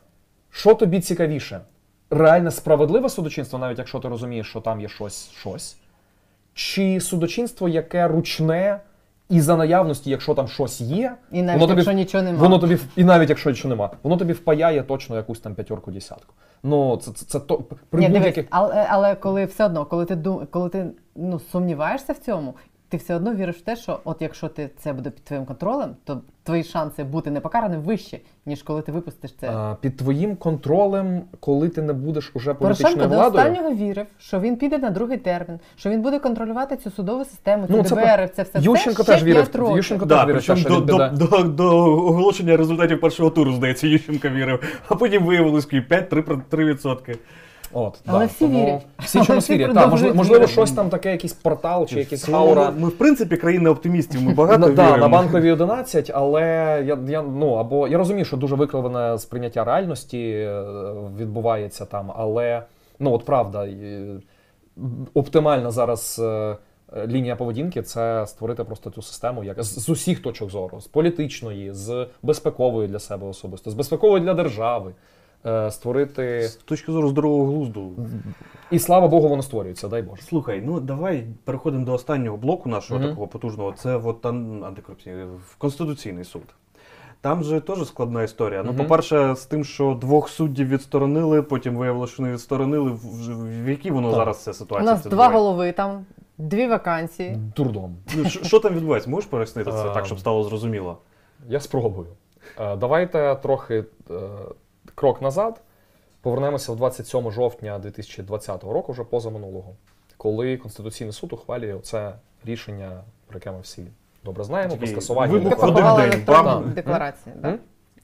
Що 0.49 0.73
тобі 0.73 0.99
цікавіше? 0.99 1.59
Реальне 2.09 2.51
справедливе 2.51 3.09
судочинство, 3.09 3.59
навіть 3.59 3.77
якщо 3.77 3.99
ти 3.99 4.07
розумієш, 4.07 4.49
що 4.49 4.61
там 4.61 4.81
є 4.81 4.87
щось, 4.87 5.31
щось, 5.31 5.77
чи 6.53 6.99
судочинство, 6.99 7.69
яке 7.69 8.07
ручне, 8.07 8.79
і 9.29 9.41
за 9.41 9.57
наявності, 9.57 10.09
якщо 10.09 10.33
там 10.33 10.47
щось 10.47 10.81
є, 10.81 11.15
І 11.31 11.41
навіть 11.41 11.61
воно 11.61 11.67
тобі- 11.67 11.79
якщо 11.79 11.91
нічого 11.91 12.23
нема. 12.23 12.39
Воно 12.39 12.59
тобі 12.59 12.77
і 12.95 13.03
навіть 13.03 13.29
якщо 13.29 13.49
нічого 13.49 13.69
нема, 13.69 13.91
воно 14.03 14.17
тобі 14.17 14.33
впаяє 14.33 14.83
точно 14.83 15.15
якусь 15.15 15.39
там 15.39 15.55
п'ятерку 15.55 15.91
десятку. 15.91 16.33
Ну 16.63 16.97
це, 16.97 17.11
це, 17.11 17.25
це 17.25 17.39
то 17.39 17.57
при 17.89 18.01
Ні, 18.01 18.09
будь-яких. 18.09 18.45
але, 18.49 18.87
але 18.89 19.15
коли 19.15 19.45
все 19.45 19.65
одно, 19.65 19.85
коли 19.85 20.05
ти 20.05 20.15
дум, 20.15 20.47
коли 20.51 20.69
ти 20.69 20.85
ну, 21.15 21.39
сумніваєшся 21.39 22.13
в 22.13 22.17
цьому, 22.17 22.53
ти 22.89 22.97
все 22.97 23.15
одно 23.15 23.33
віриш 23.33 23.55
в 23.55 23.61
те, 23.61 23.75
що 23.75 23.99
от 24.03 24.21
якщо 24.21 24.47
ти 24.47 24.69
це 24.77 24.93
буде 24.93 25.09
під 25.09 25.23
твоїм 25.23 25.45
контролем, 25.45 25.95
то 26.03 26.21
твої 26.43 26.63
шанси 26.63 27.03
бути 27.03 27.31
непокараним 27.31 27.81
вищі, 27.81 28.21
ніж 28.45 28.63
коли 28.63 28.81
ти 28.81 28.91
випустиш 28.91 29.33
це. 29.39 29.49
А, 29.49 29.75
під 29.81 29.97
твоїм 29.97 30.35
контролем, 30.35 31.21
коли 31.39 31.69
ти 31.69 31.81
не 31.81 31.93
будеш 31.93 32.31
уже 32.33 32.53
політичною 32.53 32.95
Порошенко 32.95 33.15
до 33.15 33.27
останнього 33.27 33.75
вірив, 33.75 34.05
що 34.17 34.39
він 34.39 34.55
піде 34.55 34.77
на 34.77 34.89
другий 34.89 35.17
термін, 35.17 35.59
що 35.75 35.89
він 35.89 36.01
буде 36.01 36.19
контролювати 36.19 36.77
цю 36.77 36.91
судову 36.91 37.25
систему, 37.25 37.67
ці 37.67 37.73
Ну, 37.73 37.83
це 37.83 37.95
ДБР, 37.95 38.29
це 38.35 38.43
все 38.43 38.59
Ющенко 38.59 39.03
це 39.03 39.11
теж 39.11 39.21
ще 39.21 39.25
вірив. 39.25 39.43
5 39.43 39.55
років. 39.55 39.77
Ющенко 39.77 40.05
Да, 40.05 40.15
теж 40.15 40.27
вірив, 40.27 40.35
причому 40.35 40.59
що 40.59 40.69
до, 40.69 41.07
він 41.07 41.15
до, 41.15 41.27
до, 41.27 41.43
до 41.43 41.77
оголошення 41.85 42.57
результатів 42.57 43.01
першого 43.01 43.29
туру, 43.29 43.53
здається, 43.53 43.87
Ющенка 43.87 44.29
вірив, 44.29 44.81
а 44.87 44.95
потім 44.95 45.25
виявилось 45.25 45.67
5-3%. 45.67 47.17
От, 47.73 47.99
Але 48.05 48.19
да, 48.19 48.25
всі 48.25 48.39
тому 48.39 48.65
вірять. 48.65 48.85
Всі 48.99 49.23
чомусь 49.23 49.43
всі 49.43 49.53
вірять. 49.53 49.73
Так, 49.73 49.89
можливо, 49.89 50.15
можливо, 50.15 50.47
щось 50.47 50.71
там 50.71 50.89
таке, 50.89 51.11
якийсь 51.11 51.33
портал 51.33 51.85
чи 51.85 51.99
якийсь 51.99 52.27
Ну, 52.27 52.37
аура. 52.37 52.73
Ми, 52.77 52.87
в 52.87 52.97
принципі, 52.97 53.37
країна 53.37 53.69
оптимістів, 53.69 54.21
ми 54.21 54.33
багато 54.33 54.59
на, 54.59 54.69
да, 54.69 54.85
віримо. 54.85 54.97
на 54.97 55.07
банковій 55.07 55.51
11, 55.51 56.11
але 56.13 56.41
я, 56.85 56.97
я, 57.07 57.21
ну, 57.21 57.53
або, 57.53 57.87
я 57.87 57.97
розумію, 57.97 58.25
що 58.25 58.37
дуже 58.37 58.55
викривлене 58.55 59.17
сприйняття 59.17 59.63
реальності 59.63 60.29
е, 60.29 60.63
відбувається 61.17 61.85
там, 61.85 62.11
але 62.17 62.63
ну, 62.99 63.13
от 63.13 63.25
правда, 63.25 63.65
е, 63.65 64.19
оптимальна 65.13 65.71
зараз 65.71 66.21
е, 66.23 66.57
лінія 67.07 67.35
поведінки 67.35 67.81
це 67.81 68.27
створити 68.27 68.63
просто 68.63 68.89
цю 68.89 69.01
систему 69.01 69.43
як, 69.43 69.63
з, 69.63 69.79
з 69.79 69.89
усіх 69.89 70.21
точок 70.21 70.49
зору: 70.49 70.81
з 70.81 70.87
політичної, 70.87 71.73
з 71.73 72.07
безпекової 72.23 72.87
для 72.87 72.99
себе 72.99 73.27
особисто, 73.27 73.71
з 73.71 73.73
безпекової 73.73 74.23
для 74.23 74.33
держави. 74.33 74.93
Е, 75.45 75.71
Створити. 75.71 76.47
З 76.47 76.55
точки 76.55 76.91
зору 76.91 77.09
здорового 77.09 77.45
глузду. 77.45 77.91
І 78.71 78.79
слава 78.79 79.07
Богу, 79.07 79.27
воно 79.27 79.43
створюється, 79.43 79.87
дай 79.87 80.01
Боже. 80.01 80.21
Слухай, 80.21 80.61
ну 80.65 80.79
давай 80.79 81.23
переходимо 81.43 81.85
до 81.85 81.93
останнього 81.93 82.37
блоку 82.37 82.69
нашого 82.69 82.99
Мгм. 82.99 83.09
такого 83.09 83.27
потужного. 83.27 83.71
Це 83.73 83.95
от 83.95 84.25
антикорупційний 84.25 85.25
в 85.25 85.55
Конституційний 85.57 86.23
суд. 86.23 86.43
Там 87.21 87.43
же 87.43 87.59
теж 87.61 87.87
складна 87.87 88.23
історія. 88.23 88.63
Ну, 88.63 88.73
по-перше, 88.73 89.35
з 89.35 89.45
тим, 89.45 89.63
що 89.63 89.97
двох 90.01 90.29
суддів 90.29 90.67
відсторонили, 90.67 91.41
потім 91.41 91.75
виявилося, 91.75 92.13
що 92.13 92.23
не 92.23 92.31
відсторонили. 92.31 92.91
В, 92.91 92.95
в- 92.97 93.63
в 93.65 93.69
якій 93.69 93.91
воно 93.91 94.07
Так. 94.09 94.17
зараз 94.17 94.43
ця 94.43 94.51
У 94.51 94.53
ситуація? 94.53 94.91
нас 94.91 95.03
Це 95.03 95.09
два 95.09 95.27
двоє? 95.27 95.39
голови, 95.39 95.71
там 95.71 96.05
дві 96.37 96.67
вакансії. 96.67 97.37
Дурдом. 97.55 97.95
Ну, 98.15 98.29
що- 98.29 98.59
там 98.59 98.73
відбувається? 98.75 99.09
Можеш 99.09 99.29
пояснити 99.29 99.71
це 99.71 99.87
Ем. 99.87 99.93
так, 99.93 100.05
щоб 100.05 100.19
стало 100.19 100.43
зрозуміло? 100.43 100.97
Я 101.49 101.59
спробую. 101.59 102.07
Е, 102.59 102.75
Давайте 102.75 103.35
трохи 103.35 103.85
е, 104.11 104.13
крок 104.97 105.21
назад. 105.21 105.61
Повернемося 106.21 106.71
в 106.71 106.75
27 106.75 107.31
жовтня 107.31 107.79
2020 107.79 108.63
року, 108.63 108.91
вже 108.91 109.03
позаминулого, 109.03 109.75
коли 110.17 110.57
Конституційний 110.57 111.13
суд 111.13 111.33
ухвалює 111.33 111.79
це 111.83 112.13
рішення, 112.45 113.01
про 113.27 113.37
яке 113.37 113.51
ми 113.51 113.59
всі 113.61 113.83
добре 114.25 114.43
знаємо, 114.43 114.77
про 114.77 114.87
скасування 114.87 115.33
один 115.35 115.47
електронні 115.47 116.73
декларації. 116.73 117.35
да? 117.41 117.57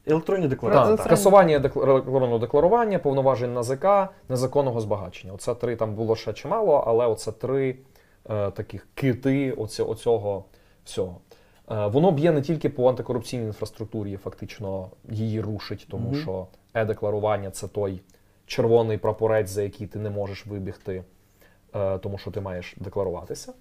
Електронні 0.08 0.48
декларації. 0.48 0.98
Так. 0.98 1.06
скасування 1.06 1.56
електронного 1.56 2.40
декларування, 2.40 3.00
повноважень 3.00 3.54
НАЗК, 3.54 3.86
незаконного 4.30 4.82
збагачення. 4.82 5.34
Оце 5.34 5.56
три 5.56 5.76
там 5.76 5.96
було 5.96 6.16
ще 6.16 6.34
чимало, 6.34 6.84
але 6.88 7.06
оце 7.08 7.32
три 7.32 7.76
е, 8.30 8.52
таких 8.52 8.88
кити 8.94 9.52
оця- 9.52 9.84
оцього 9.90 10.46
всього. 10.86 11.18
Е, 11.72 11.88
воно 11.88 12.12
б'є 12.12 12.32
не 12.32 12.42
тільки 12.42 12.70
по 12.70 12.90
антикорупційній 12.90 13.46
інфраструктурі, 13.46 14.18
фактично 14.18 14.88
її 15.10 15.42
рушить, 15.42 15.88
тому 15.92 16.10
Мгм. 16.10 16.22
що 16.22 16.48
е-декларування 16.74 17.52
це 17.52 17.68
той 17.68 18.02
червоний 18.46 18.98
прапорець, 18.98 19.50
за 19.50 19.64
який 19.64 19.88
ти 19.88 20.00
не 20.00 20.10
можеш 20.10 20.46
вибігти, 20.46 21.04
е, 21.76 21.98
тому 21.98 22.18
що 22.18 22.32
ти 22.32 22.42
маєш 22.42 22.76
декларуватися. 22.78 23.54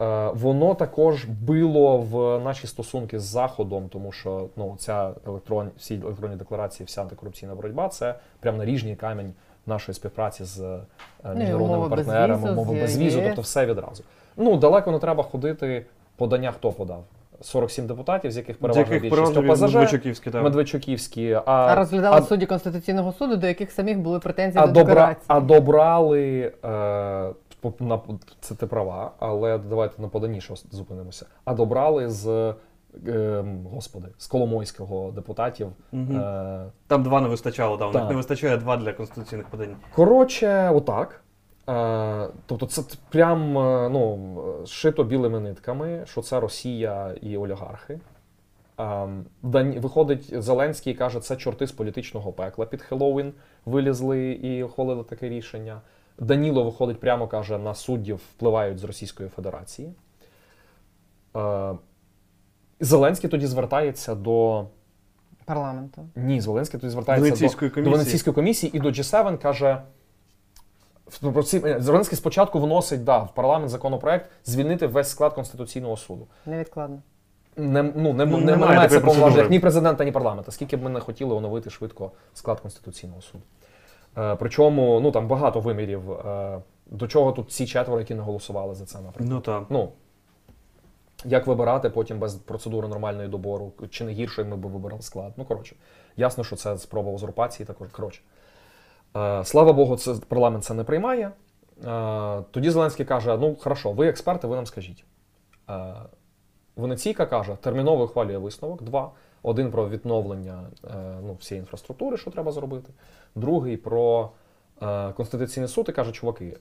Е, 0.00 0.30
Воно 0.34 0.74
також 0.74 1.24
било 1.24 1.98
в 1.98 2.44
наші 2.44 2.66
стосунки 2.66 3.18
з 3.18 3.22
Заходом, 3.22 3.88
тому 3.88 4.12
що 4.12 4.48
ну, 4.56 4.76
ця 4.78 5.10
електрон, 5.26 5.70
всі 5.76 5.94
електронні 5.94 6.36
декларації, 6.36 6.86
вся 6.86 7.02
антикорупційна 7.02 7.54
боротьба 7.54 7.88
це 7.88 8.14
прям 8.40 8.56
наріжний 8.56 8.96
камінь 8.96 9.34
нашої 9.66 9.94
співпраці 9.94 10.44
з 10.44 10.60
е, 10.60 10.80
міжнародними 11.24 11.74
умови 11.74 11.88
партнерами, 11.88 12.34
безвізу, 12.34 12.52
умови 12.52 12.78
з 12.78 12.80
без 12.80 12.98
візу, 12.98 13.22
тобто 13.22 13.42
все 13.42 13.66
відразу. 13.66 14.04
Ну, 14.36 14.56
далеко 14.56 14.90
не 14.90 14.98
треба 14.98 15.22
ходити. 15.22 15.86
Подання 16.16 16.52
хто 16.52 16.72
подав? 16.72 17.04
47 17.40 17.86
депутатів, 17.86 18.30
з 18.30 18.36
яких 18.36 18.56
З 18.56 18.58
переважно 18.58 18.94
яких 18.94 19.10
більшість 19.10 19.36
ОПЗЖ, 19.36 19.62
Медведчуківські, 19.62 20.30
так. 20.30 20.44
Медведчуківські, 20.44 21.32
а, 21.32 21.42
А 21.46 21.74
розглядали 21.74 22.16
а- 22.16 22.22
судді 22.22 22.46
Конституційного 22.46 23.12
суду, 23.12 23.36
до 23.36 23.46
яких 23.46 23.72
самих 23.72 23.98
були 23.98 24.18
претензії 24.18 24.64
а, 24.64 24.66
до 24.66 24.72
добра, 24.72 24.94
декларації. 24.94 25.24
а 25.26 25.40
добрали 25.40 26.52
е, 26.64 26.68
на, 27.80 28.00
це 28.40 28.54
ти 28.54 28.66
права, 28.66 29.12
але 29.18 29.58
давайте 29.58 30.02
на 30.02 30.08
поданні 30.08 30.40
що 30.40 30.54
зупинимося. 30.70 31.26
А 31.44 31.54
добрали 31.54 32.10
з 32.10 32.54
е, 33.06 33.44
господи, 33.72 34.08
з 34.18 34.26
Коломойського 34.26 35.10
депутатів. 35.10 35.68
Мгм. 35.92 36.20
Е, 36.20 36.64
Там 36.86 37.02
два 37.02 37.20
не 37.20 37.28
вистачало, 37.28 37.76
да, 37.76 37.86
у 37.86 37.92
них 37.92 38.08
не 38.10 38.16
вистачає 38.16 38.56
два 38.56 38.76
для 38.76 38.92
конституційних 38.92 39.46
подань. 39.46 39.76
коротше, 39.94 40.70
отак. 40.74 41.20
Е, 41.68 42.28
тобто, 42.46 42.66
це 42.66 42.82
прям 43.08 43.58
е, 43.58 43.88
ну, 43.88 44.44
шито 44.66 45.04
білими 45.04 45.40
нитками, 45.40 46.02
що 46.06 46.22
це 46.22 46.40
Росія 46.40 47.14
і 47.20 47.36
олігархи. 47.36 48.00
Ем, 48.78 49.24
Виходить 49.42 50.42
Зеленський 50.42 50.92
і 50.92 50.96
каже, 50.96 51.20
це 51.20 51.36
чорти 51.36 51.66
з 51.66 51.72
політичного 51.72 52.32
пекла 52.32 52.66
під 52.66 52.82
Хеллоуін 52.82 53.32
вилізли 53.66 54.30
і 54.32 54.62
ухвалили 54.62 55.04
таке 55.04 55.28
рішення. 55.28 55.80
Даніло 56.18 56.64
виходить 56.64 57.00
прямо 57.00 57.28
каже, 57.28 57.58
на 57.58 57.74
суддів 57.74 58.16
впливають 58.16 58.78
з 58.78 58.84
Російської 58.84 59.28
Федерації. 59.28 59.92
Е, 61.36 61.74
Зеленський 62.80 63.30
тоді 63.30 63.46
звертається 63.46 64.14
до. 64.14 64.66
парламенту. 65.44 66.08
Ні, 66.16 66.40
Зеленський 66.40 66.80
тоді 66.80 66.90
звертається 66.90 67.24
Венеційської 67.24 67.68
до, 67.68 67.74
комісії. 67.74 67.92
до 67.92 67.98
Венеційської 67.98 68.34
комісії 68.34 68.76
і 68.76 68.80
до 68.80 68.88
G7 68.88 69.38
каже. 69.38 69.82
Ці- 71.44 71.62
е, 71.66 71.80
Зеленський 71.80 72.18
спочатку 72.18 72.60
вносить 72.60 73.04
да, 73.04 73.18
в 73.18 73.34
парламент 73.34 73.70
законопроект 73.70 74.30
звільнити 74.44 74.86
весь 74.86 75.08
склад 75.08 75.32
Конституційного 75.32 75.96
суду. 75.96 76.26
Невідкладно. 76.46 77.02
не, 77.56 77.82
ну, 77.82 78.12
не, 78.12 78.26
Ну, 78.26 78.38
не, 78.38 78.44
немає 78.44 78.70
не 78.72 78.76
має 78.76 78.88
це 78.88 79.00
повноважень 79.00 79.50
ні 79.50 79.58
президента, 79.60 80.04
ні 80.04 80.12
парламента, 80.12 80.52
скільки 80.52 80.76
б 80.76 80.82
ми 80.82 80.90
не 80.90 81.00
хотіли 81.00 81.34
оновити 81.34 81.70
швидко 81.70 82.10
склад 82.34 82.60
Конституційного 82.60 83.22
суду. 83.22 83.44
Е, 84.18 84.36
причому 84.36 85.00
ну, 85.00 85.10
там 85.10 85.28
багато 85.28 85.60
вимірів. 85.60 86.12
Е, 86.12 86.58
до 86.90 87.08
чого 87.08 87.32
тут 87.32 87.50
ці 87.50 87.66
четверо, 87.66 87.98
які 88.00 88.14
не 88.14 88.22
голосували 88.22 88.74
за 88.74 88.84
це, 88.86 89.00
наприклад. 89.00 89.30
Ну 89.30 89.40
так. 89.40 89.64
Ну, 89.70 89.88
як 91.24 91.46
вибирати 91.46 91.90
потім 91.90 92.18
без 92.18 92.34
процедури 92.34 92.88
нормальної 92.88 93.28
добору, 93.28 93.72
чи 93.90 94.04
не 94.04 94.12
гірше, 94.12 94.44
ми 94.44 94.56
б 94.56 94.66
вибирали 94.66 95.02
склад. 95.02 95.32
Ну, 95.36 95.44
коротше, 95.44 95.76
ясно, 96.16 96.44
що 96.44 96.56
це 96.56 96.78
спроба 96.78 97.10
узурпації 97.10 97.66
також. 97.66 97.88
Коротше. 97.88 98.20
Е, 99.18 99.44
слава 99.44 99.72
Богу, 99.72 99.96
це, 99.96 100.14
парламент 100.28 100.64
це 100.64 100.74
не 100.74 100.84
приймає. 100.84 101.30
Е, 101.84 102.42
тоді 102.50 102.70
Зеленський 102.70 103.06
каже: 103.06 103.36
ну, 103.36 103.56
хорошо, 103.56 103.92
ви 103.92 104.08
експерти, 104.08 104.46
ви 104.46 104.56
нам 104.56 104.66
скажіть. 104.66 105.04
Е, 105.70 105.94
Венеційка 106.76 107.26
каже, 107.26 107.56
терміново 107.60 108.04
ухвалює 108.04 108.38
висновок. 108.38 108.82
Два. 108.82 109.10
Один 109.42 109.70
про 109.70 109.88
відновлення 109.88 110.66
ну, 111.22 111.34
всієї 111.34 111.60
інфраструктури, 111.60 112.16
що 112.16 112.30
треба 112.30 112.52
зробити. 112.52 112.92
Другий 113.34 113.76
про 113.76 114.30
Конституційний 115.16 115.68
суд 115.68 115.86
і 115.88 115.92
каже, 115.92 116.12
чуваки, 116.12 116.56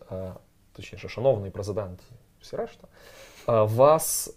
точніше, 0.71 1.09
шановний 1.09 1.51
президент, 1.51 1.99
всі 2.41 2.55
решта. 2.55 2.87
У 3.47 3.67
вас 3.67 4.27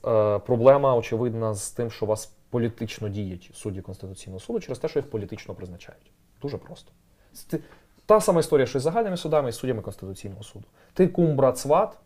проблема 0.47 0.95
очевидна 0.95 1.55
з 1.55 1.71
тим, 1.71 1.91
що 1.91 2.07
вас 2.07 2.33
політично 2.51 3.09
діють 3.09 3.51
судді 3.55 3.81
Конституційного 3.81 4.41
суду 4.41 4.61
через 4.61 4.79
те, 4.79 4.89
що 4.89 4.99
їх 4.99 5.11
політично 5.11 5.55
призначають. 5.55 6.11
Дуже 6.43 6.59
просто. 6.59 6.93
Та 8.11 8.21
сама 8.21 8.41
історія, 8.41 8.67
що 8.67 8.79
і 8.79 8.81
з 8.81 8.85
загальними 8.85 9.17
судами, 9.17 9.49
і 9.49 9.53
з 9.53 9.57
суддями 9.57 9.83
Конституційного 9.83 10.43
суду. 10.43 10.65
Ти 10.95 11.09
кум, 11.09 11.37
брат, 11.37 11.59
сват, 11.59 11.97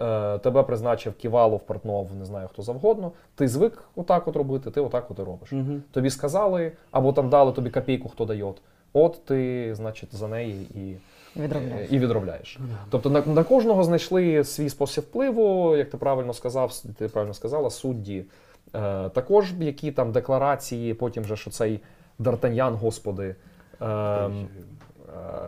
е, 0.00 0.38
тебе 0.38 0.62
призначив 0.62 1.12
Ківалов, 1.14 1.60
Портнов, 1.60 2.14
не 2.18 2.24
знаю 2.24 2.48
хто 2.48 2.62
завгодно. 2.62 3.12
Ти 3.34 3.48
звик 3.48 3.82
отак 3.94 4.28
от 4.28 4.36
робити, 4.36 4.70
ти 4.70 4.80
отак 4.80 5.10
от 5.10 5.18
і 5.18 5.22
робиш. 5.22 5.52
Угу. 5.52 5.80
Тобі 5.90 6.10
сказали, 6.10 6.72
або 6.90 7.12
там 7.12 7.28
дали 7.28 7.52
тобі 7.52 7.70
копійку, 7.70 8.08
хто 8.08 8.24
дає. 8.24 8.52
От 8.92 9.24
ти, 9.24 9.70
значить, 9.74 10.14
за 10.14 10.28
неї 10.28 10.62
і 10.74 10.96
Відробляєш. 11.40 11.92
і 11.92 11.98
відробляєш. 11.98 12.58
Тобто 12.90 13.10
на, 13.10 13.22
на 13.26 13.44
кожного 13.44 13.84
знайшли 13.84 14.44
свій 14.44 14.68
спосіб 14.68 15.04
впливу, 15.04 15.76
як 15.76 15.90
ти 15.90 15.96
правильно 15.96 16.32
сказав, 16.32 16.72
ти 16.98 17.08
правильно 17.08 17.34
сказала, 17.34 17.70
судді. 17.70 18.24
Е, 18.74 19.08
також 19.08 19.52
які 19.60 19.92
там 19.92 20.12
декларації, 20.12 20.94
потім 20.94 21.24
же 21.24 21.36
що 21.36 21.50
цей 21.50 21.80
Д'Артаньян, 22.18 22.74
господи, 22.74 23.34
е, 23.80 23.86
е, 23.86 24.30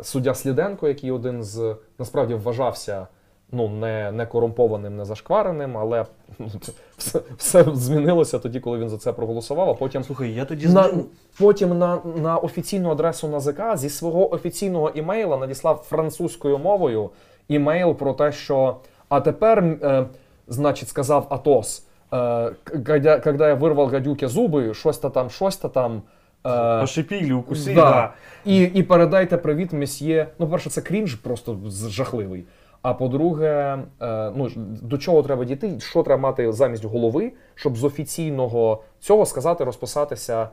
суддя 0.03 0.35
Сліденко, 0.35 0.89
який 0.89 1.11
один 1.11 1.43
з 1.43 1.77
насправді 1.99 2.35
вважався 2.35 3.07
ну, 3.53 3.69
не, 3.69 4.13
не 4.13 4.27
корумпованим, 4.27 4.97
не 4.97 5.05
зашквареним, 5.05 5.79
але 5.79 6.07
ну, 6.39 6.51
все, 6.97 7.21
все 7.37 7.65
змінилося 7.75 8.39
тоді, 8.39 8.61
коли 8.61 8.79
він 8.79 8.89
за 8.89 8.99
це 8.99 9.13
проголосував, 9.13 9.71
а 9.71 9.75
потім 9.75 10.05
Слухай, 10.05 10.33
я 10.33 10.45
тоді 10.45 10.69
на, 10.69 10.91
потім 11.39 11.79
на, 11.79 11.99
на 12.17 12.37
офіційну 12.37 12.91
адресу 12.91 13.29
НАЗК 13.29 13.61
зі 13.75 13.91
свого 13.91 14.35
офіційного 14.35 14.91
імейла 14.91 15.37
надіслав 15.37 15.85
французькою 15.89 16.59
мовою 16.59 17.11
імейл 17.49 17.95
про 17.95 18.13
те, 18.13 18.33
що 18.33 18.77
а 19.09 19.21
тепер, 19.21 19.59
е, 19.65 20.07
значить, 20.49 20.89
сказав 20.89 21.27
Атос, 21.31 21.87
е, 22.13 22.51
когда, 22.87 23.21
когда 23.21 23.49
я 23.49 23.55
вирвав 23.55 23.89
гадюки 23.89 24.29
зуби, 24.29 24.75
щось 24.75 24.99
та 24.99 25.11
там, 25.11 25.31
щось 25.31 25.57
та 25.57 25.69
там. 25.69 26.03
Е, 26.49 26.81
Пошипілі, 26.81 27.33
укусі, 27.33 27.75
да. 27.75 27.91
да. 27.91 28.13
І, 28.45 28.63
і 28.63 28.83
передайте 28.83 29.37
привіт 29.37 29.73
месьє. 29.73 30.27
Ну, 30.39 30.49
перше, 30.49 30.71
це 30.71 30.81
крінж 30.81 31.15
просто 31.15 31.59
жахливий. 31.89 32.45
А 32.83 32.95
по-друге, 32.95 33.79
е, 34.03 34.33
ну, 34.37 34.51
до 34.83 34.99
чого 34.99 35.23
треба 35.23 35.45
дійти, 35.45 35.81
що 35.81 36.03
треба 36.03 36.23
мати 36.23 36.53
замість 36.53 36.85
голови, 36.85 37.33
щоб 37.55 37.77
з 37.77 37.85
офіційного 37.85 38.83
цього 39.01 39.27
сказати, 39.27 39.65
розписатися 39.65 40.43
е, 40.43 40.49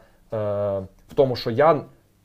в 1.08 1.14
тому, 1.16 1.36
що 1.36 1.52
я, 1.52 1.82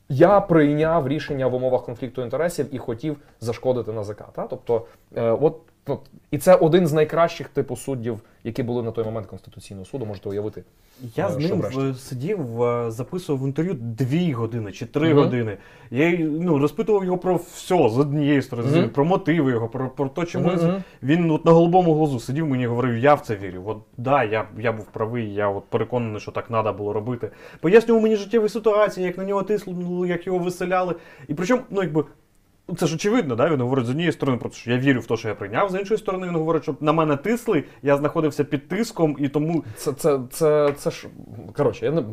я 0.09 0.41
прийняв 0.41 1.07
рішення 1.07 1.47
в 1.47 1.55
умовах 1.55 1.83
конфлікту 1.83 2.21
інтересів 2.21 2.75
і 2.75 2.77
хотів 2.77 3.17
зашкодити 3.39 3.91
НАЗК. 3.91 4.23
Та? 4.33 4.47
Тобто, 4.47 4.85
от, 5.15 5.57
і 6.31 6.37
це 6.37 6.55
один 6.55 6.87
з 6.87 6.93
найкращих 6.93 7.49
типу 7.49 7.75
суддів, 7.75 8.19
які 8.43 8.63
були 8.63 8.83
на 8.83 8.91
той 8.91 9.05
момент 9.05 9.27
Конституційного 9.27 9.85
суду, 9.85 10.05
можете 10.05 10.29
уявити. 10.29 10.63
Я 11.15 11.27
Е, 11.27 11.31
з 11.31 11.37
ним 11.49 11.61
врешті? 11.61 11.93
сидів, 11.93 12.63
е, 12.63 12.91
записував 12.91 13.47
інтерв'ю 13.47 13.73
дві 13.73 14.31
години 14.33 14.71
чи 14.71 14.85
три 14.85 15.13
Мгм. 15.13 15.23
години. 15.23 15.57
Я 15.91 16.17
ну, 16.19 16.57
розпитував 16.59 17.05
його 17.05 17.17
про 17.17 17.35
все 17.35 17.89
з 17.89 17.97
однієї 17.97 18.41
сторони, 18.41 18.67
іншої, 18.69 18.87
про 18.87 19.05
мотиви 19.05 19.51
його, 19.51 19.67
про, 19.67 19.89
про 19.89 20.09
те, 20.09 20.25
чому 20.25 20.47
Мгм, 20.47 20.83
він- 21.03 21.31
от 21.31 21.45
на 21.45 21.51
голубому 21.51 21.93
глазу 21.93 22.19
сидів 22.19 22.47
мені 22.47 22.65
говорив, 22.67 22.97
я 22.97 23.13
в 23.13 23.21
це 23.21 23.35
вірю. 23.35 23.63
От 23.65 23.77
да, 23.97 24.23
я, 24.23 24.47
я 24.59 24.71
був 24.71 24.85
правий, 24.85 25.33
я 25.33 25.49
от 25.49 25.63
переконаний, 25.63 26.19
що 26.19 26.31
так 26.31 26.47
треба 26.47 26.73
було 26.73 26.93
робити. 26.93 27.29
Пояснював 27.61 28.03
мені 28.03 28.15
життєві 28.15 28.49
ситуації, 28.49 29.05
як 29.05 29.17
на 29.17 29.23
нього 29.23 29.43
тиснули, 29.43 30.07
як 30.07 30.27
його 30.27 30.39
виселяли. 30.39 30.95
І 31.27 31.33
причому, 31.33 31.61
ну 31.69 31.81
якби. 31.83 32.03
Ну, 32.67 32.75
Це 32.75 32.87
ж 32.87 32.95
очевидно, 32.95 33.35
да? 33.35 33.49
він 33.49 33.61
говорить 33.61 33.85
з 33.85 33.89
однієї 33.89 34.11
сторони, 34.11 34.37
про 34.37 34.49
те, 34.49 34.55
що 34.55 34.71
я 34.71 34.77
вірю 34.77 34.99
в 34.99 35.07
те, 35.07 35.17
що 35.17 35.27
я 35.27 35.35
прийняв, 35.35 35.69
з 35.69 35.79
іншої 35.79 35.97
сторони, 35.97 36.27
він 36.27 36.35
говорить, 36.35 36.63
що 36.63 36.75
на 36.79 36.93
мене 36.93 37.17
тисли, 37.17 37.63
я 37.81 37.97
знаходився 37.97 38.43
під 38.43 38.67
тиском, 38.67 39.15
і 39.19 39.29
тому 39.29 39.63
Це, 39.75 39.93
це, 39.93 40.19
це, 40.31 40.73
це 40.77 40.91
ж. 40.91 41.07
Коротше, 41.53 41.85
я 41.85 41.91
не, 41.91 42.03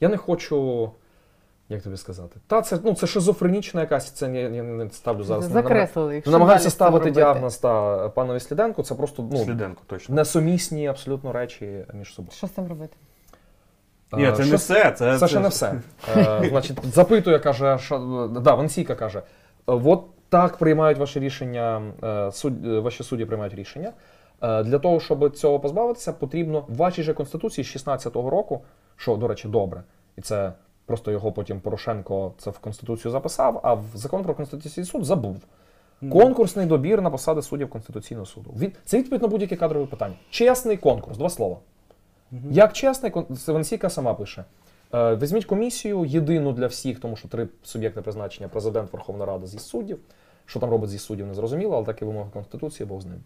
я 0.00 0.08
не 0.08 0.16
хочу. 0.16 0.90
Як 1.68 1.82
тобі 1.82 1.96
сказати? 1.96 2.40
Та 2.46 2.62
це, 2.62 2.78
ну, 2.84 2.94
це 2.94 3.06
шизофренічна 3.06 3.80
якась, 3.80 4.10
це 4.10 4.30
я, 4.32 4.48
я 4.48 4.62
не 4.62 4.90
ставлю 4.90 5.22
зараз. 5.24 5.44
Закреслили 5.44 6.14
їх. 6.14 6.26
Намагаюся 6.26 6.70
ставити 6.70 7.10
діагноз 7.10 7.58
та 7.58 8.08
панові 8.08 8.40
Сліденко, 8.40 8.82
це 8.82 8.94
просто 8.94 9.28
ну, 9.32 9.44
Сліденко 9.44 9.82
точно. 9.86 10.14
несумісні 10.14 10.88
абсолютно 10.88 11.32
речі 11.32 11.84
між 11.94 12.14
собою. 12.14 12.32
Що 12.36 12.46
з 12.46 12.50
цим 12.50 12.66
робити? 12.68 12.96
Ні, 14.12 14.24
Е, 14.24 14.32
це 14.32 14.42
що 14.42 14.50
не 14.50 14.56
все. 14.56 14.90
Це, 14.90 15.18
Це 15.18 15.28
ще 15.28 15.40
не 15.40 15.48
все. 15.48 15.74
Е, 16.16 16.46
значить, 16.48 16.78
запитує, 16.92 17.38
каже, 17.38 17.78
що, 17.78 18.30
да, 18.40 18.54
Венційка 18.54 18.94
каже: 18.94 19.18
«Е, 19.18 19.22
от 19.66 20.04
так 20.28 20.56
приймають 20.56 20.98
ваші 20.98 21.20
рішення, 21.20 21.82
е, 22.04 22.32
суд, 22.32 22.66
е, 22.66 22.78
ваші 22.80 23.02
судді 23.02 23.24
приймають 23.24 23.54
рішення. 23.54 23.92
Е, 24.42 24.62
Для 24.62 24.78
того, 24.78 25.00
щоб 25.00 25.36
цього 25.36 25.60
позбавитися, 25.60 26.12
потрібно 26.12 26.64
в 26.68 26.76
вашій 26.76 27.02
же 27.02 27.14
конституції 27.14 27.64
з 27.64 27.68
16-го 27.68 28.30
року, 28.30 28.62
що, 28.96 29.16
до 29.16 29.28
речі, 29.28 29.48
добре, 29.48 29.82
і 30.16 30.20
це 30.20 30.52
просто 30.86 31.10
його 31.10 31.32
потім 31.32 31.60
Порошенко 31.60 32.32
це 32.38 32.50
в 32.50 32.58
конституцію 32.58 33.12
записав, 33.12 33.60
а 33.62 33.74
в 33.74 33.84
закон 33.94 34.22
про 34.22 34.34
конституційний 34.34 34.86
суд 34.86 35.04
забув. 35.04 35.36
Конкурсний 36.12 36.66
добір 36.66 37.02
на 37.02 37.10
посади 37.10 37.42
суддів 37.42 37.70
Конституційного 37.70 38.26
суду. 38.26 38.54
Це 38.84 38.98
відповідь 38.98 39.22
на 39.22 39.28
будь-яке 39.28 39.56
кадрове 39.56 39.86
питання. 39.86 40.14
Чесний 40.30 40.76
конкурс, 40.76 41.18
два 41.18 41.30
слова. 41.30 41.56
Як 42.50 42.72
чесний, 42.72 43.12
це 43.44 43.90
сама 43.90 44.14
пише. 44.14 44.44
Е, 44.94 45.16
Візьміть 45.16 45.44
комісію 45.44 46.04
єдину 46.04 46.52
для 46.52 46.66
всіх, 46.66 47.00
тому 47.00 47.16
що 47.16 47.28
три 47.28 47.48
суб'єкти 47.62 48.02
призначення 48.02 48.48
президент, 48.48 48.92
Верховна 48.92 49.26
Рада 49.26 49.46
зі 49.46 49.58
суддів. 49.58 49.98
Що 50.46 50.60
там 50.60 50.70
робить 50.70 50.90
зі 50.90 50.98
суддів, 50.98 51.26
не 51.26 51.34
зрозуміло, 51.34 51.76
але 51.76 51.86
такі 51.86 52.04
вимоги 52.04 52.30
Конституції, 52.32 52.86
Бог 52.86 53.00
з 53.00 53.06
ним. 53.06 53.20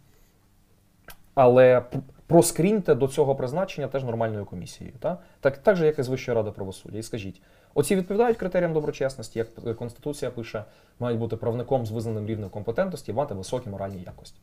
Але 1.34 1.82
проскріньте 2.26 2.94
до 2.94 3.08
цього 3.08 3.34
призначення 3.34 3.88
теж 3.88 4.04
нормальною 4.04 4.44
комісією. 4.44 4.96
Та? 5.00 5.18
Так, 5.40 5.58
так 5.58 5.76
же, 5.76 5.86
як 5.86 5.98
і 5.98 6.02
з 6.02 6.08
Вищої 6.08 6.36
ради 6.36 6.50
правосуддя. 6.50 6.98
І 6.98 7.02
скажіть, 7.02 7.42
оці 7.74 7.96
відповідають 7.96 8.36
критеріям 8.36 8.72
доброчесності, 8.72 9.38
як 9.38 9.76
Конституція 9.76 10.30
пише, 10.30 10.64
мають 11.00 11.18
бути 11.18 11.36
правником 11.36 11.86
з 11.86 11.90
визнаним 11.90 12.26
рівнем 12.26 12.50
компетентності 12.50 13.10
і 13.10 13.14
мати 13.14 13.34
високі 13.34 13.70
моральні 13.70 14.02
якості. 14.02 14.40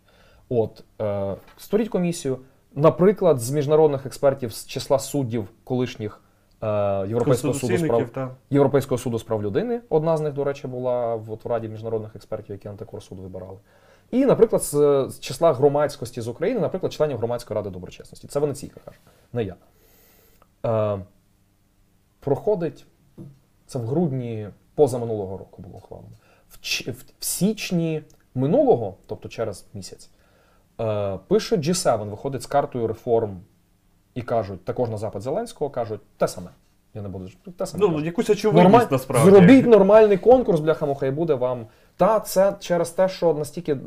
От, 0.49 0.83
е, 1.01 1.35
створіть 1.57 1.89
комісію, 1.89 2.37
наприклад, 2.75 3.39
з 3.39 3.51
міжнародних 3.51 4.05
експертів 4.05 4.53
з 4.53 4.65
числа 4.67 4.99
суддів 4.99 5.47
колишніх 5.63 6.21
Європейського 7.07 7.53
суду 7.53 7.77
з 7.77 7.87
прав 7.87 8.09
та. 8.09 8.31
Європейського 8.49 8.97
суду 8.97 9.19
з 9.19 9.23
прав 9.23 9.43
людини. 9.43 9.81
Одна 9.89 10.17
з 10.17 10.21
них, 10.21 10.33
до 10.33 10.43
речі, 10.43 10.67
була 10.67 11.15
в, 11.15 11.31
от 11.31 11.45
в 11.45 11.47
Раді 11.47 11.67
міжнародних 11.67 12.15
експертів, 12.15 12.51
які 12.51 12.67
антикорсуд 12.67 13.19
вибирали. 13.19 13.57
І, 14.11 14.25
наприклад, 14.25 14.63
з, 14.63 15.05
з 15.09 15.19
числа 15.19 15.53
громадськості 15.53 16.21
з 16.21 16.27
України, 16.27 16.59
наприклад, 16.59 16.93
членів 16.93 17.17
громадської 17.17 17.55
ради 17.55 17.69
доброчесності. 17.69 18.27
Це 18.27 18.39
Венеційка 18.39 18.79
каже, 18.85 18.97
не 19.33 19.43
я. 19.43 19.55
Е, 20.65 20.99
проходить 22.19 22.85
це 23.65 23.79
в 23.79 23.85
грудні 23.85 24.49
позаминулого 24.75 25.37
року 25.37 25.61
було 25.61 25.75
ухвалено. 25.75 26.09
В, 26.49 26.57
в, 26.91 27.05
в 27.19 27.25
січні 27.25 28.01
минулого, 28.35 28.95
тобто 29.05 29.29
через 29.29 29.65
місяць, 29.73 30.09
е, 30.81 31.19
пише 31.27 31.55
G7, 31.55 32.09
виходить 32.09 32.41
з 32.41 32.45
картою 32.45 32.87
реформ 32.87 33.41
і 34.15 34.21
кажуть, 34.21 34.65
також 34.65 34.89
на 34.89 34.97
запит 34.97 35.21
Зеленського 35.21 35.69
кажуть, 35.69 36.01
те 36.17 36.27
саме. 36.27 36.49
Я 36.93 37.01
не 37.01 37.09
буду 37.09 37.29
те 37.57 37.65
саме. 37.65 37.87
Ну, 37.87 37.99
якусь 37.99 38.29
очевидність 38.29 38.63
Нормаль... 38.71 38.87
насправді. 38.91 39.29
Зробіть 39.29 39.65
нормальний 39.65 40.17
конкурс, 40.17 40.59
бляха 40.59 40.85
муха, 40.85 41.05
і 41.05 41.11
буде 41.11 41.33
вам. 41.33 41.67
Та 41.97 42.19
це 42.19 42.55
через 42.59 42.89
те, 42.89 43.09
що 43.09 43.33
настільки. 43.33 43.77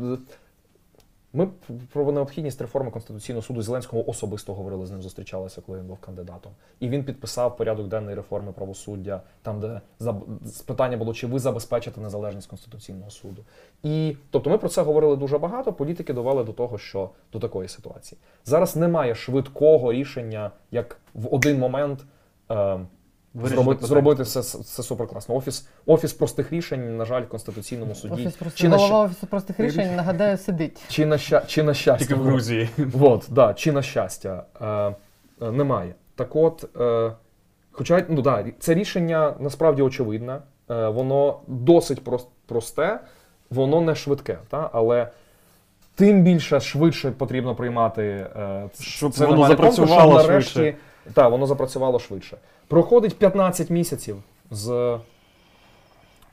Ми 1.32 1.48
про 1.92 2.12
необхідність 2.12 2.60
реформи 2.60 2.90
Конституційного 2.90 3.42
суду 3.42 3.62
Зеленського 3.62 4.10
особисто 4.10 4.54
говорили 4.54 4.86
з 4.86 4.90
ним, 4.90 5.02
зустрічалися, 5.02 5.60
коли 5.66 5.78
він 5.78 5.86
був 5.86 5.98
кандидатом. 5.98 6.52
І 6.80 6.88
він 6.88 7.04
підписав 7.04 7.56
порядок 7.56 7.88
денної 7.88 8.16
реформи 8.16 8.52
правосуддя, 8.52 9.22
там, 9.42 9.60
де 9.60 9.80
питання 10.66 10.96
було, 10.96 11.14
чи 11.14 11.26
ви 11.26 11.38
забезпечите 11.38 12.00
незалежність 12.00 12.48
Конституційного 12.48 13.10
суду. 13.10 13.44
І 13.82 14.16
тобто 14.30 14.50
ми 14.50 14.58
про 14.58 14.68
це 14.68 14.82
говорили 14.82 15.16
дуже 15.16 15.38
багато. 15.38 15.72
Політики 15.72 16.12
довели 16.12 16.44
до 16.44 16.52
того, 16.52 16.78
що 16.78 17.10
до 17.32 17.38
такої 17.38 17.68
ситуації. 17.68 18.18
Зараз 18.44 18.76
немає 18.76 19.14
швидкого 19.14 19.92
рішення, 19.92 20.50
як 20.70 21.00
в 21.14 21.34
один 21.34 21.58
момент. 21.58 22.04
Е, 22.50 22.78
Вирішити 22.78 22.97
Зробити, 23.34 23.86
зробити 23.86 24.22
все, 24.22 24.40
все 24.40 24.82
суперкласно. 24.82 25.34
Офіс, 25.34 25.68
офіс 25.86 26.12
простих 26.12 26.52
рішень, 26.52 26.96
на 26.96 27.04
жаль, 27.04 27.22
в 27.22 27.28
Конституційному 27.28 27.94
суді. 27.94 28.14
Офіс 28.14 28.34
просто 28.34 28.58
чи, 28.58 28.68
на, 28.68 28.76
голова 28.76 28.94
ща- 28.94 29.04
офісу 29.04 29.26
простих 29.26 29.60
рішень, 29.60 29.96
нагадаю, 29.96 30.38
сидить. 30.38 30.80
чи, 30.88 31.06
на, 31.06 31.16
ща- 31.16 31.46
чи 31.46 31.62
на 31.62 31.74
щастя. 31.74 32.06
Тільки 32.06 32.20
в 32.20 32.22
Грузії. 32.22 32.68
Вот, 32.76 33.26
да, 33.28 33.54
чи 33.54 33.72
на 33.72 33.82
щастя. 33.82 34.44
Е, 34.60 34.66
е, 35.46 35.50
немає. 35.50 35.94
Так 36.14 36.36
от, 36.36 36.64
е, 36.80 37.12
хоча 37.72 38.04
ну, 38.08 38.22
да, 38.22 38.44
це 38.58 38.74
рішення 38.74 39.34
насправді 39.40 39.82
очевидне, 39.82 40.38
е, 40.70 40.88
воно 40.88 41.40
досить 41.46 42.02
просте, 42.46 43.00
воно 43.50 43.80
не 43.80 43.94
швидке, 43.94 44.38
та? 44.50 44.70
але 44.72 45.08
тим 45.94 46.22
більше 46.22 46.60
швидше 46.60 47.10
потрібно 47.10 47.54
приймати 47.54 48.02
е, 48.02 48.68
Щоб 48.80 49.12
це 49.12 49.24
воно 49.24 49.36
нормальний 49.36 49.56
конкурс, 49.56 49.76
запрацювало 49.76 50.18
щоб 50.20 50.30
нарешті, 50.30 50.52
швидше. 50.52 50.78
Так, 51.14 51.30
воно 51.30 51.46
запрацювало 51.46 51.98
швидше. 51.98 52.36
Проходить 52.68 53.18
15 53.18 53.70
місяців 53.70 54.22
з 54.50 54.98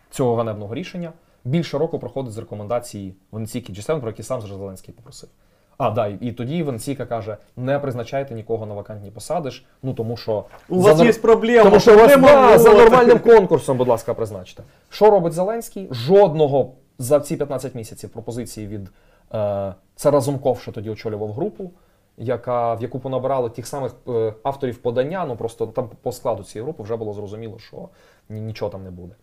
цього 0.10 0.36
ганебного 0.36 0.76
рішення. 0.76 1.12
Більше 1.46 1.78
року 1.78 2.00
проходить 2.00 2.34
з 2.34 2.38
рекомендації 2.38 3.14
Венеційки 3.32 3.74
G7, 3.74 4.00
про 4.00 4.10
які 4.10 4.24
сам 4.24 4.42
Зеленський 4.42 4.94
попросив. 4.94 5.30
А, 5.78 5.92
да, 5.92 6.08
і, 6.08 6.32
тоді 6.32 6.64
Венеційка 6.64 7.06
каже: 7.06 7.38
не 7.58 7.80
призначайте 7.80 8.34
нікого 8.34 8.66
на 8.66 8.74
вакантні 8.74 9.12
посади 9.12 9.52
ж, 9.52 9.64
ну 9.84 9.94
тому 9.94 10.18
що 10.18 10.44
У 10.70 10.82
вас 10.82 11.00
є 11.02 11.14
проблема. 11.14 11.64
тому 11.64 11.80
що 11.80 11.94
у 11.94 11.98
вас 11.98 12.18
да, 12.22 12.60
за 12.60 12.74
нормальним 12.74 13.20
конкурсом, 13.20 13.78
будь 13.78 13.88
ласка, 13.88 14.14
призначте. 14.14 14.64
Що 14.90 15.10
робить 15.10 15.34
Зеленський? 15.34 15.88
Жодного 15.92 16.72
за 17.00 17.20
ці 17.20 17.36
15 17.38 17.76
місяців 17.76 18.10
пропозиції 18.10 18.68
від 18.68 18.90
е, 19.34 19.74
це 19.96 20.12
Разумков, 20.12 20.60
що 20.62 20.72
тоді 20.72 20.90
очолював 20.90 21.34
групу, 21.34 21.72
яка, 22.18 22.74
в 22.74 22.82
яку 22.82 23.00
понабирали 23.00 23.50
тих 23.50 23.68
самих 23.68 23.92
е, 24.08 24.34
авторів 24.44 24.78
подання. 24.78 25.26
Ну 25.26 25.36
просто 25.36 25.68
там 25.68 25.90
по 26.02 26.12
складу 26.12 26.44
цієї 26.44 26.64
групи 26.64 26.84
вже 26.84 26.96
було 26.96 27.14
зрозуміло, 27.14 27.60
що 27.60 27.90
ні- 28.30 28.42
нічого 28.42 28.72
там 28.72 28.84
не 28.84 28.92
буде. 28.92 29.16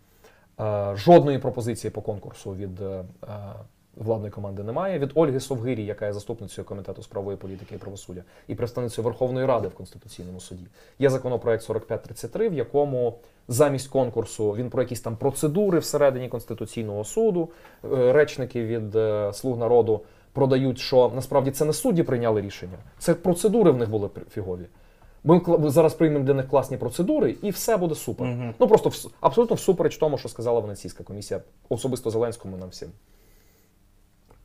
Е, 0.60 0.97
жодної 0.97 1.39
пропозиції 1.39 1.90
по 1.90 2.02
конкурсу 2.02 2.55
від 2.55 2.81
е, 2.81 3.05
владної 3.97 4.31
команди 4.31 4.62
немає. 4.62 4.98
Від 4.98 5.10
Ольги 5.14 5.40
Совгирі, 5.40 5.85
яка 5.85 6.06
є 6.06 6.12
заступницею 6.12 6.64
комітету 6.64 7.02
з 7.02 7.06
правової 7.06 7.36
політики 7.36 7.74
і 7.74 7.78
правосуддя, 7.78 8.23
і 8.48 8.55
представницею 8.55 9.05
Верховної 9.05 9.47
Ради 9.47 9.69
в 9.69 9.74
Конституційному 9.74 10.40
суді. 10.40 10.66
Є 10.98 11.10
законопроект 11.10 11.66
4533, 11.66 12.48
в 12.48 12.55
якому 12.55 13.19
замість 13.48 13.89
конкурсу 13.89 14.51
він 14.51 14.70
про 14.70 14.82
якісь 14.82 15.01
там 15.01 15.16
процедури 15.16 15.78
всередині 15.78 16.28
Конституційного 16.28 17.05
суду. 17.05 17.48
Речники 17.93 18.64
від 18.64 18.97
слуг 19.35 19.59
народу 19.59 20.01
продають, 20.32 20.78
що 20.78 21.12
насправді 21.14 21.50
це 21.50 21.64
не 21.64 21.72
судді 21.72 22.02
прийняли 22.02 22.40
рішення, 22.40 22.78
це 22.98 23.14
процедури 23.14 23.70
в 23.70 23.76
них 23.76 23.90
були 23.90 24.10
фігові. 24.30 24.66
Ми 25.24 25.40
зараз 25.70 25.94
приймемо 25.94 26.24
для 26.24 26.34
них 26.34 26.48
класні 26.48 26.76
процедури, 26.76 27.36
і 27.42 27.50
все 27.50 27.76
буде 27.76 27.94
супер. 27.94 28.26
Ну 28.60 28.66
просто 28.68 28.88
вс- 28.88 29.10
абсолютно 29.20 29.56
всупереч 29.56 29.96
тому, 29.96 30.18
що 30.18 30.28
сказала 30.28 30.60
Венеційська 30.60 31.04
комісія, 31.04 31.40
особисто 31.68 32.10
Зеленському 32.10 32.56
нам 32.56 32.68
всім. 32.68 32.88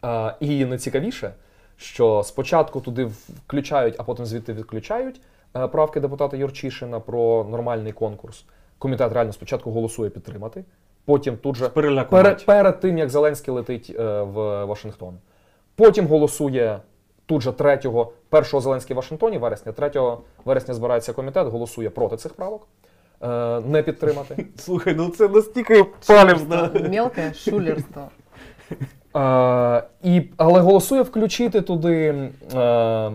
А, 0.01 0.33
і 0.39 0.65
найцікавіше, 0.65 1.33
що 1.77 2.23
спочатку 2.23 2.81
туди 2.81 3.05
включають, 3.05 3.95
а 3.97 4.03
потім 4.03 4.25
звідти 4.25 4.53
відключають 4.53 5.21
е, 5.55 5.67
правки 5.67 5.99
депутата 5.99 6.37
Юрчишина 6.37 6.99
про 6.99 7.47
нормальний 7.49 7.91
конкурс. 7.93 8.45
Комітет 8.79 9.13
реально 9.13 9.33
спочатку 9.33 9.71
голосує 9.71 10.09
підтримати, 10.09 10.63
потім 11.05 11.37
тут 11.37 11.55
же 11.55 11.69
перед, 11.69 12.45
перед 12.45 12.79
тим, 12.79 12.97
як 12.97 13.09
Зеленський 13.09 13.53
летить 13.53 13.95
е, 13.99 14.21
в 14.21 14.65
Вашингтон. 14.65 15.17
Потім 15.77 16.07
голосує 16.07 16.79
тут 17.25 17.41
же 17.41 17.51
3 17.51 17.79
першого 18.29 18.61
Зеленський 18.61 18.93
в 18.93 18.97
Вашингтоні, 18.97 19.37
вересня, 19.37 19.71
3 19.71 19.91
вересня 20.45 20.73
збирається 20.73 21.13
комітет, 21.13 21.47
голосує 21.47 21.89
проти 21.89 22.17
цих 22.17 22.33
правок, 22.33 22.67
е, 23.21 23.59
не 23.59 23.83
підтримати. 23.83 24.45
Слухай, 24.57 24.95
ну 24.97 25.09
це 25.09 25.27
настільки 25.27 25.85
палівно. 26.07 26.69
Мілке 26.89 27.33
шулерство. 27.33 28.01
Е, 29.15 29.83
і, 30.03 30.21
але 30.37 30.59
голосує 30.59 31.01
включити 31.01 31.61
туди 31.61 32.29
е, 32.55 33.11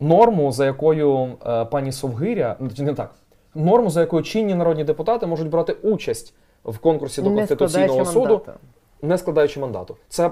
норму, 0.00 0.52
за 0.52 0.66
якою 0.66 1.32
е, 1.46 1.64
пані 1.64 1.92
Совгиря, 1.92 2.56
ну, 2.60 2.70
не 2.78 2.94
так, 2.94 3.14
норму, 3.54 3.90
за 3.90 4.00
якою 4.00 4.22
чинні 4.22 4.54
народні 4.54 4.84
депутати 4.84 5.26
можуть 5.26 5.48
брати 5.48 5.72
участь 5.72 6.34
в 6.64 6.78
конкурсі 6.78 7.22
до 7.22 7.30
Не 7.30 7.36
Конституційного 7.36 8.04
суду, 8.04 8.20
мандата. 8.20 8.54
не 9.02 9.18
складаючи 9.18 9.60
мандату. 9.60 9.96
Це 10.08 10.30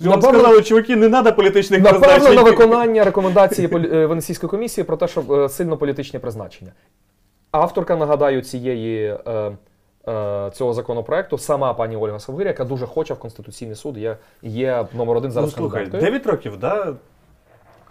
Вам 0.00 0.22
сказали, 0.22 0.62
чуваки, 0.62 0.96
не 0.96 1.08
треба 1.08 1.32
політичних 1.32 1.82
Напевно, 1.82 2.06
призначень. 2.06 2.36
на 2.36 2.42
виконання 2.42 3.04
рекомендації 3.04 3.68
е, 3.74 4.06
Венеційської 4.06 4.50
комісії 4.50 4.84
про 4.84 4.96
те, 4.96 5.08
що 5.08 5.24
е, 5.30 5.48
сильно 5.48 5.76
політичні 5.76 6.18
призначення. 6.18 6.72
Авторка, 7.50 7.96
нагадаю, 7.96 8.42
цієї, 8.42 9.18
е, 9.26 10.50
цього 10.52 10.72
законопроекту, 10.72 11.38
сама 11.38 11.74
пані 11.74 11.96
Ольга 11.96 12.18
Совгиря, 12.18 12.50
яка 12.50 12.64
дуже 12.64 12.86
хоче 12.86 13.14
в 13.14 13.18
Конституційний 13.18 13.76
суд, 13.76 13.98
є, 13.98 14.16
є 14.42 14.86
номер 14.94 15.16
один 15.16 15.28
Ну, 15.28 15.34
зараз 15.34 15.52
слухай, 15.52 15.86
9 15.86 16.26
років, 16.26 16.56
да? 16.56 16.94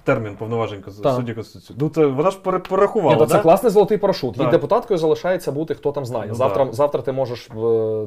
Термін 0.05 0.35
повноважень 0.35 0.83
судді 1.03 1.33
Конституції. 1.33 1.77
Ну, 1.81 1.89
це 1.89 2.05
вона 2.05 2.31
ж 2.31 2.37
порахувала, 2.69 3.13
Ні, 3.13 3.19
то 3.19 3.25
це 3.25 3.39
класний 3.39 3.71
золотий 3.71 3.97
парашут. 3.97 4.37
Їй 4.37 4.47
депутаткою 4.47 4.97
залишається 4.97 5.51
бути, 5.51 5.75
хто 5.75 5.91
там 5.91 6.05
знає. 6.05 6.25
Ну, 6.29 6.35
завтра, 6.35 6.65
да. 6.65 6.71
завтра 6.71 7.01
ти 7.01 7.11
можеш 7.11 7.49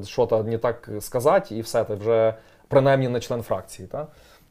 що 0.04 0.26
то 0.26 0.42
не 0.42 0.58
так 0.58 0.88
сказати, 1.00 1.54
і 1.56 1.60
все, 1.60 1.84
ти 1.84 1.94
вже 1.94 2.34
принаймні 2.68 3.08
не 3.08 3.20
член 3.20 3.42
фракції. 3.42 3.88
Та? 3.88 4.06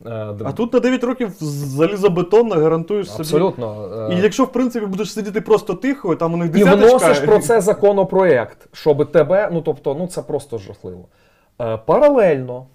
Е, 0.06 0.36
А 0.46 0.52
тут 0.52 0.74
на 0.74 0.80
9 0.80 1.04
років 1.04 1.32
залізобетонно 1.40 2.56
гарантуєш 2.56 3.08
собі. 3.12 3.20
Абсолютно. 3.22 3.90
е, 4.12 4.14
І 4.16 4.22
якщо, 4.22 4.44
в 4.44 4.52
принципі, 4.52 4.86
будеш 4.86 5.14
сидіти 5.14 5.42
просто 5.42 5.74
тихо, 5.74 6.16
там 6.16 6.34
у 6.34 6.38
них 6.38 6.50
І 6.50 6.52
десяточка... 6.52 6.86
вносиш 6.88 7.20
про 7.20 7.40
це 7.40 7.62
законопроект, 7.62 8.68
щоб 8.72 9.12
тебе, 9.12 9.50
ну 9.54 9.62
тобто, 9.62 9.96
ну 9.96 10.08
це 10.08 10.22
просто 10.22 10.58
жахливо. 10.58 11.06
Е, 11.62 11.78
паралельно 11.78 12.68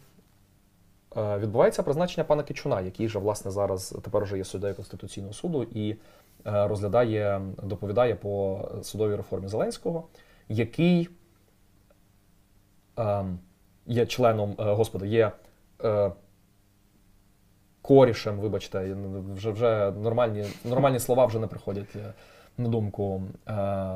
е, 1.17 1.39
відбувається 1.39 1.83
призначення 1.83 2.25
пана 2.25 2.43
Кичуна, 2.43 2.81
який 2.81 3.09
же, 3.09 3.19
власне, 3.19 3.51
зараз 3.51 3.95
тепер 4.05 4.23
вже 4.25 4.39
є 4.39 4.45
суддею 4.45 4.75
Конституційного 4.75 5.33
суду 5.33 5.63
і 5.63 5.91
е, 5.91 5.97
розглядає, 6.69 7.41
доповідає 7.63 8.15
по 8.15 8.61
судовій 8.83 9.17
реформі 9.17 9.49
Зеленського, 9.49 10.05
який 10.49 11.09
е, 12.99 13.25
є 13.91 14.07
членом, 14.07 14.57
е, 14.59 14.65
господи, 14.65 15.09
є. 15.09 15.33
Е, 15.85 16.11
корішем, 17.83 18.39
вибачте, 18.39 18.97
вже, 19.35 19.51
вже 19.51 19.91
нормальні, 19.91 20.45
нормальні 20.65 21.01
слова 21.01 21.27
вже 21.27 21.39
не 21.39 21.47
приходять 21.47 21.97
е, 21.97 22.13
на 22.59 22.69
думку 22.69 23.23
е, 23.49 23.53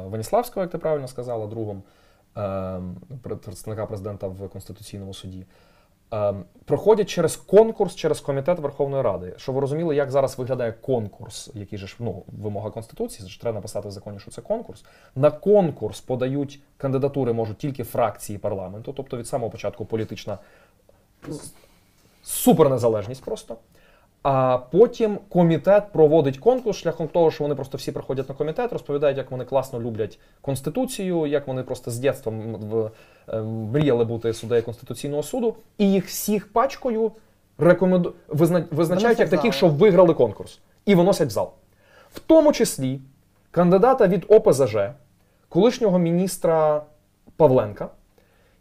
Веніславського, 0.07 0.65
як 0.65 0.71
ти 0.71 0.79
правильно 0.79 1.09
сказала, 1.09 1.47
другом 1.47 1.83
е, 2.37 2.81
представника 3.43 3.87
президента 3.87 4.29
в 4.29 4.49
Конституційному 4.49 5.15
суді. 5.15 5.47
Е, 6.15 6.35
проходять 6.65 7.09
через 7.09 7.37
конкурс, 7.37 7.95
через 7.95 8.21
комітет 8.21 8.59
Верховної 8.59 9.03
Ради. 9.03 9.35
Щоб 9.37 9.55
ви 9.55 9.61
розуміли, 9.61 9.97
як 9.97 10.11
зараз 10.11 10.39
виглядає 10.39 10.73
конкурс, 10.73 11.51
який 11.55 11.79
же 11.79 11.87
ж 11.87 11.97
ну, 11.99 12.23
вимога 12.43 12.71
Конституції, 12.71 13.29
ж 13.29 13.41
треба 13.41 13.55
написати 13.55 13.89
в 13.89 13.91
законі, 13.91 14.19
що 14.19 14.31
це 14.31 14.43
конкурс. 14.43 14.85
На 15.15 15.31
конкурс 15.31 16.01
подають 16.01 16.61
кандидатури 16.77 17.33
можуть 17.33 17.59
тільки 17.59 17.85
фракції 17.85 18.39
парламенту, 18.39 18.93
тобто 18.93 19.17
від 19.17 19.27
самого 19.27 19.51
початку 19.51 19.85
політична 19.85 20.39
супернезалежність 22.23 23.25
просто. 23.25 23.57
А 24.25 24.59
потім 24.71 25.19
комітет 25.29 25.85
проводить 25.93 26.39
конкурс 26.39 26.79
шляхом 26.79 27.09
того, 27.09 27.31
що 27.31 27.45
вони 27.45 27.55
просто 27.55 27.79
всі 27.79 27.93
приходять 27.93 28.29
на 28.29 28.35
комітет, 28.35 28.73
розповідають, 28.73 29.19
як 29.19 29.31
вони 29.31 29.45
класно 29.45 29.81
люблять 29.81 30.19
конституцію, 30.41 31.27
як 31.27 31.47
вони 31.47 31.63
просто 31.63 31.91
з 31.91 31.99
дитинства 31.99 32.33
в- 32.71 32.91
е, 33.29 33.41
мріяли 33.43 34.05
бути 34.05 34.33
суддею 34.33 34.63
Конституційного 34.63 35.23
суду, 35.23 35.55
і 35.79 35.93
їх 35.93 36.07
всіх 36.07 36.53
пачкою 36.53 37.13
рекоменду... 37.59 38.15
визна... 38.29 38.65
визначають 38.71 39.19
як 39.19 39.29
таких, 39.31 39.55
що 39.55 39.69
виграли 39.69 40.15
конкурс, 40.15 40.59
і 40.87 40.95
виносять 40.95 41.29
в 41.29 41.33
зал. 41.33 41.51
В 42.15 42.19
тому 42.21 42.53
числі 42.53 43.01
кандидата 43.51 44.07
від 44.07 44.25
ОПЗЖ, 44.29 44.77
колишнього 45.49 45.99
міністра 45.99 46.83
Павленка, 47.37 47.89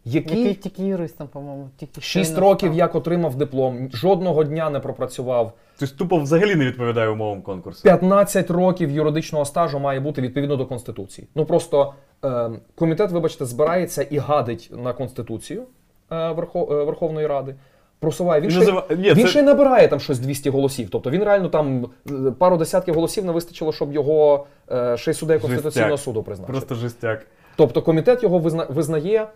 Який 0.04 0.54
тільки 0.54 0.82
юристом, 0.82 1.28
по-моєму, 1.28 1.68
тільки 1.76 2.00
Шість 2.00 2.38
років 2.38 2.68
став. 2.68 2.78
як 2.78 2.94
отримав 2.94 3.34
диплом, 3.34 3.88
жодного 3.92 4.44
дня 4.44 4.70
не 4.70 4.80
пропрацював. 4.80 5.52
Тобто 5.78 5.96
тупо 5.96 6.18
взагалі 6.18 6.54
не 6.54 6.64
відповідає 6.64 7.08
умовам 7.08 7.42
конкурсу. 7.42 7.82
15 7.82 8.50
років 8.50 8.90
юридичного 8.90 9.44
стажу 9.44 9.78
має 9.78 10.00
бути 10.00 10.22
відповідно 10.22 10.56
до 10.56 10.66
Конституції. 10.66 11.28
Ну 11.34 11.44
просто 11.44 11.94
е, 12.24 12.50
комітет, 12.74 13.10
вибачте, 13.10 13.44
збирається 13.46 14.02
і 14.02 14.18
гадить 14.18 14.70
на 14.84 14.92
Конституцію 14.92 15.62
е, 16.10 16.14
Верхо- 16.14 16.72
е, 16.80 16.84
Верховної 16.84 17.26
Ради. 17.26 17.54
просуває. 17.98 18.40
Він, 18.40 18.50
ще, 18.50 18.60
Ні, 18.96 19.12
він 19.14 19.24
це- 19.24 19.26
ще 19.26 19.38
й 19.38 19.42
набирає 19.42 19.88
там 19.88 20.00
щось 20.00 20.18
200 20.18 20.50
голосів. 20.50 20.88
Тобто 20.90 21.10
він 21.10 21.24
реально 21.24 21.48
там 21.48 21.86
е, 22.10 22.30
пару 22.38 22.56
десятків 22.56 22.94
голосів 22.94 23.24
не 23.24 23.32
вистачило, 23.32 23.72
щоб 23.72 23.92
його 23.92 24.46
е, 24.72 24.96
ще 24.96 25.10
й 25.10 25.14
суддею 25.14 25.40
Конституційного 25.40 25.90
Жестяк. 25.90 26.04
суду 26.04 26.22
призначити. 26.22 26.52
Просто 26.52 26.74
жестяк. 26.74 27.26
Тобто 27.56 27.82
комітет 27.82 28.22
його 28.22 28.38
визна, 28.38 28.66
визнає 28.70 29.26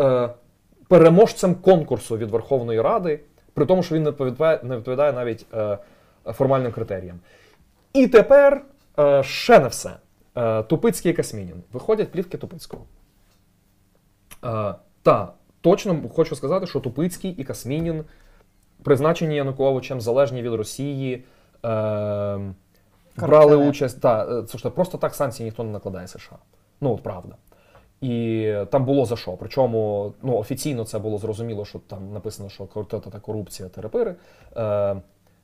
е, 0.00 0.30
переможцем 0.88 1.54
конкурсу 1.54 2.16
від 2.16 2.30
Верховної 2.30 2.80
Ради, 2.80 3.20
при 3.54 3.66
тому, 3.66 3.82
що 3.82 3.94
він 3.94 4.02
не 4.02 4.10
відповідає, 4.10 4.60
не 4.62 4.76
відповідає 4.76 5.12
навіть 5.12 5.46
е, 5.54 5.78
формальним 6.26 6.72
критеріям. 6.72 7.20
І 7.92 8.06
тепер 8.06 8.64
е, 8.98 9.22
ще 9.22 9.58
не 9.58 9.68
все. 9.68 9.90
Е, 10.36 10.62
Тупицький 10.62 11.12
і 11.12 11.14
Касмінін. 11.14 11.62
Виходять 11.72 12.12
плівки 12.12 12.38
Тупицького. 12.38 12.84
Е, 14.44 14.74
та, 15.02 15.32
точно 15.60 16.02
хочу 16.14 16.36
сказати, 16.36 16.66
що 16.66 16.80
Тупицький 16.80 17.30
і 17.30 17.44
Касмінін 17.44 18.04
призначені 18.82 19.36
Януковичем, 19.36 20.00
залежні 20.00 20.42
від 20.42 20.52
Росії. 20.52 21.24
Е, 21.64 22.40
брали 23.16 23.56
участь. 23.56 24.00
Та, 24.00 24.42
це 24.42 24.58
ж 24.58 24.70
просто 24.70 24.98
так 24.98 25.14
санкції 25.14 25.44
ніхто 25.44 25.64
не 25.64 25.70
накладає 25.70 26.08
США. 26.08 26.36
Ну, 26.80 26.94
от 26.94 27.02
правда. 27.02 27.36
І 28.00 28.54
там 28.70 28.84
було 28.84 29.04
за 29.06 29.16
що. 29.16 29.32
Причому 29.32 30.12
ну, 30.22 30.36
офіційно 30.36 30.84
це 30.84 30.98
було 30.98 31.18
зрозуміло, 31.18 31.64
що 31.64 31.78
там 31.78 32.12
написано, 32.12 32.48
що 32.48 32.64
та 33.10 33.20
корупція 33.20 33.68
терапири. 33.68 34.14
Е, 34.56 34.96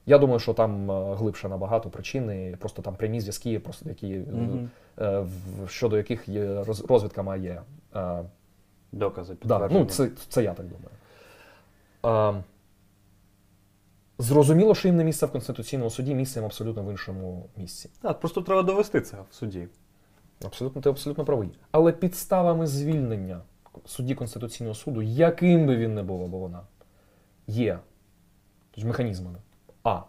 я 0.06 0.18
думаю, 0.18 0.38
що 0.38 0.54
там 0.54 0.90
е, 0.90 1.14
глибше 1.14 1.48
набагато 1.48 1.90
причини, 1.90 2.56
просто 2.60 2.82
там 2.82 2.94
прямі 2.94 3.20
зв'язки, 3.20 3.58
просто 3.58 3.88
які, 3.88 4.12
е, 4.14 4.18
Мгм. 4.32 4.70
е, 4.98 5.18
в- 5.20 5.68
щодо 5.68 5.96
яких 5.96 6.28
є 6.28 6.44
роз- 6.44 6.86
розвідка 6.86 7.22
має. 7.22 7.62
Е, 7.96 8.24
Докази. 8.92 9.36
Да, 9.44 9.68
ну, 9.72 9.84
це, 9.84 10.10
це 10.28 10.42
я 10.42 10.54
так 10.54 10.66
думаю. 10.66 12.34
Е, 12.38 12.42
зрозуміло, 14.18 14.74
що 14.74 14.88
їм 14.88 14.96
не 14.96 15.04
місце 15.04 15.26
в 15.26 15.30
Конституційному 15.32 15.90
суді, 15.90 16.14
місце 16.14 16.40
їм 16.40 16.46
абсолютно 16.46 16.82
в 16.82 16.90
іншому 16.90 17.46
місці. 17.56 17.90
Так, 18.02 18.20
просто 18.20 18.42
треба 18.42 18.62
довести 18.62 19.00
це 19.00 19.16
в 19.30 19.34
суді. 19.34 19.68
Абсолютно, 20.44 20.82
ти 20.82 20.88
абсолютно 20.88 21.24
правий. 21.24 21.50
Але 21.70 21.92
підставами 21.92 22.66
звільнення 22.66 23.40
судді 23.86 24.14
Конституційного 24.14 24.74
суду, 24.74 25.02
яким 25.02 25.66
би 25.66 25.76
він 25.76 25.94
не 25.94 26.02
був 26.02 26.24
або 26.24 26.38
вона, 26.38 26.60
є 27.46 27.78
Тож 28.70 28.84
механізмами. 28.84 29.38
А. 29.84 30.00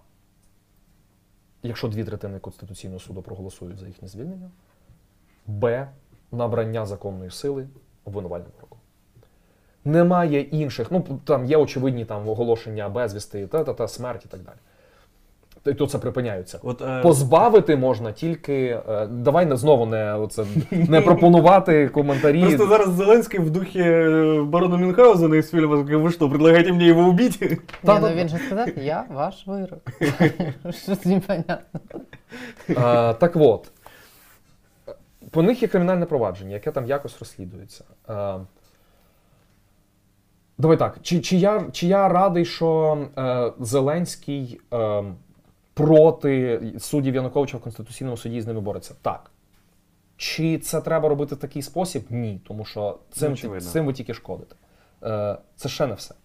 Якщо 1.63 1.87
дві 1.87 2.03
третини 2.03 2.39
Конституційного 2.39 2.99
суду 2.99 3.21
проголосують 3.21 3.77
за 3.77 3.87
їхнє 3.87 4.07
звільнення. 4.07 4.51
Б. 5.47 5.87
Набрання 6.31 6.85
законної 6.85 7.31
сили 7.31 7.67
обвинувальним 8.05 8.49
вироком. 8.55 8.79
Немає 9.85 10.41
інших. 10.41 10.91
Ну, 10.91 11.19
там 11.25 11.45
є 11.45 11.57
очевидні 11.57 12.05
там 12.05 12.29
оголошення 12.29 12.89
безвісти, 12.89 13.47
та-та-та, 13.47 13.87
смерть 13.87 14.25
і 14.25 14.27
так 14.27 14.41
далі. 14.41 14.57
І 15.65 15.73
то 15.73 15.87
це 15.87 15.97
припиняються. 15.97 16.59
От, 16.63 16.81
е, 16.81 17.01
Позбавити 17.01 17.75
можна 17.75 18.11
тільки. 18.11 18.81
е, 18.89 19.07
давай 19.07 19.45
не 19.45 19.57
знову 19.57 19.85
не, 19.85 20.13
оце, 20.13 20.45
не 20.71 21.01
пропонувати 21.01 21.87
коментарі. 21.89 22.41
Просто 22.41 22.67
зараз 22.67 22.89
Зеленський 22.89 23.39
в 23.39 23.49
духе 23.49 23.79
э, 23.79 24.45
барона 24.45 24.77
Мюнхгаузена 24.77 25.35
из 25.35 25.49
фильма 25.49 25.75
«Вы 25.75 26.11
что, 26.11 26.29
предлагаете 26.29 26.73
мне 26.73 26.87
его 26.87 27.01
убить?» 27.01 27.41
Ні, 27.41 27.57
Та- 27.83 27.99
ну 27.99 28.09
він 28.09 28.29
же 28.29 28.37
сказав, 28.37 28.67
я 28.77 29.05
ваш 29.09 29.47
вирок. 29.47 29.79
Щось 30.83 31.05
непонятно. 31.05 31.79
Е, 32.69 33.13
так 33.13 33.31
от. 33.35 33.71
По 35.31 35.41
них 35.41 35.61
є 35.61 35.67
кримінальне 35.67 36.05
провадження, 36.05 36.53
яке 36.53 36.71
там 36.71 36.85
якось 36.85 37.19
розслідується. 37.19 37.83
Е, 38.09 38.35
давай 40.57 40.77
так. 40.77 40.97
Чи, 41.01 41.19
чи, 41.19 41.37
я, 41.37 41.63
чи 41.71 41.87
я 41.87 42.07
радий, 42.09 42.45
що 42.45 42.97
е, 43.17 43.51
Зеленський 43.59 44.61
е, 44.73 45.03
проти 45.73 46.61
суддів 46.79 47.15
Януковича 47.15 47.57
в 47.57 47.61
Конституційному 47.61 48.17
суді 48.17 48.35
і 48.35 48.41
з 48.41 48.47
ними 48.47 48.61
бореться? 48.61 48.95
Так. 49.01 49.31
Чи 50.17 50.57
це 50.57 50.81
треба 50.81 51.09
робити 51.09 51.35
в 51.35 51.37
такий 51.37 51.61
спосіб? 51.61 52.03
Ні. 52.09 52.41
Тому 52.47 52.65
що 52.65 52.97
цим, 53.11 53.33
Очевидно. 53.33 53.69
цим 53.69 53.85
ви 53.85 53.93
тільки 53.93 54.13
шкодите. 54.13 54.55
Е, 55.03 55.37
це 55.55 55.69
ще 55.69 55.87
не 55.87 55.93
все. 55.93 56.15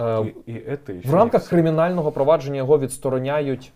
Е, 0.00 0.32
І, 0.46 0.52
і 0.52 0.54
это 0.54 1.08
в 1.10 1.14
рамках 1.14 1.40
все. 1.40 1.50
кримінального 1.50 2.12
провадження 2.12 2.56
його 2.56 2.78
відстороняють, 2.78 3.72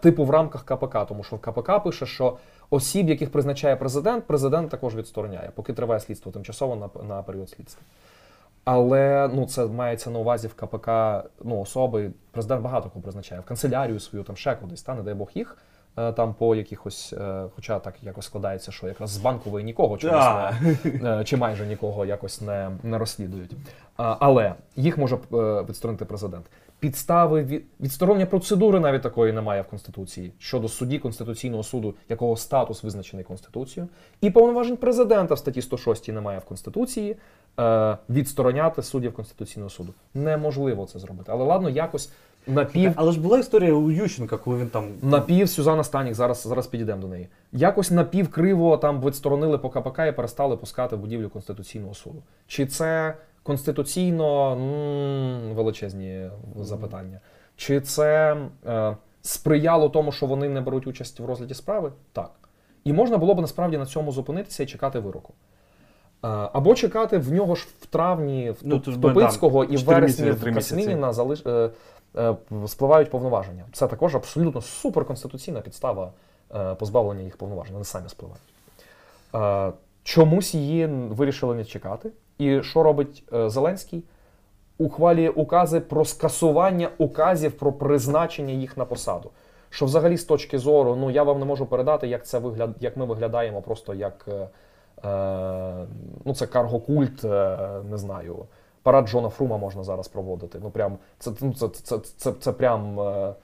типу, 0.00 0.24
в 0.24 0.30
рамках 0.30 0.64
КПК, 0.64 1.06
тому 1.08 1.24
що 1.24 1.36
в 1.36 1.40
КПК 1.40 1.82
пише, 1.84 2.06
що 2.06 2.36
осіб, 2.70 3.08
яких 3.08 3.32
призначає 3.32 3.76
президент, 3.76 4.24
президент 4.26 4.70
також 4.70 4.96
відстороняє, 4.96 5.50
поки 5.54 5.72
триває 5.72 6.00
слідство 6.00 6.32
тимчасово 6.32 6.76
на, 6.76 7.04
на 7.04 7.22
період 7.22 7.50
слідства. 7.50 7.82
Але 8.64 9.30
ну, 9.34 9.46
це 9.46 9.66
мається 9.66 10.10
на 10.10 10.18
увазі 10.18 10.48
в 10.48 10.54
КПК 10.54 10.88
ну, 11.44 11.60
особи. 11.60 12.10
Президент 12.30 12.62
багато 12.62 12.88
кого 12.88 13.02
призначає 13.02 13.40
в 13.40 13.44
канцелярію 13.44 14.00
свою, 14.00 14.24
там 14.24 14.36
ще 14.36 14.54
кудись, 14.54 14.82
та, 14.82 14.94
не 14.94 15.02
дай 15.02 15.14
Бог 15.14 15.30
їх. 15.34 15.56
е, 15.98 16.12
Там 16.12 16.34
по 16.34 16.54
якихось, 16.54 17.12
е, 17.12 17.44
хоча 17.56 17.78
так 17.78 17.94
якось 18.02 18.24
складається, 18.26 18.72
що 18.72 18.88
якраз 18.88 19.10
з 19.10 19.18
банкової 19.18 19.64
нікого 19.64 19.98
чомусь 19.98 20.24
не, 21.02 21.20
е, 21.20 21.24
чи 21.24 21.36
майже 21.36 21.66
нікого 21.66 22.04
якось 22.06 22.40
не, 22.40 22.70
не 22.82 22.98
розслідують. 22.98 23.56
Але 23.96 24.54
їх 24.76 24.98
може 24.98 25.18
відсторонити 25.68 26.04
президент. 26.04 26.46
Підстави 26.80 27.42
від, 27.42 27.64
відсторонення 27.80 28.26
процедури 28.26 28.80
навіть 28.80 29.02
такої 29.02 29.32
немає 29.32 29.62
в 29.62 29.66
Конституції 29.66 30.32
щодо 30.38 30.68
судді 30.68 30.98
Конституційного 30.98 31.62
суду, 31.62 31.94
якого 32.08 32.36
статус 32.36 32.82
визначений 32.82 33.24
Конституцією, 33.24 33.88
і 34.20 34.30
повноважень 34.30 34.76
президента 34.76 35.34
в 35.34 35.38
статті 35.38 35.62
106 35.62 36.08
немає 36.08 36.38
в 36.38 36.44
Конституції 36.44 37.16
е, 37.60 37.96
відстороняти 38.10 38.82
суддів 38.82 39.14
Конституційного 39.14 39.70
суду. 39.70 39.94
Неможливо 40.14 40.86
це 40.86 40.98
зробити. 40.98 41.32
Але 41.32 41.44
ладно, 41.44 41.68
якось 41.68 42.12
напів 42.46 42.92
Але 42.96 43.12
ж 43.12 43.20
була 43.20 43.38
історія 43.38 43.72
у 43.72 43.90
Ющенка, 43.90 44.36
коли 44.36 44.56
він 44.56 44.68
там. 44.68 44.88
Напів 45.02 45.48
Сюзанна 45.48 45.84
Станік, 45.84 46.14
зараз, 46.14 46.42
зараз 46.42 46.66
підійдемо 46.66 47.02
до 47.02 47.08
неї. 47.08 47.28
Якось 47.52 47.90
напівкриво 47.90 48.76
там 48.76 49.02
відсторонили 49.02 49.58
по 49.58 49.70
КПК 49.70 49.98
і 50.08 50.12
перестали 50.12 50.56
пускати 50.56 50.96
в 50.96 50.98
будівлю 50.98 51.28
Конституційного 51.28 51.94
суду. 51.94 52.22
Чи 52.46 52.66
це 52.66 53.14
конституційно 53.42 54.52
м, 54.52 55.54
величезні 55.54 56.30
запитання? 56.60 57.20
Чи 57.56 57.80
це 57.80 58.36
е, 58.66 58.96
сприяло 59.22 59.88
тому, 59.88 60.12
що 60.12 60.26
вони 60.26 60.48
не 60.48 60.60
беруть 60.60 60.86
участь 60.86 61.20
в 61.20 61.24
розгляді 61.24 61.54
справи? 61.54 61.92
Так. 62.12 62.30
І 62.84 62.92
можна 62.92 63.18
було 63.18 63.34
б 63.34 63.40
насправді 63.40 63.78
на 63.78 63.86
цьому 63.86 64.12
зупинитися 64.12 64.62
і 64.62 64.66
чекати 64.66 64.98
вироку. 64.98 65.34
Е, 66.24 66.28
Або 66.28 66.74
чекати 66.74 67.18
в 67.18 67.32
нього 67.32 67.54
ж 67.54 67.68
в 67.80 67.86
травні 67.86 68.50
в, 68.50 68.56
Ну, 68.62 68.82
в 68.86 68.96
би, 68.96 69.14
Топицького 69.14 69.64
і 69.64 69.76
в 69.76 69.84
вересні 69.84 70.30
в 70.30 70.40
три. 70.40 70.54
Касмініна 70.54 71.12
залиш, 71.12 71.42
е, 71.46 71.70
е, 72.16 72.34
спливають 72.66 73.10
повноваження. 73.10 73.64
Це 73.72 73.86
також 73.86 74.14
абсолютно 74.16 74.60
суперконституційна 74.60 75.60
підстава 75.60 76.12
е, 76.54 76.74
позбавлення 76.74 77.22
їх 77.22 77.36
повноважень. 77.36 77.72
Вони 77.72 77.84
самі 77.84 78.08
спливають. 78.08 78.42
Е, 79.34 79.72
чомусь 80.02 80.54
її 80.54 80.86
вирішили 80.86 81.54
не 81.54 81.64
чекати. 81.64 82.10
І 82.40 82.62
що 82.62 82.82
робить 82.82 83.24
е, 83.32 83.50
Зеленський? 83.50 84.04
Ухвалює 84.78 85.28
укази 85.28 85.80
про 85.80 86.04
скасування 86.04 86.88
указів 86.98 87.52
про 87.52 87.72
призначення 87.72 88.52
їх 88.52 88.76
на 88.76 88.84
посаду. 88.84 89.30
Що 89.70 89.86
взагалі 89.86 90.16
з 90.16 90.24
точки 90.24 90.58
зору, 90.58 90.96
ну 90.96 91.10
я 91.10 91.22
вам 91.22 91.38
не 91.38 91.44
можу 91.44 91.66
передати, 91.66 92.08
як 92.08 92.26
це 92.26 92.38
вигляд, 92.38 92.70
як 92.80 92.96
ми 92.96 93.04
виглядаємо 93.04 93.62
просто 93.62 93.94
як 93.94 94.28
е, 94.28 94.48
е, 95.08 95.86
ну, 96.24 96.34
це 96.34 96.46
каргокульт, 96.46 97.24
е, 97.24 97.58
не 97.90 97.98
знаю. 97.98 98.46
Парад 98.82 99.08
Джона 99.08 99.28
Фрума 99.28 99.58
можна 99.58 99.84
зараз 99.84 100.08
проводити. 100.08 100.58
Ну 100.62 100.70
прям 100.70 100.98
це, 101.18 101.30
ну, 101.40 101.54
це, 101.54 101.68
це, 101.68 101.98
це, 101.98 102.32
це 102.32 102.52
прям 102.52 103.00
е, 103.00 103.34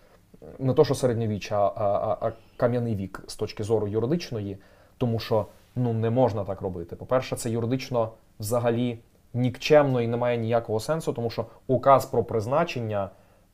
не 0.58 0.74
то, 0.74 0.84
що 0.84 0.94
середньовіччя, 0.94 1.72
а, 1.76 1.84
а, 1.84 2.26
а 2.26 2.32
кам'яний 2.56 2.94
вік 2.94 3.24
з 3.26 3.36
точки 3.36 3.64
зору 3.64 3.88
юридичної, 3.88 4.58
тому 4.98 5.18
що 5.18 5.46
ну 5.76 5.92
не 5.92 6.10
можна 6.10 6.44
так 6.44 6.60
робити. 6.60 6.96
По-перше, 6.96 7.36
це 7.36 7.50
юридично 7.50 8.12
взагалі 8.40 8.98
нікчемно 9.34 10.00
і 10.00 10.06
не 10.06 10.16
має 10.16 10.36
ніякого 10.36 10.80
сенсу, 10.80 11.12
тому 11.12 11.30
що 11.30 11.46
указ 11.66 12.06
про 12.06 12.24
призначення 12.24 13.10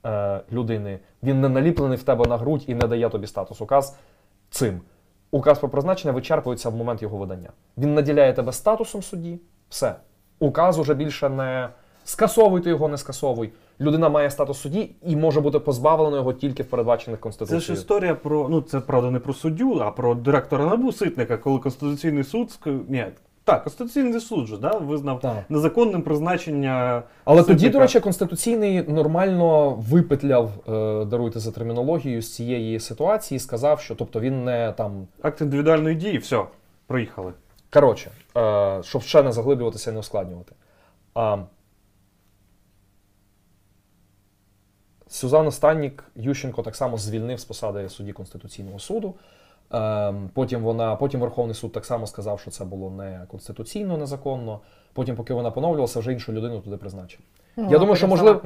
е, 0.06 0.40
людини 0.52 0.98
він 1.22 1.40
не 1.40 1.48
наліплений 1.48 1.98
в 1.98 2.02
тебе 2.02 2.26
на 2.28 2.36
грудь 2.36 2.64
і 2.66 2.74
не 2.74 2.86
дає 2.86 3.08
тобі 3.08 3.26
статус. 3.26 3.60
Указ 3.60 3.96
цим. 4.50 4.80
Указ 5.30 5.58
про 5.58 5.68
призначення 5.68 6.12
вичерпується 6.12 6.68
в 6.68 6.74
момент 6.74 7.02
його 7.02 7.16
видання. 7.16 7.50
Він 7.78 7.94
наділяє 7.94 8.32
тебе 8.32 8.52
статусом 8.52 9.02
судді. 9.02 9.40
Все. 9.68 9.94
Указ 10.38 10.78
уже 10.78 10.94
більше 10.94 11.28
не 11.28 11.68
скасовуйте 12.04 12.70
його, 12.70 12.88
не 12.88 12.98
скасовуй. 12.98 13.52
Людина 13.80 14.08
має 14.08 14.30
статус 14.30 14.58
судді 14.58 14.90
і 15.02 15.16
може 15.16 15.40
бути 15.40 15.58
позбавлена 15.58 16.16
його 16.16 16.32
тільки 16.32 16.62
в 16.62 16.66
передбачених 16.66 17.20
Це 17.46 17.60
ж 17.60 17.72
історія 17.72 18.14
про. 18.14 18.48
Ну, 18.48 18.60
це 18.60 18.80
правда 18.80 19.10
не 19.10 19.18
про 19.18 19.34
суддю, 19.34 19.80
а 19.82 19.90
про 19.90 20.14
директора 20.14 20.66
НАБУ 20.66 20.92
Ситника, 20.92 21.36
коли 21.36 21.58
Конституційний 21.58 22.24
суд. 22.24 22.58
Ні, 22.88 23.06
так, 23.44 23.62
Конституційний 23.64 24.20
суд 24.20 24.46
же, 24.46 24.56
да, 24.56 24.78
визнав 24.78 25.20
Так. 25.20 25.36
незаконним 25.48 26.02
призначення. 26.02 27.02
Але 27.24 27.42
тоді, 27.42 27.68
до 27.68 27.78
речі, 27.78 28.00
конституційний 28.00 28.82
нормально 28.88 29.70
випетляв, 29.70 30.50
е, 30.68 31.04
даруйте 31.04 31.40
за 31.40 31.52
термінологію, 31.52 32.22
з 32.22 32.34
цієї 32.34 32.80
ситуації, 32.80 33.38
сказав, 33.38 33.80
що 33.80 33.94
тобто 33.94 34.20
він 34.20 34.44
не 34.44 34.72
там. 34.76 35.06
Акт 35.22 35.40
індивідуальної 35.40 35.96
дії, 35.96 36.18
все, 36.18 36.44
проїхали. 36.86 37.32
Коротше, 37.72 38.10
е, 38.36 38.82
щоб 38.82 39.02
ще 39.02 39.22
не 39.22 39.32
заглиблюватися 39.32 39.90
і 39.90 39.94
не 39.94 40.00
ускладнювати. 40.00 40.52
А, 41.14 41.38
Сюзанну 45.12 45.50
Станнік 45.52 46.04
Ющенко 46.16 46.62
так 46.62 46.76
само 46.76 46.96
звільнив 46.96 47.40
з 47.40 47.44
посади 47.44 47.88
судді 47.88 48.12
Конституційного 48.12 48.78
суду. 48.78 49.14
Ем, 49.70 50.30
Потім 50.34 50.62
вона, 50.62 50.96
потім 50.96 51.20
Верховний 51.20 51.54
суд 51.54 51.72
так 51.72 51.84
само 51.84 52.06
сказав, 52.06 52.40
що 52.40 52.50
це 52.50 52.64
було 52.64 52.90
не 52.90 53.26
конституційно, 53.30 53.96
незаконно. 53.98 54.60
Потім, 54.92 55.16
поки 55.16 55.34
вона 55.34 55.50
поновлювалася, 55.50 56.00
вже 56.00 56.12
іншу 56.12 56.32
людину 56.32 56.60
туди 56.60 56.76
призначив. 56.76 57.20
Ну, 57.56 57.68
Я 57.70 57.78
думаю, 57.78 57.96
що, 57.96 58.08
можливо, 58.08 58.40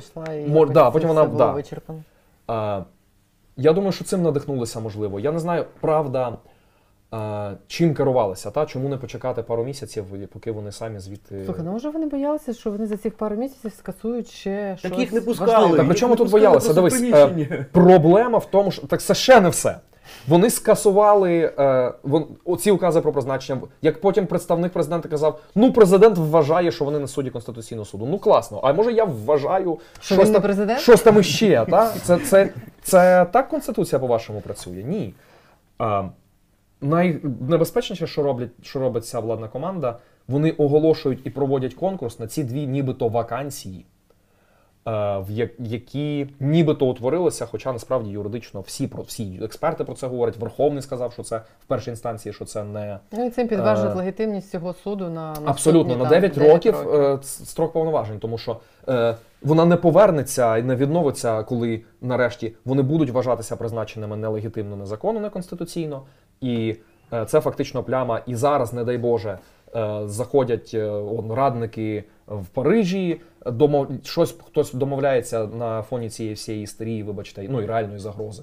мож... 0.48 0.70
да, 0.70 0.90
потім 0.90 1.08
вона- 1.08 1.26
да. 1.26 1.52
вичерпана. 1.52 2.02
Я 3.56 3.72
думаю, 3.72 3.92
що 3.92 4.04
цим 4.04 4.22
надихнулися, 4.22 4.80
можливо. 4.80 5.20
Я 5.20 5.32
не 5.32 5.38
знаю, 5.38 5.64
правда, 5.80 6.38
чим 7.66 7.94
керувалися, 7.94 8.50
та? 8.50 8.66
чому 8.66 8.88
не 8.88 8.96
почекати 8.96 9.42
пару 9.42 9.64
місяців, 9.64 10.04
поки 10.32 10.52
вони 10.52 10.72
самі 10.72 10.98
звідти. 10.98 11.42
Слухай, 11.44 11.62
ну 11.64 11.72
може 11.72 11.90
вони 11.90 12.06
боялися, 12.06 12.54
що 12.54 12.70
вони 12.70 12.86
за 12.86 12.96
цих 12.96 13.16
пару 13.16 13.36
місяців 13.36 13.72
скасують 13.78 14.30
ще 14.30 14.76
щось 14.78 14.90
Так 14.90 15.00
їх 15.00 15.12
не 15.12 15.20
важливе? 15.20 15.46
пускали. 15.46 15.76
Так 15.76 15.86
при 15.86 15.94
чому 15.94 16.16
тут 16.16 16.30
боялися? 16.30 16.74
Дивись, 16.74 17.02
е, 17.02 17.66
проблема 17.72 18.38
в 18.38 18.50
тому, 18.50 18.70
що 18.70 18.86
так 18.86 19.02
це 19.02 19.14
ще 19.14 19.40
не 19.40 19.48
все. 19.48 19.76
Вони 20.28 20.50
скасували 20.50 21.52
е, 21.58 21.92
вон, 22.02 22.26
оці 22.44 22.70
укази 22.70 23.00
про 23.00 23.12
призначення. 23.12 23.60
Як 23.82 24.00
потім 24.00 24.26
представник 24.26 24.72
президента 24.72 25.08
казав: 25.08 25.40
ну 25.54 25.72
президент 25.72 26.18
вважає, 26.18 26.72
що 26.72 26.84
вони 26.84 26.98
не 26.98 27.08
судді 27.08 27.30
Конституційного 27.30 27.84
суду. 27.84 28.06
Ну 28.10 28.18
класно. 28.18 28.60
А 28.62 28.72
може 28.72 28.92
я 28.92 29.04
вважаю, 29.04 29.78
Що 30.00 30.14
щось 30.14 30.30
не 30.30 30.40
президент? 30.40 30.80
Щось 30.80 31.02
там 31.02 31.20
іще, 31.20 31.66
та? 31.70 31.92
Це, 32.02 32.18
це, 32.18 32.48
це 32.82 33.26
так 33.32 33.48
Конституція, 33.48 33.98
по-вашому, 33.98 34.40
працює? 34.40 34.84
Ні. 34.88 35.14
А, 35.78 36.04
найнебезпечніше, 36.80 38.06
що 38.06 38.22
роблять, 38.22 38.50
що 38.62 38.80
робить 38.80 39.06
ця 39.06 39.20
владна 39.20 39.48
команда, 39.48 39.98
вони 40.28 40.50
оголошують 40.50 41.20
і 41.24 41.30
проводять 41.30 41.74
конкурс 41.74 42.18
на 42.18 42.26
ці 42.26 42.44
дві 42.44 42.66
нібито 42.66 43.08
вакансії, 43.08 43.86
е, 44.86 44.90
в 45.18 45.50
які 45.58 46.26
нібито 46.40 46.86
утворилися, 46.86 47.46
хоча 47.46 47.72
насправді 47.72 48.10
юридично 48.10 48.60
всі 48.60 48.86
про 48.86 49.02
всі 49.02 49.40
експерти 49.42 49.84
про 49.84 49.94
це 49.94 50.06
говорять. 50.06 50.36
Верховний 50.36 50.82
сказав, 50.82 51.12
що 51.12 51.22
це 51.22 51.38
в 51.38 51.64
першій 51.66 51.90
інстанції, 51.90 52.32
що 52.32 52.44
це 52.44 52.64
не 52.64 52.98
Ну 53.12 53.26
і 53.26 53.30
цим 53.30 53.48
підважують 53.48 53.92
Е, 53.92 53.98
легітимність 53.98 54.50
цього 54.50 54.72
суду 54.72 55.08
на 55.08 55.34
Абсолютно, 55.44 55.96
на 55.96 56.04
там, 56.04 56.20
9 56.20 56.38
років, 56.38 56.88
е, 56.94 57.18
строк 57.22 57.72
повноважень, 57.72 58.18
тому 58.18 58.38
що 58.38 58.60
е, 58.88 59.16
вона 59.42 59.64
не 59.64 59.76
повернеться 59.76 60.56
і 60.56 60.62
не 60.62 60.76
відновиться, 60.76 61.42
коли 61.42 61.82
нарешті 62.00 62.54
вони 62.64 62.82
будуть 62.82 63.10
вважатися 63.10 63.56
призначеними 63.56 64.16
нелегітимно, 64.16 64.76
незаконно, 64.76 65.20
неконституційно. 65.20 66.02
І 66.40 66.76
е, 67.12 67.24
це 67.24 67.40
фактично 67.40 67.82
пляма. 67.82 68.22
І 68.26 68.34
зараз, 68.34 68.72
не 68.72 68.84
дай 68.84 68.98
Боже, 68.98 69.38
е, 69.76 70.00
заходять 70.04 70.70
е, 70.74 71.02
радники 71.30 72.04
в 72.26 72.46
Парижі, 72.46 73.20
домов... 73.46 73.88
щось 74.02 74.36
хтось 74.46 74.72
домовляється 74.72 75.46
на 75.46 75.82
фоні 75.82 76.10
цієї 76.10 76.34
всієї 76.34 76.64
істерії, 76.64 77.02
вибачте, 77.02 77.46
ну 77.48 77.62
і 77.62 77.66
реальної 77.66 77.98
загрози. 77.98 78.42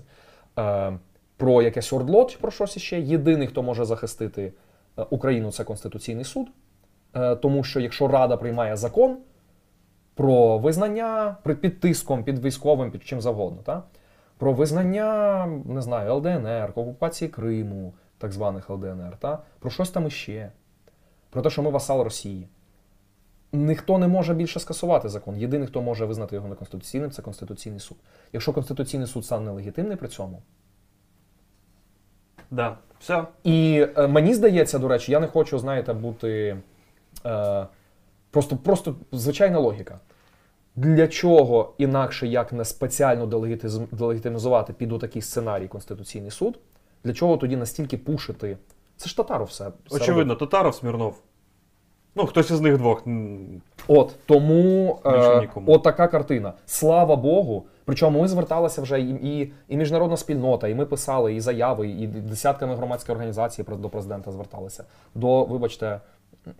Про 1.37 1.61
якесь 1.61 1.93
ордло 1.93 2.25
чи 2.25 2.37
про 2.37 2.51
щось 2.51 2.77
іще. 2.77 2.99
Єдиний, 2.99 3.47
хто 3.47 3.63
може 3.63 3.85
захистити 3.85 4.53
Україну, 5.09 5.51
це 5.51 5.63
Конституційний 5.63 6.23
суд. 6.23 6.47
Тому 7.41 7.63
що 7.63 7.79
якщо 7.79 8.07
Рада 8.07 8.37
приймає 8.37 8.75
закон 8.75 9.17
про 10.15 10.57
визнання 10.57 11.35
під 11.61 11.79
тиском, 11.79 12.23
під 12.23 12.45
військовим, 12.45 12.91
під 12.91 13.03
чим 13.03 13.21
завгодно, 13.21 13.61
та? 13.63 13.83
Про 14.37 14.53
визнання, 14.53 15.45
не 15.65 15.81
знаю, 15.81 16.13
ЛДНР, 16.15 16.71
окупації 16.75 17.29
Криму, 17.29 17.93
так 18.17 18.31
званих 18.31 18.69
ЛДНР, 18.69 19.17
та? 19.19 19.39
про 19.59 19.69
щось 19.71 19.89
там 19.89 20.07
іще, 20.07 20.51
про 21.29 21.41
те, 21.41 21.49
що 21.49 21.63
ми 21.63 21.69
васал 21.69 22.01
Росії. 22.01 22.47
Ніхто 23.53 23.97
не 23.97 24.07
може 24.07 24.33
більше 24.33 24.59
скасувати 24.59 25.09
закон. 25.09 25.37
Єдиний, 25.37 25.67
хто 25.67 25.81
може 25.81 26.05
визнати 26.05 26.35
його 26.35 26.47
неконституційним, 26.47 27.11
це 27.11 27.21
Конституційний 27.21 27.79
суд. 27.79 27.97
Якщо 28.33 28.53
Конституційний 28.53 29.07
суд 29.07 29.25
стане 29.25 29.45
нелегітимний 29.45 29.97
при 29.97 30.07
цьому, 30.07 30.41
Да. 32.51 32.77
Все. 32.99 33.23
і 33.43 33.87
е, 33.97 34.07
мені 34.07 34.33
здається, 34.33 34.79
до 34.79 34.87
речі, 34.87 35.11
я 35.11 35.19
не 35.19 35.27
хочу, 35.27 35.59
знаєте, 35.59 35.93
бути 35.93 36.57
е, 37.25 37.67
просто, 38.31 38.57
просто 38.57 38.95
звичайна 39.11 39.59
логіка. 39.59 39.99
Для 40.75 41.07
чого 41.07 41.73
інакше 41.77 42.27
як 42.27 42.53
не 42.53 42.65
спеціально 42.65 43.25
делегітимізувати 43.91 44.73
під 44.73 44.91
отакий 44.91 45.21
сценарій 45.21 45.67
Конституційний 45.67 46.31
суд? 46.31 46.59
Для 47.03 47.13
чого 47.13 47.37
тоді 47.37 47.55
настільки 47.55 47.97
пушити? 47.97 48.57
Це 48.97 49.09
ж 49.09 49.17
татару 49.17 49.45
все. 49.45 49.71
все 49.85 49.95
Очевидно, 49.95 50.35
Татаров, 50.35 50.75
Смірнов. 50.75 51.15
Ну, 52.15 52.25
хтось 52.25 52.51
із 52.51 52.61
них 52.61 52.77
двох. 52.77 53.03
От 53.87 54.15
тому 54.25 54.99
е, 55.05 55.49
от 55.65 55.83
така 55.83 56.07
картина. 56.07 56.53
Слава 56.65 57.15
Богу. 57.15 57.65
Причому 57.85 58.21
ми 58.21 58.27
зверталися 58.27 58.81
вже 58.81 59.01
і, 59.01 59.09
і, 59.09 59.53
і 59.67 59.77
міжнародна 59.77 60.17
спільнота, 60.17 60.67
і 60.67 60.75
ми 60.75 60.85
писали 60.85 61.35
і 61.35 61.39
заяви, 61.39 61.87
і 61.87 62.07
десятками 62.07 62.75
громадських 62.75 63.15
організацій 63.15 63.63
до 63.63 63.89
президента 63.89 64.31
зверталися. 64.31 64.83
До, 65.15 65.43
вибачте, 65.43 66.01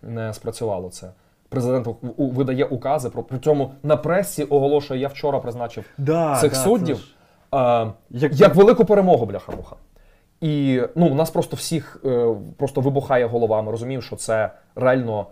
не 0.02 0.34
спрацювало 0.34 0.90
це. 0.90 1.11
Президент 1.54 1.88
видає 2.18 2.66
укази 2.66 3.10
про 3.10 3.24
при 3.24 3.40
цьому 3.40 3.72
на 3.84 3.98
пресі 3.98 4.44
оголошує, 4.44 5.00
я 5.00 5.08
вчора 5.08 5.40
призначив 5.40 5.86
Да, 5.98 6.38
цих 6.42 6.52
да, 6.52 6.58
суддів 6.58 6.98
ж- 6.98 7.16
а, 7.52 7.88
Як- 8.10 8.34
як, 8.34 8.56
велику 8.56 8.86
перемогу, 8.86 9.26
бляха-муха. 9.26 9.76
І 10.42 10.82
ну, 10.96 11.08
у 11.08 11.16
нас 11.16 11.30
просто 11.32 11.56
всіх 11.56 12.02
е, 12.06 12.36
просто 12.58 12.82
вибухає 12.82 13.26
голова. 13.26 13.62
Ми 13.62 13.72
розуміємо, 13.72 14.02
що 14.02 14.16
це 14.16 14.52
реально 14.76 15.28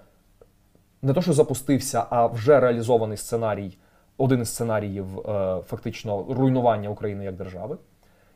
не 1.02 1.14
то, 1.14 1.22
що 1.22 1.34
запустився, 1.34 2.04
а 2.10 2.26
вже 2.28 2.60
реалізований 2.60 3.18
сценарій, 3.18 3.78
один 4.18 4.42
із 4.42 4.50
сценаріїв 4.50 5.20
е, 5.20 5.58
фактично 5.68 6.26
руйнування 6.30 6.90
України 6.90 7.26
як 7.26 7.36
держави. 7.36 7.78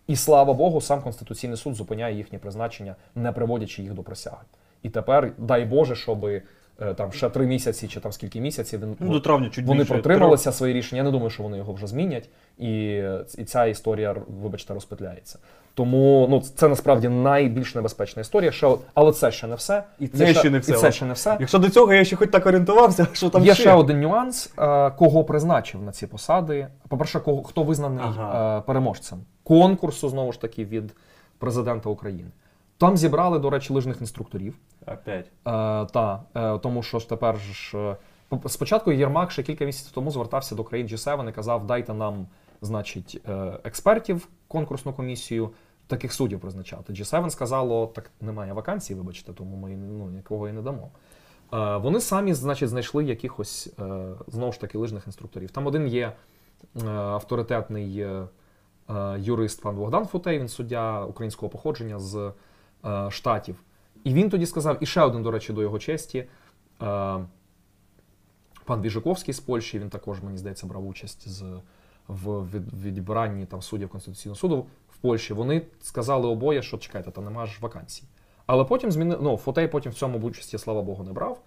І 0.07 0.15
слава 0.15 0.53
Богу, 0.53 0.81
сам 0.81 1.01
Конституційний 1.01 1.57
суд 1.57 1.75
зупиняє 1.75 2.15
їхнє 2.15 2.39
призначення, 2.39 2.95
не 3.15 3.31
приводячи 3.31 3.81
їх 3.83 3.93
до 3.93 4.03
присяги. 4.03 4.43
І 4.83 4.89
тепер, 4.89 5.31
дай 5.37 5.65
Боже, 5.65 5.95
щоб 5.95 6.25
там 6.95 7.11
ще 7.11 7.29
три 7.29 7.45
місяці 7.47 7.87
чи 7.87 7.99
там 7.99 8.11
скільки 8.11 8.39
місяців 8.41 8.81
він 8.81 8.95
Ну, 8.99 9.11
до 9.11 9.19
травня 9.19 9.49
чуть 9.49 9.65
вони 9.65 9.79
більше. 9.79 9.93
протрималися 9.93 10.51
свої 10.51 10.73
рішення. 10.73 10.97
Я 10.99 11.03
не 11.03 11.11
думаю, 11.11 11.29
що 11.29 11.43
вони 11.43 11.57
його 11.57 11.73
вже 11.73 11.87
змінять, 11.87 12.29
і, 12.57 12.93
і 13.37 13.43
ця 13.45 13.65
історія, 13.65 14.15
вибачте, 14.43 14.73
розпетляється. 14.73 15.39
Тому 15.73 16.27
ну 16.29 16.41
це 16.55 16.67
насправді 16.67 17.09
найбільш 17.09 17.75
небезпечна 17.75 18.21
історія. 18.21 18.51
Ще, 18.51 18.75
але 18.93 19.11
це 19.11 19.31
ще 19.31 19.47
не 19.47 19.55
все. 19.55 19.83
І 19.99 20.07
це 20.07 20.33
ще 20.33 20.49
не 20.49 20.59
все. 20.59 20.71
І 20.71 20.75
це 20.75 20.91
ще 20.91 21.05
не 21.05 21.13
все. 21.13 21.37
Якщо 21.39 21.59
до 21.59 21.69
цього 21.69 21.93
я 21.93 22.03
ще 22.05 22.15
хоч 22.15 22.29
так 22.31 22.45
орієнтувався, 22.45 23.07
що 23.13 23.29
там 23.29 23.45
Є 23.45 23.53
ще. 23.53 23.61
ще 23.63 23.73
один 23.73 24.01
нюанс, 24.01 24.53
е, 24.59 24.91
кого 24.91 25.23
призначив 25.23 25.81
на 25.83 25.91
ці 25.91 26.07
посади. 26.07 26.67
По-перше, 26.87 27.19
кого 27.19 27.43
хто 27.43 27.63
визнаний 27.63 28.03
Ага. 28.07 28.57
е, 28.57 28.61
переможцем 28.61 29.19
конкурсу, 29.43 30.09
знову 30.09 30.31
ж 30.31 30.41
таки, 30.41 30.65
від 30.65 30.93
президента 31.37 31.89
України. 31.89 32.29
Там 32.77 32.97
зібрали, 32.97 33.39
до 33.39 33.49
речі, 33.49 33.73
лижних 33.73 34.01
інструкторів. 34.01 34.57
Опять. 34.87 35.25
Е, 35.25 35.31
та, 35.85 36.23
е, 36.35 36.57
тому 36.57 36.83
що 36.83 36.99
ж 36.99 37.09
тепер 37.09 37.37
ж 37.39 37.77
е, 37.77 37.95
по- 38.29 38.49
спочатку 38.49 38.91
Єрмак 38.91 39.31
ще 39.31 39.43
кілька 39.43 39.65
місяців 39.65 39.91
тому 39.91 40.11
звертався 40.11 40.55
до 40.55 40.63
країн 40.63 40.87
G7 40.87 41.29
і 41.29 41.31
казав: 41.31 41.67
дайте 41.67 41.93
нам, 41.93 42.27
значить, 42.61 43.21
е, 43.29 43.59
експертів, 43.63 44.27
конкурсну 44.47 44.93
комісію, 44.93 45.49
таких 45.87 46.13
суддів 46.13 46.39
призначати. 46.39 46.93
G7 46.93 47.29
сказало, 47.29 47.87
так 47.87 48.11
немає 48.21 48.53
вакансій, 48.53 48.95
вибачте, 48.95 49.33
тому 49.33 49.55
ми 49.55 49.69
ну, 49.69 50.09
нікого 50.09 50.49
і 50.49 50.51
не 50.51 50.61
дамо. 50.61 50.89
Е, 51.53 51.77
вони 51.77 51.99
самі, 51.99 52.33
значить, 52.33 52.69
знайшли 52.69 53.03
якихось 53.03 53.69
е, 53.79 54.07
знову 54.27 54.51
ж 54.51 54.61
таки 54.61 54.77
лижних 54.77 55.03
інструкторів. 55.05 55.51
Там 55.51 55.67
один 55.67 55.87
є 55.87 56.11
е, 56.83 56.87
авторитетний 56.89 57.99
е, 57.99 58.27
е, 58.89 59.15
юрист 59.19 59.61
пан 59.61 59.75
Богдан 59.75 60.05
Футей, 60.05 60.39
він 60.39 60.47
суддя 60.47 61.05
українського 61.05 61.49
походження 61.49 61.99
з 61.99 62.31
штатів. 63.09 63.63
І 64.05 64.13
він 64.13 64.29
тоді 64.29 64.45
сказав, 64.45 64.77
і 64.79 64.85
ще 64.85 65.01
один, 65.01 65.23
до 65.23 65.31
речі, 65.31 65.53
до 65.53 65.61
його 65.61 65.79
честі. 65.79 66.19
Е, 66.19 66.25
пан 68.65 68.81
Біжиковський 68.81 69.33
з 69.33 69.39
Польщі, 69.39 69.79
він 69.79 69.89
також, 69.89 70.23
мені 70.23 70.37
здається, 70.37 70.67
брав 70.67 70.87
участь 70.87 71.29
з, 71.29 71.43
в 72.07 72.49
від, 72.49 72.83
відбиранні 72.83 73.45
там, 73.45 73.61
суддів 73.61 73.89
Конституційного 73.89 74.35
суду 74.35 74.65
в 74.89 74.97
Польщі. 74.97 75.33
Вони 75.33 75.61
сказали 75.81 76.27
обоє, 76.27 76.61
що 76.61 76.77
чекайте, 76.77 77.11
там 77.11 77.25
немає 77.25 77.47
ж 77.47 77.57
вакансій. 77.61 78.03
Але 78.45 78.63
потім 78.63 78.91
зміни... 78.91 79.17
ну, 79.21 79.37
Фотей 79.37 79.67
потім 79.67 79.91
в 79.91 79.95
цьому 79.95 80.19
участі, 80.19 80.57
слава 80.57 80.81
Богу, 80.81 81.03
не 81.03 81.13
брав. 81.13 81.41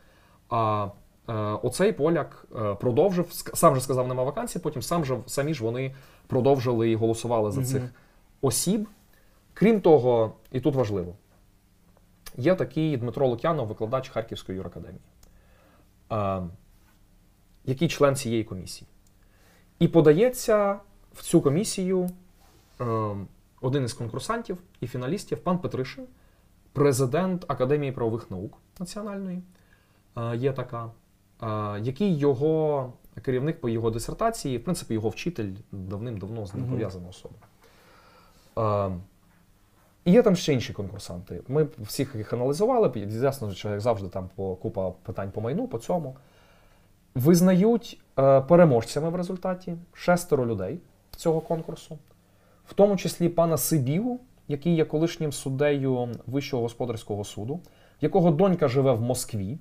А 0.48 0.88
е, 1.28 1.32
оцей 1.34 1.92
поляк 1.92 2.46
е, 2.56 2.74
продовжив, 2.74 3.26
сам 3.54 3.74
же 3.74 3.80
сказав, 3.80 4.08
нема 4.08 4.22
вакансій, 4.22 4.58
потім 4.58 4.82
сам 4.82 5.04
же, 5.04 5.18
самі 5.26 5.54
ж 5.54 5.64
вони 5.64 5.94
продовжили 6.26 6.90
і 6.90 6.96
голосували 6.96 7.50
за 7.50 7.64
цих 7.64 7.82
осіб. 8.40 8.88
Крім 9.54 9.80
того, 9.80 10.32
і 10.52 10.60
тут 10.60 10.74
важливо, 10.74 11.14
є 12.38 12.54
такий 12.54 12.96
Дмитро 12.96 13.28
Лук'янов, 13.28 13.66
викладач 13.66 14.08
Харківської 14.08 14.58
юракадемії, 14.58 15.00
який 17.64 17.88
член 17.88 18.16
цієї 18.16 18.44
комісії. 18.44 18.88
І 19.78 19.88
подається 19.88 20.80
в 21.12 21.22
цю 21.22 21.40
комісію 21.40 22.10
е, 22.80 22.84
один 23.60 23.84
із 23.84 23.92
конкурсантів 23.92 24.58
і 24.80 24.86
фіналістів, 24.86 25.38
пан 25.38 25.58
Петришин, 25.58 26.04
президент 26.72 27.44
Академії 27.48 27.92
правових 27.92 28.30
наук 28.30 28.58
національної, 28.80 29.42
е, 30.16 30.36
є 30.36 30.52
така, 30.52 30.90
е, 31.42 31.80
який 31.80 32.18
його 32.18 32.92
керівник 33.22 33.60
по 33.60 33.68
його 33.68 33.90
дисертації, 33.90 34.58
в 34.58 34.64
принципі, 34.64 34.94
його 34.94 35.08
вчитель 35.08 35.52
давним-давно 35.72 36.46
з 36.46 36.54
ним 36.54 36.68
пов'язана 36.70 37.08
особа. 37.08 37.36
І 40.08 40.12
є 40.12 40.22
там 40.22 40.36
ще 40.36 40.52
інші 40.52 40.72
конкурсанти. 40.72 41.40
Ми 41.48 41.66
всіх 41.78 42.14
їх 42.14 42.32
аналізували, 42.32 42.92
ясно, 43.08 43.52
що 43.52 43.70
як 43.70 43.80
завжди 43.80 44.08
там 44.08 44.28
по 44.34 44.56
купа 44.56 44.90
питань 44.90 45.30
по 45.30 45.40
майну, 45.40 45.68
по 45.68 45.78
цьому. 45.78 46.16
Визнають 47.14 48.00
е, 48.18 48.40
переможцями 48.40 49.08
в 49.10 49.14
результаті 49.16 49.76
шестеро 49.92 50.46
людей 50.46 50.78
цього 51.16 51.40
конкурсу, 51.40 51.98
в 52.66 52.74
тому 52.74 52.96
числі 52.96 53.28
пана 53.28 53.56
Сибігу, 53.56 54.20
який 54.48 54.74
є 54.74 54.84
колишнім 54.84 55.32
суддею 55.32 56.08
Вищого 56.26 56.62
господарського 56.62 57.24
суду, 57.24 57.60
якого 58.00 58.30
донька 58.30 58.68
живе 58.68 58.92
в 58.92 59.00
Москві, 59.00 59.58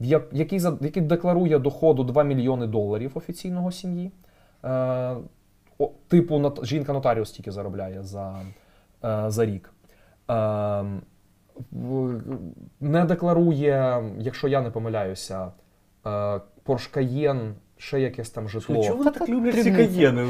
в 0.00 0.04
я- 0.04 0.22
який, 0.32 0.60
який 0.80 1.02
декларує 1.02 1.58
доходу 1.58 2.04
2 2.04 2.22
мільйони 2.22 2.66
доларів 2.66 3.12
офіційного 3.14 3.72
сім'ї. 3.72 4.10
Е, 4.64 5.16
о, 5.78 5.90
типу, 6.08 6.34
нот- 6.38 6.64
жінка 6.64 6.92
нотаріус 6.92 7.30
тільки 7.30 7.52
заробляє 7.52 8.02
за, 8.02 8.40
е, 9.04 9.24
за 9.30 9.46
рік. 9.46 9.72
Е, 10.30 10.84
не 12.80 13.04
декларує, 13.04 14.02
якщо 14.18 14.48
я 14.48 14.60
не 14.60 14.70
помиляюся, 14.70 15.44
е, 15.44 15.50
Porsche 16.64 16.96
Cayenne, 16.96 17.52
ще 17.80 18.00
якесь 18.00 18.30
там 18.30 18.48
житло. 18.48 18.84
Чому 18.84 18.98
вони 18.98 19.10
так 19.10 19.28
люблять 19.28 19.62
ці 19.62 19.72
каєни? 19.72 20.26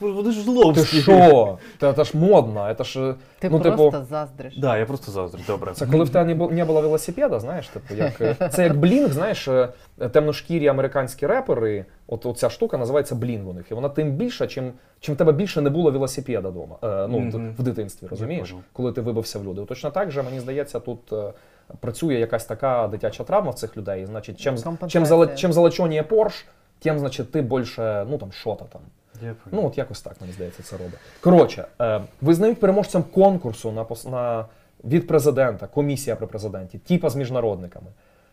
Ну, 0.00 0.12
Вони 0.14 0.32
ж 0.32 0.38
Ти 0.38 0.44
зловські. 0.44 1.00
що? 1.00 1.58
Це, 1.80 1.92
це 1.92 2.04
ж 2.04 2.16
модно. 2.16 2.74
Це 2.78 2.84
ж, 2.84 3.14
Ти 3.38 3.50
ну, 3.50 3.60
просто 3.60 3.90
типу, 3.90 4.04
заздриш. 4.10 4.58
Да, 4.58 4.76
я 4.78 4.86
просто 4.86 5.12
заздрю. 5.12 5.40
Добре. 5.46 5.72
Це 5.72 5.86
коли 5.86 6.04
в 6.04 6.10
тебе 6.10 6.24
не 6.24 6.34
бу- 6.34 6.50
не 6.50 6.64
було 6.64 6.80
велосипеда, 6.80 7.40
знаєш, 7.40 7.68
типу, 7.68 7.94
як, 7.94 8.20
е, 8.20 8.48
це 8.52 8.62
як 8.64 8.76
блінг, 8.78 9.12
знаєш, 9.12 9.48
е, 9.48 9.68
темношкірі 10.12 10.68
американські 10.68 11.26
репери, 11.26 11.84
от 12.06 12.26
оця 12.26 12.50
штука 12.50 12.78
називається 12.78 13.14
блінг 13.14 13.48
у 13.48 13.52
них. 13.52 13.70
І 13.70 13.74
вона 13.74 13.88
тим 13.88 14.12
більша, 14.12 14.46
чим, 14.46 14.72
чим 15.00 15.14
в 15.14 15.18
тебе 15.18 15.32
більше 15.32 15.60
не 15.60 15.70
було 15.70 15.90
велосипеда 15.90 16.48
вдома, 16.48 16.76
е, 16.82 17.06
ну, 17.10 17.18
Мгм. 17.20 17.54
в 17.58 17.62
дитинстві, 17.62 18.06
розумієш? 18.10 18.50
понял. 18.50 18.64
Коли 18.72 18.92
ти 18.92 19.00
вибився 19.00 19.38
в 19.38 19.44
люди. 19.44 19.60
От 19.60 19.68
Точно 19.68 19.90
так 19.90 20.10
же, 20.10 20.22
мені 20.22 20.40
здається, 20.40 20.80
тут 20.80 21.12
е, 21.12 21.32
працює 21.80 22.14
якась 22.14 22.44
така 22.44 22.88
дитяча 22.88 23.24
травма 23.24 23.50
в 23.50 23.54
цих 23.54 23.76
людей. 23.76 24.06
Значить, 24.06 24.40
чим, 24.40 24.54
чим, 24.56 24.64
Компенсація. 24.64 25.04
зала, 25.04 25.26
чим 25.26 25.52
залечонє 25.52 26.02
Порш, 26.02 26.44
тим, 26.82 26.98
значить, 26.98 27.32
ти 27.32 27.42
більше, 27.42 28.06
ну 28.10 28.18
там, 28.18 28.32
що-то 28.32 28.64
там. 28.64 28.80
Ну, 29.52 29.66
от 29.66 29.78
якось 29.78 30.02
так, 30.02 30.20
мені 30.20 30.32
здається, 30.32 30.62
це 30.62 30.76
робить. 30.76 30.98
Коротше, 31.20 31.64
е, 31.80 32.00
визнають 32.20 32.60
переможцем 32.60 33.02
конкурсу 33.02 33.72
на, 33.72 33.86
на, 34.10 34.46
від 34.84 35.06
президента, 35.06 35.66
комісія 35.66 36.16
при 36.16 36.26
президенті, 36.26 36.78
типа 36.78 37.10
з 37.10 37.16
міжнародниками. 37.16 37.86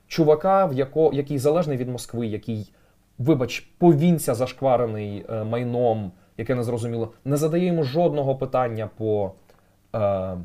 Чувака, 0.07 0.65
в 0.65 0.73
яко, 0.73 1.11
який 1.13 1.39
залежний 1.39 1.77
від 1.77 1.89
Москви, 1.89 2.27
який, 2.27 2.73
вибач, 3.17 3.59
повінця 3.59 4.35
зашкварений 4.35 5.25
е, 5.29 5.43
майном, 5.43 6.11
яке 6.37 6.55
не 6.55 6.63
зрозуміло, 6.63 7.13
не 7.25 7.37
задає 7.37 7.65
йому 7.65 7.83
жодного 7.83 8.35
питання 8.35 8.89
по 8.97 9.31
е, 9.93 9.99
е, 9.99 10.37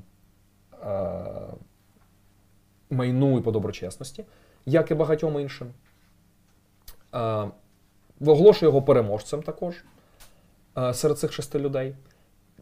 майну 2.91 3.39
і 3.39 3.43
по 3.43 3.53
доброчесності, 3.53 4.25
як 4.67 4.91
і 4.91 4.95
багатьом 4.95 5.41
іншим. 5.41 5.69
Е, 7.15 7.45
оголошує 8.27 8.69
його 8.69 8.83
переможцем 8.83 9.43
також 9.43 9.85
е, 10.79 10.95
серед 10.95 11.19
цих 11.19 11.33
шести 11.33 11.59
людей. 11.59 11.95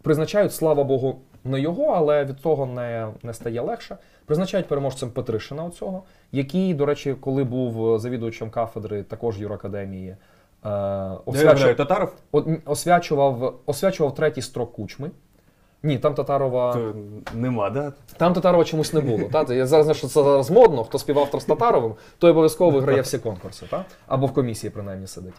Призначають, 0.02 0.54
слава 0.54 0.84
Богу, 0.84 1.20
не 1.44 1.60
його, 1.60 1.84
але 1.86 2.24
від 2.24 2.36
того 2.36 2.66
не, 2.66 3.08
не 3.22 3.34
стає 3.34 3.60
легше. 3.60 3.96
Призначають 4.26 4.68
переможцем 4.68 5.10
Петришина 5.10 5.64
оцього, 5.64 6.02
який, 6.32 6.74
до 6.74 6.86
речі, 6.86 7.14
коли 7.20 7.44
був 7.44 7.98
завідувачем 7.98 8.50
кафедри 8.50 9.02
також 9.02 9.40
юракадемії, 9.40 10.08
е, 10.08 10.16
Я 10.64 11.18
освячу- 11.26 11.44
уявляю, 11.54 11.74
Татаров? 11.76 12.14
от, 12.32 12.46
м, 12.46 12.62
освячував, 12.66 13.54
освячував 13.66 14.14
третій 14.14 14.42
строк 14.42 14.72
кучми. 14.72 15.10
Ні, 15.82 15.98
там 15.98 16.14
Татарова. 16.14 16.72
То 16.72 16.94
нема, 17.34 17.70
да? 17.70 17.92
Там 18.16 18.32
Татарова 18.32 18.64
чомусь 18.64 18.92
не 18.92 19.00
було. 19.00 19.28
Та? 19.32 19.54
Я 19.54 19.66
зараз 19.66 19.84
знаю, 19.84 19.94
що 19.94 20.06
це 20.06 20.22
зараз 20.22 20.50
модно. 20.50 20.84
Хто 20.84 20.98
співав 20.98 21.40
з 21.40 21.44
Татаровим, 21.44 21.94
той 22.18 22.30
обов'язково 22.30 22.70
виграє 22.70 23.00
всі 23.00 23.18
конкурси, 23.18 23.66
та? 23.70 23.84
або 24.06 24.26
в 24.26 24.32
комісії 24.32 24.70
принаймні 24.70 25.06
сидить. 25.06 25.34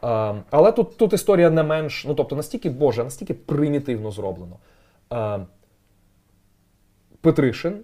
А, 0.00 0.34
але 0.50 0.72
тут, 0.72 0.96
тут 0.96 1.12
історія 1.12 1.50
не 1.50 1.62
менш, 1.62 2.04
ну 2.08 2.14
тобто 2.14 2.36
настільки 2.36 2.70
Боже, 2.70 3.04
настільки 3.04 3.34
примітивно 3.34 4.10
зроблено. 4.10 4.56
А, 5.10 5.38
Петришин, 7.20 7.80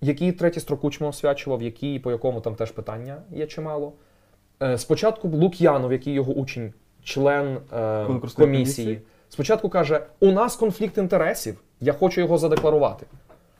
який 0.00 0.32
третій 0.32 0.60
строкучмо 0.60 1.08
освячував, 1.08 1.62
який, 1.62 1.98
по 1.98 2.10
якому 2.10 2.40
там 2.40 2.54
теж 2.54 2.70
питання 2.70 3.22
є 3.30 3.46
чимало. 3.46 3.92
Е, 4.62 4.78
Спочатку 4.78 5.28
Лук'янов, 5.28 5.92
який 5.92 6.12
його 6.12 6.32
учень, 6.32 6.72
член 7.02 7.58
е, 7.72 8.04
комісії, 8.06 8.36
комісії. 8.36 9.02
Спочатку 9.32 9.68
каже: 9.68 10.06
у 10.20 10.32
нас 10.32 10.56
конфлікт 10.56 10.98
інтересів, 10.98 11.60
я 11.80 11.92
хочу 11.92 12.20
його 12.20 12.38
задекларувати. 12.38 13.06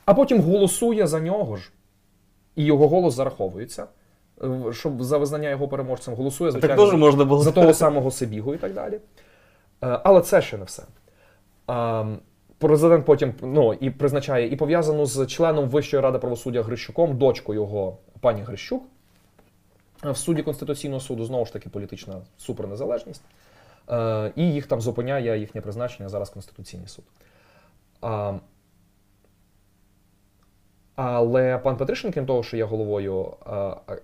А 0.04 0.14
потім 0.14 0.40
голосує 0.40 1.06
за 1.06 1.20
нього 1.20 1.56
ж, 1.56 1.70
і 2.56 2.64
його 2.64 2.88
голос 2.88 3.14
зараховується, 3.14 3.86
е, 4.42 4.72
щоб 4.72 5.02
за 5.02 5.18
визнання 5.18 5.50
його 5.50 5.68
переможцем 5.68 6.14
голосує, 6.14 6.52
Так 6.52 6.60
звичайно, 6.60 6.84
теж 6.86 7.00
можна 7.00 7.24
було. 7.24 7.42
за 7.42 7.52
того 7.52 7.74
самого 7.74 8.10
Сибігу 8.10 8.54
і 8.54 8.58
так 8.58 8.74
далі. 8.74 8.94
Е, 8.94 9.00
Але 10.04 10.20
це 10.20 10.42
ще 10.42 10.58
не 10.58 10.64
все. 10.64 10.82
Е, 11.70 12.06
Президент 12.58 13.04
потім 13.06 13.34
ну, 13.42 13.74
і 13.74 13.90
призначає 13.90 14.48
і 14.48 14.56
пов'язану 14.56 15.06
з 15.06 15.26
членом 15.26 15.68
Вищої 15.68 16.02
ради 16.02 16.18
правосуддя 16.18 16.62
Грищуком, 16.62 17.18
дочку 17.18 17.54
його 17.54 17.96
пані 18.20 18.42
Грищук. 18.42 18.82
В 20.02 20.16
суді 20.16 20.42
Конституційного 20.42 21.00
суду 21.00 21.24
знову 21.24 21.46
ж 21.46 21.52
таки 21.52 21.68
політична 21.68 22.14
супернезалежність. 22.38 23.22
Е, 23.90 24.32
І 24.36 24.52
їх 24.52 24.66
там 24.66 24.80
зупиняє 24.80 25.38
їхнє 25.38 25.60
призначення 25.60 26.09
зараз 26.09 26.30
Конституційний 26.30 26.88
суд. 26.88 27.04
Але 30.94 31.59
пан 31.59 31.76
Петришин, 31.76 32.12
крім 32.12 32.26
того, 32.26 32.42
що 32.42 32.56
є 32.56 32.64
головою 32.64 33.26
е, 33.46 33.52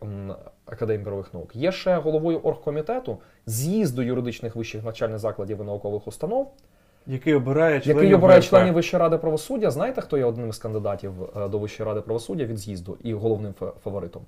м, 0.02 0.34
Академії 0.66 1.04
правових 1.04 1.34
наук, 1.34 1.56
є 1.56 1.72
ще 1.72 1.96
головою 1.96 2.38
оргкомітету 2.38 3.18
з'їзду 3.46 4.02
юридичних 4.02 4.56
вищих 4.56 4.84
навчальних 4.84 5.18
закладів 5.18 5.60
і 5.60 5.64
наукових 5.64 6.06
установ, 6.08 6.52
Який 7.06 7.34
обирає 7.34 7.80
членів 7.80 8.02
який 8.02 8.14
обирає 8.14 8.42
членів 8.42 8.74
Вищої 8.74 9.00
ради 9.00 9.18
правосуддя. 9.18 9.70
Знаєте, 9.70 10.00
хто 10.00 10.18
є 10.18 10.24
одним 10.24 10.48
із 10.48 10.58
кандидатів 10.58 11.12
е, 11.36 11.48
до 11.48 11.58
Вищої 11.58 11.86
ради 11.88 12.00
правосуддя 12.00 12.44
від 12.44 12.58
з'їзду 12.58 12.98
і 13.02 13.14
головним 13.14 13.54
фаворитом? 13.84 14.22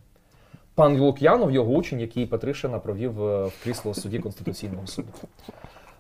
Пан 0.75 1.01
Лук'янов, 1.01 1.51
його 1.51 1.73
учень, 1.73 2.01
який 2.01 2.27
Петришина 2.27 2.79
провів 2.79 3.23
е, 3.25 3.45
в 3.47 3.53
крісло 3.65 3.95
судді 3.95 4.19
Конституційного 4.19 4.87
суду. 4.87 5.09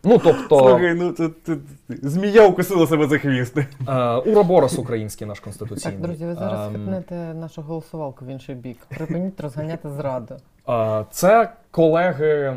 Ну, 0.04 0.18
тобто, 0.24 0.58
Слухай, 0.58 0.94
ну 0.94 1.12
це, 1.12 1.30
це, 1.46 1.56
змія 1.88 2.48
укусила 2.48 2.86
себе 2.86 3.06
за 3.06 3.18
хвіст. 3.18 3.58
е, 3.58 4.14
Уроборос 4.16 4.78
український 4.78 5.26
наш 5.26 5.40
конституційний. 5.40 5.98
Так, 5.98 6.06
друзі, 6.06 6.26
ви 6.26 6.34
зараз 6.34 6.66
Ем, 6.66 6.72
хитнете 6.72 7.14
нашу 7.14 7.62
голосувалку 7.62 8.24
в 8.24 8.28
інший 8.28 8.54
бік. 8.54 8.78
Припиніть 8.88 9.40
розганяти 9.40 9.90
зраду. 9.90 10.36
Е, 10.68 11.04
Це 11.10 11.52
колеги, 11.70 12.26
е, 12.26 12.56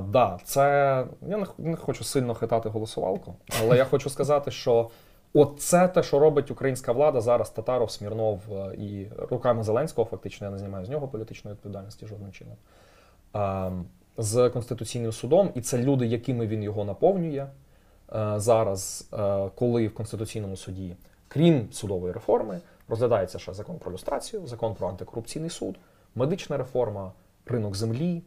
да, 0.00 0.38
це 0.44 0.60
я 1.28 1.36
не, 1.36 1.44
х- 1.44 1.52
не 1.58 1.76
хочу 1.76 2.04
сильно 2.04 2.34
хитати 2.34 2.68
голосувалку, 2.68 3.34
але 3.62 3.76
я 3.76 3.84
хочу 3.84 4.10
сказати, 4.10 4.50
що 4.50 4.90
от 5.34 5.60
це 5.60 5.88
те, 5.88 6.02
що 6.02 6.18
робить 6.18 6.50
українська 6.50 6.92
влада 6.92 7.20
зараз, 7.20 7.50
Татаров, 7.50 7.90
Смірнов 7.90 8.40
е, 8.52 8.74
і 8.74 9.06
руками 9.30 9.62
Зеленського, 9.62 10.08
фактично, 10.10 10.46
я 10.46 10.50
не 10.50 10.58
знімаю 10.58 10.84
з 10.84 10.88
нього 10.88 11.08
політичної 11.08 11.54
відповідальності 11.54 12.06
жодним 12.06 12.32
чином. 12.32 12.56
Е, 13.36 13.72
З 14.18 14.50
Конституційним 14.50 15.12
судом, 15.12 15.50
і 15.54 15.60
це 15.60 15.78
люди, 15.78 16.06
якими 16.06 16.46
він 16.46 16.62
його 16.62 16.84
наповнює 16.84 17.46
е, 18.14 18.34
зараз, 18.36 19.08
е, 19.12 19.50
коли 19.54 19.88
в 19.88 19.94
Конституційному 19.94 20.56
суді, 20.56 20.96
крім 21.28 21.72
судової 21.72 22.12
реформи, 22.12 22.60
розглядається 22.88 23.38
ще 23.38 23.54
закон 23.54 23.78
про 23.78 23.92
люстрацію, 23.92 24.46
закон 24.46 24.74
про 24.74 24.88
антикорупційний 24.88 25.50
суд, 25.50 25.76
медична 26.14 26.56
реформа, 26.56 27.12
ринок 27.46 27.76
землі, 27.76 28.22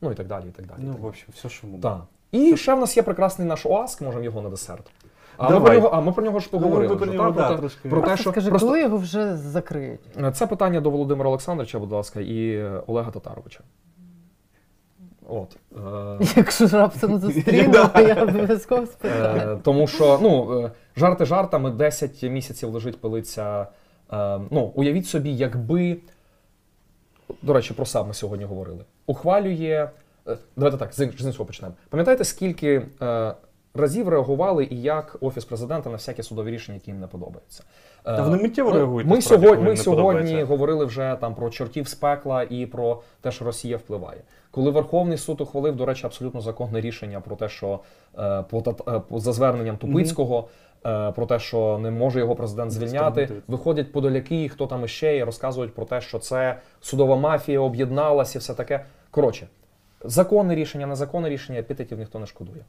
ну 0.00 0.12
і 0.12 0.14
так 0.14 0.26
далі. 0.26 0.44
І 0.48 0.50
так 0.50 0.66
далі. 0.66 0.78
Ну, 0.82 0.92
так 0.92 1.02
в 1.02 1.06
общем, 1.06 1.28
все, 1.34 1.48
що 1.48 1.66
так. 1.82 2.02
І 2.32 2.56
ще 2.56 2.74
в 2.74 2.80
нас 2.80 2.96
є 2.96 3.02
прекрасний 3.02 3.48
наш 3.48 3.66
ОАСК, 3.66 4.00
можемо 4.00 4.24
його 4.24 4.42
на 4.42 4.50
десерт. 4.50 4.90
А 5.38 5.50
ми, 5.50 5.60
про 5.60 5.74
нього, 5.74 5.88
а 5.92 6.00
ми 6.00 6.12
про 6.12 6.24
нього 6.24 6.38
ж 6.40 6.50
поговорили. 6.50 6.88
Ну, 6.88 6.94
ми 6.94 6.96
про 6.98 7.06
вже, 7.08 7.16
нього, 7.16 7.32
та, 7.32 7.36
да, 7.40 7.46
про, 7.46 7.54
те- 7.54 7.60
трошки. 7.60 7.88
про 7.88 8.02
те, 8.02 8.16
що 8.16 8.30
скажи, 8.30 8.50
просто 8.50 8.68
коли 8.68 8.80
його 8.80 8.96
вже 8.96 9.36
закриють? 9.36 10.00
це 10.32 10.46
питання 10.46 10.80
до 10.80 10.90
Володимира 10.90 11.28
Олександровича, 11.28 11.78
будь 11.78 11.92
ласка, 11.92 12.20
і 12.20 12.50
е, 12.54 12.82
Олега 12.86 13.10
Татаровича. 13.10 13.60
От. 15.28 15.56
Е, 16.20 16.26
Якщо 16.36 16.66
ж 16.66 16.76
раптом 16.76 17.18
зустріну, 17.20 17.74
я 17.96 18.22
обов'язково 18.22 18.86
спитаю. 18.86 19.52
Е, 19.52 19.58
тому 19.62 19.86
що 19.86 20.18
ну, 20.22 20.60
е, 20.60 20.70
жарти 20.96 21.24
жартами 21.24 21.70
10 21.70 22.22
місяців 22.22 22.68
лежить 22.70 23.00
пилиця. 23.00 23.66
Е, 24.12 24.40
ну, 24.50 24.72
уявіть 24.74 25.06
собі, 25.06 25.36
якби. 25.36 25.96
До 27.42 27.52
речі, 27.52 27.74
про 27.74 27.86
САП 27.86 28.06
ми 28.06 28.14
сьогодні 28.14 28.44
говорили. 28.44 28.84
Ухвалює. 29.06 29.88
е, 30.28 30.36
Давайте 30.56 30.78
так, 30.78 30.92
з 30.94 31.00
ін- 31.00 31.12
з 31.18 31.24
іншого 31.26 31.44
почнемо. 31.44 31.74
Пам'ятаєте, 31.90 32.24
скільки 32.24 32.82
е, 33.02 33.34
разів 33.74 34.08
реагували 34.08 34.64
і 34.70 34.82
як 34.82 35.16
Офіс 35.20 35.44
президента 35.44 35.90
на 35.90 35.96
всякі 35.96 36.22
судові 36.22 36.50
рішення, 36.50 36.74
які 36.74 36.90
їм 36.90 37.00
не 37.00 37.06
подобаються? 37.06 37.62
Е, 38.06 38.16
Та 38.16 38.22
вони 38.22 38.42
миттєво 38.42 38.70
ну, 38.70 38.76
реагують, 38.76 39.08
Ми, 39.08 39.16
насправді, 39.16 39.46
сьогодні, 39.46 39.64
ми 39.64 39.76
сьогодні 39.76 40.42
говорили 40.42 40.84
вже 40.84 41.16
там 41.20 41.34
про 41.34 41.50
чортів 41.50 41.88
з 41.88 41.94
пекла 41.94 42.42
і 42.50 42.66
про 42.66 43.02
те, 43.20 43.30
що 43.32 43.44
Росія 43.44 43.76
впливає. 43.76 44.20
Коли 44.50 44.70
Верховний 44.70 45.18
суд 45.18 45.40
ухвалив, 45.40 45.76
до 45.76 45.86
речі, 45.86 46.06
абсолютно 46.06 46.40
законне 46.40 46.80
рішення 46.80 47.20
про 47.20 47.36
те, 47.36 47.48
що 47.48 47.80
е, 48.18 48.44
по, 48.50 48.58
е, 48.88 49.00
по- 49.08 49.20
за 49.20 49.32
зверненням 49.32 49.76
Тупицького. 49.76 50.48
е, 50.86 51.12
Про 51.12 51.26
те, 51.26 51.38
що 51.38 51.78
не 51.78 51.90
може 51.90 52.18
його 52.18 52.34
президент 52.36 52.70
звільняти, 52.70 53.28
виходять 53.48 53.92
подоляки, 53.92 54.48
хто 54.48 54.66
там 54.66 54.84
іще, 54.84 55.16
і 55.16 55.24
розказують 55.24 55.74
про 55.74 55.84
те, 55.84 56.00
що 56.00 56.18
це 56.18 56.58
судова 56.80 57.16
мафія 57.16 57.60
об'єдналася 57.60 58.38
і 58.38 58.40
все 58.40 58.54
таке. 58.54 58.84
Коротше, 59.10 59.46
законне 60.04 60.54
рішення, 60.54 60.86
незаконне 60.86 61.28
рішення, 61.28 61.58
епітетів 61.58 61.98
ніхто 61.98 62.18
не 62.18 62.26
шкодує. 62.26 62.64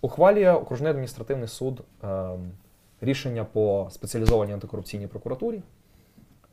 Ухвалює 0.00 0.52
окружний 0.52 0.90
адміністративний 0.90 1.48
суд 1.48 1.82
е, 2.04 2.30
рішення 3.00 3.44
по 3.44 3.88
спеціалізованій 3.90 4.52
антикорупційній 4.52 5.06
прокуратурі. 5.06 5.62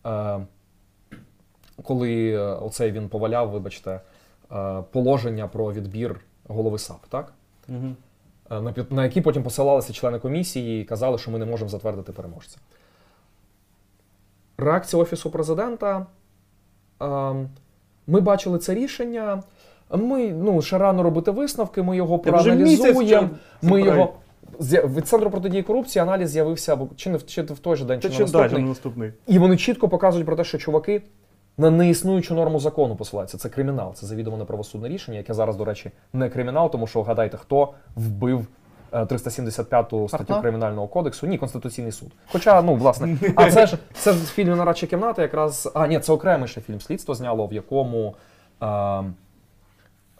Е, 0.05 0.39
коли 1.83 2.31
е, 2.31 2.39
оцей 2.39 2.91
він 2.91 3.09
поваляв, 3.09 3.49
вибачте, 3.49 4.01
е, 4.51 4.83
положення 4.91 5.47
про 5.47 5.73
відбір 5.73 6.19
голови 6.47 6.79
САП, 6.79 7.05
так? 7.09 7.33
Е, 8.51 8.61
на, 8.61 8.73
на 8.89 9.03
які 9.03 9.21
потім 9.21 9.43
посилалися 9.43 9.93
члени 9.93 10.19
комісії 10.19 10.81
і 10.81 10.85
казали, 10.85 11.17
що 11.17 11.31
ми 11.31 11.39
не 11.39 11.45
можемо 11.45 11.69
затвердити 11.69 12.11
переможця. 12.11 12.57
Реакція 14.57 15.01
Офісу 15.01 15.31
президента. 15.31 16.05
ем, 16.99 17.49
Ми 18.07 18.21
бачили 18.21 18.59
це 18.59 18.73
рішення. 18.73 19.43
Ми 19.91 20.27
ну, 20.27 20.61
ще 20.61 20.77
рано 20.77 21.03
робити 21.03 21.31
висновки, 21.31 21.81
ми 21.81 21.97
його 21.97 22.19
проаналізуємо. 22.19 23.29
Ми 23.61 23.81
його 23.81 24.13
від 24.61 25.07
центру 25.07 25.31
протидії 25.31 25.63
корупції 25.63 26.03
аналіз 26.03 26.29
з'явився 26.29 26.77
чи 26.95 27.09
не 27.09 27.17
в 27.17 27.25
чи 27.25 27.41
в 27.41 27.59
той 27.59 27.75
же 27.75 27.85
день, 27.85 28.01
чи 28.01 28.09
чи 28.09 28.15
на 28.15 28.19
наступний. 28.19 28.49
чи 28.49 28.67
наступний. 28.67 29.11
І 29.27 29.39
вони 29.39 29.57
чітко 29.57 29.89
показують 29.89 30.25
про 30.25 30.35
те, 30.35 30.43
що 30.43 30.57
чуваки 30.57 31.01
на 31.57 31.69
неіснуючу 31.69 32.35
норму 32.35 32.59
закону 32.59 32.95
посилаються. 32.95 33.37
Це 33.37 33.49
кримінал, 33.49 33.93
це 33.93 34.05
завідомо 34.05 34.37
неправосудне 34.37 34.89
рішення, 34.89 35.17
яке 35.17 35.33
зараз, 35.33 35.55
до 35.55 35.65
речі, 35.65 35.91
не 36.13 36.29
кримінал, 36.29 36.71
тому 36.71 36.87
що 36.87 37.03
гадайте, 37.03 37.37
хто 37.37 37.73
вбив 37.95 38.47
е, 38.93 39.05
375 39.05 39.85
статтю 39.85 40.07
Портнов? 40.07 40.41
Кримінального 40.41 40.87
кодексу. 40.87 41.27
Ні, 41.27 41.37
Конституційний 41.37 41.91
суд. 41.91 42.11
Хоча, 42.31 42.61
ну, 42.61 42.75
власне, 42.75 43.17
а 43.35 43.51
це 43.51 43.67
ж 43.67 43.77
це 43.93 44.13
ж 44.13 44.25
фільм 44.25 44.57
Нарадча 44.57 44.87
кімната, 44.87 45.21
якраз. 45.21 45.71
А, 45.73 45.87
ні, 45.87 45.99
це 45.99 46.13
окремий 46.13 46.47
ще 46.47 46.61
фільм 46.61 46.81
слідство 46.81 47.15
зняло, 47.15 47.47
в 47.47 47.53
якому. 47.53 48.15
Е, 48.63 49.03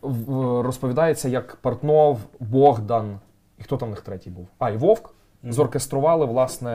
в- 0.02 0.62
розповідається, 0.62 1.30
як 1.30 1.56
Портнов, 1.56 2.20
Богдан, 2.40 3.20
і 3.58 3.64
хто 3.64 3.78
там 3.78 3.88
в 3.90 3.92
них 3.92 4.02
третій 4.02 4.30
був? 4.30 4.48
А, 4.60 4.70
і 4.70 4.78
Вовк. 4.78 5.14
Зоркестрували 5.44 6.26
власне 6.26 6.72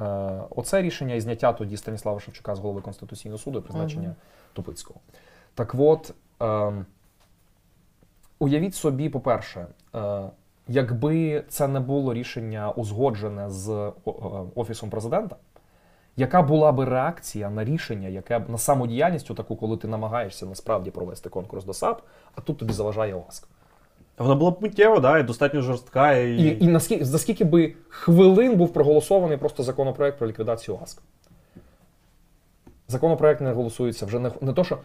е, 0.00 0.04
оце 0.50 0.82
рішення 0.82 1.14
і 1.14 1.20
зняття 1.20 1.52
тоді 1.52 1.76
Станіслава 1.76 2.20
Шевчука 2.20 2.54
з 2.54 2.58
голови 2.58 2.80
Конституційного 2.80 3.38
суду 3.38 3.58
і 3.58 3.62
призначення 3.62 4.14
Тупицького. 4.52 5.00
Так 5.54 5.74
от, 5.78 6.14
е, 6.42 6.72
уявіть 8.38 8.74
собі, 8.74 9.08
по-перше, 9.08 9.66
е, 9.94 10.22
якби 10.68 11.44
це 11.48 11.68
не 11.68 11.80
було 11.80 12.14
рішення 12.14 12.70
узгоджене 12.70 13.50
з 13.50 13.68
о- 13.70 13.92
о- 14.04 14.46
Офісом 14.54 14.90
президента, 14.90 15.36
яка 16.16 16.42
була 16.42 16.72
би 16.72 16.84
реакція 16.84 17.50
на 17.50 17.64
рішення, 17.64 18.08
яке 18.08 18.38
на 18.48 18.58
самодіяльність, 18.58 19.34
таку, 19.34 19.56
коли 19.56 19.76
ти 19.76 19.88
намагаєшся 19.88 20.46
насправді 20.46 20.90
провести 20.90 21.28
конкурс 21.28 21.64
до 21.64 21.74
САП, 21.74 22.02
а 22.34 22.40
тут 22.40 22.58
тобі 22.58 22.72
заважає 22.72 23.14
ОАСК. 23.14 23.48
Вона 24.18 24.34
була 24.34 24.50
б 24.50 24.56
миттєва, 24.60 25.00
да, 25.00 25.18
і 25.18 25.22
достатньо 25.22 25.62
жорстка. 25.62 26.12
І... 26.12 26.36
І, 26.36 26.64
і 26.64 26.68
наскільки, 26.68 27.04
за 27.04 27.18
скільки 27.18 27.44
би 27.44 27.74
хвилин 27.88 28.56
був 28.56 28.72
проголосований 28.72 29.36
просто 29.36 29.62
законопроект 29.62 30.18
про 30.18 30.28
ліквідацію 30.28 30.78
ОАСК? 30.80 31.02
Законопроект 32.88 33.40
не 33.40 33.52
голосується 33.52 34.06
вже 34.06 34.18
не, 34.18 34.30
не 34.40 34.52
то, 34.52 34.64
що 34.64 34.78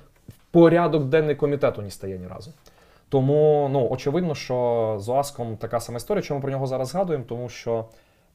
порядок 0.52 1.04
денний 1.04 1.36
комітету 1.36 1.82
не 1.82 1.92
стає 1.92 2.18
ні 2.18 2.28
разу. 2.28 2.54
Тому 3.10 3.70
ну, 3.72 3.88
очевидно, 3.90 4.36
що 4.36 4.98
з 5.00 5.10
ОАСКом 5.10 5.58
така 5.58 5.80
сама 5.80 5.98
історія. 5.98 6.22
Чому 6.22 6.42
про 6.42 6.52
нього 6.52 6.68
зараз 6.68 6.90
згадуємо? 6.90 7.26
Тому 7.28 7.50
що 7.50 7.86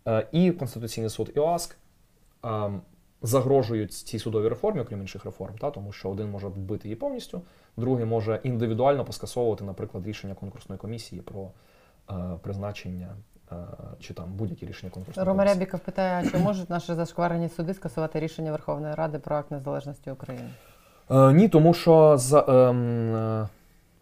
е, 0.08 0.26
і 0.32 0.50
Конституційний 0.50 1.10
суд, 1.10 1.32
і 1.36 1.38
ОАСК 1.38 1.76
загрожують 3.22 3.92
цій 3.92 4.18
судовій 4.18 4.48
реформі, 4.48 4.80
окрім 4.80 5.00
інших 5.00 5.24
реформ, 5.24 5.58
та, 5.58 5.70
тому 5.70 5.92
що 5.92 6.10
один 6.10 6.30
може 6.30 6.48
вбити 6.48 6.88
її 6.88 6.96
повністю, 6.96 7.42
другий 7.76 8.04
може 8.04 8.40
індивідуально 8.42 9.04
поскасовувати, 9.04 9.64
наприклад, 9.64 10.06
рішення 10.06 10.34
конкурсної 10.34 10.78
комісії 10.78 11.22
про 11.22 11.50
е, 12.10 12.14
призначення 12.42 13.08
е, 13.52 13.54
чи 14.00 14.14
там 14.14 14.32
будь-які 14.32 14.66
рішення 14.66 14.90
конкурсної 14.90 15.28
Рома. 15.28 15.44
Рябіков 15.44 15.80
питає, 15.80 16.26
а 16.26 16.30
чи 16.30 16.38
можуть 16.38 16.70
наші 16.70 16.94
зашкварені 16.94 17.48
суди 17.48 17.74
скасувати 17.74 18.20
рішення 18.20 18.50
Верховної 18.50 18.94
Ради 18.94 19.18
про 19.18 19.36
акт 19.36 19.50
незалежності 19.50 20.10
України? 20.10 20.50
Е, 21.10 21.32
ні, 21.32 21.48
тому 21.48 21.74
що 21.74 22.16
за, 22.18 22.44
ем, 22.48 23.14
е, 23.16 23.48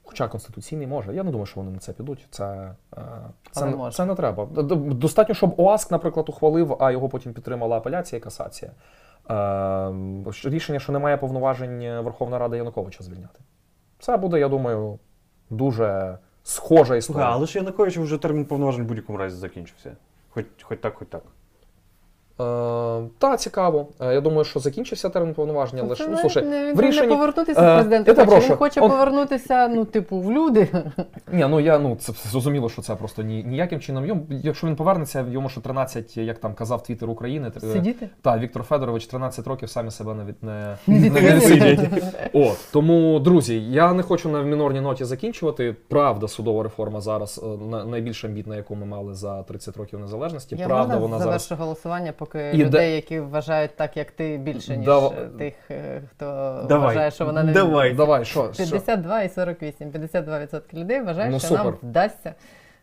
хоча 0.08 0.28
конституційний 0.28 0.86
може. 0.86 1.14
Я 1.14 1.22
не 1.22 1.30
думаю, 1.30 1.46
що 1.46 1.60
вони 1.60 1.72
на 1.72 1.78
це 1.78 1.92
підуть. 1.92 2.26
Це, 2.30 2.74
е, 2.96 3.00
це, 3.52 3.60
не- 3.66 3.90
це 3.90 4.04
не 4.04 4.14
треба. 4.14 4.44
Достатньо, 4.76 5.34
щоб 5.34 5.54
ОАСК, 5.60 5.90
наприклад, 5.90 6.28
ухвалив, 6.28 6.76
а 6.80 6.90
його 6.90 7.08
потім 7.08 7.32
підтримала 7.32 7.76
апеляція 7.76 8.18
і 8.18 8.22
касація. 8.22 8.70
Ем, 9.28 10.24
рішення, 10.44 10.78
що 10.80 10.92
немає 10.92 11.16
повноважень 11.16 12.00
Верховна 12.00 12.38
Рада 12.38 12.56
Януковича 12.56 13.04
звільняти. 13.04 13.40
Це 13.98 14.16
буде, 14.16 14.38
я 14.38 14.48
думаю, 14.48 14.98
дуже 15.50 16.18
схожа 16.42 16.96
історія. 16.96 17.24
але 17.34 17.46
ж 17.46 17.58
Януковичу 17.58 18.02
вже 18.02 18.18
термін 18.18 18.44
повноважень 18.44 18.84
в 18.84 18.88
будь-якому 18.88 19.18
разі 19.18 19.36
закінчився. 19.36 19.96
Хоч, 20.30 20.44
хоч 20.62 20.78
так, 20.80 20.94
хоч 20.94 21.08
так. 21.08 21.22
Е, 22.40 23.00
та, 23.18 23.36
цікаво. 23.36 23.86
Е, 24.00 24.14
я 24.14 24.20
думаю, 24.20 24.44
що 24.44 24.60
закінчився 24.60 25.08
термін 25.08 25.34
повноваження, 25.34 25.82
але 25.86 25.94
ж, 25.94 26.08
ну, 26.08 26.16
слушай, 26.16 26.44
не, 26.44 26.66
він 26.66 26.76
в 26.76 26.80
рішенні... 26.80 27.06
не 27.06 27.14
повернутися 27.14 27.60
Е, 27.60 27.74
в 27.74 27.76
президент. 27.76 28.08
я 28.08 28.14
хоче. 28.14 28.26
прошу. 28.26 28.48
Він 28.48 28.56
хоче 28.56 28.80
Он- 28.80 28.90
повернутися, 28.90 29.68
ну, 29.68 29.84
типу, 29.84 30.20
в 30.20 30.32
люди. 30.32 30.68
Ні, 31.32 31.46
ну 31.50 31.60
я 31.60 31.78
ну 31.78 31.96
це 32.00 32.12
зрозуміло, 32.30 32.68
що 32.68 32.82
це 32.82 32.94
просто 32.94 33.22
ні, 33.22 33.44
ніяким 33.44 33.80
чином. 33.80 34.06
Йому, 34.06 34.26
якщо 34.30 34.66
він 34.66 34.76
повернеться, 34.76 35.24
йому 35.30 35.48
ще 35.48 35.60
13, 35.60 36.16
як 36.16 36.38
там 36.38 36.54
казав 36.54 36.82
Твіттер 36.82 37.10
України, 37.10 37.52
Сидіти? 37.60 38.08
та 38.22 38.38
Віктор 38.38 38.62
Федорович 38.62 39.06
13 39.06 39.46
років 39.46 39.70
самі 39.70 39.90
себе 39.90 40.14
навіть 40.14 40.42
не, 40.42 40.76
Не 40.86 41.10
не 41.10 41.20
відсидять. 41.20 41.80
От 42.32 42.58
тому, 42.72 43.18
друзі, 43.20 43.62
я 43.70 43.92
не 43.92 44.02
хочу 44.02 44.28
на 44.28 44.42
мінорній 44.42 44.80
ноті 44.80 45.04
закінчувати. 45.04 45.76
Правда, 45.88 46.28
судова 46.28 46.62
реформа 46.62 47.00
зараз 47.00 47.40
е, 47.44 47.64
на- 47.70 47.84
найбільш 47.84 48.24
амбітна, 48.24 48.56
яку 48.56 48.74
ми 48.74 48.86
мали 48.86 49.14
за 49.14 49.42
30 49.42 49.76
років 49.76 49.98
незалежності. 50.00 50.56
Я 50.58 50.66
Правда, 50.66 50.96
вона 50.96 51.18
зараз 51.18 51.52
голосування, 51.58 52.12
поки 52.28 52.50
Іде- 52.54 52.64
людей, 52.64 52.94
які 52.94 53.20
вважають 53.20 53.76
так, 53.76 53.96
як 53.96 54.10
ти, 54.10 54.36
більше, 54.36 54.76
ніж 54.76 54.86
Дав- 54.86 55.14
тих, 55.38 55.54
е, 55.70 56.02
хто 56.10 56.24
Давай. 56.68 56.86
вважає, 56.86 57.10
що 57.10 57.24
вона 57.24 57.42
не 57.42 57.52
Давай. 57.52 57.94
давай, 57.94 58.24
що, 58.24 58.40
що? 58.52 58.62
52 58.62 59.22
і 59.22 59.28
48. 59.28 59.90
52% 59.90 60.74
людей 60.74 61.00
вважають, 61.02 61.32
Ну, 61.32 61.38
що 61.38 61.48
супер. 61.48 61.64
нам 61.64 61.74
вдасться 61.82 62.34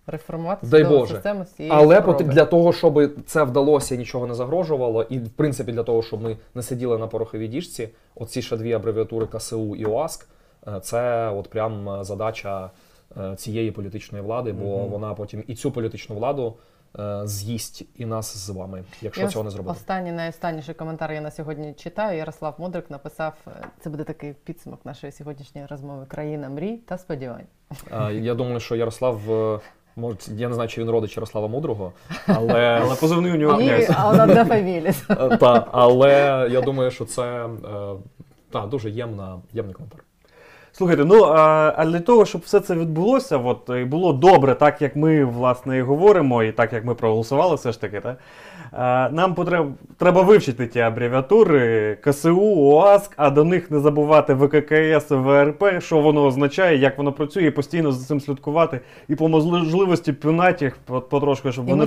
реформувати 0.08 0.68
Дай 0.68 0.84
Боже. 0.84 1.14
систему 1.14 1.46
з 1.46 1.52
цієї 1.52 1.74
Але 1.76 2.02
пот- 2.02 2.24
для 2.24 2.46
того, 2.46 2.74
щоб 2.74 3.12
це 3.26 3.44
вдалося 3.44 3.96
і 3.96 3.98
нічого 3.98 4.28
не 4.28 4.34
загрожувало, 4.34 5.04
і 5.04 5.20
в 5.20 5.30
принципі 5.30 5.72
для 5.72 5.84
того, 5.84 6.04
щоб 6.04 6.22
ми 6.22 6.38
не 6.56 6.62
сиділи 6.62 6.98
на 6.98 7.08
пороховій 7.08 7.48
діжці, 7.48 7.90
оці 8.16 8.42
ще 8.42 8.58
дві 8.58 8.74
абревіатури 8.74 9.26
КСУ 9.26 9.76
і 9.76 9.86
ОАСК, 9.86 10.28
е, 10.68 10.80
це 10.80 11.30
от 11.30 11.50
прям 11.50 11.90
е, 11.90 12.04
задача 12.04 12.70
цієї 13.36 13.72
політичної 13.72 14.24
влади, 14.24 14.52
бо 14.52 14.78
вона 14.78 15.14
потім 15.14 15.44
і 15.48 15.56
цю 15.56 15.72
політичну 15.72 16.16
владу 16.16 16.54
з'їсть 17.24 17.84
і 17.96 18.06
нас 18.06 18.38
з 18.38 18.50
вами, 18.50 18.84
якщо 19.02 19.24
І 19.24 19.28
цього 19.28 19.44
не 19.46 19.52
зробити. 19.52 19.72
Останній 19.78 20.12
найостанніший 20.12 20.76
коментар 20.76 21.12
я 21.12 21.22
на 21.22 21.32
сьогодні 21.32 21.74
читаю. 21.74 22.18
Ярослав 22.18 22.56
Мудрик 22.58 22.90
написав: 22.92 23.34
е, 23.48 23.52
це 23.80 23.90
буде 23.90 24.04
такий 24.04 24.34
підсумок 24.44 24.80
нашої 24.86 25.12
сьогоднішньої 25.12 25.68
розмови. 25.68 26.06
Країна 26.08 26.50
мрій 26.50 26.78
та 26.78 26.98
сподівань. 26.98 27.46
Е, 27.92 28.14
Я 28.14 28.36
думаю, 28.36 28.60
що 28.60 28.76
Ярослав. 28.76 29.32
е, 29.32 29.60
Може, 29.98 30.18
я 30.28 30.48
не 30.48 30.54
знаю, 30.54 30.70
чи 30.70 30.82
він 30.82 30.90
родич 30.90 31.18
Ярослава 31.18 31.48
Мудрого, 31.48 31.94
але 32.28 32.80
Але 32.86 32.96
позивний 32.96 33.32
у 33.32 33.36
нього 33.36 33.58
князь. 33.58 33.90
Е, 35.10 35.38
Та, 35.38 35.68
але 35.72 36.48
я 36.52 36.62
думаю, 36.62 36.92
що 36.92 37.06
це 37.06 37.46
е, 37.46 37.50
та, 38.52 38.66
дуже 38.66 38.90
ємна, 38.90 39.40
ємний 39.54 39.74
коментар. 39.76 40.00
Слухайте, 40.78 41.06
ну 41.06 41.24
а, 41.24 41.74
а 41.78 41.86
для 41.86 42.00
того, 42.00 42.26
щоб 42.26 42.42
все 42.42 42.60
це 42.60 42.76
відбулося, 42.76 43.38
от 43.38 43.70
і 43.82 43.84
було 43.84 44.14
добре, 44.14 44.56
так 44.56 44.82
як 44.82 44.96
ми 44.96 45.26
власне 45.26 45.78
і 45.78 45.82
говоримо, 45.82 46.44
і 46.44 46.52
так 46.52 46.74
як 46.74 46.86
ми 46.86 46.96
проголосували, 46.96 47.56
все 47.56 47.72
ж 47.72 47.82
таки, 47.82 48.00
так? 48.00 48.18
А, 48.72 49.10
нам 49.12 49.34
потреб, 49.34 49.68
треба 49.98 50.22
вивчити 50.22 50.68
ті 50.68 50.80
абревіатури 50.80 51.98
КСУ, 52.04 52.56
ОАСК, 52.58 53.12
а 53.18 53.30
до 53.30 53.44
них 53.44 53.72
не 53.72 53.80
забувати 53.80 54.34
ВККС, 54.34 55.10
ВРП, 55.12 55.64
що 55.80 56.00
воно 56.00 56.26
означає, 56.26 56.78
як 56.78 56.98
воно 56.98 57.12
працює, 57.12 57.44
і 57.44 57.52
постійно 57.52 57.92
за 57.92 58.06
цим 58.08 58.20
слідкувати, 58.22 58.80
і 59.08 59.16
по 59.16 59.28
можливості 59.28 60.14
пінати 60.14 60.66
їх 60.66 60.78
по- 60.86 61.02
потрошки, 61.02 61.52
щоб 61.52 61.68
І 61.68 61.72
вони 61.72 61.86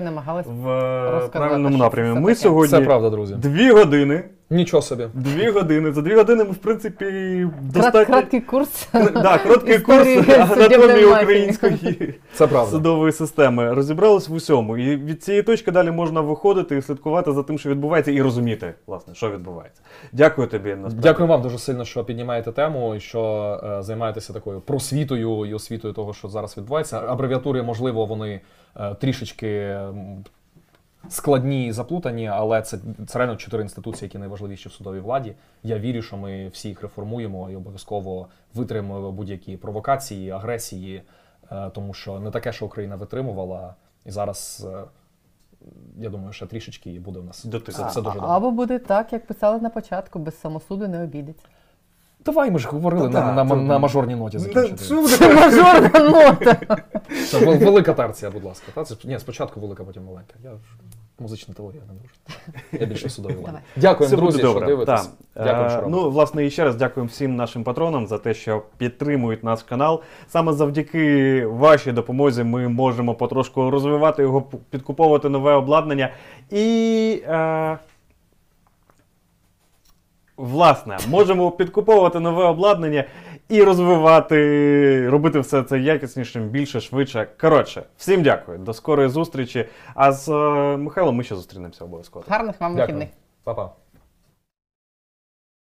намагалися 0.00 0.50
в 0.50 0.68
е, 0.68 1.10
розказати, 1.10 1.38
правильному 1.38 1.76
напрямі. 1.76 2.20
Ми 2.20 2.34
сьогодні 2.34 2.70
Це 2.78 2.80
правда, 2.80 3.10
друзі. 3.10 3.34
дві 3.34 3.70
години 3.70 4.24
Нічого 4.50 4.82
собі. 4.82 5.08
Дві 5.14 5.50
години. 5.50 5.92
За 5.92 6.02
дві 6.02 6.14
години 6.14 6.44
ми, 6.44 6.50
в 6.50 6.56
принципі, 6.56 7.46
достатньо. 7.62 8.06
краткий 8.06 8.40
курс. 8.40 8.88
Да, 9.14 9.38
короткий 9.38 9.78
курс 9.78 10.06
анатомії 10.28 11.04
української 11.04 12.14
Це 12.34 12.46
правда. 12.46 12.70
судової 12.70 13.12
системи. 13.12 13.74
Розібрались 13.74 14.28
в 14.28 14.32
усьому. 14.34 14.78
І 14.78 14.96
від 14.96 15.22
цієї 15.22 15.42
точки 15.42 15.70
далі 15.70 15.90
можна 15.90 16.20
виходити 16.20 16.76
і 16.76 16.82
слідкувати 16.82 17.32
за 17.32 17.42
тим, 17.42 17.58
що 17.58 17.70
відбувається, 17.70 18.10
і 18.10 18.22
розуміти, 18.22 18.74
власне, 18.86 19.14
що 19.14 19.30
відбувається. 19.30 19.82
Дякую 20.12 20.48
тобі. 20.48 20.68
насправді. 20.68 21.00
Дякую 21.02 21.28
вам 21.28 21.42
дуже 21.42 21.58
сильно, 21.58 21.84
що 21.84 22.04
піднімаєте 22.04 22.52
тему 22.52 22.94
і 22.94 23.00
що 23.00 23.20
е, 23.64 23.82
займаєтеся 23.82 24.32
такою 24.32 24.60
просвітою 24.60 25.44
і 25.46 25.54
освітою 25.54 25.94
того, 25.94 26.14
що 26.14 26.28
зараз 26.28 26.56
відбувається. 26.56 27.02
Абревіатури, 27.08 27.62
можливо, 27.62 28.06
вони 28.06 28.40
е, 28.76 28.94
трішечки 28.94 29.78
складні 31.08 31.66
і 31.66 31.72
заплутані, 31.72 32.26
але 32.28 32.62
це, 32.62 32.78
це 33.06 33.18
реально 33.18 33.36
чотири 33.36 33.62
інституції, 33.62 34.06
які 34.06 34.18
найважливіші 34.18 34.68
в 34.68 34.72
судовій 34.72 35.00
владі. 35.00 35.34
Я 35.62 35.78
вірю, 35.78 36.02
що 36.02 36.16
ми 36.16 36.48
всі 36.48 36.68
їх 36.68 36.82
реформуємо 36.82 37.50
і 37.50 37.56
обов'язково 37.56 38.26
витримуємо 38.54 39.12
будь-які 39.12 39.56
провокації, 39.56 40.30
агресії, 40.30 41.02
е, 41.52 41.70
тому 41.74 41.94
що 41.94 42.20
не 42.20 42.30
таке, 42.30 42.52
що 42.52 42.66
Україна 42.66 42.96
витримувала, 42.96 43.74
і 44.06 44.10
зараз. 44.10 44.66
е, 44.74 44.84
Я 46.00 46.10
думаю, 46.10 46.32
ще 46.32 46.46
трішечки 46.46 46.92
і 46.92 46.98
буде 46.98 47.20
в 47.20 47.24
нас 47.24 47.44
До 47.44 47.58
все, 47.58 47.86
все 47.86 48.02
дуже 48.02 48.14
добре. 48.14 48.30
Або 48.30 48.50
буде 48.50 48.78
так, 48.78 49.12
як 49.12 49.26
писали 49.26 49.60
на 49.60 49.70
початку, 49.70 50.18
без 50.18 50.40
самосуду 50.40 50.88
не 50.88 51.02
обійдеться. 51.04 51.46
Давай 52.24 52.50
ми 52.50 52.58
ж 52.58 52.68
говорили 52.68 53.08
Та 53.10 53.20
на, 53.20 53.26
да, 53.34 53.44
на, 53.44 53.50
то- 53.50 53.56
на 53.56 53.78
мажорній 53.78 54.14
ноті 54.16 54.38
закінчити. 54.38 54.84
що 54.84 55.34
Мажорна 55.34 56.00
нота. 56.10 56.56
Велика 57.64 57.92
терція, 57.94 58.30
будь 58.30 58.44
ласка. 58.44 58.66
Та? 58.74 58.84
Це, 58.84 58.94
ні, 59.04 59.18
спочатку 59.18 59.60
велика, 59.60 59.84
потім 59.84 60.04
маленька. 60.04 60.34
Я 60.44 60.50
музична 61.18 61.54
теорія 61.54 61.82
не 61.88 61.94
дуже. 61.94 62.40
Я 62.82 62.86
більше 62.86 63.08
судовий 63.08 63.44
Давай. 63.44 63.60
Дякуємо, 63.76 64.16
друзі, 64.16 64.42
буде 64.42 64.58
що 64.58 64.66
дивитесь. 64.66 65.06
Так. 65.06 65.44
Дякую, 65.44 65.66
Е, 65.66 65.70
що 65.70 65.80
робите. 65.80 66.02
Ну, 66.02 66.10
власне, 66.10 66.46
і 66.46 66.50
ще 66.50 66.64
раз 66.64 66.76
дякуємо 66.76 67.08
всім 67.08 67.36
нашим 67.36 67.64
патронам 67.64 68.06
за 68.06 68.18
те, 68.18 68.34
що 68.34 68.62
підтримують 68.78 69.44
наш 69.44 69.62
канал. 69.62 70.02
Саме 70.28 70.52
завдяки 70.52 71.46
вашій 71.46 71.92
допомозі 71.92 72.44
ми 72.44 72.68
можемо 72.68 73.14
потрошку 73.14 73.70
розвивати 73.70 74.22
його, 74.22 74.42
підкуповувати 74.70 75.28
нове 75.28 75.52
обладнання. 75.52 76.12
І. 76.50 77.22
Е, 77.28 77.78
Власне, 80.36 80.98
можемо 81.08 81.50
підкуповувати 81.50 82.20
нове 82.20 82.44
обладнання 82.44 83.04
і 83.48 83.62
розвивати, 83.62 85.08
робити 85.10 85.40
все 85.40 85.62
це 85.62 85.78
якіснішим, 85.78 86.48
більше, 86.48 86.80
швидше. 86.80 87.28
Коротше, 87.40 87.82
всім 87.96 88.22
дякую. 88.22 88.58
До 88.58 88.72
скорої 88.72 89.08
зустрічі. 89.08 89.68
А 89.94 90.12
з 90.12 90.28
е, 90.28 90.76
Михайлом 90.76 91.16
ми 91.16 91.24
ще 91.24 91.34
зустрінемося 91.34 91.84
обов'язково. 91.84 92.24
Гарних 92.28 92.60
вам 92.60 92.76
вихідних. 92.76 93.08
Па-па. 93.44 93.83